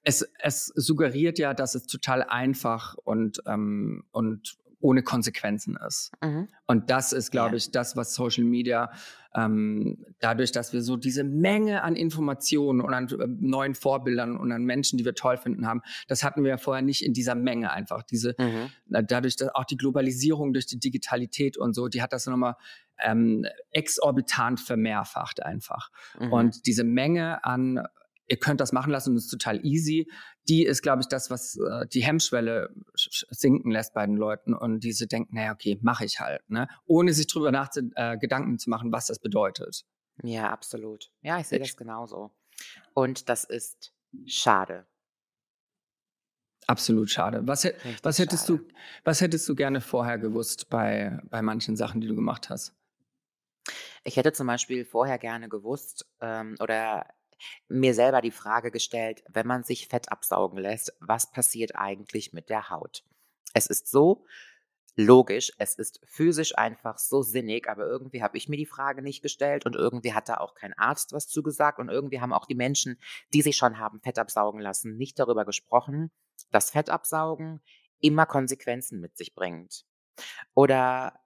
es, 0.03 0.29
es 0.39 0.65
suggeriert 0.75 1.39
ja, 1.39 1.53
dass 1.53 1.75
es 1.75 1.85
total 1.87 2.23
einfach 2.23 2.95
und, 3.03 3.41
ähm, 3.47 4.03
und 4.11 4.57
ohne 4.81 5.03
Konsequenzen 5.03 5.77
ist. 5.87 6.11
Mhm. 6.23 6.47
Und 6.65 6.89
das 6.89 7.11
ist, 7.13 7.31
glaube 7.31 7.51
Ja. 7.51 7.55
ich, 7.57 7.71
das, 7.71 7.95
was 7.97 8.13
Social 8.13 8.43
Media, 8.45 8.91
ähm, 9.35 10.05
dadurch, 10.19 10.51
dass 10.51 10.73
wir 10.73 10.81
so 10.81 10.95
diese 10.97 11.23
Menge 11.23 11.83
an 11.83 11.95
Informationen 11.95 12.81
und 12.81 12.93
an 12.93 13.07
äh, 13.09 13.27
neuen 13.27 13.75
Vorbildern 13.75 14.37
und 14.37 14.51
an 14.51 14.63
Menschen, 14.63 14.97
die 14.97 15.05
wir 15.05 15.13
toll 15.15 15.37
finden 15.37 15.67
haben, 15.67 15.81
das 16.07 16.23
hatten 16.23 16.43
wir 16.43 16.49
ja 16.51 16.57
vorher 16.57 16.81
nicht 16.81 17.03
in 17.05 17.13
dieser 17.13 17.35
Menge 17.35 17.71
einfach. 17.71 18.03
Diese, 18.03 18.35
Mhm. 18.39 18.69
dadurch, 18.87 19.35
dass 19.35 19.49
auch 19.53 19.65
die 19.65 19.77
Globalisierung 19.77 20.53
durch 20.53 20.65
die 20.65 20.79
Digitalität 20.79 21.57
und 21.57 21.73
so, 21.75 21.87
die 21.89 22.01
hat 22.01 22.13
das 22.13 22.25
nochmal 22.25 22.55
ähm, 23.01 23.45
exorbitant 23.71 24.59
vermehrfacht 24.59 25.43
einfach. 25.43 25.89
Mhm. 26.19 26.33
Und 26.33 26.65
diese 26.65 26.83
Menge 26.83 27.43
an, 27.45 27.81
ihr 28.29 28.37
könnt 28.37 28.61
das 28.61 28.71
machen 28.71 28.91
lassen 28.91 29.11
und 29.11 29.17
es 29.17 29.25
ist 29.25 29.31
total 29.31 29.65
easy, 29.65 30.09
die 30.47 30.63
ist, 30.65 30.81
glaube 30.81 31.01
ich, 31.01 31.07
das, 31.07 31.29
was 31.29 31.57
äh, 31.57 31.87
die 31.87 32.01
Hemmschwelle 32.03 32.69
sch- 32.97 33.09
sch- 33.11 33.25
sinken 33.29 33.71
lässt 33.71 33.93
bei 33.93 34.05
den 34.05 34.15
Leuten 34.15 34.53
und 34.53 34.79
diese 34.81 35.07
denken, 35.07 35.35
naja, 35.35 35.51
okay, 35.53 35.77
mache 35.81 36.05
ich 36.05 36.19
halt, 36.19 36.47
ne? 36.49 36.67
ohne 36.85 37.13
sich 37.13 37.27
drüber 37.27 37.51
nach 37.51 37.69
äh, 37.95 38.17
Gedanken 38.17 38.57
zu 38.59 38.69
machen, 38.69 38.91
was 38.91 39.07
das 39.07 39.19
bedeutet. 39.19 39.85
Ja, 40.23 40.49
absolut. 40.51 41.11
Ja, 41.21 41.39
ich 41.39 41.47
sehe 41.47 41.59
das 41.59 41.75
genauso. 41.77 42.31
Und 42.93 43.29
das 43.29 43.43
ist 43.45 43.93
schade. 44.25 44.85
Absolut 46.67 47.09
schade. 47.09 47.41
Was, 47.47 47.63
Richtig 47.65 47.99
was, 48.03 48.19
hättest 48.19 48.47
schade. 48.47 48.59
du, 48.59 48.67
was 49.03 49.21
hättest 49.21 49.47
du 49.49 49.55
gerne 49.55 49.81
vorher 49.81 50.19
gewusst 50.19 50.69
bei, 50.69 51.19
bei 51.29 51.41
manchen 51.41 51.75
Sachen, 51.75 51.99
die 51.99 52.07
du 52.07 52.15
gemacht 52.15 52.49
hast? 52.49 52.75
Ich 54.03 54.17
hätte 54.17 54.33
zum 54.33 54.47
Beispiel 54.47 54.85
vorher 54.85 55.17
gerne 55.17 55.49
gewusst 55.49 56.05
ähm, 56.21 56.55
oder 56.59 57.05
mir 57.67 57.93
selber 57.93 58.21
die 58.21 58.31
Frage 58.31 58.71
gestellt, 58.71 59.23
wenn 59.29 59.47
man 59.47 59.63
sich 59.63 59.87
Fett 59.87 60.11
absaugen 60.11 60.57
lässt, 60.57 60.95
was 60.99 61.31
passiert 61.31 61.75
eigentlich 61.75 62.33
mit 62.33 62.49
der 62.49 62.69
Haut? 62.69 63.03
Es 63.53 63.67
ist 63.67 63.89
so 63.89 64.25
logisch, 64.95 65.51
es 65.57 65.75
ist 65.75 66.01
physisch 66.05 66.57
einfach 66.57 66.97
so 66.97 67.21
sinnig, 67.21 67.69
aber 67.69 67.85
irgendwie 67.85 68.21
habe 68.21 68.37
ich 68.37 68.49
mir 68.49 68.57
die 68.57 68.65
Frage 68.65 69.01
nicht 69.01 69.21
gestellt 69.21 69.65
und 69.65 69.75
irgendwie 69.75 70.13
hat 70.13 70.27
da 70.27 70.37
auch 70.37 70.55
kein 70.55 70.73
Arzt 70.73 71.13
was 71.13 71.27
zugesagt 71.27 71.79
und 71.79 71.89
irgendwie 71.89 72.19
haben 72.19 72.33
auch 72.33 72.45
die 72.45 72.55
Menschen, 72.55 72.99
die 73.33 73.41
sich 73.41 73.55
schon 73.55 73.79
haben 73.79 74.01
Fett 74.01 74.19
absaugen 74.19 74.59
lassen, 74.59 74.97
nicht 74.97 75.17
darüber 75.17 75.45
gesprochen, 75.45 76.11
dass 76.51 76.71
Fettabsaugen 76.71 77.61
immer 78.01 78.25
Konsequenzen 78.25 78.99
mit 78.99 79.17
sich 79.17 79.35
bringt. 79.35 79.85
Oder 80.53 81.19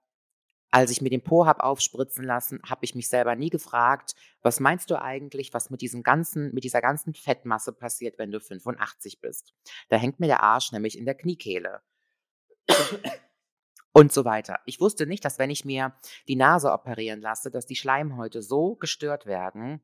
als 0.74 0.90
ich 0.90 1.00
mir 1.00 1.08
den 1.08 1.22
Po 1.22 1.46
hab 1.46 1.60
aufspritzen 1.60 2.24
lassen, 2.24 2.60
habe 2.68 2.84
ich 2.84 2.96
mich 2.96 3.08
selber 3.08 3.36
nie 3.36 3.48
gefragt, 3.48 4.16
was 4.42 4.58
meinst 4.58 4.90
du 4.90 5.00
eigentlich, 5.00 5.54
was 5.54 5.70
mit 5.70 5.80
diesem 5.82 6.02
ganzen, 6.02 6.52
mit 6.52 6.64
dieser 6.64 6.80
ganzen 6.80 7.14
Fettmasse 7.14 7.72
passiert, 7.72 8.18
wenn 8.18 8.32
du 8.32 8.40
85 8.40 9.20
bist? 9.20 9.54
Da 9.88 9.96
hängt 9.98 10.18
mir 10.18 10.26
der 10.26 10.42
Arsch 10.42 10.72
nämlich 10.72 10.98
in 10.98 11.04
der 11.04 11.14
Kniekehle. 11.14 11.80
Und 13.92 14.12
so 14.12 14.24
weiter. 14.24 14.58
Ich 14.66 14.80
wusste 14.80 15.06
nicht, 15.06 15.24
dass 15.24 15.38
wenn 15.38 15.50
ich 15.50 15.64
mir 15.64 15.94
die 16.26 16.34
Nase 16.34 16.72
operieren 16.72 17.20
lasse, 17.20 17.52
dass 17.52 17.66
die 17.66 17.76
Schleimhäute 17.76 18.42
so 18.42 18.74
gestört 18.74 19.26
werden, 19.26 19.80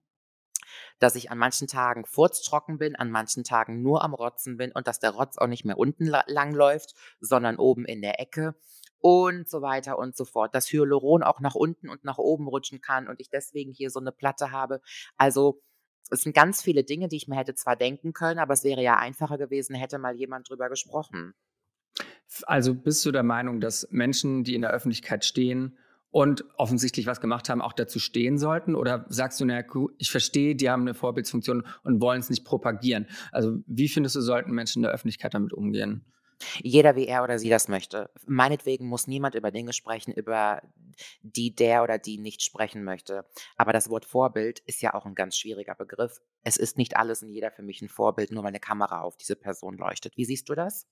dass 0.98 1.14
ich 1.14 1.30
an 1.30 1.38
manchen 1.38 1.68
Tagen 1.68 2.04
furztrocken 2.04 2.78
bin, 2.78 2.96
an 2.96 3.12
manchen 3.12 3.44
Tagen 3.44 3.80
nur 3.80 4.02
am 4.02 4.12
Rotzen 4.12 4.56
bin 4.56 4.72
und 4.72 4.88
dass 4.88 4.98
der 4.98 5.10
Rotz 5.10 5.38
auch 5.38 5.46
nicht 5.46 5.64
mehr 5.64 5.78
unten 5.78 6.06
la- 6.06 6.24
lang 6.26 6.52
läuft, 6.52 6.96
sondern 7.20 7.58
oben 7.58 7.84
in 7.84 8.02
der 8.02 8.18
Ecke 8.18 8.56
und 9.00 9.48
so 9.48 9.62
weiter 9.62 9.98
und 9.98 10.16
so 10.16 10.24
fort. 10.24 10.54
Dass 10.54 10.72
Hyaluron 10.72 11.22
auch 11.22 11.40
nach 11.40 11.54
unten 11.54 11.88
und 11.88 12.04
nach 12.04 12.18
oben 12.18 12.48
rutschen 12.48 12.80
kann 12.80 13.08
und 13.08 13.20
ich 13.20 13.30
deswegen 13.30 13.72
hier 13.72 13.90
so 13.90 14.00
eine 14.00 14.12
Platte 14.12 14.52
habe. 14.52 14.80
Also 15.16 15.60
es 16.10 16.22
sind 16.22 16.34
ganz 16.34 16.62
viele 16.62 16.84
Dinge, 16.84 17.08
die 17.08 17.16
ich 17.16 17.28
mir 17.28 17.36
hätte 17.36 17.54
zwar 17.54 17.76
denken 17.76 18.12
können, 18.12 18.38
aber 18.38 18.54
es 18.54 18.64
wäre 18.64 18.82
ja 18.82 18.96
einfacher 18.96 19.38
gewesen, 19.38 19.74
hätte 19.74 19.98
mal 19.98 20.16
jemand 20.16 20.48
drüber 20.48 20.68
gesprochen. 20.68 21.34
Also 22.44 22.74
bist 22.74 23.04
du 23.04 23.12
der 23.12 23.22
Meinung, 23.22 23.60
dass 23.60 23.88
Menschen, 23.90 24.44
die 24.44 24.54
in 24.54 24.62
der 24.62 24.70
Öffentlichkeit 24.70 25.24
stehen 25.24 25.78
und 26.10 26.44
offensichtlich 26.56 27.06
was 27.06 27.20
gemacht 27.20 27.48
haben, 27.48 27.60
auch 27.60 27.72
dazu 27.72 27.98
stehen 27.98 28.38
sollten? 28.38 28.74
Oder 28.74 29.06
sagst 29.08 29.40
du, 29.40 29.44
naja, 29.44 29.64
ich 29.98 30.10
verstehe, 30.10 30.54
die 30.54 30.70
haben 30.70 30.82
eine 30.82 30.94
Vorbildsfunktion 30.94 31.66
und 31.82 32.00
wollen 32.00 32.20
es 32.20 32.30
nicht 32.30 32.44
propagieren? 32.44 33.06
Also 33.32 33.58
wie 33.66 33.88
findest 33.88 34.16
du, 34.16 34.20
sollten 34.20 34.52
Menschen 34.52 34.80
in 34.80 34.84
der 34.84 34.92
Öffentlichkeit 34.92 35.34
damit 35.34 35.52
umgehen? 35.52 36.04
Jeder, 36.62 36.96
wie 36.96 37.06
er 37.06 37.22
oder 37.22 37.38
sie 37.38 37.50
das 37.50 37.68
möchte. 37.68 38.10
Meinetwegen 38.26 38.86
muss 38.86 39.06
niemand 39.06 39.34
über 39.34 39.50
Dinge 39.50 39.72
sprechen, 39.72 40.12
über 40.12 40.62
die 41.22 41.54
der 41.54 41.82
oder 41.82 41.98
die 41.98 42.18
nicht 42.18 42.42
sprechen 42.42 42.84
möchte. 42.84 43.24
Aber 43.56 43.72
das 43.72 43.90
Wort 43.90 44.04
Vorbild 44.04 44.60
ist 44.60 44.82
ja 44.82 44.94
auch 44.94 45.06
ein 45.06 45.14
ganz 45.14 45.36
schwieriger 45.36 45.74
Begriff. 45.74 46.20
Es 46.42 46.56
ist 46.56 46.78
nicht 46.78 46.96
alles 46.96 47.22
und 47.22 47.30
jeder 47.30 47.50
für 47.50 47.62
mich 47.62 47.82
ein 47.82 47.88
Vorbild, 47.88 48.32
nur 48.32 48.42
weil 48.42 48.48
eine 48.48 48.60
Kamera 48.60 49.02
auf 49.02 49.16
diese 49.16 49.36
Person 49.36 49.76
leuchtet. 49.76 50.16
Wie 50.16 50.24
siehst 50.24 50.48
du 50.48 50.54
das? 50.54 50.86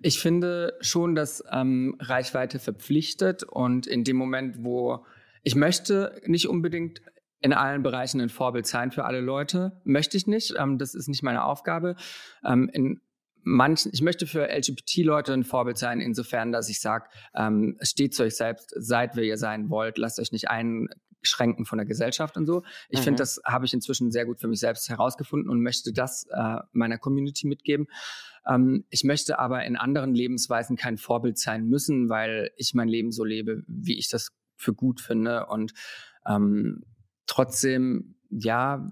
Ich 0.00 0.20
finde 0.20 0.76
schon, 0.80 1.14
dass 1.14 1.44
ähm, 1.52 1.96
Reichweite 2.00 2.58
verpflichtet 2.58 3.42
und 3.42 3.86
in 3.86 4.04
dem 4.04 4.16
Moment, 4.16 4.64
wo 4.64 5.04
ich 5.42 5.54
möchte 5.54 6.20
nicht 6.24 6.48
unbedingt 6.48 7.02
in 7.40 7.52
allen 7.52 7.82
Bereichen 7.82 8.20
ein 8.20 8.28
Vorbild 8.28 8.66
sein 8.66 8.90
für 8.90 9.04
alle 9.04 9.20
Leute, 9.20 9.80
möchte 9.84 10.16
ich 10.16 10.26
nicht. 10.26 10.54
Ähm, 10.58 10.78
das 10.78 10.94
ist 10.94 11.08
nicht 11.08 11.22
meine 11.22 11.44
Aufgabe. 11.44 11.96
Ähm, 12.44 12.70
in 12.72 13.00
manchen, 13.42 13.90
ich 13.92 14.02
möchte 14.02 14.26
für 14.26 14.48
LGBT-Leute 14.48 15.32
ein 15.32 15.44
Vorbild 15.44 15.78
sein, 15.78 16.00
insofern, 16.00 16.52
dass 16.52 16.68
ich 16.68 16.80
sage, 16.80 17.08
ähm, 17.34 17.76
steht 17.82 18.14
zu 18.14 18.22
euch 18.22 18.36
selbst, 18.36 18.72
seid 18.76 19.16
wer 19.16 19.24
ihr 19.24 19.36
sein 19.38 19.70
wollt, 19.70 19.98
lasst 19.98 20.18
euch 20.20 20.32
nicht 20.32 20.48
einschränken 20.48 21.64
von 21.66 21.78
der 21.78 21.86
Gesellschaft 21.86 22.36
und 22.36 22.46
so. 22.46 22.62
Ich 22.88 23.00
Mhm. 23.00 23.04
finde, 23.04 23.18
das 23.22 23.40
habe 23.44 23.66
ich 23.66 23.74
inzwischen 23.74 24.10
sehr 24.10 24.26
gut 24.26 24.40
für 24.40 24.48
mich 24.48 24.60
selbst 24.60 24.88
herausgefunden 24.88 25.50
und 25.50 25.62
möchte 25.62 25.92
das 25.92 26.26
äh, 26.30 26.56
meiner 26.72 26.98
Community 26.98 27.46
mitgeben. 27.46 27.86
Ähm, 28.46 28.84
ich 28.90 29.04
möchte 29.04 29.38
aber 29.38 29.64
in 29.64 29.76
anderen 29.76 30.14
Lebensweisen 30.14 30.76
kein 30.76 30.96
Vorbild 30.98 31.38
sein 31.38 31.66
müssen, 31.66 32.08
weil 32.08 32.50
ich 32.56 32.74
mein 32.74 32.88
Leben 32.88 33.12
so 33.12 33.24
lebe, 33.24 33.62
wie 33.66 33.98
ich 33.98 34.08
das 34.08 34.30
für 34.56 34.74
gut 34.74 35.00
finde. 35.00 35.46
Und 35.46 35.72
ähm, 36.26 36.84
trotzdem, 37.26 38.16
ja, 38.30 38.90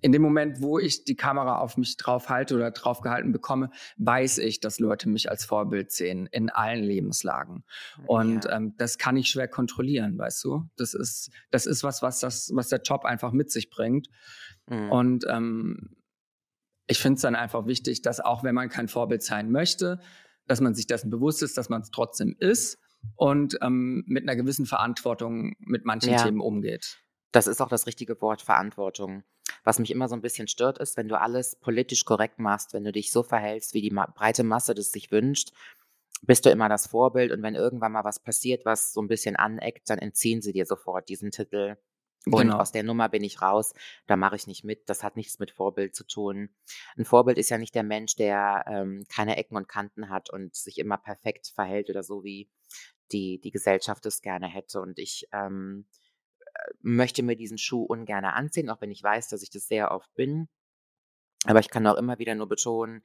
in 0.00 0.12
dem 0.12 0.22
Moment, 0.22 0.60
wo 0.62 0.78
ich 0.78 1.04
die 1.04 1.16
Kamera 1.16 1.58
auf 1.58 1.76
mich 1.76 1.96
drauf 1.96 2.28
halte 2.28 2.54
oder 2.56 2.70
drauf 2.70 3.00
gehalten 3.00 3.32
bekomme, 3.32 3.70
weiß 3.98 4.38
ich, 4.38 4.60
dass 4.60 4.78
Leute 4.80 5.08
mich 5.08 5.30
als 5.30 5.44
Vorbild 5.44 5.92
sehen 5.92 6.26
in 6.30 6.50
allen 6.50 6.82
Lebenslagen. 6.84 7.64
Und 8.06 8.44
Ja. 8.44 8.56
ähm, 8.56 8.74
das 8.78 8.98
kann 8.98 9.16
ich 9.16 9.28
schwer 9.28 9.48
kontrollieren, 9.48 10.16
weißt 10.18 10.42
du? 10.44 10.68
Das 10.76 10.94
ist, 10.94 11.30
das 11.50 11.66
ist 11.66 11.82
was, 11.82 12.02
was 12.02 12.20
das, 12.20 12.50
was 12.54 12.68
der 12.68 12.80
Job 12.82 13.04
einfach 13.04 13.32
mit 13.32 13.50
sich 13.50 13.70
bringt. 13.70 14.08
Mhm. 14.68 14.90
Und 14.90 15.24
ähm, 15.28 15.96
ich 16.86 16.98
finde 16.98 17.16
es 17.16 17.22
dann 17.22 17.36
einfach 17.36 17.66
wichtig, 17.66 18.02
dass 18.02 18.20
auch 18.20 18.42
wenn 18.42 18.54
man 18.54 18.68
kein 18.68 18.88
Vorbild 18.88 19.22
sein 19.22 19.50
möchte, 19.50 20.00
dass 20.46 20.60
man 20.60 20.74
sich 20.74 20.86
dessen 20.86 21.10
bewusst 21.10 21.42
ist, 21.42 21.56
dass 21.56 21.68
man 21.68 21.82
es 21.82 21.90
trotzdem 21.90 22.34
ist 22.38 22.78
und 23.16 23.56
ähm, 23.62 24.02
mit 24.06 24.24
einer 24.24 24.34
gewissen 24.36 24.66
Verantwortung 24.66 25.54
mit 25.60 25.84
manchen 25.84 26.12
Ja. 26.12 26.24
Themen 26.24 26.40
umgeht. 26.40 26.98
Das 27.32 27.46
ist 27.46 27.60
auch 27.60 27.68
das 27.68 27.86
richtige 27.86 28.20
Wort, 28.20 28.42
Verantwortung. 28.42 29.22
Was 29.64 29.78
mich 29.78 29.90
immer 29.90 30.08
so 30.08 30.14
ein 30.14 30.22
bisschen 30.22 30.48
stört, 30.48 30.78
ist, 30.78 30.96
wenn 30.96 31.08
du 31.08 31.20
alles 31.20 31.56
politisch 31.56 32.04
korrekt 32.04 32.38
machst, 32.38 32.72
wenn 32.72 32.84
du 32.84 32.92
dich 32.92 33.12
so 33.12 33.22
verhältst, 33.22 33.74
wie 33.74 33.82
die 33.82 33.90
breite 33.90 34.42
Masse 34.42 34.74
das 34.74 34.90
sich 34.90 35.10
wünscht, 35.10 35.50
bist 36.22 36.44
du 36.44 36.50
immer 36.50 36.68
das 36.68 36.86
Vorbild 36.86 37.32
und 37.32 37.42
wenn 37.42 37.54
irgendwann 37.54 37.92
mal 37.92 38.04
was 38.04 38.20
passiert, 38.20 38.64
was 38.64 38.92
so 38.92 39.00
ein 39.00 39.08
bisschen 39.08 39.36
aneckt, 39.36 39.88
dann 39.88 39.98
entziehen 39.98 40.42
sie 40.42 40.52
dir 40.52 40.66
sofort 40.66 41.08
diesen 41.08 41.30
Titel. 41.30 41.76
Und 42.26 42.48
Genau. 42.48 42.58
aus 42.58 42.70
der 42.70 42.82
Nummer 42.82 43.08
bin 43.08 43.24
ich 43.24 43.40
raus, 43.40 43.72
da 44.06 44.14
mache 44.14 44.36
ich 44.36 44.46
nicht 44.46 44.62
mit, 44.62 44.90
das 44.90 45.02
hat 45.02 45.16
nichts 45.16 45.38
mit 45.38 45.50
Vorbild 45.50 45.94
zu 45.94 46.06
tun. 46.06 46.50
Ein 46.98 47.06
Vorbild 47.06 47.38
ist 47.38 47.48
ja 47.48 47.56
nicht 47.56 47.74
der 47.74 47.82
Mensch, 47.82 48.14
der 48.14 48.64
ähm, 48.68 49.06
keine 49.08 49.38
Ecken 49.38 49.56
und 49.56 49.68
Kanten 49.68 50.10
hat 50.10 50.28
und 50.28 50.54
sich 50.54 50.78
immer 50.78 50.98
perfekt 50.98 51.50
verhält 51.54 51.88
oder 51.88 52.02
so, 52.02 52.22
wie 52.22 52.50
die, 53.10 53.40
die 53.40 53.50
Gesellschaft 53.50 54.04
es 54.04 54.20
gerne 54.20 54.48
hätte. 54.48 54.82
Und 54.82 54.98
ich 54.98 55.28
ähm, 55.32 55.86
möchte 56.80 57.22
mir 57.22 57.36
diesen 57.36 57.58
Schuh 57.58 57.82
ungern 57.82 58.24
anziehen, 58.24 58.70
auch 58.70 58.80
wenn 58.80 58.90
ich 58.90 59.02
weiß, 59.02 59.28
dass 59.28 59.42
ich 59.42 59.50
das 59.50 59.68
sehr 59.68 59.90
oft 59.90 60.12
bin. 60.14 60.48
Aber 61.44 61.60
ich 61.60 61.70
kann 61.70 61.86
auch 61.86 61.96
immer 61.96 62.18
wieder 62.18 62.34
nur 62.34 62.48
betonen, 62.48 63.02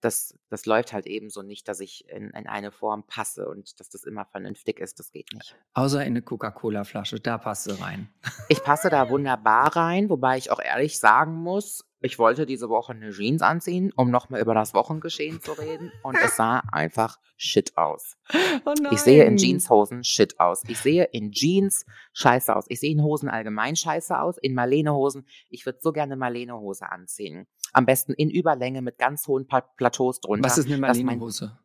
das, 0.00 0.38
das 0.48 0.66
läuft 0.66 0.92
halt 0.92 1.06
eben 1.06 1.30
so 1.30 1.42
nicht, 1.42 1.68
dass 1.68 1.80
ich 1.80 2.08
in, 2.08 2.30
in 2.30 2.46
eine 2.46 2.70
Form 2.70 3.04
passe 3.06 3.48
und 3.48 3.78
dass 3.80 3.88
das 3.88 4.04
immer 4.04 4.24
vernünftig 4.24 4.78
ist. 4.78 4.98
Das 4.98 5.10
geht 5.10 5.32
nicht. 5.32 5.56
Außer 5.74 6.00
in 6.02 6.08
eine 6.08 6.22
Coca-Cola-Flasche, 6.22 7.20
da 7.20 7.38
passt 7.38 7.66
du 7.66 7.72
rein. 7.80 8.08
Ich 8.48 8.62
passe 8.62 8.90
da 8.90 9.10
wunderbar 9.10 9.76
rein, 9.76 10.08
wobei 10.08 10.38
ich 10.38 10.50
auch 10.50 10.60
ehrlich 10.60 10.98
sagen 10.98 11.34
muss, 11.34 11.84
ich 12.00 12.18
wollte 12.18 12.44
diese 12.44 12.68
Woche 12.68 12.92
eine 12.92 13.10
Jeans 13.10 13.42
anziehen, 13.42 13.92
um 13.96 14.10
nochmal 14.10 14.40
über 14.40 14.54
das 14.54 14.74
Wochengeschehen 14.74 15.40
zu 15.40 15.52
reden. 15.52 15.90
Und 16.02 16.16
es 16.22 16.36
sah 16.36 16.62
einfach 16.70 17.18
shit 17.36 17.76
aus. 17.76 18.16
Oh 18.64 18.74
Ich 18.90 19.00
sehe 19.00 19.24
in 19.24 19.36
Jeanshosen 19.36 20.02
shit 20.02 20.38
aus. 20.40 20.62
Ich 20.66 20.78
sehe 20.78 21.04
in 21.04 21.30
Jeans 21.30 21.86
scheiße 22.12 22.54
aus. 22.54 22.64
Ich 22.68 22.80
sehe 22.80 22.90
in 22.90 23.02
Hosen 23.02 23.28
allgemein 23.28 23.76
scheiße 23.76 24.18
aus. 24.18 24.38
In 24.38 24.54
Marlene-Hosen. 24.54 25.26
Ich 25.48 25.66
würde 25.66 25.78
so 25.80 25.92
gerne 25.92 26.16
Marlene-Hose 26.16 26.90
anziehen. 26.90 27.46
Am 27.72 27.86
besten 27.86 28.12
in 28.12 28.30
Überlänge 28.30 28.82
mit 28.82 28.98
ganz 28.98 29.26
hohen 29.26 29.46
Plateaus 29.46 30.20
drunter. 30.20 30.44
Was 30.44 30.58
ist 30.58 30.66
eine 30.66 30.78
Marlene-Hose? 30.78 31.58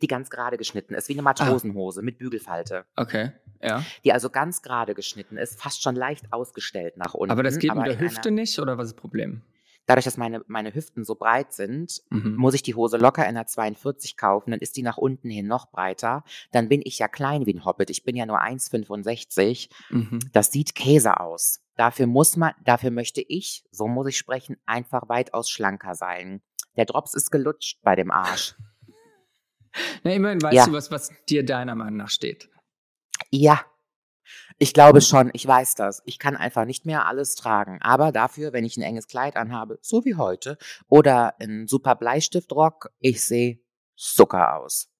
Die 0.00 0.06
ganz 0.06 0.30
gerade 0.30 0.56
geschnitten 0.56 0.94
ist, 0.94 1.08
wie 1.08 1.14
Ah. 1.14 1.16
eine 1.16 1.22
Matrosenhose 1.22 2.02
mit 2.02 2.18
Bügelfalte. 2.18 2.84
Okay, 2.96 3.32
ja. 3.60 3.84
Die 4.04 4.12
also 4.12 4.30
ganz 4.30 4.62
gerade 4.62 4.94
geschnitten 4.94 5.36
ist, 5.36 5.60
fast 5.60 5.82
schon 5.82 5.96
leicht 5.96 6.32
ausgestellt 6.32 6.96
nach 6.96 7.14
unten. 7.14 7.32
Aber 7.32 7.42
das 7.42 7.58
geht 7.58 7.74
mit 7.74 7.86
der 7.86 7.98
Hüfte 7.98 8.30
nicht, 8.30 8.58
oder 8.60 8.78
was 8.78 8.86
ist 8.88 8.94
das 8.94 9.00
Problem? 9.00 9.42
Dadurch, 9.90 10.04
dass 10.04 10.16
meine, 10.16 10.42
meine 10.46 10.72
Hüften 10.74 11.04
so 11.04 11.14
breit 11.16 11.52
sind, 11.52 12.02
Mhm. 12.10 12.36
muss 12.36 12.54
ich 12.54 12.62
die 12.62 12.74
Hose 12.74 12.96
locker 12.96 13.22
in 13.24 13.30
einer 13.36 13.46
42 13.46 14.16
kaufen, 14.16 14.52
dann 14.52 14.60
ist 14.60 14.76
die 14.76 14.82
nach 14.82 14.96
unten 14.96 15.28
hin 15.30 15.46
noch 15.46 15.70
breiter. 15.70 16.24
Dann 16.52 16.68
bin 16.68 16.80
ich 16.84 16.98
ja 16.98 17.08
klein 17.08 17.44
wie 17.46 17.54
ein 17.54 17.64
Hobbit. 17.64 17.90
Ich 17.90 18.04
bin 18.04 18.16
ja 18.16 18.24
nur 18.26 18.40
1,65. 18.40 19.68
Mhm. 19.90 20.20
Das 20.32 20.50
sieht 20.52 20.74
Käse 20.74 21.20
aus. 21.20 21.60
Dafür 21.76 22.06
muss 22.06 22.36
man, 22.36 22.52
dafür 22.64 22.90
möchte 22.90 23.20
ich, 23.20 23.64
so 23.70 23.88
muss 23.88 24.06
ich 24.08 24.18
sprechen, 24.18 24.56
einfach 24.66 25.08
weitaus 25.08 25.50
schlanker 25.50 25.94
sein. 25.94 26.40
Der 26.76 26.84
Drops 26.84 27.14
ist 27.14 27.30
gelutscht 27.30 27.78
bei 27.82 27.96
dem 27.96 28.10
Arsch. 28.10 28.54
Na, 30.04 30.12
immerhin 30.12 30.42
weißt 30.42 30.54
Ja. 30.54 30.66
du 30.66 30.72
was, 30.72 30.90
was 30.90 31.10
dir 31.28 31.44
deiner 31.44 31.74
Meinung 31.74 31.96
nach 31.96 32.10
steht. 32.10 32.48
Ja. 33.30 33.64
Ich 34.62 34.74
glaube 34.74 35.00
schon, 35.00 35.30
ich 35.32 35.46
weiß 35.46 35.74
das. 35.74 36.02
Ich 36.04 36.18
kann 36.18 36.36
einfach 36.36 36.66
nicht 36.66 36.84
mehr 36.84 37.06
alles 37.06 37.34
tragen. 37.34 37.78
Aber 37.80 38.12
dafür, 38.12 38.52
wenn 38.52 38.66
ich 38.66 38.76
ein 38.76 38.82
enges 38.82 39.06
Kleid 39.06 39.36
anhabe, 39.36 39.78
so 39.80 40.04
wie 40.04 40.16
heute, 40.16 40.58
oder 40.86 41.40
ein 41.40 41.66
super 41.66 41.94
Bleistiftrock, 41.96 42.90
ich 42.98 43.24
sehe 43.24 43.60
Zucker 43.96 44.56
aus. 44.56 44.90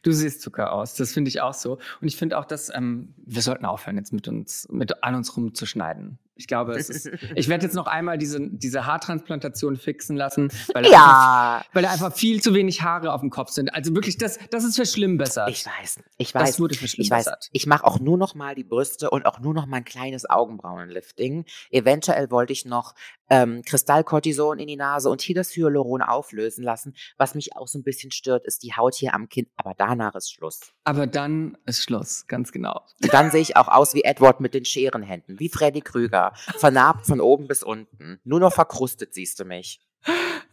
Du 0.00 0.12
siehst 0.12 0.40
Zucker 0.40 0.72
aus, 0.72 0.94
das 0.94 1.12
finde 1.12 1.28
ich 1.28 1.42
auch 1.42 1.52
so. 1.52 1.74
Und 2.00 2.08
ich 2.08 2.16
finde 2.16 2.38
auch, 2.38 2.46
dass 2.46 2.74
ähm, 2.74 3.14
wir 3.18 3.42
sollten 3.42 3.66
aufhören, 3.66 3.98
jetzt 3.98 4.14
mit 4.14 4.28
uns, 4.28 4.66
mit 4.70 5.04
an 5.04 5.14
uns 5.14 5.36
rumzuschneiden. 5.36 6.18
Ich 6.36 6.48
glaube, 6.48 6.72
es 6.72 6.90
ist. 6.90 7.10
Ich 7.36 7.48
werde 7.48 7.64
jetzt 7.64 7.74
noch 7.74 7.86
einmal 7.86 8.18
diese, 8.18 8.38
diese 8.40 8.86
Haartransplantation 8.86 9.76
fixen 9.76 10.16
lassen, 10.16 10.50
weil, 10.72 10.82
da 10.82 10.88
einfach, 10.88 10.92
Ja, 10.92 11.64
weil 11.72 11.82
da 11.84 11.90
einfach 11.90 12.12
viel 12.12 12.42
zu 12.42 12.54
wenig 12.54 12.82
Haare 12.82 13.12
auf 13.12 13.20
dem 13.20 13.30
Kopf 13.30 13.50
sind. 13.50 13.72
Also 13.74 13.94
wirklich, 13.94 14.18
das, 14.18 14.38
das 14.50 14.64
ist 14.64 14.76
verschlimmbessert. 14.76 15.48
ich 15.48 15.64
weiß, 15.64 16.00
ich 16.18 16.32
das 16.32 16.42
weiß. 16.42 16.60
wurde 16.60 16.74
Ich 16.74 16.82
weiß, 16.82 16.90
verschlimmbessert. 16.90 17.48
ich 17.52 17.66
mache 17.66 17.84
auch 17.84 18.00
nur 18.00 18.18
noch 18.18 18.34
mal 18.34 18.54
die 18.54 18.64
Brüste 18.64 19.10
und 19.10 19.26
auch 19.26 19.38
nur 19.40 19.54
noch 19.54 19.66
mal 19.66 19.78
ein 19.78 19.84
kleines 19.84 20.28
Augenbrauenlifting. 20.28 21.44
Eventuell 21.70 22.30
wollte 22.30 22.52
ich 22.52 22.64
noch 22.64 22.94
ähm, 23.30 23.62
Kristallkortison 23.64 24.58
in 24.58 24.66
die 24.66 24.76
Nase 24.76 25.08
und 25.08 25.22
hier 25.22 25.34
das 25.34 25.54
Hyaluron 25.56 26.02
auflösen 26.02 26.62
lassen. 26.64 26.94
Was 27.16 27.34
mich 27.34 27.56
auch 27.56 27.68
so 27.68 27.78
ein 27.78 27.82
bisschen 27.82 28.10
stört, 28.10 28.44
ist 28.44 28.62
die 28.62 28.74
Haut 28.74 28.94
hier 28.94 29.14
am 29.14 29.28
Kinn. 29.28 29.46
Aber 29.56 29.74
danach 29.76 30.14
ist 30.14 30.32
Schluss. 30.32 30.60
Aber 30.84 31.06
dann 31.06 31.56
ist 31.66 31.82
Schluss, 31.82 32.26
ganz 32.26 32.52
genau. 32.52 32.82
Und 33.02 33.12
dann 33.12 33.30
sehe 33.30 33.40
ich 33.40 33.56
auch 33.56 33.68
aus 33.68 33.94
wie 33.94 34.02
Edward 34.04 34.40
mit 34.40 34.54
den 34.54 34.64
Scherenhänden, 34.64 35.38
wie 35.38 35.48
Freddy 35.48 35.80
Krüger. 35.80 36.23
Vernarbt 36.34 37.06
von 37.06 37.20
oben 37.20 37.46
bis 37.48 37.62
unten. 37.62 38.20
Nur 38.24 38.40
noch 38.40 38.52
verkrustet 38.52 39.14
siehst 39.14 39.38
du 39.40 39.44
mich. 39.44 39.80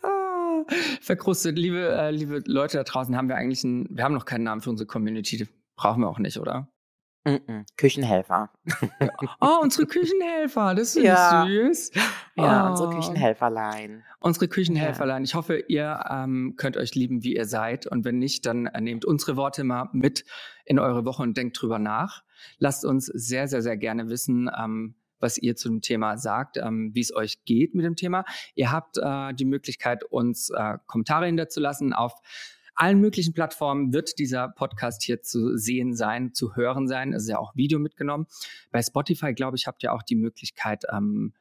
Ah, 0.04 0.64
verkrustet. 1.02 1.58
Liebe, 1.58 1.90
äh, 1.90 2.12
liebe 2.12 2.42
Leute 2.46 2.78
da 2.78 2.84
draußen, 2.84 3.16
haben 3.16 3.28
wir 3.30 3.36
eigentlich 3.36 3.64
einen, 3.64 3.88
wir 3.90 4.04
haben 4.04 4.14
noch 4.14 4.26
keinen 4.26 4.44
Namen 4.44 4.62
für 4.62 4.70
unsere 4.70 4.88
Community. 4.88 5.48
Brauchen 5.76 6.02
wir 6.02 6.10
auch 6.10 6.20
nicht, 6.20 6.38
oder? 6.38 6.68
Mm 7.24 7.30
-mm. 7.36 7.66
Küchenhelfer. 7.78 8.50
Oh, 9.42 9.60
unsere 9.62 9.86
Küchenhelfer, 9.86 10.74
das 10.74 10.96
ist 10.96 11.04
Ja. 11.04 11.46
süß. 11.46 11.92
Ja, 12.36 12.66
Oh. 12.66 12.70
unsere 12.72 12.90
Küchenhelferlein. 12.96 14.04
Unsere 14.20 14.48
Küchenhelferlein. 14.48 15.24
Ich 15.24 15.36
hoffe, 15.36 15.58
ihr 15.68 16.04
ähm, 16.10 16.56
könnt 16.58 16.78
euch 16.78 16.96
lieben, 16.96 17.24
wie 17.24 17.36
ihr 17.36 17.46
seid. 17.46 17.86
Und 17.86 18.06
wenn 18.06 18.18
nicht, 18.18 18.46
dann 18.48 18.66
äh, 18.68 18.82
nehmt 18.82 19.06
unsere 19.06 19.36
Worte 19.38 19.64
mal 19.64 19.90
mit 19.94 20.26
in 20.66 20.80
eure 20.80 21.06
Woche 21.06 21.22
und 21.22 21.38
denkt 21.38 21.62
drüber 21.62 21.78
nach. 21.78 22.24
Lasst 22.58 22.86
uns 22.86 23.06
sehr, 23.06 23.48
sehr, 23.48 23.62
sehr 23.62 23.78
gerne 23.78 24.10
wissen, 24.10 24.50
ähm, 24.58 24.96
was 25.22 25.38
ihr 25.38 25.56
zu 25.56 25.70
dem 25.70 25.82
Thema 25.82 26.18
sagt, 26.18 26.58
ähm, 26.58 26.92
wie 26.94 27.02
es 27.02 27.14
euch 27.14 27.44
geht 27.46 27.76
mit 27.76 27.86
dem 27.86 27.96
Thema. 27.96 28.26
Ihr 28.56 28.72
habt 28.72 28.98
äh, 28.98 29.34
die 29.34 29.46
Möglichkeit, 29.46 30.04
uns 30.04 30.50
äh, 30.50 30.78
Kommentare 30.88 31.26
hinterzulassen. 31.26 31.94
Auf 31.94 32.14
allen 32.76 33.00
möglichen 33.00 33.34
Plattformen 33.34 33.94
wird 33.94 34.18
dieser 34.18 34.50
Podcast 34.50 35.04
hier 35.04 35.22
zu 35.22 35.58
sehen 35.58 35.94
sein, 35.94 36.34
zu 36.34 36.56
hören 36.56 36.88
sein. 36.88 37.14
Es 37.14 37.24
ist 37.24 37.30
ja 37.30 37.38
auch 37.38 37.56
Video 37.56 37.80
mitgenommen. 37.80 38.28
Bei 38.72 38.82
Spotify, 38.82 39.34
glaube 39.34 39.58
ich, 39.58 39.68
habt 39.68 39.84
ihr 39.84 39.94
auch 39.94 40.04
die 40.04 40.16
Möglichkeit, 40.16 40.84
ähm, 40.92 41.34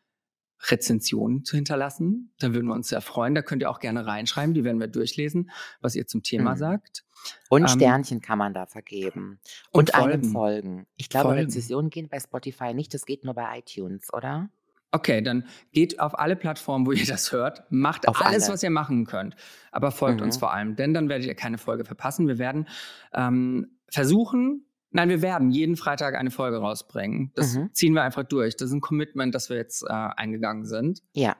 Rezensionen 0.69 1.45
zu 1.45 1.57
hinterlassen. 1.57 2.33
Da 2.39 2.53
würden 2.53 2.67
wir 2.67 2.75
uns 2.75 2.89
sehr 2.89 3.01
freuen. 3.01 3.35
Da 3.35 3.43
könnt 3.43 3.63
ihr 3.63 3.71
auch 3.71 3.81
gerne 3.81 4.07
reinschreiben. 4.07 4.55
Die 4.55 4.65
werden 4.65 4.79
wir 4.81 4.89
durchlesen, 4.89 5.51
was 5.81 5.95
ihr 5.95 6.07
zum 6.07 6.23
Thema 6.23 6.53
Mhm. 6.55 6.59
sagt. 6.59 7.05
Und 7.49 7.63
Ähm, 7.63 7.69
Sternchen 7.69 8.21
kann 8.21 8.39
man 8.39 8.55
da 8.55 8.67
vergeben. 8.67 9.41
und 9.73 9.91
Und, 9.91 9.95
einem 9.95 10.11
Folgen. 10.25 10.33
folgen. 10.33 10.87
Ich 10.97 11.09
glaube, 11.09 11.29
Folgen. 11.31 11.41
Rezensionen 11.47 11.91
gehen 11.91 12.09
bei 12.09 12.21
Spotify 12.21 12.75
nicht. 12.75 12.93
Das 12.95 13.07
geht 13.07 13.25
nur 13.25 13.35
bei 13.35 13.59
iTunes, 13.59 14.13
oder? 14.13 14.51
Okay, 14.93 15.23
dann 15.23 15.47
geht 15.73 16.01
auf 16.01 16.19
alle 16.19 16.35
Plattformen, 16.35 16.85
wo 16.87 16.91
ihr 16.93 17.07
das 17.07 17.31
hört, 17.31 17.63
macht 17.71 18.09
Auf 18.09 18.21
alles, 18.25 18.45
alle. 18.45 18.55
was 18.55 18.63
ihr 18.65 18.71
machen 18.71 19.07
könnt. 19.07 19.37
Aber 19.71 19.93
folgt 19.93 20.19
Mhm. 20.21 20.27
uns 20.27 20.37
vor 20.39 20.53
allem, 20.53 20.75
denn 20.77 20.93
dann 20.95 21.09
werdet 21.09 21.27
ihr 21.27 21.35
keine 21.37 21.59
Folge 21.59 21.85
verpassen. 21.85 22.27
Wir 22.27 22.39
werden 22.39 22.67
ähm, 23.13 23.79
versuchen, 23.89 24.67
nein, 24.91 25.09
wir 25.09 25.23
werden 25.23 25.51
jeden 25.51 25.77
Freitag 25.77 26.15
eine 26.17 26.31
Folge 26.31 26.59
rausbringen. 26.59 27.33
Das 27.35 27.55
Mhm. 27.57 27.71
ziehen 27.73 27.95
wir 27.95 28.03
einfach 28.03 28.25
durch. 28.25 28.57
Das 28.57 28.69
ist 28.69 28.75
ein 28.75 28.81
Commitment, 28.81 29.35
das 29.35 29.49
wir 29.51 29.57
jetzt 29.57 29.83
äh, 29.83 29.89
eingegangen 29.93 30.65
sind. 30.65 31.03
Ja. 31.15 31.37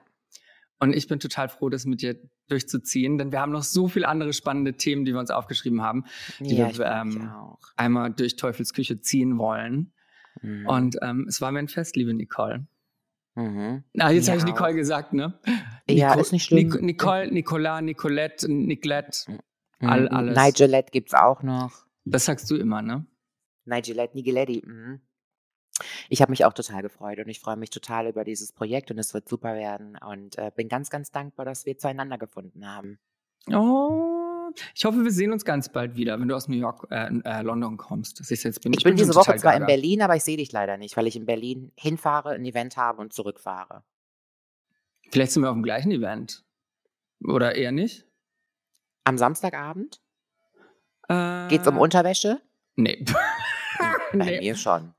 Und 0.79 0.93
ich 0.95 1.07
bin 1.07 1.19
total 1.19 1.47
froh, 1.47 1.69
das 1.69 1.85
mit 1.85 2.01
dir 2.01 2.17
durchzuziehen, 2.47 3.17
denn 3.19 3.31
wir 3.31 3.39
haben 3.39 3.51
noch 3.51 3.63
so 3.63 3.87
viele 3.87 4.07
andere 4.07 4.33
spannende 4.33 4.73
Themen, 4.73 5.05
die 5.05 5.13
wir 5.13 5.19
uns 5.19 5.29
aufgeschrieben 5.29 5.81
haben, 5.81 6.05
die 6.39 6.55
ja, 6.57 6.75
wir 6.77 6.85
ähm, 6.85 7.29
auch. 7.29 7.59
einmal 7.77 8.11
durch 8.11 8.35
Teufels 8.35 8.73
Küche 8.73 8.99
ziehen 8.99 9.37
wollen. 9.37 9.93
Mhm. 10.41 10.65
Und 10.67 10.97
ähm, 11.01 11.25
es 11.29 11.39
war 11.39 11.51
mir 11.51 11.59
ein 11.59 11.67
Fest, 11.67 11.95
liebe 11.95 12.13
Nicole. 12.13 12.65
Mhm. 13.35 13.83
Na, 13.93 14.11
jetzt 14.11 14.25
Mir 14.25 14.31
habe 14.31 14.39
ich. 14.39 14.45
Nicole 14.45 14.73
gesagt, 14.73 15.13
ne? 15.13 15.39
Ja, 15.89 16.09
Nico- 16.09 16.19
ist 16.21 16.31
nicht 16.33 16.45
schlimm. 16.45 16.69
Nic 16.69 16.81
Nicole, 16.81 17.31
Nicola, 17.31 17.81
Nicolette, 17.81 18.51
Nicolette. 18.51 19.39
all- 19.79 20.01
Mhm. 20.09 20.15
alles. 20.15 20.37
Nigelette 20.37 20.91
gibt's 20.91 21.13
auch 21.13 21.43
noch. 21.43 21.85
Das 22.05 22.25
sagst 22.25 22.49
du 22.49 22.55
immer, 22.55 22.81
ne? 22.81 23.05
Nigelette, 23.65 24.15
Nigiletti. 24.15 24.63
Mhm. 24.65 25.01
Ich 26.09 26.21
habe 26.21 26.31
mich 26.31 26.45
auch 26.45 26.53
total 26.53 26.81
gefreut 26.81 27.19
und 27.19 27.29
ich 27.29 27.39
freue 27.39 27.55
mich 27.55 27.69
total 27.69 28.07
über 28.07 28.23
dieses 28.23 28.51
Projekt 28.51 28.91
und 28.91 28.99
es 28.99 29.13
wird 29.13 29.27
super 29.27 29.55
werden 29.55 29.97
und 29.97 30.37
äh, 30.37 30.51
bin 30.55 30.67
ganz, 30.67 30.89
ganz 30.89 31.11
dankbar, 31.11 31.45
dass 31.45 31.65
wir 31.65 31.77
zueinander 31.77 32.17
gefunden 32.17 32.67
haben. 32.67 32.99
Oh, 33.51 34.51
ich 34.75 34.85
hoffe, 34.85 35.03
wir 35.03 35.11
sehen 35.11 35.31
uns 35.31 35.45
ganz 35.45 35.69
bald 35.69 35.95
wieder, 35.95 36.19
wenn 36.19 36.27
du 36.27 36.35
aus 36.35 36.47
New 36.47 36.57
York, 36.57 36.87
äh, 36.91 37.09
äh, 37.23 37.41
London 37.41 37.77
kommst. 37.77 38.19
Das 38.19 38.31
ist 38.31 38.43
jetzt 38.43 38.61
bin 38.61 38.73
Ich 38.73 38.83
bin 38.83 38.91
schon 38.91 38.97
diese 38.97 39.15
Woche 39.15 39.35
zwar 39.37 39.55
in. 39.55 39.65
Berlin, 39.65 40.01
aber 40.01 40.15
ich 40.15 40.23
sehe 40.23 40.37
dich 40.37 40.51
leider 40.51 40.77
nicht, 40.77 40.97
weil 40.97 41.07
ich 41.07 41.15
in 41.15 41.25
Berlin 41.25 41.71
hinfahre, 41.75 42.31
ein 42.31 42.45
Event 42.45 42.77
habe 42.77 43.01
und 43.01 43.13
zurückfahre. 43.13 43.83
Vielleicht 45.09 45.31
sind 45.31 45.43
wir 45.43 45.49
auf 45.49 45.55
dem 45.55 45.63
gleichen 45.63 45.91
Event. 45.91 46.43
Oder 47.23 47.55
eher 47.55 47.71
nicht? 47.71 48.05
Am 49.03 49.17
Samstagabend 49.17 50.01
Äh, 51.07 51.47
geht's 51.47 51.67
um 51.67 51.77
Unterwäsche? 51.77 52.41
Nee. 52.75 53.03
Bei 54.17 54.25
nee. 54.25 54.39
mir 54.39 54.55
schon. 54.55 54.93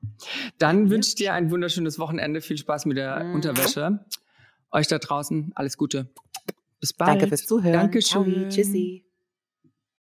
Dann 0.57 0.89
wünsche 0.89 1.09
ich 1.09 1.15
dir 1.15 1.33
ein 1.33 1.51
wunderschönes 1.51 1.99
Wochenende. 1.99 2.41
Viel 2.41 2.57
Spaß 2.57 2.85
mit 2.85 2.97
der 2.97 3.23
Mhm. 3.23 3.35
Unterwäsche. 3.35 4.05
Euch 4.71 4.87
da 4.87 4.97
draußen 4.97 5.51
alles 5.55 5.77
Gute. 5.77 6.09
Bis 6.79 6.93
bald. 6.93 7.11
Danke 7.11 7.27
fürs 7.27 7.45
Zuhören. 7.45 7.73
Dankeschön. 7.73 8.23
Ciao, 8.25 8.49
tschüssi. 8.49 9.05